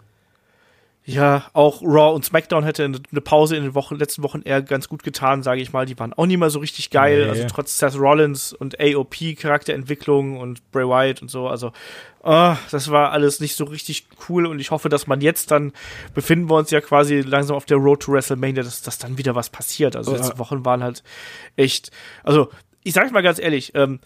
[1.06, 4.88] Ja, auch Raw und SmackDown hätte eine Pause in den Wochen, letzten Wochen eher ganz
[4.88, 5.84] gut getan, sage ich mal.
[5.84, 7.24] Die waren auch nie mal so richtig geil.
[7.24, 7.28] Nee.
[7.28, 11.46] Also trotz Seth Rollins und AOP Charakterentwicklung und Bray Wyatt und so.
[11.46, 11.72] Also
[12.22, 15.72] ah, das war alles nicht so richtig cool und ich hoffe, dass man jetzt dann
[16.14, 19.34] befinden wir uns ja quasi langsam auf der Road to WrestleMania, dass, dass dann wieder
[19.34, 19.96] was passiert.
[19.96, 20.18] Also Ja.
[20.18, 21.02] letzte Wochen waren halt
[21.56, 21.90] echt.
[22.22, 22.48] Also
[22.82, 23.72] ich sage mal ganz ehrlich.
[23.74, 24.00] Ähm,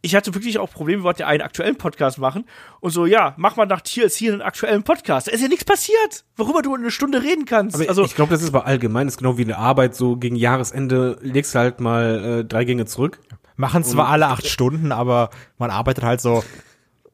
[0.00, 2.44] ich hatte wirklich auch Probleme, wir wollten ja einen aktuellen Podcast machen.
[2.80, 5.26] Und so, ja, mach mal nach TLC einen aktuellen Podcast.
[5.26, 7.76] Da ist ja nichts passiert, worüber du eine Stunde reden kannst.
[7.76, 9.96] Aber also, ich glaube, das ist aber allgemein, das ist genau wie in der Arbeit,
[9.96, 13.18] so gegen Jahresende legst du halt mal äh, drei Gänge zurück.
[13.56, 16.44] Machen zwar alle acht Stunden, aber man arbeitet halt so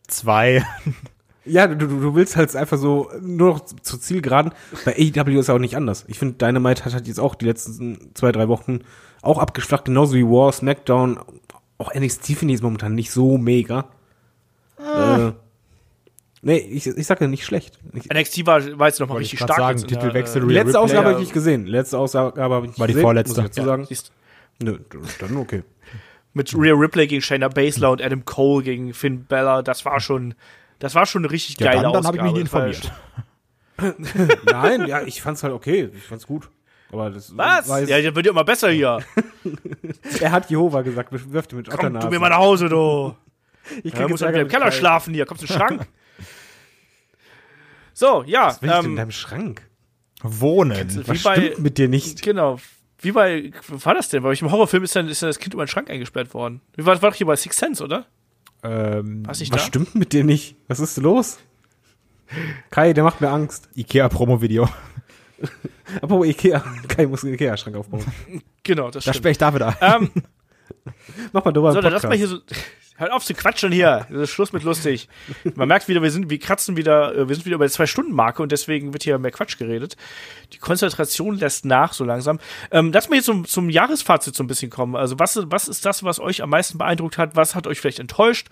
[0.07, 0.65] zwei.
[1.47, 4.53] Ja, du, du, willst halt einfach so nur noch zur Zielgeraden.
[4.87, 6.07] Bei AEW ist ja auch nicht anders.
[6.09, 8.81] Ich finde, Dynamite hat halt jetzt auch die letzten zwei, drei Wochen
[9.21, 11.19] auch abgeschlacht, genauso wie War, SmackDown.
[11.79, 13.89] Auch NXT finde ich jetzt momentan nicht so mega.
[14.79, 15.33] Äh,
[16.47, 17.79] Nee, ich, ich sage nicht schlecht.
[17.95, 19.57] Ich, NXT war, war jetzt nochmal Wollte richtig stark.
[19.57, 21.05] sagen, jetzt Titelwechsel, der, letzte Ripley, Ausgabe ja.
[21.05, 21.67] habe ich nicht gesehen.
[21.67, 23.41] Letzte Ausgabe habe ich nicht War die gesehen, vorletzte.
[23.41, 23.87] Muss ich dazu sagen.
[23.89, 23.97] ja,
[24.63, 24.79] Nö,
[25.21, 25.63] dann okay.
[26.35, 30.35] mit Rhea Ripley gegen Shayna Baszler und Adam Cole gegen Finn Bella, das war schon,
[30.81, 32.39] das war schon eine richtig Ja, geile dann, dann habe Ausgabe.
[32.39, 32.93] ich mich war informiert.
[34.45, 35.89] Nein, ja, ich fand's halt okay.
[35.97, 36.51] Ich fand's gut.
[36.95, 37.69] Aber das Was?
[37.69, 38.99] Weiß, Ja, das wird ja immer besser hier.
[40.21, 42.09] Er hat Jehova gesagt, wirft ihn mit Komm, Otternasen.
[42.09, 43.15] du mir mal nach Hause, du.
[43.83, 44.71] Ich Ja, krieg muss jetzt halt im Keller Kai.
[44.73, 45.27] schlafen hier.
[45.27, 45.87] Kommst du in den Schrank?
[47.93, 48.49] so, ja.
[48.49, 49.63] Was will ich denn in Ähm, deinem Schrank?
[50.23, 50.77] Wohnen.
[50.89, 52.23] wie Was bei, stimmt mit dir nicht?
[52.23, 52.59] genau.
[53.01, 54.23] Wie bei, was war das denn?
[54.23, 56.61] Bei welchem Horrorfilm ist dann, ist dann das Kind über den Schrank eingesperrt worden?
[56.77, 58.07] Wie war, war doch hier bei Six Sense, oder?
[58.63, 59.59] Ähm, Was da?
[59.59, 60.57] stimmt mit dir nicht?
[60.69, 61.39] Was ist los?
[62.71, 63.69] Kai, der macht mir Angst.
[63.75, 64.69] Ikea-Promo-Video.
[65.97, 66.61] Apropos Ikea.
[66.89, 68.05] Kai muss einen Ikea-Schrank aufbauen.
[68.63, 69.17] Genau, das Da stimmt.
[69.17, 69.77] spreche ich David an.
[69.81, 70.11] Ähm,
[71.33, 72.39] Mach mal drüber so, dann lass mal hier so.
[72.97, 74.07] Hört auf zu quatschen hier.
[74.09, 75.09] Das ist Schluss mit lustig.
[75.57, 78.41] Man merkt wieder, wir sind, wir kratzen wieder, äh, wir sind wieder bei der Zwei-Stunden-Marke
[78.41, 79.97] und deswegen wird hier mehr Quatsch geredet.
[80.53, 82.39] Die Konzentration lässt nach so langsam.
[82.71, 84.95] Ähm, lass mal jetzt zum, zum Jahresfazit so ein bisschen kommen.
[84.95, 87.35] Also, was, was ist das, was euch am meisten beeindruckt hat?
[87.35, 88.47] Was hat euch vielleicht enttäuscht?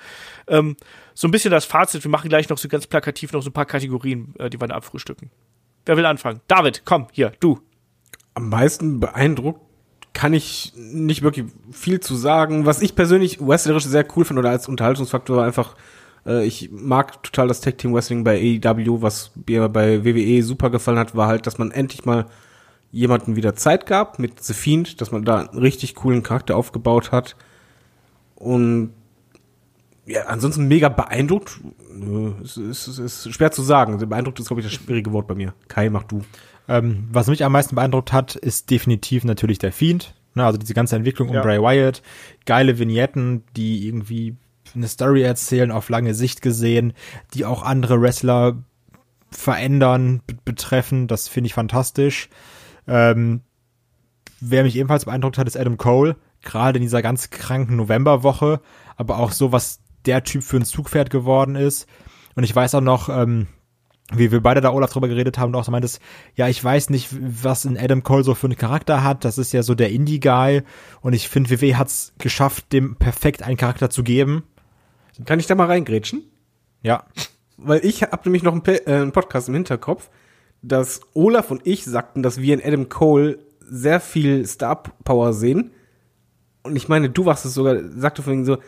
[0.49, 0.77] Ähm,
[1.15, 2.03] so ein bisschen das Fazit.
[2.03, 4.67] Wir machen gleich noch so ganz plakativ noch so ein paar Kategorien, äh, die wir
[4.67, 5.31] da abfrühstücken.
[5.85, 6.41] Wer will anfangen?
[6.49, 7.61] David, komm, hier, du.
[8.35, 9.61] am meisten beeindruckt
[10.13, 12.67] kann ich nicht wirklich viel zu sagen.
[12.67, 15.75] Was ich persönlich wrestlerisch sehr cool finde oder als Unterhaltungsfaktor war einfach,
[16.27, 20.71] äh, ich mag total das Tag Team Wrestling bei AEW, was mir bei WWE super
[20.71, 22.27] gefallen hat, war halt, dass man endlich mal
[22.91, 27.11] jemanden wieder Zeit gab mit The Fiend, dass man da einen richtig coolen Charakter aufgebaut
[27.11, 27.37] hat.
[28.35, 28.93] Und
[30.07, 31.61] ja, ansonsten mega beeindruckt.
[32.43, 33.97] Es ist, es ist schwer zu sagen.
[34.09, 35.55] Beeindruckt ist, glaube ich, das schwierige Wort bei mir.
[35.69, 36.23] Kai, mach du.
[36.69, 40.15] Ähm, was mich am meisten beeindruckt hat, ist definitiv natürlich der Fiend.
[40.35, 41.43] Ne, also diese ganze Entwicklung um Ja.
[41.43, 42.03] Bray Wyatt.
[42.47, 44.37] Geile Vignetten, die irgendwie
[44.75, 46.95] eine Story erzählen, auf lange Sicht gesehen,
[47.35, 48.63] die auch andere Wrestler
[49.31, 51.07] verändern, be- betreffen.
[51.07, 52.31] Das finde ich fantastisch.
[52.89, 53.43] Ähm,
[54.41, 56.17] wer mich ebenfalls beeindruckt hat, ist Adam Cole.
[56.41, 58.61] Gerade in dieser ganz kranken Novemberwoche.
[58.97, 61.87] Aber auch so, was der Typ für ein Zugpferd geworden ist.
[62.35, 63.47] Und ich weiß auch noch, ähm,
[64.15, 66.01] wie wir beide da Olaf drüber geredet haben, du auch so meintest,
[66.35, 69.25] ja, ich weiß nicht, was in Adam Cole so für einen Charakter hat.
[69.25, 70.63] Das ist ja so der Indie-Guy.
[71.01, 74.43] Und ich finde, WWE hat's geschafft, dem perfekt einen Charakter zu geben.
[75.25, 76.23] Kann ich da mal reingrätschen?
[76.83, 77.05] Ja.
[77.57, 80.11] Weil ich habe nämlich noch einen, Pe- äh, einen Podcast im Hinterkopf,
[80.63, 85.71] dass Olaf und ich sagten, dass wir in Adam Cole sehr viel Star Power sehen.
[86.63, 88.59] Und ich meine, du warst es sogar, sagte vorhin so,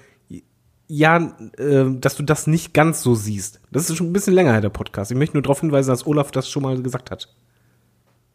[0.88, 3.60] ja, äh, dass du das nicht ganz so siehst.
[3.70, 5.10] Das ist schon ein bisschen länger her, der Podcast.
[5.10, 7.28] Ich möchte nur darauf hinweisen, dass Olaf das schon mal gesagt hat.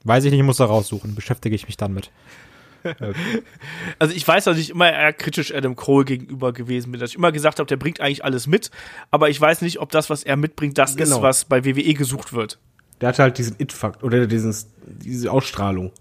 [0.04, 1.14] Weiß ich nicht, ich muss da raussuchen.
[1.16, 2.12] Beschäftige ich mich dann mit.
[4.00, 7.18] Also ich weiß, dass ich immer eher kritisch Adam Cole gegenüber gewesen bin, dass ich
[7.18, 8.72] immer gesagt habe, der bringt eigentlich alles mit,
[9.12, 11.22] aber ich weiß nicht, ob das, was er mitbringt, das ist, Genau.
[11.22, 12.58] was bei WWE gesucht wird.
[13.02, 14.56] Der hatte halt diesen It-Fakt oder diesen,
[14.88, 15.92] diese Ausstrahlung.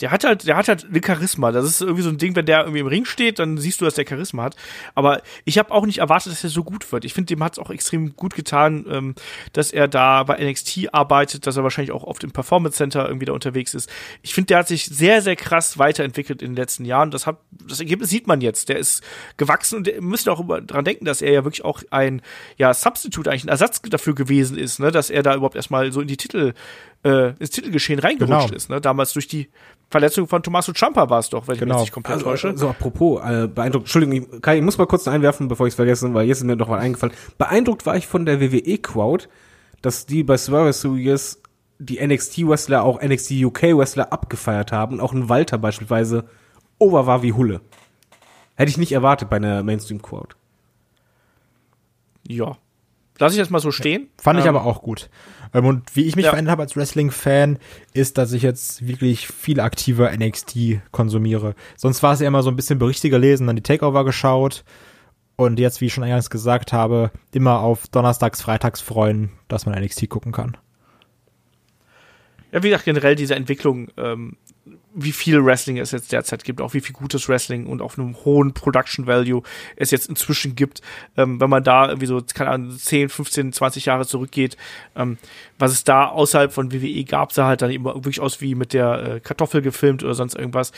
[0.00, 1.50] Der hat halt, der hat halt eine Charisma.
[1.50, 3.84] Das ist irgendwie so ein Ding, wenn der irgendwie im Ring steht, dann siehst du,
[3.84, 4.56] dass der Charisma hat.
[4.94, 7.04] Aber ich habe auch nicht erwartet, dass er so gut wird.
[7.04, 9.14] Ich finde, dem hat es auch extrem gut getan, ähm,
[9.52, 13.26] dass er da bei NXT arbeitet, dass er wahrscheinlich auch oft im Performance Center irgendwie
[13.26, 13.90] da unterwegs ist.
[14.22, 17.10] Ich finde, der hat sich sehr, sehr krass weiterentwickelt in den letzten Jahren.
[17.10, 18.68] Das hat, das Ergebnis sieht man jetzt.
[18.68, 19.02] Der ist
[19.36, 22.22] gewachsen und wir müssen auch dran denken, dass er ja wirklich auch ein,
[22.56, 26.00] ja, Substitute, eigentlich ein Ersatz dafür gewesen ist, ne, dass er da überhaupt erstmal so
[26.00, 26.54] in die Titel,
[27.04, 28.56] äh, ins Titelgeschehen reingerutscht Genau.
[28.56, 29.48] ist, ne, damals durch die
[29.90, 31.74] Verletzung von Tommaso Ciampa war es doch, wenn ich Genau.
[31.76, 32.56] mich nicht komplett Also, täusche.
[32.58, 35.72] so apropos, äh, beeindruckt, Entschuldigung, ich- Kai, ich muss mal kurz noch einwerfen, bevor ich
[35.72, 37.14] es vergesse, weil jetzt ist mir doch mal eingefallen.
[37.38, 39.26] Beeindruckt war ich von der WWE-Crowd,
[39.80, 41.40] dass die bei Survivor Series
[41.78, 46.24] die NXT-Wrestler, auch NXT UK-Wrestler abgefeiert haben und auch ein Walter beispielsweise
[46.78, 47.60] over war wie Hulle.
[48.56, 50.34] Hätte ich nicht erwartet bei einer Mainstream-Crowd.
[52.26, 52.56] Ja.
[53.18, 54.08] Lass ich das mal so stehen.
[54.18, 55.10] Fand ich Ähm, aber auch gut.
[55.54, 56.30] Ähm, und wie ich mich Ja.
[56.30, 57.58] verändert habe als Wrestling-Fan,
[57.94, 61.54] ist, dass ich jetzt wirklich viel aktiver NXT konsumiere.
[61.76, 64.64] Sonst war es ja immer so ein bisschen Berichte gelesen, dann die Takeover geschaut
[65.36, 69.74] und jetzt, wie ich schon eingangs gesagt habe, immer auf Donnerstags, Freitags freuen, dass man
[69.80, 70.56] NXT gucken kann.
[72.52, 74.36] Ja, wie gesagt, generell diese Entwicklung, ähm,
[74.98, 78.16] wie viel Wrestling es jetzt derzeit gibt, auch wie viel gutes Wrestling und auf einem
[78.24, 79.42] hohen Production Value
[79.76, 80.82] es jetzt inzwischen gibt,
[81.16, 84.56] ähm, wenn man da irgendwie so, keine Ahnung, 10, 15, 20 Jahre zurückgeht,
[84.96, 85.18] ähm,
[85.58, 88.72] was es da außerhalb von WWE gab, sah halt dann immer wirklich aus wie mit
[88.72, 90.72] der äh, Kartoffel gefilmt oder sonst irgendwas.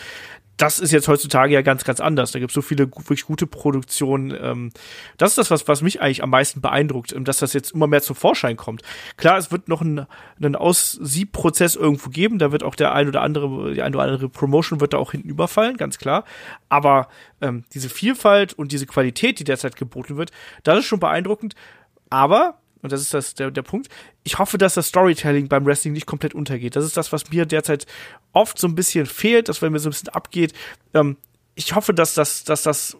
[0.60, 2.32] Das ist jetzt heutzutage ja ganz, ganz anders.
[2.32, 4.36] Da gibt es so viele wirklich gute Produktionen.
[4.38, 4.72] Ähm,
[5.16, 7.86] das ist das, was, was mich eigentlich am meisten beeindruckt, ähm, dass das jetzt immer
[7.86, 8.82] mehr zum Vorschein kommt.
[9.16, 10.06] Klar, es wird noch einen,
[10.36, 12.38] einen Aussiebprozess irgendwo geben.
[12.38, 15.12] Da wird auch der ein oder andere, die ein oder andere Promotion wird da auch
[15.12, 16.24] hinten überfallen, ganz klar.
[16.68, 17.08] Aber
[17.40, 20.30] ähm, diese Vielfalt und diese Qualität, die derzeit geboten wird,
[20.62, 21.54] das ist schon beeindruckend.
[22.10, 23.88] Aber und das ist das, der, der Punkt,
[24.22, 26.76] ich hoffe, dass das Storytelling beim Wrestling nicht komplett untergeht.
[26.76, 27.86] Das ist das, was mir derzeit
[28.32, 30.54] oft so ein bisschen fehlt, dass wenn mir so ein bisschen abgeht.
[30.94, 31.16] Ähm,
[31.54, 32.96] ich hoffe, dass das, dass das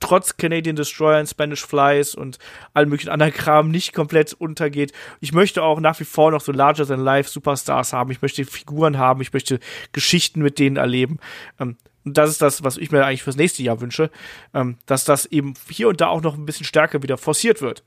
[0.00, 2.38] trotz Canadian Destroyer und Spanish Flies und
[2.72, 4.92] allem möglichen anderen Kram nicht komplett untergeht.
[5.20, 8.10] Ich möchte auch nach wie vor noch so larger than life Superstars haben.
[8.10, 9.20] Ich möchte Figuren haben.
[9.20, 9.60] Ich möchte
[9.92, 11.18] Geschichten mit denen erleben.
[11.58, 14.10] Ähm, und das ist das, was ich mir eigentlich fürs nächste Jahr wünsche,
[14.52, 17.82] ähm, dass das eben hier und da auch noch ein bisschen stärker wieder forciert wird.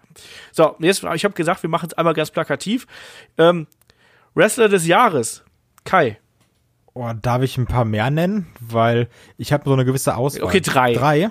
[0.51, 2.87] So, jetzt, ich habe gesagt, wir machen es einmal ganz plakativ.
[3.37, 3.67] Ähm,
[4.33, 5.43] Wrestler des Jahres,
[5.83, 6.19] Kai.
[6.93, 8.47] Oh, darf ich ein paar mehr nennen?
[8.59, 9.07] Weil
[9.37, 10.43] ich habe so eine gewisse Auswahl.
[10.43, 10.93] Okay, drei.
[10.93, 11.29] Drei?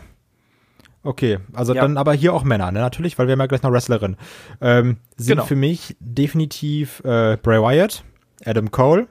[1.07, 1.83] Okay, also Ja.
[1.83, 2.81] dann aber hier auch Männer, ne?
[2.81, 4.17] Natürlich, weil wir haben ja gleich noch Wrestlerin.
[4.61, 5.45] Ähm, sind Genau.
[5.47, 8.03] für mich definitiv äh, Bray Wyatt,
[8.45, 9.07] Adam Cole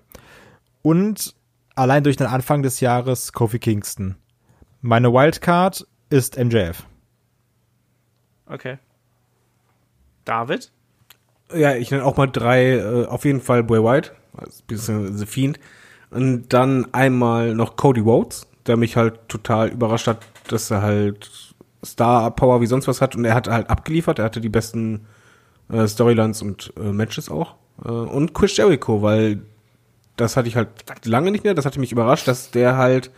[0.81, 1.34] und
[1.76, 4.15] allein durch den Anfang des Jahres Kofi Kingston.
[4.81, 6.85] Meine Wildcard ist MJF.
[8.47, 8.77] Okay.
[10.26, 10.72] David?
[11.53, 15.17] Ja, ich nenne auch mal drei, äh, auf jeden Fall Bray White, also ein bisschen
[15.17, 15.59] The Fiend.
[16.11, 21.44] Und dann einmal noch Cody Rhodes, der mich halt total überrascht hat, dass er halt
[21.86, 25.06] Star Power wie sonst was hat und er hat halt abgeliefert, er hatte die besten
[25.72, 27.56] äh, Storylines und äh, Matches auch.
[27.84, 29.41] Äh, und Chris Jericho, weil
[30.18, 30.70] das hatte ich halt
[31.06, 33.12] lange nicht mehr, das hatte mich überrascht, dass der halt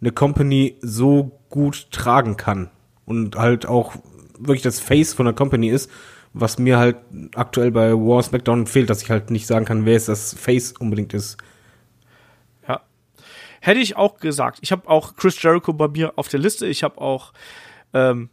[0.00, 2.70] eine Company so gut tragen kann
[3.06, 3.94] und halt auch
[4.38, 5.90] wirklich das Face von der Company ist,
[6.34, 6.96] was mir halt
[7.34, 10.72] aktuell bei War SmackDown fehlt, dass ich halt nicht sagen kann, wer jetzt das Face
[10.72, 11.38] unbedingt ist.
[12.68, 12.82] Ja.
[13.60, 14.58] Hätte ich auch gesagt.
[14.60, 16.66] Ich habe auch Chris Jericho bei mir auf der Liste.
[16.66, 17.32] Ich habe auch,
[17.96, 18.30] ähm,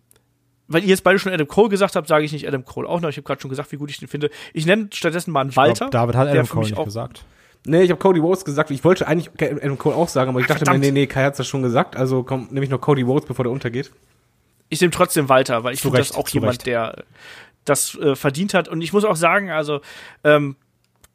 [0.67, 2.99] weil ihr jetzt beide schon Adam Cole gesagt habt, sage ich nicht Adam Cole auch
[3.01, 3.09] noch.
[3.09, 4.29] Ich habe gerade schon gesagt, wie gut ich den finde.
[4.53, 5.89] Ich nenne stattdessen mal einen Walter.
[5.89, 7.25] Glaub, David hat Adam Cole nicht auch- gesagt.
[7.65, 8.71] Nee, ich habe Cody Rhodes gesagt.
[8.71, 11.37] Ich wollte eigentlich Adam Cole auch sagen, aber ich dachte mir, nee, nee, Kai hat's
[11.37, 11.95] das schon gesagt.
[11.95, 13.89] Also komm, nehme ich noch Cody Rhodes, bevor der untergeht.
[14.67, 16.65] Ich nehme trotzdem Walter, weil ich finde, das Recht, auch jemand, Recht.
[16.65, 17.03] der
[17.63, 18.67] das äh, verdient hat.
[18.67, 19.79] Und ich muss auch sagen, also
[20.25, 20.57] ähm,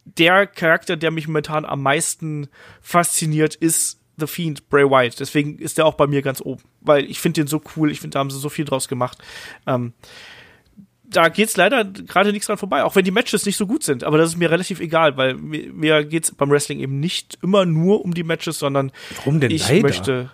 [0.06, 2.48] der Charakter, der mich momentan am meisten
[2.80, 5.18] fasziniert, ist The Fiend, Bray Wyatt.
[5.20, 7.90] Deswegen ist der auch bei mir ganz oben, weil ich finde den so cool.
[7.90, 9.18] Ich finde, da haben sie so viel draus gemacht.
[9.66, 9.92] Ähm,
[11.10, 14.04] da geht's leider gerade nichts dran vorbei, auch wenn die Matches nicht so gut sind.
[14.04, 17.64] Aber das ist mir relativ egal, weil mir, mir geht's beim Wrestling eben nicht immer
[17.64, 19.82] nur um die Matches, sondern Warum denn ich leider?
[19.82, 20.30] möchte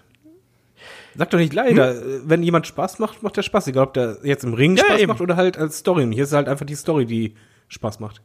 [1.16, 2.28] Sag doch nicht leider.
[2.28, 3.68] Wenn jemand Spaß macht, macht der Spaß.
[3.68, 5.08] Egal, ob der jetzt im Ring Ja, Spaß eben.
[5.12, 6.02] macht oder halt als Story.
[6.02, 7.34] Und hier ist halt einfach die Story, die
[7.68, 8.20] Spaß macht.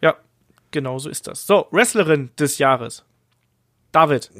[0.00, 0.16] Ja,
[0.70, 1.46] genau so ist das.
[1.46, 3.04] So, Wrestlerin des Jahres.
[3.92, 4.30] David.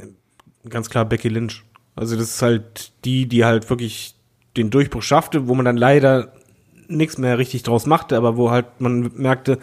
[0.68, 1.62] Ganz klar Becky Lynch.
[1.94, 4.14] Also das ist halt die, die halt wirklich
[4.56, 6.32] den Durchbruch schaffte, wo man dann leider
[6.88, 9.58] nichts mehr richtig draus machte, aber wo halt man merkte,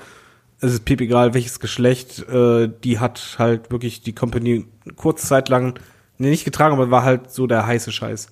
[0.62, 5.50] es ist piep egal, welches Geschlecht, äh, die hat halt wirklich die Company kurze Zeit
[5.50, 5.80] lang,
[6.18, 8.30] nee, nicht getragen, aber war halt so der heiße Scheiß.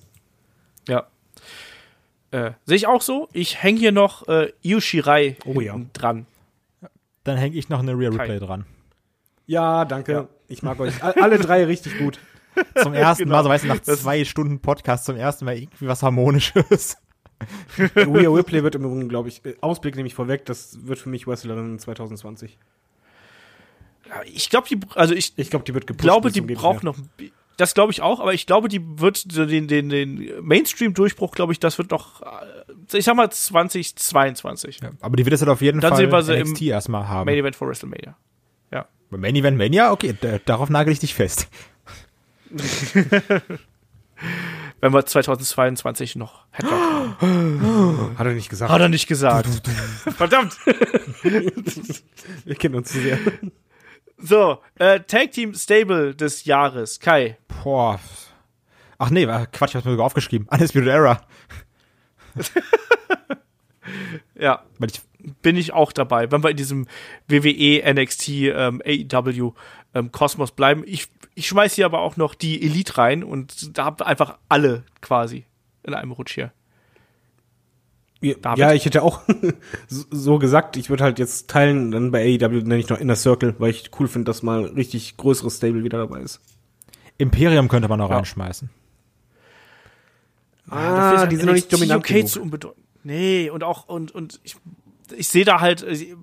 [0.88, 1.06] Ja.
[2.30, 3.28] Äh, Sehe ich auch so.
[3.32, 5.78] Ich hänge hier noch äh, Io Shirai Oh ja.
[5.92, 6.26] dran.
[7.24, 8.24] Dann hänge ich noch eine Real Kai.
[8.24, 8.66] Replay dran.
[9.48, 10.12] Ja, danke.
[10.12, 10.28] Ja.
[10.46, 11.02] Ich mag euch.
[11.02, 12.20] All- Alle drei richtig gut.
[12.82, 13.36] Zum ersten Genau.
[13.36, 16.96] Mal, so weißt du, nach Das- zwei Stunden Podcast zum ersten Mal irgendwie was Harmonisches.
[17.96, 21.08] Rhea Ripley wird im Übrigen, glaube ich, äh, Ausblick nehme ich vorweg, das wird für
[21.08, 22.58] mich Wrestlerin 2020.
[24.08, 26.02] Ja, Ich glaube, die, also ich Ich glaube, die wird gepusht.
[26.02, 26.96] glaube, bis die braucht noch.
[27.56, 31.58] Das glaube ich auch, aber ich glaube, die wird den, den, den Mainstream-Durchbruch, glaube ich,
[31.60, 34.80] das wird noch, äh, ich sag mal, 2022.
[35.00, 37.08] Aber die wird es halt auf jeden Dann Fall sehen wir sie im NXT erstmal
[37.08, 37.26] haben.
[37.26, 38.16] Main Event for WrestleMania.
[39.10, 39.92] Main Event Mania?
[39.92, 40.14] Okay,
[40.44, 41.48] darauf nagel ich dich fest.
[44.80, 46.70] Wenn wir 2022 noch hätten.
[48.18, 48.72] Hat er nicht gesagt.
[48.72, 49.48] Hat er nicht gesagt.
[50.16, 50.56] Verdammt.
[52.44, 53.18] Wir kennen uns zu sehr.
[54.18, 57.00] So, äh, Tag Team Stable des Jahres.
[57.00, 57.38] Kai.
[57.62, 57.98] Boah.
[58.98, 60.48] Ach nee, äh, Quatsch, ich hab's mir sogar aufgeschrieben.
[60.50, 61.20] Undisputed Era.
[64.34, 65.00] Ja, Weil ich,
[65.42, 66.86] bin ich auch dabei, wenn wir in diesem
[67.28, 69.52] WWE, NXT, ähm, AEW
[69.94, 70.82] ähm, Kosmos bleiben.
[70.86, 74.38] Ich, ich schmeiß hier aber auch noch die Elite rein und da habt ihr einfach
[74.48, 75.44] alle quasi
[75.82, 76.52] in einem Rutsch hier.
[78.20, 78.58] David?
[78.58, 79.20] Ja, ich hätte auch
[79.88, 83.54] so gesagt, ich würde halt jetzt teilen, dann bei AEW nenne ich noch Inner Circle,
[83.58, 86.40] weil ich cool finde, dass mal richtig größeres Stable wieder dabei ist.
[87.18, 88.16] Imperium könnte man noch Ja.
[88.16, 88.70] reinschmeißen.
[90.70, 92.28] Ah, Dafür ist die sind noch nicht dominant UK genug.
[92.28, 92.84] zu unbedeutend.
[93.04, 94.56] Nee, und auch, und, und ich,
[95.16, 96.14] ich sehe da halt, äh,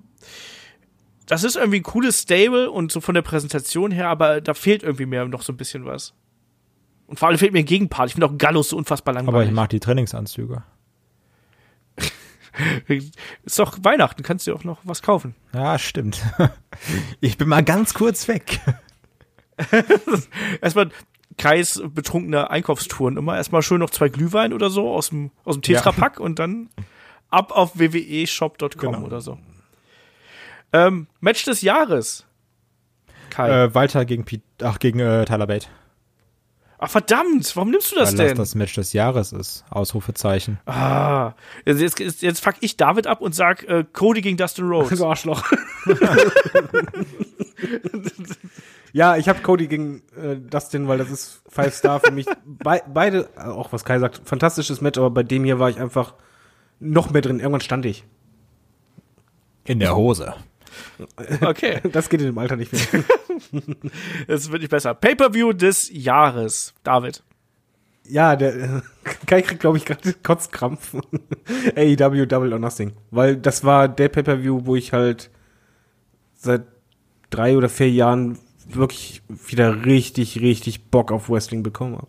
[1.26, 4.82] das ist irgendwie ein cooles Stable und so von der Präsentation her, aber da fehlt
[4.82, 6.14] irgendwie mehr noch so ein bisschen was.
[7.08, 8.08] Und vor allem fehlt mir ein Gegenpart.
[8.08, 9.48] Ich finde auch Gallus so unfassbar Aber langweilig.
[9.50, 10.62] ich mag die Trainingsanzüge.
[13.44, 15.34] Ist doch Weihnachten, kannst du dir auch noch was kaufen.
[15.54, 16.22] Ja, stimmt.
[17.20, 18.60] Ich bin mal ganz kurz weg.
[20.60, 20.90] Erstmal
[21.38, 23.36] Kreis betrunkener Einkaufstouren immer.
[23.36, 25.78] Erstmal schön noch zwei Glühwein oder so aus dem, aus dem Ja.
[25.78, 26.68] Tetrapack und dann
[27.30, 29.04] ab auf www.shop.com Genau.
[29.06, 29.38] oder so.
[30.72, 32.26] Ähm, Match des Jahres.
[33.30, 33.64] Kai.
[33.64, 35.68] Äh, Walter gegen Pete, ach, gegen äh, Tyler Bate.
[36.78, 38.36] Ach verdammt, warum nimmst du das Weil denn?
[38.36, 39.64] das das Match des Jahres ist.
[39.70, 40.58] Ausrufezeichen.
[40.66, 41.32] ah,
[41.64, 44.98] jetzt, jetzt, jetzt, jetzt fuck ich David ab und sag äh, Cody gegen Dustin Rhodes.
[44.98, 45.42] So Arschloch.
[48.92, 52.26] ja, ich habe Cody gegen äh, Dustin, weil das ist Five Star für mich.
[52.44, 55.80] Be beide, äh, auch was Kai sagt, fantastisches Match, aber bei dem hier war ich
[55.80, 56.14] einfach
[56.80, 57.40] noch mehr drin.
[57.40, 58.04] Irgendwann stand ich.
[59.64, 60.34] In der Hose.
[61.40, 63.04] Okay, Das geht in dem Alter nicht mehr.
[64.26, 64.94] das wird nicht besser.
[64.94, 66.74] Pay-Per-View des Jahres.
[66.84, 67.22] David.
[68.04, 68.80] ja, der äh,
[69.26, 70.94] Kai kriegt, glaube ich, gerade Kotzkrampf.
[71.76, 72.92] AEW Double or Nothing.
[73.10, 75.30] Weil das war der Pay-Per-View, wo ich halt
[76.34, 76.62] seit
[77.30, 78.38] drei oder vier Jahren
[78.68, 82.08] wirklich wieder richtig, richtig Bock auf Wrestling bekommen habe.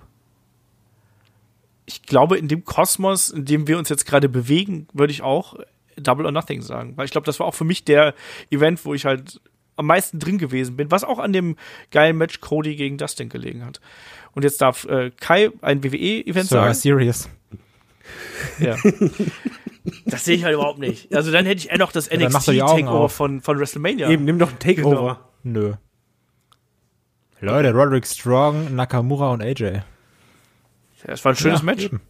[1.88, 5.56] Ich glaube, in dem Kosmos, in dem wir uns jetzt gerade bewegen, würde ich auch
[5.96, 6.94] Double or Nothing sagen.
[6.96, 8.14] Weil ich glaube, das war auch für mich der
[8.52, 9.42] Event, wo ich halt
[9.78, 11.56] am meisten drin gewesen bin, was auch an dem
[11.92, 13.80] geilen Match Cody gegen Dustin gelegen hat.
[14.34, 16.74] Und jetzt darf äh, Kai ein WWE-Event Survivor sagen.
[16.74, 17.30] Series.
[18.60, 18.76] Ja.
[20.06, 21.14] Das sehe ich halt überhaupt nicht.
[21.16, 24.10] Also dann hätte ich eher noch das Augen NXT-Takeover von, von WrestleMania.
[24.10, 25.30] Eben, nimm doch ein Takeover.
[25.44, 25.76] Nö.
[27.40, 29.82] Leute, Roderick Strong, Nakamura und AJ.
[31.06, 31.84] Das war ein schönes Ja, Match.
[31.86, 32.02] eben.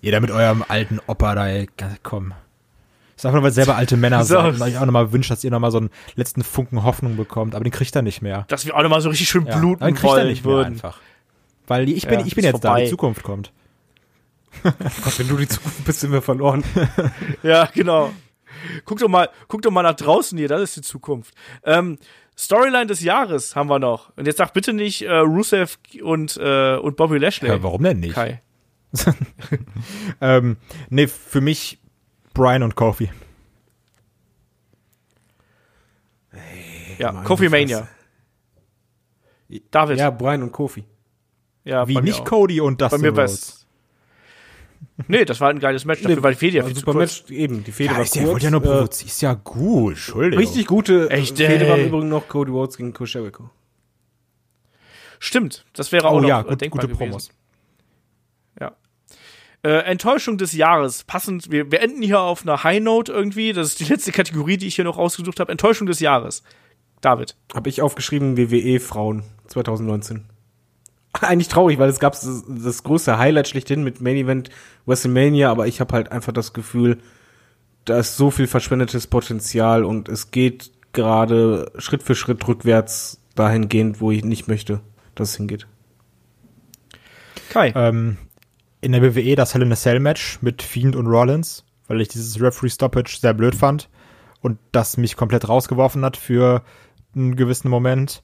[0.00, 1.68] Ihr da mit eurem alten Opa da, ey,
[2.02, 2.34] komm.
[3.16, 4.34] Ist einfach nur, weil selber alte Männer So.
[4.34, 7.54] seid und euch auch nochmal wünscht, dass ihr nochmal so einen letzten Funken Hoffnung bekommt,
[7.54, 8.44] aber den kriegt er nicht mehr.
[8.48, 10.54] Dass wir auch nochmal so richtig schön Ja, bluten den kriegt er wollen nicht mehr
[10.54, 10.74] würden.
[10.74, 10.98] einfach.
[11.66, 12.84] Weil ich bin, Ja, ich bin jetzt da, vorbei.
[12.84, 13.52] die Zukunft kommt.
[14.62, 16.62] Gott, wenn du die Zukunft bist, sind wir verloren.
[17.42, 18.12] Ja, genau.
[18.84, 21.34] Guck doch mal, guck doch mal nach draußen hier, das ist die Zukunft.
[21.64, 21.98] Ähm,
[22.36, 24.16] Storyline des Jahres haben wir noch.
[24.16, 27.48] Und jetzt sag bitte nicht äh, Rusev und, äh, und Bobby Lashley.
[27.48, 28.14] Ja, warum denn nicht?
[28.14, 28.42] Kai.
[30.20, 30.56] Ähm,
[30.88, 31.78] nee, für mich
[32.32, 33.10] Brian und Kofi.
[36.98, 37.88] Ja, Mann, Kofi Mania.
[39.70, 39.98] David.
[39.98, 40.84] Ja, Brian und Kofi.
[41.64, 42.24] ja Wie bei mir nicht auch.
[42.24, 43.63] Cody und Bei Dustin mir Rhodes.
[45.08, 46.02] Nee, das war ein geiles Match.
[46.02, 47.22] Dafür war die Fehde ja war viel ein zu super kurz.
[47.22, 47.64] Match, eben.
[47.64, 48.32] Die Fehde Ja, war ist ja, kurz.
[48.32, 48.84] wollte ja nur äh.
[48.84, 50.38] Ist ja gut, Entschuldigung.
[50.38, 53.50] richtig gute Echt, Fehde war übrigens noch Cody Rhodes gegen Chris Jericho.
[55.18, 57.10] Stimmt, das wäre auch Oh noch ja, äh, gut, denkbar gute gewesen.
[57.10, 57.30] Promos.
[58.60, 58.72] Ja.
[59.62, 61.04] Äh, Enttäuschung des Jahres.
[61.04, 63.52] Passend, wir, wir enden hier auf einer High Note irgendwie.
[63.52, 65.50] Das ist die letzte Kategorie, die ich hier noch rausgesucht habe.
[65.50, 66.42] Enttäuschung des Jahres.
[67.00, 67.36] David.
[67.54, 70.26] Habe ich aufgeschrieben, WWE Frauen 2019.
[71.20, 74.50] Eigentlich traurig, weil es gab das, das große Highlight schlechthin mit Main Event
[74.86, 76.98] WrestleMania, aber ich habe halt einfach das Gefühl,
[77.84, 84.00] da ist so viel verschwendetes Potenzial und es geht gerade Schritt für Schritt rückwärts dahingehend,
[84.00, 84.80] wo ich nicht möchte,
[85.14, 85.66] dass es hingeht.
[87.50, 87.72] Kai.
[87.76, 88.16] Ähm,
[88.80, 92.08] in der WWE das Hell in a Cell Match mit Fiend und Rollins, weil ich
[92.08, 93.88] dieses Referee Stoppage sehr blöd fand
[94.40, 96.62] und das mich komplett rausgeworfen hat für
[97.14, 98.22] einen gewissen Moment.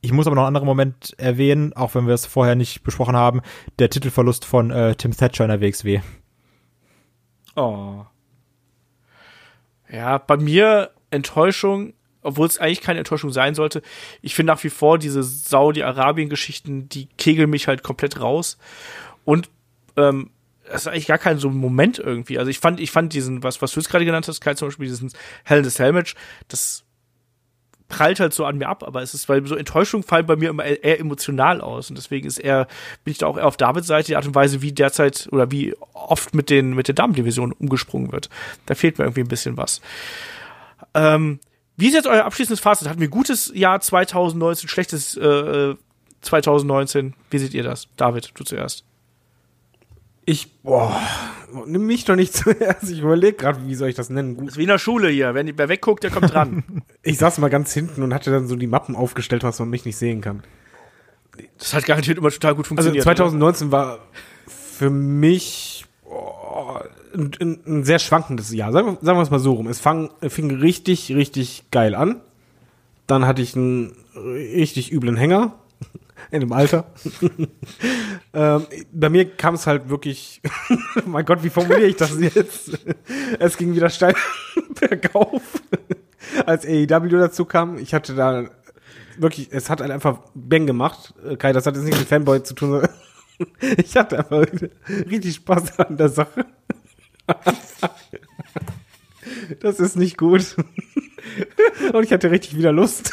[0.00, 3.16] Ich muss aber noch einen anderen Moment erwähnen, auch wenn wir es vorher nicht besprochen
[3.16, 3.40] haben,
[3.78, 6.00] der Titelverlust von äh, Tim Thatcher in der WXW.
[7.56, 8.04] Oh.
[9.90, 13.82] Ja, bei mir Enttäuschung, obwohl es eigentlich keine Enttäuschung sein sollte.
[14.22, 18.58] Ich finde nach wie vor diese Saudi-Arabien-Geschichten, die kegeln mich halt komplett raus.
[19.24, 19.50] Und
[19.96, 20.30] ähm,
[20.64, 22.38] das ist eigentlich gar kein so Moment irgendwie.
[22.38, 24.68] Also ich fand, ich fand diesen, was, was du jetzt gerade genannt hast, Kai, zum
[24.68, 25.10] Beispiel diesen
[25.44, 26.14] Hell in Match,
[26.48, 26.84] das
[27.88, 30.50] prallt halt so an mir ab, aber es ist, weil so Enttäuschungen fallen bei mir
[30.50, 32.66] immer eher eher emotional aus und deswegen ist eher,
[33.04, 35.50] bin ich da auch eher auf Davids Seite, die Art und Weise, wie derzeit oder
[35.50, 38.28] wie oft mit den, mit der Damendivision umgesprungen wird.
[38.66, 39.80] Da fehlt mir irgendwie ein bisschen was.
[40.94, 41.40] Ähm,
[41.76, 42.88] wie ist jetzt euer abschließendes Fazit?
[42.88, 45.74] Hatten wir gutes Jahr 2019, schlechtes äh,
[46.20, 47.14] 2019?
[47.30, 47.88] Wie seht ihr das?
[47.96, 48.84] David, du zuerst.
[50.28, 50.94] Ich, boah,
[51.64, 52.90] nimm mich doch nicht zuerst.
[52.90, 54.34] Ich überlege gerade, wie soll ich das nennen?
[54.34, 54.48] Das Gut.
[54.50, 55.32] ist wie in der Schule hier.
[55.32, 56.64] Wenn wer wegguckt, der kommt dran.
[57.02, 59.86] Ich saß mal ganz hinten und hatte dann so die Mappen aufgestellt, was man mich
[59.86, 60.42] nicht sehen kann.
[61.56, 63.04] Das hat garantiert immer total gut Also funktioniert.
[63.04, 64.00] 2019 war
[64.46, 66.76] für mich oh,
[67.14, 68.70] ein, ein, sehr schwankendes Jahr.
[68.72, 69.66] Sagen wir, sagen wir es mal so rum.
[69.68, 72.20] Es fang, fing richtig, richtig geil an.
[73.06, 75.54] Dann hatte ich einen richtig üblen Hänger
[76.30, 76.92] in dem Alter.
[78.32, 80.40] ähm, bei mir kam es halt wirklich,
[81.06, 82.78] mein Gott, wie formuliere ich das jetzt?
[83.38, 84.14] es ging wieder steil
[84.80, 85.42] bergauf,
[86.46, 87.78] als AEW dazu kam.
[87.78, 88.50] Ich hatte da
[89.18, 91.14] wirklich, es hat halt einfach Bang gemacht.
[91.24, 92.86] Äh, Kai, das hat jetzt nichts mit Fanboy zu tun.
[93.76, 94.46] ich hatte einfach
[95.10, 96.46] richtig Spaß an der Sache.
[99.60, 100.56] Das ist nicht gut.
[101.92, 103.12] Und ich hatte richtig wieder Lust.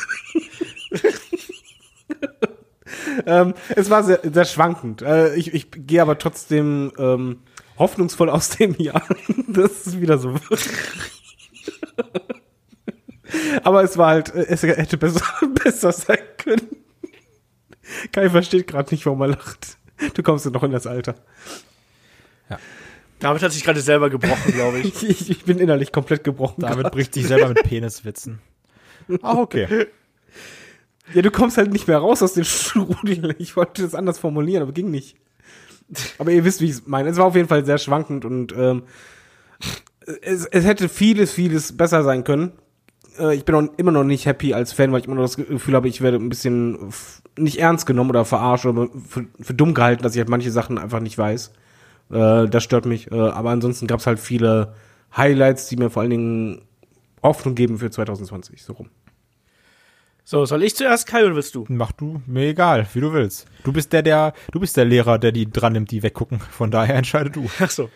[3.25, 5.01] Ähm, es war sehr, sehr schwankend.
[5.01, 7.39] Äh, ich, ich gehe aber trotzdem ähm,
[7.77, 9.03] hoffnungsvoll aus dem Jahr,
[9.47, 10.69] dass es wieder so wird.
[13.63, 15.25] Aber es war halt, äh, es hätte besser,
[15.63, 16.67] besser sein können.
[18.11, 19.77] Kai versteht gerade nicht, warum er lacht.
[20.13, 21.15] Du kommst ja noch in das Alter.
[23.19, 25.03] David hat sich gerade selber gebrochen, glaube ich.
[25.09, 26.61] Ich, ich bin innerlich komplett gebrochen.
[26.61, 26.91] David grad.
[26.93, 28.39] bricht sich selber mit Peniswitzen.
[29.21, 29.87] Ach, okay.
[31.13, 33.35] Ja, du kommst halt nicht mehr raus aus den Strudel.
[33.37, 35.17] Ich wollte das anders formulieren, aber ging nicht.
[36.17, 37.09] Aber ihr wisst, wie ich es meine.
[37.09, 38.83] Es war auf jeden Fall sehr schwankend und ähm,
[40.21, 42.53] es, es hätte vieles, vieles besser sein können.
[43.19, 45.37] Äh, ich bin auch immer noch nicht happy als Fan, weil ich immer noch das
[45.37, 46.91] Gefühl habe, ich werde ein bisschen
[47.37, 50.77] nicht ernst genommen oder verarscht oder für, für dumm gehalten, dass ich halt manche Sachen
[50.77, 51.51] einfach nicht weiß.
[52.11, 53.11] Äh, das stört mich.
[53.11, 54.73] Äh, aber ansonsten gab es halt viele
[55.15, 56.61] Highlights, die mir vor allen Dingen
[57.21, 58.63] Hoffnung geben für 2020.
[58.63, 58.89] So rum.
[60.27, 61.65] So, soll ich zuerst, Kai, oder willst du?
[61.69, 63.45] Mach du, mir egal, wie du willst.
[63.63, 66.39] Du bist der, der, du bist der Lehrer, der die dran nimmt, die weggucken.
[66.39, 67.47] Von daher entscheide du.
[67.59, 67.91] Ach so.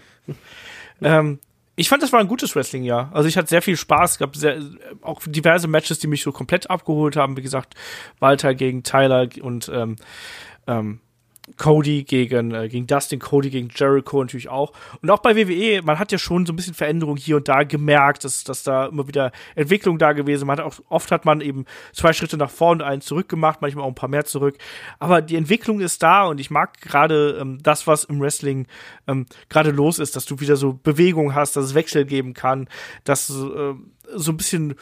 [1.01, 1.39] ähm,
[1.75, 3.09] ich fand, das war ein gutes Wrestling-Jahr.
[3.13, 4.61] Also ich hatte sehr viel Spaß, Es gab sehr,
[5.01, 7.35] auch diverse Matches, die mich so komplett abgeholt haben.
[7.35, 7.73] Wie gesagt,
[8.19, 9.95] Walter gegen Tyler und ähm,
[10.67, 10.99] ähm,
[11.57, 14.73] Cody gegen, äh, gegen Dustin, Cody gegen Jericho natürlich auch.
[15.01, 17.63] Und auch bei WWE, man hat ja schon so ein bisschen Veränderung hier und da
[17.63, 20.47] gemerkt, dass, dass da immer wieder Entwicklung da gewesen.
[20.47, 23.59] Man hat auch, oft hat man eben zwei Schritte nach vorne und einen zurück gemacht,
[23.61, 24.57] manchmal auch ein paar mehr zurück.
[24.99, 28.67] Aber die Entwicklung ist da und ich mag gerade ähm, das, was im Wrestling
[29.07, 32.67] ähm, gerade los ist, dass du wieder so Bewegung hast, dass es Wechsel geben kann,
[33.03, 33.73] dass äh,
[34.15, 34.75] so ein bisschen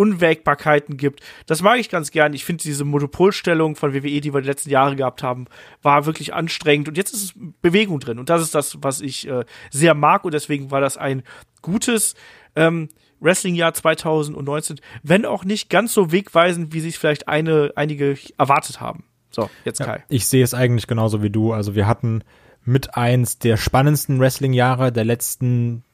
[0.00, 1.20] Unwägbarkeiten gibt.
[1.44, 2.32] Das mag ich ganz gern.
[2.32, 5.44] Ich finde diese Monopolstellung von WWE, die wir die letzten Jahre gehabt haben,
[5.82, 6.88] war wirklich anstrengend.
[6.88, 8.18] Und jetzt ist Bewegung drin.
[8.18, 10.24] Und das ist das, was ich äh, sehr mag.
[10.24, 11.22] Und deswegen war das ein
[11.60, 12.14] gutes
[12.56, 12.88] ähm,
[13.20, 19.04] Wrestling-Jahr 2019, wenn auch nicht ganz so wegweisend, wie sich vielleicht eine, einige erwartet haben.
[19.30, 20.02] So, jetzt Kai.
[20.08, 21.52] Ich sehe es eigentlich genauso wie du.
[21.52, 22.24] Also wir hatten
[22.64, 25.84] mit eins der spannendsten Wrestling-Jahre der letzten,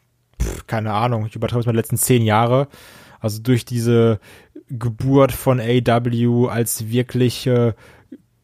[0.40, 2.68] pf, keine Ahnung, ich übertreibe es mal, letzten zehn Jahre.
[3.26, 4.20] Also durch diese
[4.68, 7.74] Geburt von AW als wirkliche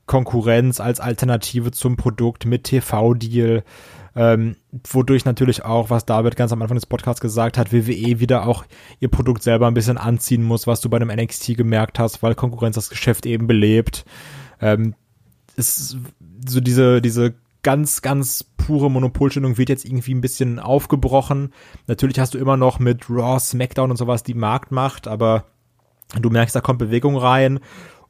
[0.07, 3.63] Konkurrenz, als Alternative zum Produkt mit TV-Deal,
[4.17, 4.57] ähm,
[4.89, 8.65] wodurch natürlich auch, was David ganz am Anfang des Podcasts gesagt hat, WWE wieder auch
[8.99, 12.35] ihr Produkt selber ein bisschen anziehen muss, was du bei einem NXT gemerkt hast, weil
[12.35, 14.05] Konkurrenz das Geschäft eben belebt.
[14.61, 14.97] Ähm,
[15.55, 15.97] ist
[16.45, 21.53] so diese, diese ganz, ganz pure Monopolstellung wird jetzt irgendwie ein bisschen aufgebrochen.
[21.87, 25.47] Natürlich hast du immer noch mit Raw, SmackDown und sowas die Marktmacht, aber
[26.21, 27.61] du merkst, da kommt Bewegung rein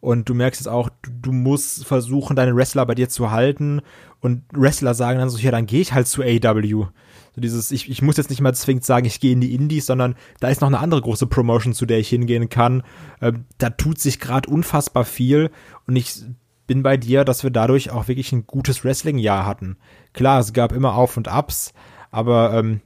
[0.00, 3.82] und du merkst jetzt auch, du, du musst versuchen, deine Wrestler bei dir zu halten
[4.20, 6.86] und Wrestler sagen dann so, ja, dann gehe ich halt zu AEW.
[7.34, 9.86] So dieses, ich, ich muss jetzt nicht mal zwingend sagen, ich gehe in die Indies,
[9.86, 12.82] sondern da ist noch eine andere große Promotion, zu der ich hingehen kann.
[13.20, 15.50] Ähm, da tut sich gerade unfassbar viel
[15.86, 16.24] und ich
[16.66, 19.76] bin bei dir, dass wir dadurch auch wirklich ein gutes Wrestling-Jahr hatten.
[20.12, 21.72] Klar, es gab immer Auf und Abs,
[22.10, 22.80] aber ähm,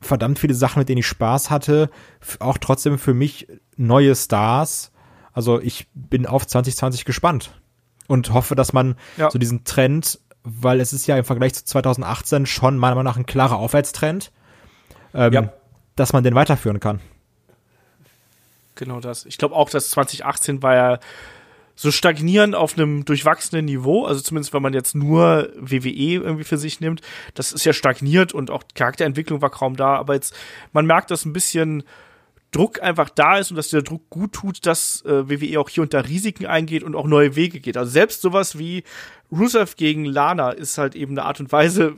[0.00, 1.90] verdammt viele Sachen, mit denen ich Spaß hatte,
[2.38, 4.92] auch trotzdem für mich neue Stars.
[5.32, 7.50] Also ich bin auf 2020 gespannt
[8.06, 9.30] und hoffe, dass man Ja.
[9.30, 13.16] so diesen Trend, weil es ist ja im Vergleich zu 2018 schon meiner Meinung nach
[13.18, 14.30] ein klarer Aufwärtstrend,
[15.14, 15.52] ähm, Ja.
[15.96, 17.00] dass man den weiterführen kann.
[18.76, 19.26] Genau das.
[19.26, 20.98] Ich glaube auch, dass 2018 war ja
[21.80, 25.88] so stagnierend auf einem durchwachsenen Niveau, also zumindest wenn man jetzt nur WWE
[26.24, 27.02] irgendwie für sich nimmt,
[27.34, 30.34] das ist ja stagniert und auch Charakterentwicklung war kaum da, aber jetzt,
[30.72, 31.84] man merkt, dass ein bisschen
[32.50, 35.84] Druck einfach da ist und dass der Druck gut tut, dass äh, WWE auch hier
[35.84, 37.76] und da Risiken eingeht und auch neue Wege geht.
[37.76, 38.82] Also selbst sowas wie
[39.30, 41.94] Rusev gegen Lana ist halt eben eine Art und Weise,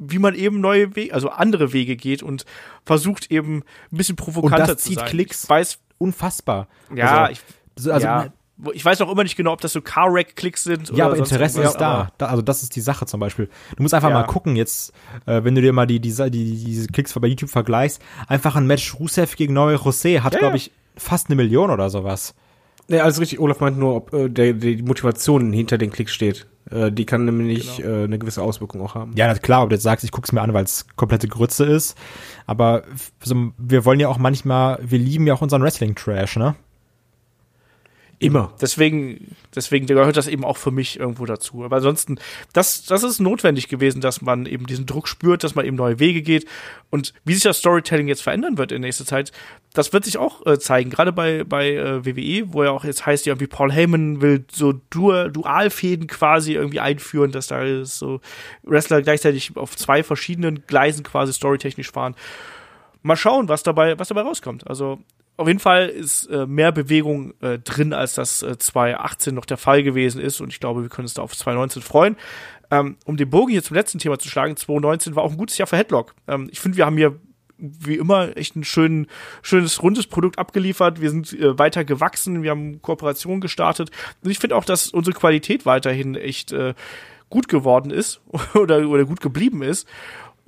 [0.00, 2.46] wie man eben neue Wege, also andere Wege geht und
[2.84, 5.08] versucht eben ein bisschen provokanter das zu zieht sein.
[5.08, 5.44] Klicks.
[5.44, 6.66] Ich weiß, Unfassbar.
[6.92, 7.40] ja, also, ich,
[7.76, 8.32] so- also ja.
[8.72, 10.88] Ich weiß auch immer nicht genau, ob das so Car-Wreck-Klicks sind.
[10.90, 12.10] Ja, oder aber sonst Interesse irgendwas, ist da.
[12.18, 12.26] da.
[12.26, 13.48] Also das ist die Sache zum Beispiel.
[13.76, 14.14] Du musst einfach Ja.
[14.14, 14.92] mal gucken jetzt,
[15.26, 18.66] äh, wenn du dir mal die, die, die, diese Klicks bei YouTube vergleichst, einfach ein
[18.66, 20.56] Match Rusev gegen Neue José hat, Ja, glaube ja.
[20.56, 22.34] ich, fast eine Million oder sowas.
[22.88, 23.38] Ja, alles richtig.
[23.38, 26.48] Olaf meint nur, ob äh, der, die Motivation hinter den Klicks steht.
[26.70, 29.12] Äh, die kann nämlich äh, eine gewisse Auswirkung auch haben.
[29.14, 31.64] Ja, na klar, ob du jetzt sagst, ich guck's mir an, weil es komplette Grütze
[31.66, 31.96] ist.
[32.46, 32.82] Aber
[33.22, 36.56] so, wir wollen ja auch manchmal, wir lieben ja auch unseren Wrestling-Trash, ne?
[38.22, 38.52] Immer.
[38.60, 41.64] Deswegen, deswegen gehört das eben auch für mich irgendwo dazu.
[41.64, 42.18] Aber ansonsten,
[42.52, 45.98] das, das ist notwendig gewesen, dass man eben diesen Druck spürt, dass man eben neue
[45.98, 46.46] Wege geht.
[46.90, 49.32] Und wie sich das Storytelling jetzt verändern wird in nächster Zeit,
[49.72, 50.90] das wird sich auch äh, zeigen.
[50.90, 54.44] Gerade bei, bei äh, WWE, wo ja auch jetzt heißt, ja, wie Paul Heyman will
[54.52, 58.20] so du Dualfäden quasi irgendwie einführen, dass da so
[58.64, 62.14] Wrestler gleichzeitig auf zwei verschiedenen Gleisen quasi storytechnisch fahren.
[63.02, 64.66] Mal schauen, was dabei, was dabei rauskommt.
[64.68, 64.98] Also
[65.40, 69.56] auf jeden Fall ist äh, mehr Bewegung äh, drin, als das äh, 2018 noch der
[69.56, 70.40] Fall gewesen ist.
[70.42, 72.16] Und ich glaube, wir können uns da auf 2019 freuen.
[72.70, 75.56] Ähm, um den Bogen hier zum letzten Thema zu schlagen, 2019 war auch ein gutes
[75.56, 76.14] Jahr für Headlock.
[76.28, 77.18] Ähm, ich finde, wir haben hier
[77.56, 79.06] wie immer echt ein schön,
[79.40, 81.00] schönes, rundes Produkt abgeliefert.
[81.00, 83.90] Wir sind äh, weiter gewachsen, wir haben Kooperationen gestartet.
[84.22, 86.74] Und ich finde auch, dass unsere Qualität weiterhin echt äh,
[87.30, 88.20] gut geworden ist
[88.54, 89.88] oder, oder gut geblieben ist.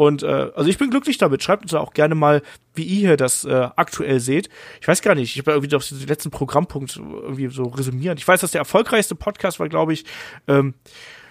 [0.03, 1.43] Und äh, also ich bin glücklich damit.
[1.43, 2.43] Schreibt uns auch gerne mal,
[2.75, 4.49] wie ihr hier das äh, aktuell seht.
[4.81, 8.19] Ich weiß gar nicht, ich habe irgendwie auf den letzten Programmpunkt irgendwie so resümieren.
[8.19, 10.05] Ich weiß, dass der erfolgreichste Podcast war, glaube ich,
[10.49, 10.75] ähm,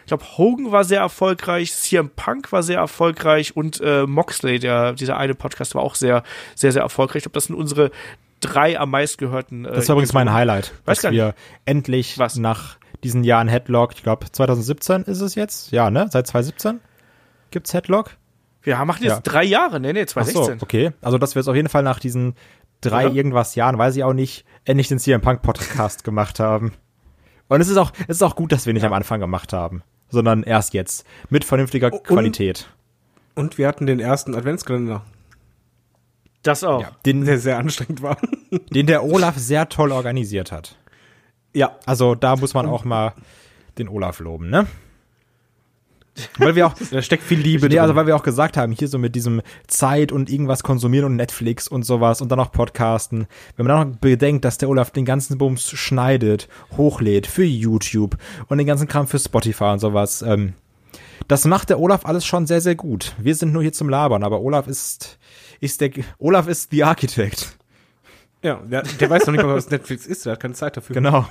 [0.02, 4.94] ich glaube, Hogan war sehr erfolgreich, CM Punk war sehr erfolgreich und äh, Moxley, der,
[4.94, 6.24] dieser eine Podcast, war auch sehr,
[6.56, 7.18] sehr, sehr erfolgreich.
[7.18, 7.92] Ich glaube, das sind unsere
[8.40, 9.66] drei am meistgehörten.
[9.66, 11.36] Äh, Das war übrigens mein Highlight, dass wir
[11.66, 12.38] endlich Was?
[12.38, 16.08] nach diesen Jahren Headlock, ich glaube 2017 ist es jetzt, ja, ne?
[16.10, 16.80] Seit 2017
[17.52, 18.12] gibt's Headlock.
[18.64, 19.20] Wir haben- machen jetzt Ja.
[19.22, 20.60] drei Jahre, nee, nee, Ach so, 2016.
[20.62, 20.92] okay.
[21.02, 22.36] Also, dass wir jetzt auf jeden Fall nach diesen
[22.82, 23.16] drei Oder?
[23.16, 26.74] irgendwas Jahren, weiß ich auch nicht, endlich den CM Punk Podcast gemacht haben.
[27.48, 29.84] Und es ist auch, es ist auch gut, dass wir nicht am Anfang gemacht haben,
[30.10, 31.06] sondern erst jetzt.
[31.30, 32.70] Mit vernünftiger Und- Qualität.
[33.36, 35.04] Und wir hatten den ersten Adventskalender,
[36.44, 36.86] Das auch.
[37.06, 38.18] Den, der sehr anstrengend war.
[38.74, 40.76] den der Olaf sehr toll organisiert hat.
[41.54, 43.14] ja, Also, da muss man auch mal
[43.78, 44.66] den Olaf loben, ne?
[46.38, 47.80] Weil wir auch, da steckt viel Liebe Nee, drin.
[47.80, 51.16] also weil wir auch gesagt haben, hier so mit diesem Zeit und irgendwas konsumieren und
[51.16, 53.28] Netflix und sowas und dann noch Podcasten.
[53.56, 58.18] Wenn man dann noch bedenkt, dass der Olaf den ganzen Bums schneidet, hochlädt für YouTube
[58.48, 60.54] und den ganzen Kram für Spotify und sowas, ähm,
[61.28, 63.14] das macht der Olaf alles schon sehr, sehr gut.
[63.18, 65.18] Wir sind nur hier zum Labern, aber Olaf ist,
[65.62, 67.58] ist der, Olaf ist the Architect.
[68.44, 70.94] ja, der, der weiß noch nicht mal, was Netflix ist, der hat keine Zeit dafür.
[70.94, 71.26] Genau.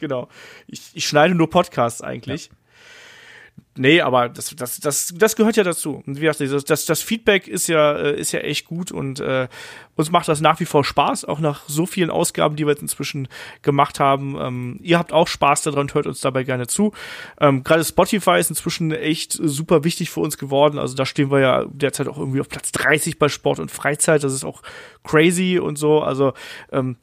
[0.00, 0.28] Genau.
[0.66, 2.50] Ich, ich schneide nur Podcasts eigentlich.
[3.76, 6.02] Nee, aber das, das, das, das gehört ja dazu.
[6.04, 9.20] Und wie gesagt, das, das, das Feedback ist ja, äh, ist ja echt gut und
[9.20, 9.46] äh,
[9.94, 12.82] uns macht das nach wie vor Spaß, auch nach so vielen Ausgaben, die wir jetzt
[12.82, 13.28] inzwischen
[13.62, 14.36] gemacht haben.
[14.40, 16.92] Ähm, ihr habt auch Spaß daran und hört uns dabei gerne zu.
[17.40, 20.78] Ähm, Gerade Spotify ist inzwischen echt super wichtig für uns geworden.
[20.78, 24.24] Also da stehen wir ja derzeit auch irgendwie auf Platz 30 bei Sport und Freizeit.
[24.24, 24.62] Das ist auch
[25.04, 26.00] crazy und so.
[26.00, 26.32] Also
[26.72, 26.96] ähm,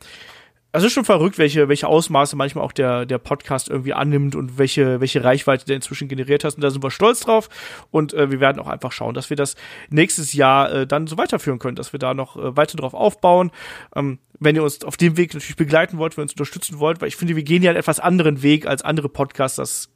[0.76, 4.58] also ist schon verrückt, welche, welche Ausmaße manchmal auch der, der Podcast irgendwie annimmt und
[4.58, 6.56] welche, welche Reichweite der inzwischen generiert hat.
[6.56, 7.48] Und da sind wir stolz drauf.
[7.92, 9.56] Und äh, wir werden auch einfach schauen, dass wir das
[9.90, 13.52] nächstes Jahr äh, dann so weiterführen können, dass wir da noch äh, weiter drauf aufbauen.
[13.96, 17.00] Ähm, wenn ihr uns auf dem Weg natürlich begleiten wollt, wenn ihr uns unterstützen wollt,
[17.00, 19.95] weil ich finde, wir gehen ja einen etwas anderen Weg als andere Podcasts das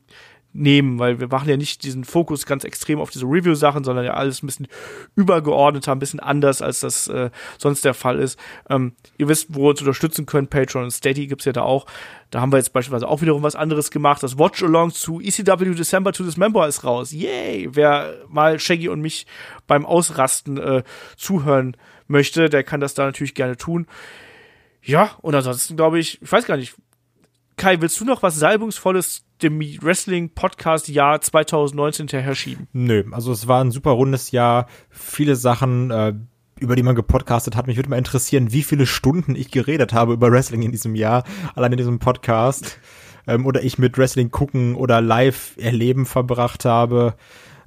[0.52, 4.16] nehmen, weil wir machen ja nicht diesen Fokus ganz extrem auf diese Review-Sachen, sondern ja
[4.16, 4.68] alles ein bisschen
[5.16, 8.40] übergeordneter, ein bisschen anders, als das äh, sonst der Fall ist.
[8.70, 11.86] Ähm, ihr wisst, wo ihr uns unterstützen könnt, Patreon und Steady gibt's ja da auch.
[12.32, 14.24] Da haben wir jetzt beispielsweise auch wiederum was anderes gemacht.
[14.24, 17.12] Das Watch-Along zu ECW December to Dismember ist raus.
[17.12, 17.70] Yay!
[17.72, 19.28] Wer mal Shaggy und mich
[19.68, 20.84] beim Ausrasten äh,
[21.16, 23.86] zuhören möchte, der kann das da natürlich gerne tun.
[24.82, 26.76] Ja, und ansonsten glaube ich, ich weiß gar nicht,
[27.56, 32.36] Kai, willst du noch was Salbungsvolles dem Wrestling-Podcast-Jahr 2019 hinterher?
[32.74, 36.14] Nö, also es war ein super rundes Jahr, viele Sachen, äh,
[36.60, 37.68] über die man gepodcastet hat.
[37.68, 41.24] Mich würde mal interessieren, wie viele Stunden ich geredet habe über Wrestling in diesem Jahr,
[41.56, 42.80] allein in diesem Podcast.
[43.28, 47.16] Ähm, oder ich mit Wrestling gucken oder live erleben verbracht habe.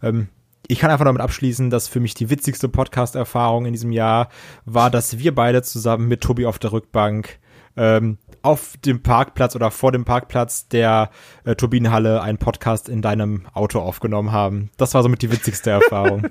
[0.02, 0.28] Ähm,
[0.68, 4.28] ich kann einfach damit abschließen, dass für mich die witzigste Podcast-Erfahrung in diesem Jahr
[4.64, 7.38] war, dass wir beide zusammen mit Tobi auf der Rückbank
[7.76, 11.10] ähm, auf dem Parkplatz oder vor dem Parkplatz der
[11.44, 14.70] äh, Turbinenhalle einen Podcast in deinem Auto aufgenommen haben.
[14.76, 16.26] Das war somit die witzigste Erfahrung.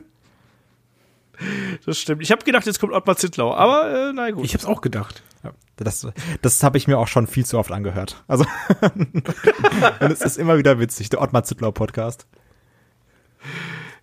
[1.85, 2.21] Das stimmt.
[2.21, 4.45] Ich habe gedacht, jetzt kommt Ottmar Zittlau, aber äh, na gut.
[4.45, 5.23] Ich hab's auch gedacht.
[5.43, 6.07] Ja, das
[6.41, 8.23] das habe ich mir auch schon viel zu oft angehört.
[8.27, 8.45] Also
[8.81, 12.27] und es ist immer wieder witzig, der Ottmar Zittlau Podcast.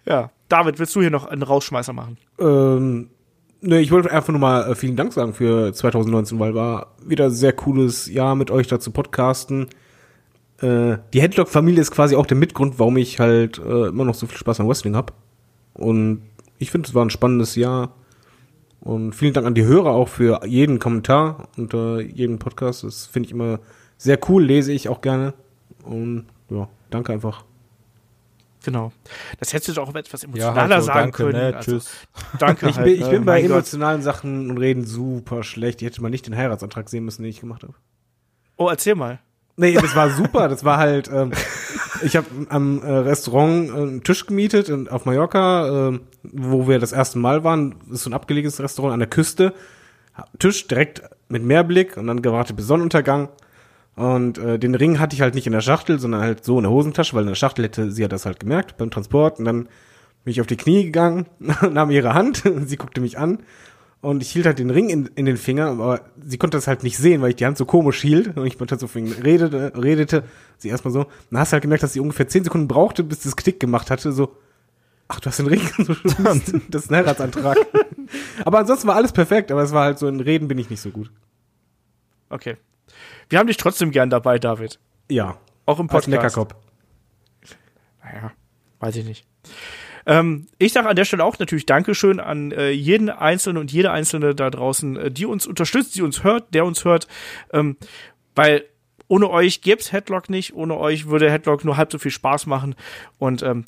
[0.05, 0.31] ja.
[0.49, 2.17] David, willst du hier noch einen Rausschmeißer machen?
[2.41, 3.11] Ähm,
[3.61, 7.27] ne, ich wollte einfach nur mal äh, vielen Dank sagen für 2019, weil war wieder
[7.27, 9.69] ein sehr cooles Jahr mit euch da zu podcasten.
[10.61, 14.27] Äh, die Headlock-Familie ist quasi auch der Mitgrund, warum ich halt äh, immer noch so
[14.27, 15.13] viel Spaß am Wrestling hab.
[15.75, 16.23] Und
[16.59, 17.95] ich finde, es war ein spannendes Jahr.
[18.81, 22.85] Und vielen Dank an die Hörer auch für jeden Kommentar unter jedem Podcast.
[22.85, 23.61] Das finde ich immer
[23.97, 25.35] sehr cool, lese ich auch gerne.
[25.85, 27.48] Und ja, danke einfach.
[28.65, 28.93] Genau.
[29.39, 31.51] Das hättest du doch auch etwas emotionaler halt so, sagen danke, können.
[31.51, 31.91] ne, Also, tschüss.
[32.39, 32.69] Danke.
[32.69, 33.11] Ich halt, bin, ich ne?
[33.11, 33.51] bin bei Gott.
[33.51, 35.81] emotionalen Sachen und Reden super schlecht.
[35.81, 37.75] Ich hätte mal nicht den Heiratsantrag sehen müssen, den ich gemacht habe.
[38.57, 39.21] Oh, erzähl mal.
[39.57, 40.49] Nee, das war super.
[40.49, 41.33] Das war halt, ähm,
[42.03, 46.79] ich habe am äh, Restaurant äh, einen Tisch gemietet in, auf Mallorca, ähm, wo wir
[46.79, 47.75] das erste Mal waren.
[47.87, 49.55] Das ist so ein abgelegenes Restaurant an der Küste.
[50.39, 53.29] Tisch direkt mit Meerblick und dann gewartet bis Sonnenuntergang.
[53.99, 56.63] Und äh, den Ring hatte ich halt nicht in der Schachtel, sondern halt so in
[56.63, 59.41] der Hosentasche, weil in der Schachtel hätte sie hat das halt gemerkt beim Transport.
[59.41, 59.69] Und dann
[60.25, 61.27] bin ich auf die Knie gegangen,
[61.71, 63.41] nahm ihre Hand, sie guckte mich an
[64.01, 66.85] und ich hielt halt den Ring in, in den Finger, aber sie konnte das halt
[66.85, 69.73] nicht sehen, weil ich die Hand so komisch hielt und ich halt so ihn redete,
[69.77, 70.23] redete,
[70.57, 71.07] sie erstmal so.
[71.31, 73.91] Dann hast du halt gemerkt, dass sie ungefähr zehn Sekunden brauchte, bis das Klick gemacht
[73.91, 74.37] hatte, so,
[75.11, 75.63] Ach, du hast den Ring.
[76.71, 77.57] Das ist ein Heiratsantrag.
[78.45, 80.83] aber ansonsten war alles perfekt, aber es war halt so, in Reden bin ich nicht
[80.83, 81.11] so gut.
[82.29, 82.59] Okay.
[83.29, 84.79] Wir haben dich trotzdem gern dabei, David.
[85.11, 85.39] Ja.
[85.67, 86.09] Auch im Als Podcast.
[86.09, 86.55] Neckerkopf.
[88.03, 88.33] Naja,
[88.81, 89.27] weiß ich nicht.
[90.07, 93.91] Ähm, ich sage an der Stelle auch natürlich Dankeschön an äh, jeden Einzelnen und jede
[93.91, 97.07] Einzelne da draußen, äh, die uns unterstützt, die uns hört, der uns hört.
[97.53, 97.77] Ähm,
[98.35, 98.65] weil
[99.09, 102.75] ohne euch gäb's Headlock nicht, ohne euch würde Headlock nur halb so viel Spaß machen.
[103.19, 103.67] Und ähm,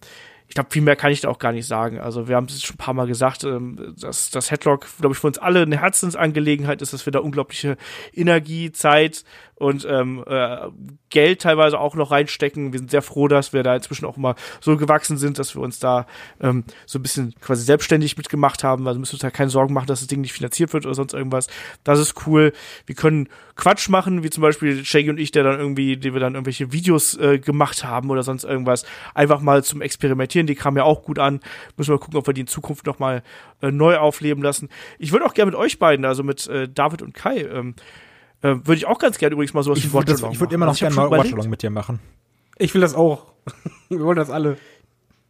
[0.50, 2.00] ich glaube, viel mehr kann ich da auch gar nicht sagen.
[2.00, 5.20] Also wir haben es schon ein paar Mal gesagt, ähm, dass das Headlock, glaube ich,
[5.20, 7.76] für uns alle eine Herzensangelegenheit ist, dass wir da unglaubliche
[8.12, 9.24] Energie, Zeit
[9.60, 10.68] und ähm, äh,
[11.10, 12.72] Geld teilweise auch noch reinstecken.
[12.72, 15.60] Wir sind sehr froh, dass wir da inzwischen auch mal so gewachsen sind, dass wir
[15.60, 16.06] uns da
[16.40, 18.88] ähm, so ein bisschen quasi selbstständig mitgemacht haben.
[18.88, 21.12] Also müssen uns da keine Sorgen machen, dass das Ding nicht finanziert wird oder sonst
[21.12, 21.48] irgendwas.
[21.84, 22.54] Das ist cool.
[22.86, 26.20] Wir können Quatsch machen, wie zum Beispiel Shaggy und ich, der dann irgendwie, die wir
[26.20, 28.86] dann irgendwelche Videos äh, gemacht haben oder sonst irgendwas.
[29.12, 30.39] Einfach mal zum Experimentieren.
[30.46, 31.40] Die kamen ja auch gut an.
[31.76, 33.22] Müssen wir gucken, ob wir die in Zukunft noch mal
[33.62, 34.68] äh, neu aufleben lassen.
[34.98, 37.74] Ich würde auch gerne mit euch beiden, also mit äh, David und Kai, ähm,
[38.42, 40.66] äh, würde ich auch ganz gerne übrigens mal sowas Ich wie würde Watchalong würd immer
[40.66, 40.66] machen.
[40.66, 41.18] noch Also ich gerne mal.
[41.18, 42.00] Watchalong mit dir machen.
[42.58, 43.26] Ich will das auch.
[43.88, 44.56] Wir wollen das alle.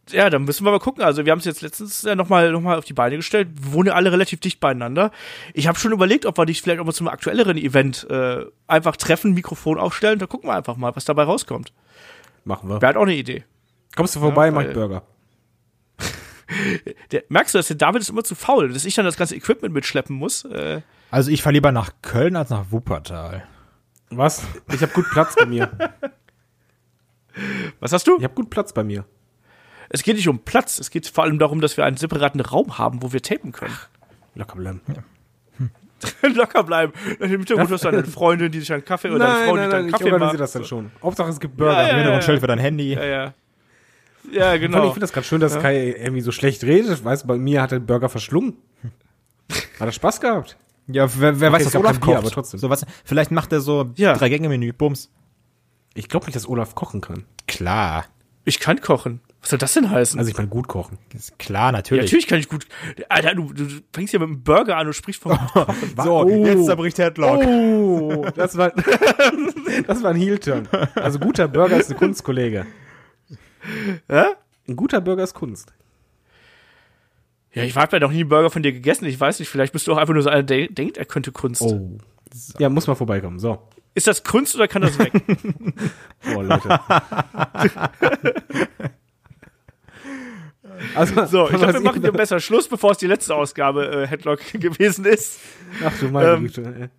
[0.09, 1.03] Ja, dann müssen wir mal gucken.
[1.03, 3.49] Also wir haben es jetzt letztens ja nochmal noch mal auf die Beine gestellt.
[3.53, 5.11] Wir wohnen ja alle relativ dicht beieinander.
[5.53, 8.97] Ich habe schon überlegt, ob wir dich vielleicht auch mal zum aktuelleren Event äh, einfach
[8.97, 10.19] treffen, Mikrofon aufstellen.
[10.19, 11.71] Da gucken wir einfach mal, was dabei rauskommt.
[12.43, 12.81] Machen wir.
[12.81, 13.43] Wäre halt auch eine Idee.
[13.95, 15.03] Kommst du vorbei, Ja, weil- Burger.
[17.11, 19.35] Der, merkst du, dass der David ist immer zu faul, dass ich dann das ganze
[19.35, 20.43] Equipment mitschleppen muss.
[20.45, 23.45] Äh, Also ich fahre lieber nach Köln als nach Wuppertal.
[24.09, 24.43] Was?
[24.73, 25.71] Ich habe gut Platz bei mir.
[27.79, 28.17] was hast du?
[28.17, 29.05] Ich habe gut Platz bei mir.
[29.89, 30.79] Es geht nicht um Platz.
[30.79, 33.73] Es geht vor allem darum, dass wir einen separaten Raum haben, wo wir tapen können.
[34.35, 34.81] Locker bleiben.
[36.35, 36.93] Locker bleiben.
[37.19, 39.85] Im Hintergrund hast du eine Freundin, die sich einen Kaffee oder eine Frau, die dann
[39.85, 40.39] ich Kaffee organisiere macht.
[40.41, 40.91] das dann schon.
[41.01, 41.81] Hauptsache es gibt Ja, Burger.
[41.81, 42.21] ja, Im Hintergrund ja.
[42.23, 42.93] stellt für dein Handy.
[42.93, 43.33] Ja, ja.
[44.31, 44.83] Ja, Ich genau.
[44.83, 47.03] finde das ganz schön, dass Kai irgendwie so schlecht redet.
[47.03, 48.55] Weißt du, bei mir hat der Burger verschlungen.
[49.79, 50.57] Hat er Spaß gehabt?
[50.87, 52.17] Ja, wer, wer weiß, es was Olaf kein Bier, kocht.
[52.25, 52.59] aber trotzdem.
[52.59, 54.13] So was, vielleicht macht er so Ja.
[54.13, 54.73] drei Gänge Menü.
[54.73, 55.09] Bums.
[55.93, 57.25] Ich glaube nicht, dass Olaf kochen kann.
[57.47, 58.05] Klar.
[58.45, 59.21] Ich kann kochen.
[59.41, 60.19] Was soll das denn heißen?
[60.19, 60.97] Also ich meine gut kochen.
[61.15, 62.03] Ist klar, ja, natürlich.
[62.05, 62.67] natürlich kann ich gut.
[63.09, 65.31] Alter, du, du fängst ja mit einem Burger an und sprichst vom.
[66.03, 66.45] So, Oh.
[66.45, 67.43] jetzt zerbricht Headlock.
[67.45, 68.71] Oh, das war,
[69.87, 70.67] das war ein Heel-Turn.
[70.95, 72.61] Also guter Burger ist eine Kunst, Kollege.
[72.63, 72.67] Hä?
[74.07, 75.73] Ein guter Burger ist Kunst.
[77.53, 79.05] Ja, ich habe ja noch nie einen Burger von dir gegessen.
[79.05, 81.31] Ich weiß nicht, vielleicht bist du auch einfach nur so einer, der denkt, er könnte
[81.31, 81.61] Kunst.
[81.61, 81.97] Oh.
[82.59, 83.39] Ja, muss mal vorbeikommen.
[83.39, 83.67] So.
[83.93, 85.11] Ist das Kunst oder kann das weg?
[86.33, 86.79] Oh, Leute.
[90.95, 94.07] also, So, ich glaube, wir machen hier besser Schluss, bevor es die letzte Ausgabe äh,
[94.07, 95.39] Headlock gewesen ist.
[95.83, 96.89] Ach du meine Ähm, Güte.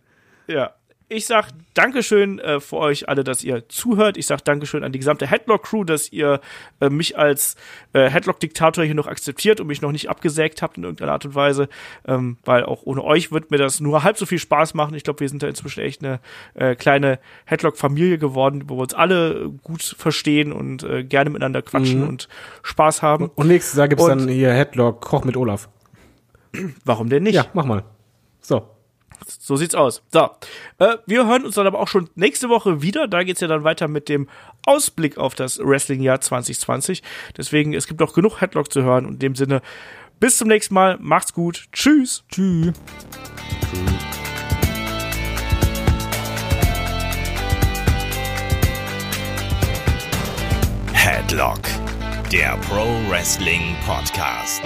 [0.48, 0.74] Ja.
[1.14, 4.16] Ich sag Dankeschön äh, für euch alle, dass ihr zuhört.
[4.16, 6.40] Ich sag Dankeschön an die gesamte Headlock-Crew, dass ihr
[6.80, 7.56] äh, mich als
[7.92, 11.34] äh, Headlock-Diktator hier noch akzeptiert und mich noch nicht abgesägt habt in irgendeiner Art und
[11.34, 11.68] Weise.
[12.06, 14.94] Ähm, weil auch ohne euch wird mir das nur halb so viel Spaß machen.
[14.94, 16.20] Ich glaube, wir sind da inzwischen echt eine
[16.54, 22.00] äh, kleine Headlock-Familie geworden, wo wir uns alle gut verstehen und äh, gerne miteinander quatschen
[22.02, 22.08] Mhm.
[22.08, 22.28] und
[22.62, 23.30] Spaß haben.
[23.34, 25.68] Und nächstes Jahr gibt's Und- dann hier Headlock, Koch mit Olaf.
[26.84, 27.34] Warum denn nicht?
[27.34, 27.82] Ja, mach mal.
[28.40, 28.68] So.
[29.26, 30.02] So sieht's aus.
[30.12, 30.30] So,
[30.78, 33.08] äh, wir hören uns dann aber auch schon nächste Woche wieder.
[33.08, 34.28] Da geht's ja dann weiter mit dem
[34.66, 37.02] Ausblick auf das Wrestling-Jahr 2020.
[37.36, 39.06] Deswegen, es gibt noch genug Headlock zu hören.
[39.06, 39.62] Und in dem Sinne,
[40.20, 40.98] bis zum nächsten Mal.
[41.00, 41.66] Macht's gut.
[41.72, 42.24] Tschüss.
[42.30, 42.72] Tschüss.
[50.92, 51.60] Headlock,
[52.30, 54.62] der Pro Wrestling Podcast.